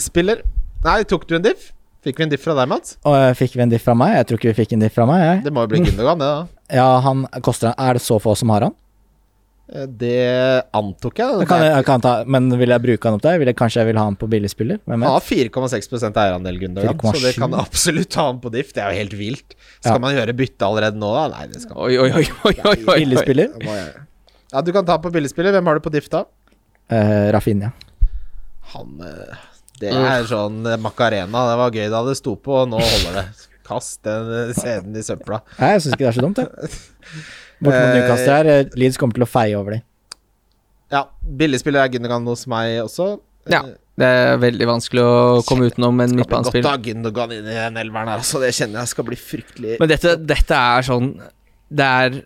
spiller. 0.00 0.42
Nei, 0.84 1.02
tok 1.10 1.26
du 1.30 1.36
en 1.38 1.44
diff? 1.44 1.72
Fikk 2.06 2.20
vi 2.20 2.26
en 2.28 2.30
diff 2.30 2.44
fra 2.46 2.54
deg, 2.54 2.68
Mats? 2.70 2.94
Og 3.08 3.16
fikk 3.38 3.56
vi 3.58 3.64
en 3.64 3.72
diff 3.72 3.82
fra 3.86 3.94
meg? 3.98 4.14
Jeg 4.20 4.28
tror 4.28 4.38
ikke 4.40 4.52
vi 4.52 4.58
fikk 4.60 4.76
en 4.76 4.84
diff 4.86 4.94
fra 4.94 5.06
meg, 5.10 5.22
jeg. 5.24 5.40
Det 5.48 5.54
må 5.54 5.64
jo 5.66 5.72
bli 5.72 5.80
Gundogan, 5.82 6.22
det, 6.22 6.28
da. 6.30 6.76
Ja, 6.78 6.86
han 7.04 7.24
koster 7.42 7.72
Er 7.74 7.98
det 7.98 8.04
så 8.04 8.20
få 8.22 8.36
som 8.38 8.52
har 8.54 8.68
han? 8.68 8.76
Eh, 9.68 9.84
Det 10.00 10.64
antok 10.72 11.18
jeg. 11.20 11.40
Jeg 11.42 11.48
kan, 11.50 11.62
jeg 11.66 11.84
kan 11.84 12.00
ta, 12.04 12.12
men 12.24 12.48
vil 12.56 12.72
jeg 12.72 12.80
bruke 12.86 13.04
han 13.10 13.18
opp 13.18 13.24
der? 13.26 13.38
Vil 13.42 13.50
jeg, 13.50 13.56
kanskje 13.58 13.82
jeg 13.82 13.90
vil 13.90 13.98
ha 14.00 14.04
han 14.08 14.16
på 14.16 14.28
billigspiller? 14.32 14.78
Hvem 14.86 14.94
Han 14.96 15.04
vet? 15.04 15.10
har 15.12 15.26
4,6 15.28 16.06
eierandel, 16.08 16.58
Gundogan, 16.62 16.96
så 17.04 17.20
det 17.20 17.34
4,7. 17.36 17.38
kan 17.44 17.54
absolutt 17.60 18.14
ha 18.20 18.26
han 18.30 18.40
på 18.40 18.52
diff. 18.54 18.72
Det 18.72 18.82
er 18.84 18.92
jo 18.94 19.00
helt 19.02 19.16
vilt. 19.20 19.56
Skal 19.80 19.92
Ja. 19.98 19.98
man 20.06 20.14
gjøre 20.16 20.36
bytte 20.38 20.64
allerede 20.68 20.96
nå, 20.96 21.10
da? 21.12 21.26
Nei, 21.36 21.46
det 21.52 21.60
skal 21.62 21.76
man 21.76 21.84
Oi, 21.84 21.98
oi, 21.98 22.10
oi, 22.12 22.24
oi, 22.48 22.54
oi, 22.64 22.76
oi. 22.88 22.98
Billigspiller? 23.04 23.52
Ja, 24.52 24.60
du 24.64 24.72
kan 24.72 24.86
ta 24.88 24.96
på 24.98 25.12
billigspiller. 25.12 25.52
Hvem 25.52 25.66
har 25.68 25.74
du 25.74 25.80
på 25.84 25.92
diff, 25.92 26.08
da? 26.08 26.24
Uh, 26.90 27.28
Rafinha. 27.36 27.72
Han 28.72 29.00
eh, 29.04 29.36
Det 29.80 29.92
er 29.92 30.24
sånn 30.28 30.62
Macarena. 30.80 31.42
Det 31.50 31.58
var 31.60 31.70
gøy 31.76 31.90
da 31.92 32.00
det 32.08 32.16
sto 32.16 32.34
på, 32.36 32.62
og 32.64 32.68
nå 32.72 32.80
holder 32.80 33.20
det. 33.20 33.26
Kast 33.68 34.00
den 34.08 34.54
scenen 34.56 34.96
i 34.96 35.02
søpla. 35.04 35.42
Nei, 35.58 35.74
jeg 35.76 35.82
syns 35.84 35.92
ikke 35.98 36.06
det 36.06 36.08
er 36.08 36.16
så 36.16 36.24
dumt, 36.24 36.38
jeg. 36.40 36.48
Bort 37.60 37.74
mot 37.74 37.74
Eh, 37.74 37.94
Newcastle 37.96 38.32
her. 38.34 38.46
eh, 38.46 38.64
Leeds 38.76 38.96
kommer 38.96 39.14
til 39.14 39.24
å 39.24 39.28
feie 39.28 39.54
over 39.58 39.70
dem. 39.72 39.82
Ja, 40.90 41.04
Billig 41.22 41.60
spiller 41.60 41.82
er 41.84 41.88
Gündogan 41.92 42.24
hos 42.26 42.46
meg 42.46 42.78
også. 42.84 43.20
Ja. 43.50 43.62
Eh, 43.66 43.74
Det 43.98 44.06
er 44.06 44.36
veldig 44.38 44.66
vanskelig 44.68 45.02
å 45.02 45.42
komme 45.44 45.66
utenom 45.66 46.00
en 46.00 46.08
Skal 46.08 46.16
bli 46.16 46.22
godt 46.22 46.28
midtbanespill. 46.30 46.64
å 46.64 46.70
ha 46.70 46.76
Gundogan 46.78 47.32
inn 47.32 47.46
i 47.50 47.54
den 47.56 47.74
elveren 47.76 48.06
her, 48.08 48.18
altså. 48.22 48.38
Det 48.40 48.52
kjenner 48.54 48.78
jeg 48.84 48.88
skal 48.92 49.04
bli 49.04 49.16
fryktelig 49.16 49.78
Men 49.80 49.88
dette, 49.88 50.12
dette 50.24 50.54
er 50.54 50.82
sånn 50.86 51.08
Det 51.68 51.84
er 51.84 52.22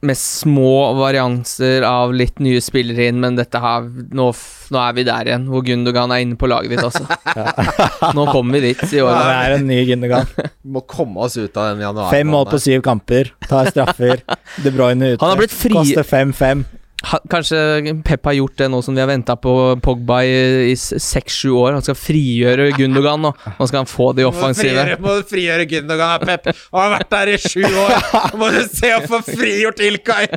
med 0.00 0.16
små 0.16 0.94
varianser 0.96 1.84
av 1.84 2.14
litt 2.16 2.38
nye 2.40 2.60
spillere 2.64 3.10
inn, 3.10 3.18
men 3.20 3.36
dette 3.36 3.60
har 3.60 3.84
nå, 3.84 4.30
nå 4.72 4.80
er 4.80 4.94
vi 4.96 5.04
der 5.04 5.28
igjen, 5.28 5.44
hvor 5.52 5.64
Gundogan 5.66 6.14
er 6.14 6.22
inne 6.24 6.38
på 6.40 6.48
laget 6.48 6.72
ditt, 6.72 6.84
altså. 6.86 7.04
Nå 8.16 8.24
kommer 8.32 8.56
vi 8.56 8.70
dit 8.70 8.84
i 8.88 9.02
Det 9.02 9.20
er 9.36 9.56
en 9.58 9.66
ny 9.68 9.82
Gundogan. 9.90 10.30
Må 10.64 10.82
komme 10.88 11.26
oss 11.26 11.36
ut 11.36 11.52
av 11.60 11.74
den 11.74 11.84
januar. 11.84 12.08
Fem 12.14 12.32
mål 12.32 12.48
på 12.48 12.62
syv 12.64 12.84
kamper. 12.86 13.34
Tar 13.44 13.68
straffer. 13.72 14.24
De 14.64 14.72
Bruyne 14.72 15.12
ute. 15.14 15.20
Han 15.24 15.34
har 15.34 15.42
blitt 15.42 15.54
fri- 15.54 15.76
Koster 15.76 16.06
5-5. 16.06 16.64
Kanskje 17.00 17.58
Pep 18.04 18.26
har 18.28 18.34
gjort 18.36 18.58
det 18.60 18.66
nå 18.68 18.82
som 18.84 18.94
vi 18.94 19.00
har 19.00 19.08
venta 19.08 19.32
på 19.40 19.52
Pogba 19.80 20.20
i 20.24 20.74
seks-sju 20.76 21.48
år. 21.56 21.72
Han 21.78 21.84
skal 21.84 21.96
frigjøre 21.96 22.70
Gundogan 22.76 23.22
nå. 23.24 23.30
Nå 23.56 23.68
skal 23.70 23.82
han 23.82 23.88
få 23.88 24.10
de 24.16 24.26
Må 24.26 24.32
offensive. 24.34 24.74
frigjøre, 24.74 24.98
må 25.00 25.14
frigjøre 25.30 25.68
Gundogan, 25.70 26.26
Pep. 26.28 26.50
Han 26.74 26.84
har 26.84 26.92
vært 26.98 27.14
der 27.16 27.32
i 27.32 27.38
sju 27.40 27.64
år. 27.64 27.96
Må 28.40 28.50
du 28.52 28.60
se 28.68 28.92
å 28.96 29.00
få 29.08 29.22
frigjort 29.24 29.80
Ilkay. 29.80 30.28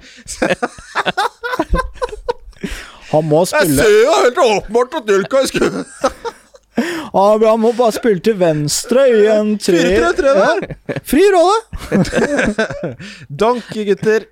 Han 3.14 3.28
må 3.30 3.44
spille 3.46 3.68
Jeg 3.68 3.84
ser 3.84 4.00
jo 4.00 4.14
helt 4.24 4.40
åpenbart 4.42 4.96
at 5.02 5.12
Ilkay 5.14 5.50
skulle 5.52 5.84
Han 7.14 7.44
han 7.46 7.60
må 7.62 7.70
bare 7.78 7.94
spille 7.94 8.24
til 8.26 8.40
venstre 8.40 9.04
i 9.12 9.28
en 9.30 9.52
tre... 9.62 9.78
4-3-3 10.00 10.32
der. 10.40 10.64
Ja. 10.90 11.02
Fri 11.06 11.28
rolle! 11.36 11.60
Donkey, 13.44 13.86
gutter. 13.92 14.26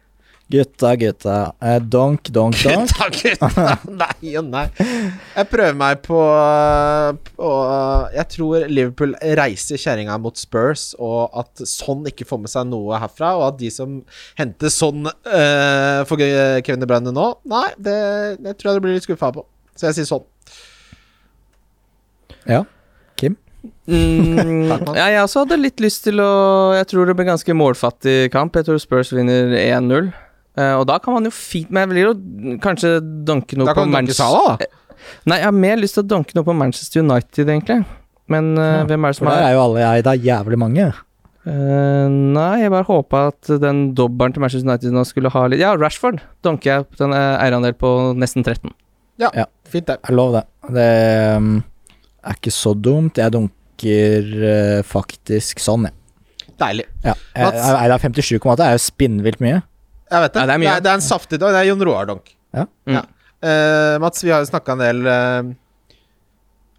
Gutta, 0.52 0.96
gutta. 1.00 1.36
Eh, 1.64 1.78
donk, 1.80 2.28
donk, 2.30 2.58
donk. 2.66 2.92
Gutta, 2.92 3.08
gutta. 3.16 3.76
Nei 3.88 4.34
og 4.36 4.50
nei. 4.50 4.66
Jeg 5.36 5.48
prøver 5.52 5.78
meg 5.80 6.02
på, 6.04 6.20
på 7.38 7.52
Jeg 8.18 8.28
tror 8.34 8.66
Liverpool 8.68 9.16
reiser 9.40 9.80
kjerringa 9.80 10.18
mot 10.20 10.40
Spurs, 10.40 10.90
og 11.00 11.32
at 11.40 11.64
sånn 11.70 12.04
ikke 12.12 12.28
får 12.28 12.42
med 12.44 12.52
seg 12.52 12.68
noe 12.68 13.00
herfra, 13.00 13.34
og 13.40 13.48
at 13.52 13.62
de 13.62 13.72
som 13.72 14.02
henter 14.40 14.74
sånn 14.74 15.08
uh, 15.08 16.02
for 16.10 16.20
Kevin 16.20 16.84
De 16.84 16.90
Bruyne 16.90 17.14
nå 17.16 17.28
Nei, 17.48 17.68
det, 17.80 17.98
det 18.44 18.58
tror 18.60 18.74
jeg 18.74 18.82
du 18.82 18.86
blir 18.86 18.98
litt 18.98 19.08
skuffa 19.08 19.32
på. 19.36 19.46
Så 19.78 19.88
jeg 19.90 20.02
sier 20.02 20.10
sånn. 20.10 20.28
Ja. 22.50 22.64
Kim? 23.20 23.38
Mm, 23.86 24.68
ja, 24.96 25.06
jeg 25.14 25.22
også 25.22 25.46
hadde 25.46 25.60
litt 25.62 25.82
lyst 25.84 26.06
til 26.08 26.22
å 26.24 26.74
Jeg 26.74 26.88
tror 26.90 27.10
det 27.10 27.16
blir 27.18 27.30
ganske 27.30 27.56
målfattig 27.56 28.32
kamp. 28.34 28.58
Jeg 28.58 28.68
tror 28.68 28.82
Spurs 28.82 29.14
vinner 29.16 29.56
1-0. 29.56 30.12
Eh, 30.60 30.74
og 30.76 30.86
da 30.90 30.98
kan 31.00 31.16
man 31.16 31.24
jo 31.24 31.32
fint 31.32 31.70
Men 31.72 31.86
jeg 31.86 31.90
vil 31.92 32.00
jo 32.02 32.56
kanskje 32.60 32.98
danke 33.24 33.56
noe 33.56 33.70
Da 33.70 33.76
på 33.78 33.86
Manchester 33.88 34.28
Sala, 34.28 34.58
da. 34.60 34.66
Nei, 35.24 35.38
jeg 35.40 35.48
har 35.48 35.56
mer 35.56 35.80
lyst 35.80 35.96
til 35.96 36.04
å 36.04 36.10
danke 36.12 36.36
noe 36.36 36.44
på 36.44 36.54
Manchester 36.54 37.02
United, 37.02 37.48
egentlig. 37.48 37.78
Men 38.32 38.52
eh, 38.60 38.74
Ja, 38.82 38.84
hvem 38.90 39.08
er 39.08 39.14
det 39.14 39.20
som 39.22 39.30
er 39.32 39.46
er 39.48 39.56
jo 39.56 39.64
alle 39.64 39.86
jeg, 39.86 40.04
det 40.06 40.12
er 40.12 40.28
jævlig 40.28 40.60
mange. 40.60 40.92
Uh, 41.42 42.06
Nei, 42.12 42.62
jeg 42.62 42.70
bare 42.70 42.86
håpa 42.86 43.24
at 43.32 43.50
den 43.64 43.80
dobbelen 43.98 44.36
til 44.36 44.44
Manchester 44.44 44.68
United 44.68 44.94
nå 44.94 45.02
skulle 45.10 45.32
ha 45.34 45.48
litt 45.50 45.64
Ja, 45.64 45.72
Rashford 45.74 46.20
danker 46.46 46.70
jeg 46.70 46.86
på 46.92 47.00
den 47.00 47.16
eh, 47.18 47.42
eierandel 47.42 47.74
på 47.74 47.90
nesten 48.14 48.46
13. 48.46 48.70
Ja, 49.24 49.48
Fint, 49.70 49.88
det. 49.88 49.98
Jeg 50.04 50.18
lover 50.18 50.42
det. 50.42 50.76
Det 50.76 50.92
um, 51.38 51.50
er 52.26 52.38
ikke 52.38 52.54
så 52.54 52.76
dumt. 52.78 53.18
Jeg 53.22 53.34
dunker 53.34 54.30
uh, 54.44 54.80
faktisk 54.86 55.62
sånn, 55.64 55.88
jeg. 55.90 56.54
Deilig. 56.62 56.86
Ja. 57.06 57.16
Jeg, 57.34 57.58
jeg, 57.58 57.90
jeg, 57.90 58.38
57,8 58.38 58.66
er 58.68 58.76
jo 58.76 58.82
spinnvilt 58.86 59.42
mye. 59.42 59.62
Jeg 60.12 60.24
vet 60.26 60.34
det. 60.36 60.42
Ja, 60.44 60.46
det 60.48 60.54
er 60.56 60.62
det, 60.62 60.70
er, 60.76 60.86
det 60.86 60.92
er 60.92 61.00
en 61.00 61.06
saftig 61.06 61.40
dag. 61.42 61.54
Det 61.56 61.60
er 61.62 61.70
Jon 61.70 61.84
Roar-donk. 61.88 62.32
Ja. 62.58 62.66
Mm. 62.90 62.98
Ja. 62.98 63.04
Uh, 63.42 63.96
Mats, 64.04 64.22
vi 64.26 64.30
har 64.34 64.44
jo 64.44 64.50
snakka 64.52 64.76
en 64.76 64.84
del 64.84 65.00
uh, 65.08 65.52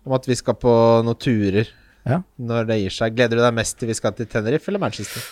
om 0.06 0.16
at 0.18 0.28
vi 0.28 0.36
skal 0.38 0.58
på 0.60 0.74
noen 1.06 1.18
turer 1.18 1.70
Ja. 2.06 2.20
når 2.38 2.68
det 2.68 2.76
gir 2.82 2.94
seg. 2.94 3.16
Gleder 3.16 3.38
du 3.40 3.42
deg 3.44 3.56
mest 3.56 3.78
til 3.80 3.90
vi 3.90 3.96
skal 3.98 4.14
til 4.18 4.28
Tenerife 4.30 4.70
eller 4.70 4.82
Manchester? 4.82 5.24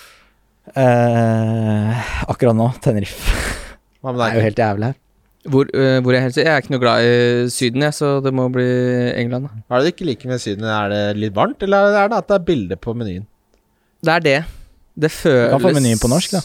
Uh, 0.70 1.94
akkurat 2.30 2.56
nå, 2.56 2.70
Tenerife. 2.82 3.36
Hva 4.00 4.12
med 4.14 4.20
Det 4.22 4.28
er 4.30 4.38
jo 4.40 4.48
helt 4.48 4.62
jævlig 4.64 4.90
her. 4.92 4.98
Hvor, 5.50 5.70
eh, 5.72 5.98
hvor 6.04 6.12
jeg, 6.12 6.20
helst, 6.26 6.36
jeg 6.36 6.50
er 6.52 6.60
ikke 6.60 6.72
noe 6.74 6.82
glad 6.82 7.00
i 7.00 7.12
Syden, 7.48 7.80
jeg, 7.86 7.94
så 7.96 8.08
det 8.20 8.28
må 8.36 8.44
bli 8.52 8.66
England. 9.16 9.46
da. 9.48 9.62
Hva 9.70 9.78
er 9.78 9.86
det 9.86 9.88
du 9.88 9.94
ikke 9.94 10.08
liker 10.10 10.28
med 10.28 10.42
Syden? 10.42 10.66
Er 10.68 10.90
det 10.92 11.00
litt 11.16 11.32
varmt, 11.36 11.62
eller 11.64 11.96
er 11.96 12.10
det 12.12 12.18
at 12.18 12.28
det 12.28 12.34
er 12.36 12.44
bilde 12.44 12.76
på 12.76 12.92
menyen? 12.92 13.24
Det 14.04 14.12
er 14.18 14.26
det. 14.26 14.34
Det 15.00 15.08
føles 15.14 15.54
kan 15.54 15.62
få 15.64 15.72
menyen 15.78 16.02
på 16.02 16.10
norsk, 16.12 16.34
da. 16.36 16.42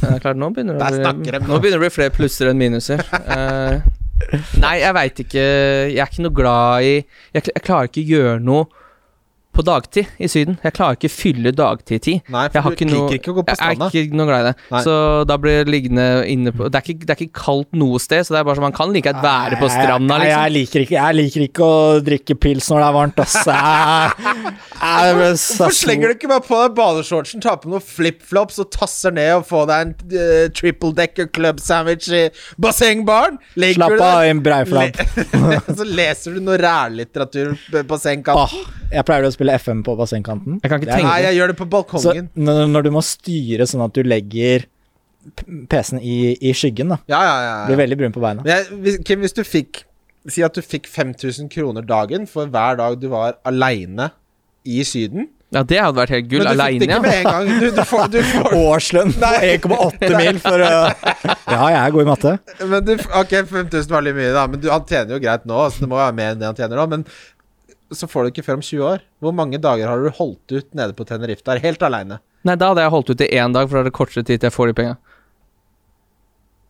Klart, 0.00 0.38
nå 0.38 0.50
begynner 0.54 0.78
bli, 0.78 1.02
nå 1.04 1.58
begynner 1.58 1.76
det 1.76 1.80
å 1.80 1.84
bli 1.84 1.92
flere 1.94 2.14
plusser 2.14 2.50
enn 2.50 2.60
minuser. 2.60 3.02
Uh, 3.24 3.80
nei, 4.62 4.76
jeg 4.80 4.94
veit 4.94 5.20
ikke 5.24 5.42
Jeg 5.42 5.98
er 5.98 6.10
ikke 6.10 6.22
noe 6.22 6.36
glad 6.36 6.86
i 6.86 6.92
Jeg, 6.94 7.42
jeg 7.50 7.62
klarer 7.66 7.90
ikke 7.90 8.04
å 8.04 8.10
gjøre 8.14 8.42
noe 8.44 8.83
på 9.54 9.64
dagtid 9.66 10.10
i 10.18 10.28
Syden. 10.30 10.58
Jeg 10.64 10.74
klarer 10.76 10.98
ikke 10.98 11.12
fylle 11.12 11.52
dagtid-tid. 11.54 12.24
Nei, 12.34 12.44
Jeg 12.50 12.60
har 12.60 12.66
for 12.66 12.74
du 12.74 12.78
ikke 12.78 12.90
noe 12.90 13.06
liker 13.06 13.20
ikke 13.20 13.32
å 13.32 13.36
gå 13.38 13.44
på 13.46 13.54
Jeg 13.54 13.78
er 13.78 14.04
ikke 14.04 14.18
noe 14.18 14.28
glad 14.28 14.44
i 14.44 14.48
det. 14.50 14.54
Nei. 14.74 14.82
Så 14.86 14.96
da 15.28 15.38
blir 15.40 15.62
det 15.62 15.72
liggende 15.72 16.06
inne 16.30 16.52
på 16.54 16.68
det 16.68 16.80
er, 16.80 16.90
ikke, 16.94 17.06
det 17.06 17.14
er 17.14 17.22
ikke 17.24 17.40
kaldt 17.44 17.78
noe 17.78 18.00
sted, 18.02 18.24
så 18.26 18.34
det 18.34 18.40
er 18.40 18.48
bare 18.48 18.58
sånn 18.58 18.66
man 18.68 18.76
kan 18.76 18.92
like 18.94 19.10
gjerne 19.10 19.24
være 19.24 19.58
på 19.60 19.68
stranda, 19.70 20.18
Nei, 20.18 20.28
jeg, 20.28 20.34
liksom. 20.34 20.54
liker 20.58 20.84
ikke, 20.84 20.96
jeg 20.98 21.18
liker 21.18 21.44
ikke 21.46 21.68
å 21.68 21.80
drikke 22.04 22.36
pils 22.40 22.68
når 22.70 22.82
det 22.82 22.86
er 22.86 22.96
varmt, 22.98 23.22
ass. 23.24 23.36
Jeg, 23.44 24.14
jeg, 24.24 24.64
jeg, 24.80 25.34
Hvorfor 25.44 25.76
slenger 25.76 26.10
du 26.10 26.16
ikke 26.16 26.30
bare 26.32 26.44
på 26.44 26.60
deg 26.60 26.76
badeshortsen, 26.78 27.42
tar 27.44 27.60
på 27.62 27.70
noen 27.72 27.84
flipflops 27.84 28.60
og 28.62 28.70
tasser 28.74 29.14
ned 29.14 29.32
og 29.38 29.46
får 29.48 29.68
deg 29.70 29.84
en 29.84 29.94
uh, 30.14 30.46
triple 30.56 30.92
decker 30.96 31.28
club 31.34 31.60
sandwich 31.62 32.08
i 32.14 32.24
bassengbaren? 32.60 33.38
Slapp 33.54 33.96
av, 33.98 34.24
en 34.28 34.42
breiflabb. 34.44 34.98
Le 35.44 35.60
så 35.78 35.86
leser 35.88 36.36
du 36.36 36.44
noe 36.44 36.58
rærlitteratur 36.60 37.54
på 37.70 37.84
bassengkanten. 37.90 38.64
Åh, 38.64 38.83
jeg 38.94 39.06
pleier 39.08 39.26
å 39.26 39.32
spille 39.34 39.56
FM 39.58 39.82
på 39.86 39.96
bassengkanten. 39.98 40.60
Jeg 40.62 40.70
kan 40.70 40.80
ikke 40.80 40.92
tenke 40.92 41.08
Nei, 41.10 41.18
jeg 41.26 41.38
gjør 41.40 41.52
det 41.52 41.58
på 41.58 41.66
Så 41.66 41.72
balkongen. 41.74 42.30
når, 42.34 42.62
når 42.70 42.86
du 42.86 42.92
må 42.94 43.02
styre 43.04 43.66
sånn 43.68 43.84
at 43.84 43.96
du 43.96 44.02
legger 44.06 44.66
PC-en 45.72 46.00
i, 46.04 46.34
i 46.36 46.52
skyggen, 46.56 46.92
da. 46.92 47.00
Ja, 47.08 47.20
ja, 47.24 47.36
ja. 47.44 47.54
Blir 47.70 47.80
veldig 47.80 47.98
brun 48.00 48.14
på 48.14 48.22
beina. 48.24 48.44
Men 48.44 48.52
jeg, 48.52 48.80
hvis, 48.84 48.98
Kim, 49.08 49.24
hvis 49.24 49.36
du 49.36 49.44
fikk 49.46 49.84
Si 50.24 50.40
at 50.40 50.56
du 50.56 50.62
fikk 50.64 50.86
5000 50.88 51.50
kroner 51.52 51.84
dagen 51.84 52.22
for 52.24 52.48
hver 52.48 52.78
dag 52.78 52.94
du 52.96 53.10
var 53.12 53.34
aleine 53.44 54.06
i 54.64 54.78
Syden, 54.88 55.26
Ja, 55.52 55.60
det 55.62 55.76
hadde 55.76 55.98
vært 55.98 56.14
helt 56.14 56.30
gull. 56.30 56.46
Men 56.48 56.56
du 56.56 56.62
fikk 56.64 56.80
det 56.80 56.86
ikke 56.86 56.94
ja. 56.94 57.02
med 57.04 57.18
en 57.18 57.26
gang. 57.28 57.50
Du, 57.60 57.66
du 57.76 57.82
får, 57.86 58.06
du 58.08 58.16
får 58.30 58.54
Årslønn 58.56 59.12
på 59.20 59.32
1,8 59.50 60.08
mil 60.16 60.40
for 60.42 60.64
å 60.64 60.70
Ja, 61.54 61.60
jeg 61.68 61.76
er 61.82 61.92
god 61.94 62.00
i 62.00 62.08
matte. 62.08 62.32
Men 62.72 62.88
du, 62.88 62.94
ok, 63.20 63.34
5000 63.52 63.92
var 63.92 64.06
litt 64.06 64.16
mye, 64.16 64.32
da. 64.34 64.46
Men 64.48 64.64
du, 64.64 64.70
han 64.72 64.88
tjener 64.88 65.14
jo 65.14 65.20
greit 65.22 65.44
nå, 65.46 65.60
så 65.70 65.84
det 65.84 65.90
må 65.92 66.00
være 66.00 66.16
mer 66.16 66.32
enn 66.32 66.40
det 66.40 66.48
han 66.48 66.58
tjener 66.58 66.80
nå. 66.80 66.88
Men 66.96 67.04
så 67.92 68.08
får 68.08 68.24
du 68.24 68.32
ikke 68.32 68.44
før 68.46 68.60
om 68.60 68.64
20 68.64 68.86
år. 68.88 69.02
Hvor 69.20 69.34
mange 69.36 69.60
dager 69.60 69.90
har 69.90 70.00
du 70.00 70.12
holdt 70.14 70.54
ut 70.54 70.70
nede 70.76 70.96
på 70.96 71.06
Tenerife 71.08 71.44
der, 71.46 71.60
helt 71.64 71.82
aleine? 71.84 72.20
Nei, 72.44 72.56
da 72.60 72.70
hadde 72.70 72.84
jeg 72.84 72.92
holdt 72.92 73.10
ut 73.12 73.24
i 73.24 73.28
én 73.36 73.56
dag, 73.56 73.68
for 73.68 73.78
da 73.78 73.84
er 73.84 73.90
det 73.90 73.96
kortere 73.96 74.24
tid 74.24 74.40
til 74.40 74.48
jeg 74.48 74.54
får 74.54 74.70
de 74.70 74.76
penga. 74.80 74.96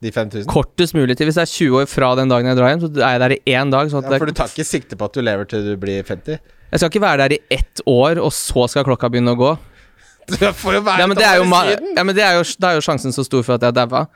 De 0.05 0.13
5000? 0.13 0.49
Kortest 0.51 0.95
mulig 0.95 1.17
tid. 1.17 1.29
Hvis 1.29 1.39
det 1.39 1.47
er 1.47 1.53
20 1.53 1.79
år 1.81 1.87
fra 1.91 2.11
den 2.19 2.33
dagen 2.33 2.51
jeg 2.51 2.59
drar 2.59 2.73
hjem, 2.73 2.83
så 2.83 2.91
er 2.99 3.15
jeg 3.15 3.23
der 3.23 3.37
i 3.37 3.41
én 3.55 3.71
dag. 3.73 3.93
Ja, 3.93 4.03
for 4.19 4.29
du 4.29 4.37
tar 4.37 4.53
ikke 4.53 4.67
sikte 4.69 4.99
på 5.01 5.09
at 5.09 5.17
du 5.17 5.23
lever 5.25 5.49
til 5.49 5.65
du 5.65 5.77
blir 5.81 6.03
50? 6.05 6.43
jeg 6.75 6.81
skal 6.81 6.91
ikke 6.91 7.05
være 7.05 7.23
der 7.23 7.37
i 7.37 7.39
ett 7.55 7.81
år, 7.87 8.19
og 8.19 8.33
så 8.35 8.67
skal 8.71 8.85
klokka 8.87 9.09
begynne 9.13 9.37
å 9.37 9.39
gå. 9.39 9.53
Du 10.25 10.39
får 10.41 10.79
jo 10.79 10.81
være 10.83 11.03
Ja, 11.03 11.07
men, 11.07 11.19
det 11.19 11.27
er 11.29 11.37
jo, 11.37 11.45
ja, 11.45 12.03
men 12.03 12.17
det 12.17 12.25
er 12.25 12.39
jo, 12.39 12.45
da 12.59 12.73
er 12.73 12.79
jo 12.79 12.85
sjansen 12.87 13.13
så 13.15 13.23
stor 13.27 13.45
for 13.47 13.59
at 13.59 13.67
jeg 13.67 13.77
daua. 13.77 14.07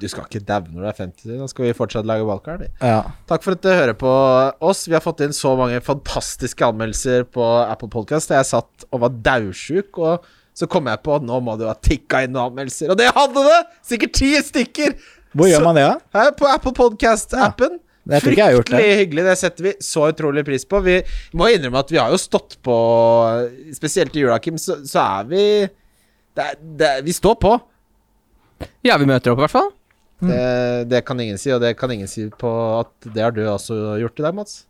Du 0.00 0.06
skal 0.12 0.26
ikke 0.28 0.42
daue 0.44 0.68
når 0.68 0.82
du 0.82 0.88
er 0.90 0.96
50. 0.98 1.36
Da 1.40 1.46
skal 1.48 1.64
vi 1.68 1.74
fortsatt 1.78 2.08
lage 2.08 2.24
wildcard. 2.28 2.66
Ja. 2.84 2.98
Takk 3.30 3.44
for 3.46 3.56
at 3.56 3.62
du 3.64 3.70
hører 3.72 3.94
på 3.96 4.10
oss. 4.68 4.82
Vi 4.88 4.92
har 4.96 5.04
fått 5.04 5.22
inn 5.24 5.32
så 5.36 5.54
mange 5.56 5.78
fantastiske 5.84 6.66
anmeldelser 6.66 7.24
på 7.32 7.44
Apple 7.64 7.88
Podcast. 7.92 8.34
Jeg 8.34 8.44
satt 8.50 8.84
og 8.90 9.00
var 9.06 9.14
daudsjuk, 9.24 9.96
og 9.96 10.26
så 10.56 10.68
kom 10.72 10.88
jeg 10.90 11.00
på 11.04 11.16
at 11.16 11.24
nå 11.24 11.40
må 11.44 11.56
du 11.60 11.64
ha 11.68 11.74
tikka 11.80 12.22
inn 12.26 12.34
noen 12.36 12.50
anmeldelser. 12.52 12.92
Og 12.92 13.00
det 13.00 13.08
hadde 13.16 13.46
det! 13.48 13.58
Sikkert 13.88 14.14
ti 14.20 14.34
stykker! 14.44 14.98
Hvor 15.36 15.48
Så- 15.48 15.52
gjør 15.54 15.64
man 15.66 15.76
det, 15.80 15.86
da? 15.88 16.20
Her 16.20 16.30
på 16.36 16.48
Apple 16.48 16.72
Podcast-appen. 16.76 17.80
Det 18.06 18.20
Fryktelig 18.22 18.38
jeg 18.38 18.46
har 18.46 18.54
gjort 18.54 18.70
det. 18.70 18.82
Hyggelig. 19.00 19.22
Det 19.26 19.32
setter 19.40 19.64
vi 19.66 19.72
så 19.82 20.04
utrolig 20.12 20.44
pris 20.46 20.62
på. 20.64 20.78
Vi 20.84 21.00
må 21.34 21.48
innrømme 21.50 21.80
at 21.82 21.88
vi 21.90 21.98
har 21.98 22.12
jo 22.14 22.20
stått 22.22 22.54
på 22.62 22.76
Spesielt 23.74 24.14
i 24.14 24.22
jula, 24.22 24.36
Kim, 24.44 24.60
så, 24.62 24.76
så 24.86 25.02
er 25.02 25.24
vi 25.32 25.40
det 26.36 26.44
er, 26.44 26.54
det 26.60 26.86
er, 26.92 27.02
Vi 27.02 27.12
står 27.16 27.34
på. 27.42 27.56
Ja, 28.86 28.96
vi 29.00 29.08
møter 29.10 29.32
opp, 29.34 29.40
i 29.40 29.44
hvert 29.46 29.56
fall. 29.56 29.72
Det, 30.20 30.88
det 30.88 31.02
kan 31.04 31.20
ingen 31.20 31.36
si, 31.38 31.50
og 31.52 31.60
det 31.60 31.74
kan 31.76 31.90
ingen 31.92 32.08
si 32.08 32.28
på 32.32 32.50
at 32.80 32.88
det 33.12 33.22
har 33.22 33.34
du 33.36 33.42
også 33.50 33.98
gjort 34.00 34.18
i 34.20 34.24
dag, 34.24 34.34
Mats. 34.34 34.64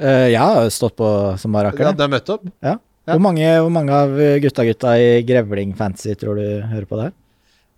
Uh, 0.00 0.28
jeg 0.32 0.40
har 0.40 0.68
stått 0.72 0.96
på 0.96 1.08
som 1.40 1.52
Ja, 1.52 1.56
barakker. 1.58 1.92
du 1.96 2.02
har 2.04 2.12
møtt 2.12 2.28
opp. 2.32 2.44
Ja. 2.60 2.76
Ja. 3.08 3.14
Hvor, 3.16 3.22
mange, 3.24 3.46
hvor 3.64 3.72
mange 3.72 3.96
av 3.96 4.12
gutta-gutta 4.44 4.92
i 5.00 5.22
Grevling 5.26 5.72
Fantasy 5.74 6.12
tror 6.20 6.36
du 6.36 6.44
hører 6.68 6.84
på 6.86 6.98
det 6.98 7.06
her? 7.08 7.14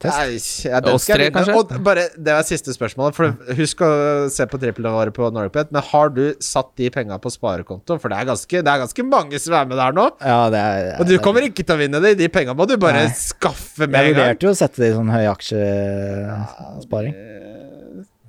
Test. 0.02 0.18
Nei, 0.18 0.72
ja, 0.72 0.80
Oss 0.92 1.04
tre, 1.06 1.28
kanskje? 1.30 1.54
Og 1.60 1.72
bare, 1.86 2.08
det 2.18 2.34
var 2.34 2.42
siste 2.48 2.74
spørsmålet. 2.74 3.14
For 3.14 3.54
Husk 3.58 3.84
å 3.86 3.90
se 4.34 4.46
på 4.50 4.58
triplene 4.58 4.90
våre 4.96 5.12
på 5.14 5.28
NorwayPet. 5.30 5.70
Men 5.74 5.84
har 5.92 6.10
du 6.10 6.24
satt 6.42 6.72
de 6.80 6.90
penga 6.90 7.20
på 7.22 7.30
sparekonto? 7.30 7.96
For 8.02 8.10
det 8.10 8.18
er, 8.18 8.26
ganske, 8.32 8.62
det 8.66 8.72
er 8.74 8.82
ganske 8.82 9.06
mange 9.06 9.38
som 9.42 9.54
er 9.60 9.68
med 9.70 9.78
der 9.78 9.94
nå. 9.96 10.08
Ja, 10.20 10.40
det 10.50 10.58
er 10.72 10.90
Og 10.98 11.06
du 11.06 11.14
kommer 11.22 11.46
ikke 11.46 11.62
til 11.62 11.76
å 11.76 11.78
vinne 11.78 12.02
det. 12.02 12.16
De 12.18 12.28
penga 12.34 12.54
må 12.58 12.66
du 12.66 12.74
bare 12.82 13.04
Nei. 13.06 13.14
skaffe 13.14 13.86
med 13.86 13.94
Jeg 14.00 14.10
en 14.12 14.18
gang. 14.18 14.26
vurderte 14.26 14.48
jo 14.48 14.52
å 14.52 14.58
sette 14.58 14.82
det 14.82 14.90
i 14.90 14.96
sånn 14.98 15.12
høy 15.14 15.24
aksjesparing. 15.36 17.14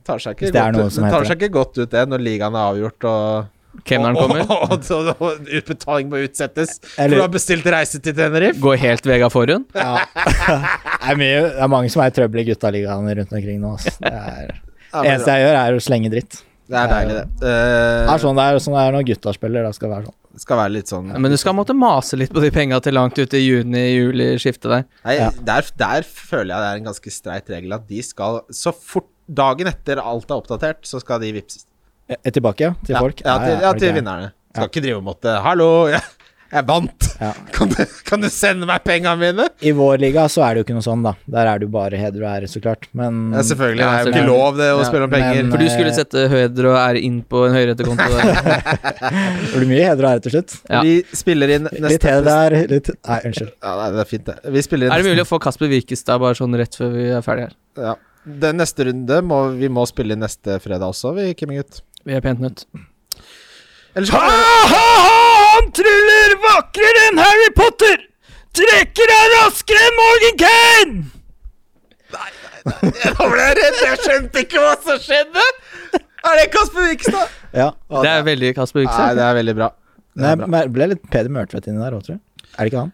Tar 0.04 0.20
seg 0.20 0.36
ikke, 0.36 0.50
det 0.52 0.60
er 0.60 0.72
godt, 0.74 0.76
noe 0.78 0.88
ut- 0.90 0.94
som 0.98 1.04
det 1.06 1.12
tar 1.16 1.24
seg 1.30 1.38
ikke 1.40 1.54
godt 1.56 1.78
ut, 1.80 1.90
det, 1.94 2.02
når 2.12 2.20
ligaen 2.26 2.56
er 2.60 2.66
avgjort 2.74 3.06
og 3.08 3.46
Kemneren 3.90 4.16
kommer. 4.16 4.44
Og, 4.46 4.72
og, 4.72 4.92
og, 4.92 5.22
og 5.24 5.50
utbetaling 5.60 6.10
må 6.12 6.22
utsettes. 6.28 6.78
For 6.84 7.04
Eller- 7.04 7.18
du 7.18 7.22
har 7.26 7.32
bestilt 7.34 7.66
reise 7.74 8.00
til 8.00 8.14
Tenerife. 8.16 8.60
Går 8.64 8.78
helt 8.84 9.06
vega 9.10 9.30
forhund. 9.34 9.66
Ja. 9.76 10.06
det, 10.16 11.10
er 11.10 11.20
mye, 11.20 11.42
det 11.50 11.60
er 11.66 11.72
mange 11.74 11.90
som 11.92 12.04
er 12.06 12.14
i 12.14 12.16
trøbbel 12.16 12.44
i 12.44 12.48
guttaligaene 12.52 13.16
rundt 13.20 13.34
omkring 13.34 13.60
nå. 13.64 13.74
ass. 13.76 13.90
Det 14.00 14.14
er, 14.14 14.54
det 14.94 15.06
eneste 15.10 15.36
jeg 15.38 15.48
gjør, 15.48 15.60
er 15.66 15.78
å 15.80 15.84
slenge 15.90 16.12
dritt. 16.14 16.44
Det 16.74 16.78
er 16.80 16.88
deilig, 16.94 17.16
det. 17.18 17.24
Det 17.42 17.50
Eh, 17.54 18.12
er 18.14 18.22
sånn 18.24 18.38
det 18.40 18.44
er, 18.48 18.60
sånn 18.64 18.76
det 18.78 18.84
er 18.88 18.94
når 18.96 19.04
gutta 19.10 19.34
spiller. 19.36 19.66
Det 19.68 19.76
skal 19.76 19.90
det 19.90 19.96
være 19.98 20.06
sånn. 20.08 20.20
skal 20.46 20.58
være 20.62 20.72
litt 20.74 20.90
sånn 20.94 21.10
Men 21.22 21.34
du 21.34 21.38
skal 21.38 21.54
måtte 21.58 21.76
mase 21.78 22.18
litt 22.18 22.32
på 22.34 22.42
de 22.42 22.50
penga 22.56 22.80
til 22.82 22.96
langt 22.96 23.20
ut 23.20 23.34
i 23.36 23.42
juni-juli-skiftet 23.44 24.70
der. 24.72 24.86
Nei, 25.04 25.18
Ja. 25.20 25.28
der, 25.44 25.68
der 25.78 26.08
føler 26.08 26.54
jeg 26.56 26.64
det 26.64 26.70
er 26.72 26.80
en 26.80 26.88
ganske 26.88 27.12
streit 27.14 27.52
regel 27.52 27.74
at 27.76 27.84
de 27.90 28.02
skal 28.02 28.40
Så 28.50 28.72
fort 28.74 29.10
dagen 29.28 29.68
etter 29.70 30.00
alt 30.02 30.32
er 30.32 30.40
oppdatert, 30.40 30.82
så 30.88 31.00
skal 31.04 31.20
de 31.24 31.34
vippses. 31.36 31.66
Eh, 32.24 32.32
Tilbake, 32.32 32.68
ja, 32.70 32.74
til 32.86 32.96
ja, 32.98 33.00
folk? 33.06 33.22
Ja, 33.26 33.38
til, 33.44 33.56
er 33.58 33.62
ja, 33.70 33.74
til 33.74 33.94
vinnerne. 34.00 34.32
Skal 34.54 34.68
Ja. 34.68 34.70
ikke 34.70 34.84
drive 34.86 34.98
og 35.02 35.08
måtte 35.08 35.32
Hallo, 35.42 35.70
jeg, 35.90 36.66
vant! 36.68 37.08
Ja. 37.18 37.32
Kan, 37.56 37.70
du, 37.72 37.80
kan 38.06 38.22
du 38.22 38.28
sende 38.30 38.68
meg 38.70 38.84
pengene 38.86 39.16
mine? 39.18 39.46
I 39.66 39.72
vår 39.74 39.98
liga 40.02 40.26
så 40.30 40.44
er 40.46 40.54
det 40.54 40.62
jo 40.62 40.66
ikke 40.68 40.76
noe 40.78 40.86
sånn, 40.86 41.02
da. 41.06 41.14
Der 41.26 41.48
er 41.50 41.58
det 41.62 41.66
jo 41.66 41.72
bare 41.74 41.98
heder 41.98 42.22
og 42.26 42.28
ære, 42.30 42.50
så 42.52 42.60
klart. 42.62 42.86
Men 42.94 43.32
Ja, 43.34 43.42
selvfølgelig. 43.48 43.80
Det 43.82 43.88
er 43.90 44.04
jo 44.04 44.12
ikke 44.14 44.26
lov, 44.28 44.58
det, 44.60 44.68
å 44.70 44.78
Ja, 44.82 44.86
spille 44.90 45.08
om 45.08 45.14
penger. 45.14 45.40
men- 45.40 45.52
For 45.56 45.58
du 45.64 45.70
skulle 45.74 45.94
sette 45.98 46.26
heder 46.30 46.68
og 46.70 46.78
ære 46.78 47.02
inn 47.02 47.22
på 47.26 47.42
en 47.48 47.56
høyrettekonto 47.58 48.06
det 48.78 49.54
blir 49.56 49.70
mye 49.70 49.84
heder 49.88 50.06
og 50.06 50.10
ære 50.12 50.24
til 50.28 50.36
slutt. 50.36 50.56
Ja. 50.70 50.82
Vi 50.86 50.94
spiller 51.18 51.54
inn 51.56 51.66
neste 51.70 51.90
Litt 51.96 52.08
heder 52.10 52.28
der, 52.30 52.58
litt 52.76 52.90
Nei, 52.94 53.20
unnskyld. 53.30 53.54
Ja, 53.64 53.74
nei, 53.80 53.88
det 53.96 54.04
er 54.04 54.10
fint, 54.14 54.26
det. 54.30 54.38
Vi 54.58 54.66
spiller 54.68 54.88
inn 54.90 54.94
Er 54.98 55.02
det 55.04 55.10
mulig 55.14 55.26
å 55.26 55.30
få 55.34 55.40
Kasper 55.44 55.72
Wikestad 55.72 56.22
bare 56.22 56.38
sånn 56.38 56.58
rett 56.60 56.78
før 56.78 56.94
vi 56.98 57.08
er 57.18 57.26
ferdige 57.26 57.50
her? 57.50 57.56
Ja. 57.90 57.96
Den 58.46 58.62
neste 58.62 58.86
runde 58.88 59.18
må 59.26 59.40
vi 59.58 59.68
må 59.74 59.84
spille 59.90 60.16
inn 60.16 60.22
neste 60.24 60.56
fredag 60.64 60.86
også, 60.94 61.12
vi, 61.18 61.32
Kimmy-gutt. 61.36 61.82
Vi 62.06 62.14
er 62.18 62.24
pent 62.26 62.42
nødt. 62.44 62.66
Ellers 63.96 64.10
kan 64.10 64.24
Han 64.74 65.70
tryller 65.78 66.34
vakrere 66.44 67.04
enn 67.10 67.22
Harry 67.22 67.50
Potter! 67.58 68.02
Trekker 68.54 69.12
er 69.14 69.28
raskere 69.38 69.84
enn 69.90 69.96
Morgan 70.00 70.40
Kane! 70.42 70.96
Nei, 72.14 72.32
nei, 72.34 72.64
nei. 72.72 72.92
Nå 73.18 73.28
ble 73.32 73.46
jeg 73.48 73.56
redd! 73.60 73.80
Jeg 73.88 74.02
skjønte 74.04 74.44
ikke 74.46 74.64
hva 74.66 74.74
som 74.86 75.00
skjedde! 75.02 75.46
Er 76.24 76.38
det 76.40 76.48
Kasper 76.54 76.86
Vikstad? 76.90 77.32
Ja. 77.54 77.70
Det 78.00 78.10
er 78.10 78.22
veldig 78.28 78.52
Kasper 78.58 78.86
Nei, 78.88 79.08
det 79.18 79.24
er 79.28 79.38
veldig 79.40 79.56
bra. 79.58 79.70
Det 80.14 80.28
er 80.30 80.38
Det 80.40 80.48
bra. 80.50 80.62
ble 80.78 80.88
litt 80.94 81.02
Peder 81.12 81.34
Mørtvedt 81.36 81.68
inni 81.72 81.82
der 81.84 81.98
òg, 81.98 82.04
tror 82.06 82.16
jeg. 82.16 82.22
Er 82.54 82.60
det 82.64 82.72
ikke 82.72 82.84
han? 82.86 82.94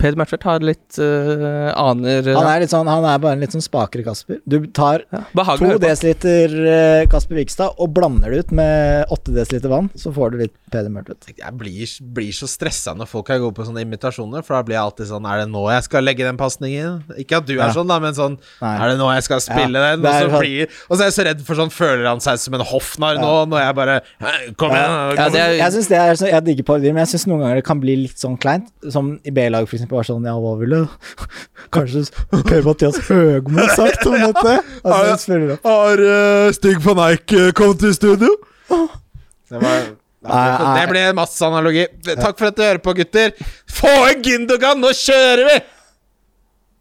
Peder 0.00 0.16
Mørtvedt 0.20 0.44
har 0.48 0.64
litt 0.64 0.98
uh, 0.98 1.70
aner 1.76 2.26
Han 2.32 2.48
er 2.48 2.62
litt 2.64 2.72
sånn 2.72 2.88
Han 2.90 3.04
er 3.08 3.20
bare 3.22 3.36
en 3.36 3.42
litt 3.44 3.52
sånn 3.54 3.64
spakere 3.64 4.04
Kasper. 4.06 4.40
Du 4.48 4.58
tar 4.76 5.04
ja, 5.12 5.22
to 5.60 5.74
desiliter 5.82 6.54
eh, 6.72 7.04
Kasper 7.10 7.38
Vikstad 7.38 7.76
og 7.80 7.92
blander 7.96 8.32
det 8.32 8.46
ut 8.46 8.54
med 8.56 9.12
åtte 9.12 9.34
desiliter 9.36 9.70
vann, 9.72 9.90
så 9.98 10.12
får 10.14 10.32
du 10.34 10.38
litt 10.44 10.54
Peder 10.70 10.90
Mørtvedt. 10.92 11.30
Jeg 11.36 11.54
blir, 11.58 11.92
blir 12.16 12.32
så 12.36 12.48
stressa 12.50 12.94
når 12.96 13.08
folk 13.10 13.30
er 13.34 13.40
gode 13.42 13.56
på 13.58 13.66
sånne 13.66 13.82
imitasjoner, 13.84 14.44
for 14.46 14.56
da 14.56 14.62
blir 14.66 14.78
jeg 14.78 14.84
alltid 14.86 15.10
sånn 15.10 15.26
Er 15.30 15.42
det 15.42 15.48
nå 15.52 15.64
jeg 15.72 15.86
skal 15.88 16.06
legge 16.06 16.26
den 16.26 16.38
pasningen? 16.40 17.00
Ikke 17.20 17.40
at 17.40 17.48
du 17.48 17.54
er 17.56 17.64
Ja. 17.66 17.70
sånn, 17.76 17.90
da, 17.90 17.98
men 18.02 18.16
sånn 18.16 18.38
Nei. 18.62 18.74
Er 18.76 18.92
det 18.94 18.98
nå 19.00 19.10
jeg 19.14 19.26
skal 19.28 19.42
spille 19.44 19.84
Ja, 19.84 19.96
den? 19.96 20.06
Og 20.06 20.12
så, 20.12 20.30
sånn- 20.30 20.44
blir, 20.44 20.70
og 20.88 20.94
så 20.96 21.00
er 21.02 21.10
jeg 21.10 21.16
så 21.18 21.26
redd 21.30 21.44
for 21.46 21.60
sånn 21.60 21.74
Føler 21.74 22.06
han 22.08 22.20
seg 22.24 22.38
som 22.42 22.54
en 22.58 22.64
hoffnarr 22.66 23.20
nå, 23.20 23.32
når 23.50 23.64
jeg 23.64 23.76
bare 23.80 23.96
«Hæ, 24.22 24.32
Kom 24.60 24.72
igjen! 24.74 25.16
Kom 25.16 25.34
Jeg, 25.34 25.58
Jeg 25.60 26.16
så, 26.20 26.28
jeg 26.30 26.44
digger 26.46 26.66
parodier, 26.66 26.94
men 26.94 27.04
jeg 27.04 27.12
syns 27.14 27.26
noen 27.30 27.44
ganger 27.44 27.60
det 27.60 27.64
kan 27.66 27.80
bli 27.82 27.96
litt 28.04 28.18
sånn 28.20 28.36
kleint. 28.40 28.68
Som 28.92 29.12
i 29.26 29.32
B-lag, 29.34 29.66
for 29.68 29.76
eksempel. 29.78 29.89
Var 29.90 30.06
sånn 30.06 30.26
Ja, 30.28 30.36
hva 30.38 30.52
ville 30.60 30.84
kanskje 31.74 32.04
Per-Mathias 32.46 32.98
Høgmo 33.08 33.64
sagt 33.74 34.06
om 34.06 34.14
dette? 34.28 34.52
Altså. 34.86 35.56
Har 35.64 36.02
uh, 36.04 36.50
Stig 36.54 36.78
van 36.84 37.00
Eijk 37.08 37.34
uh, 37.34 37.48
kommet 37.58 37.82
til 37.82 37.94
studio? 37.96 38.30
Det, 38.70 39.58
var, 39.58 39.90
Nei, 40.20 40.44
det, 40.46 40.62
nei. 40.62 40.74
det 40.76 40.86
ble 40.92 41.02
masse 41.18 41.42
analogi. 41.46 41.84
Takk 42.06 42.36
for 42.38 42.50
at 42.52 42.58
du 42.58 42.62
hører 42.62 42.82
på, 42.84 42.94
gutter. 43.00 43.32
Få 43.72 43.90
en 44.10 44.22
Gündogan! 44.22 44.78
Nå 44.82 44.92
kjører 44.94 45.44
vi! 45.48 45.58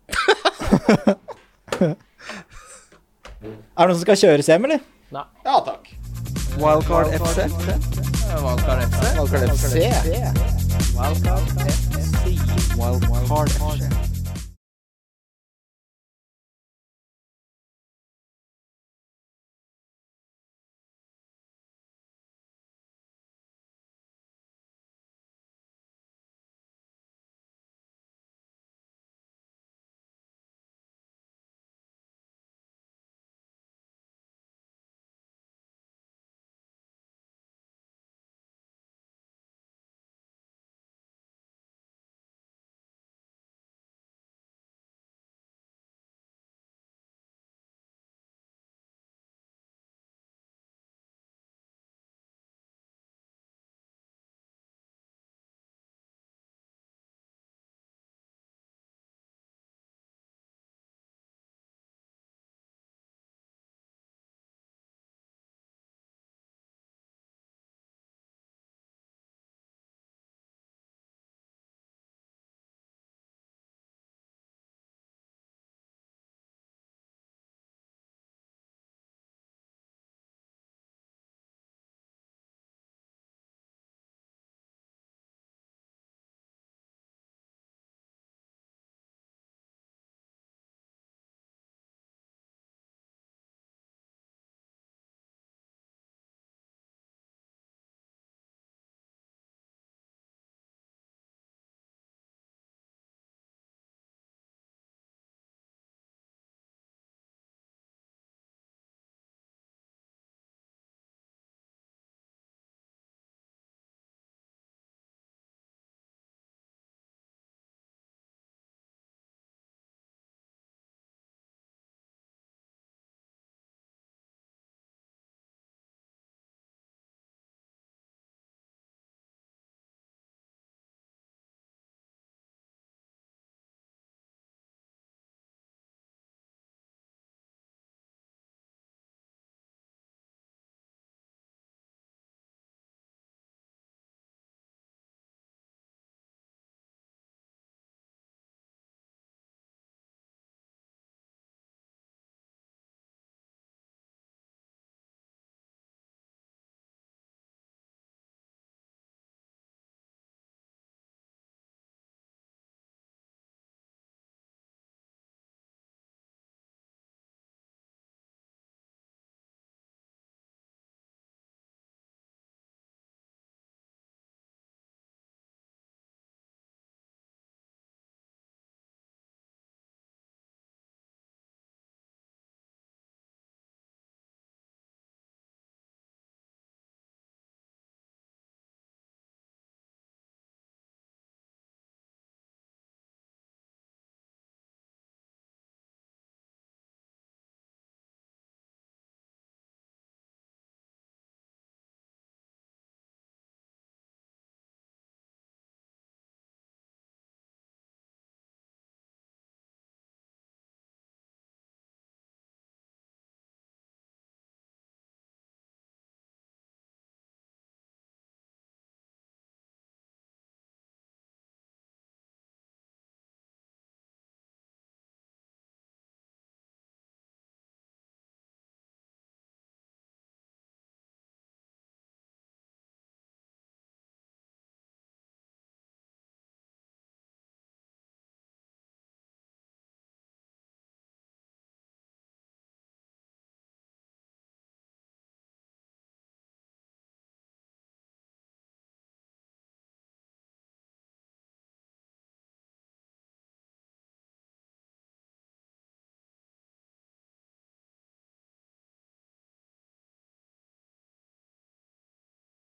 Er 3.79 3.87
det 3.87 3.93
noen 3.93 3.95
som 3.95 4.03
skal 4.03 4.17
kjøres 4.19 4.49
hjem, 4.51 4.65
eller? 4.67 4.81
Ja 5.15 5.55
takk. 5.63 5.87
Wildcard 6.59 7.13
FC. 7.15 7.47
Wildcard 8.43 8.83
FC. 8.89 9.15
Valgkart 9.15 9.47
FC. 9.55 9.73
Wildcard 10.99 11.47
FC. 11.55 12.08
Wild 12.79 13.03
Card 13.27 13.49
FM. 13.49 14.08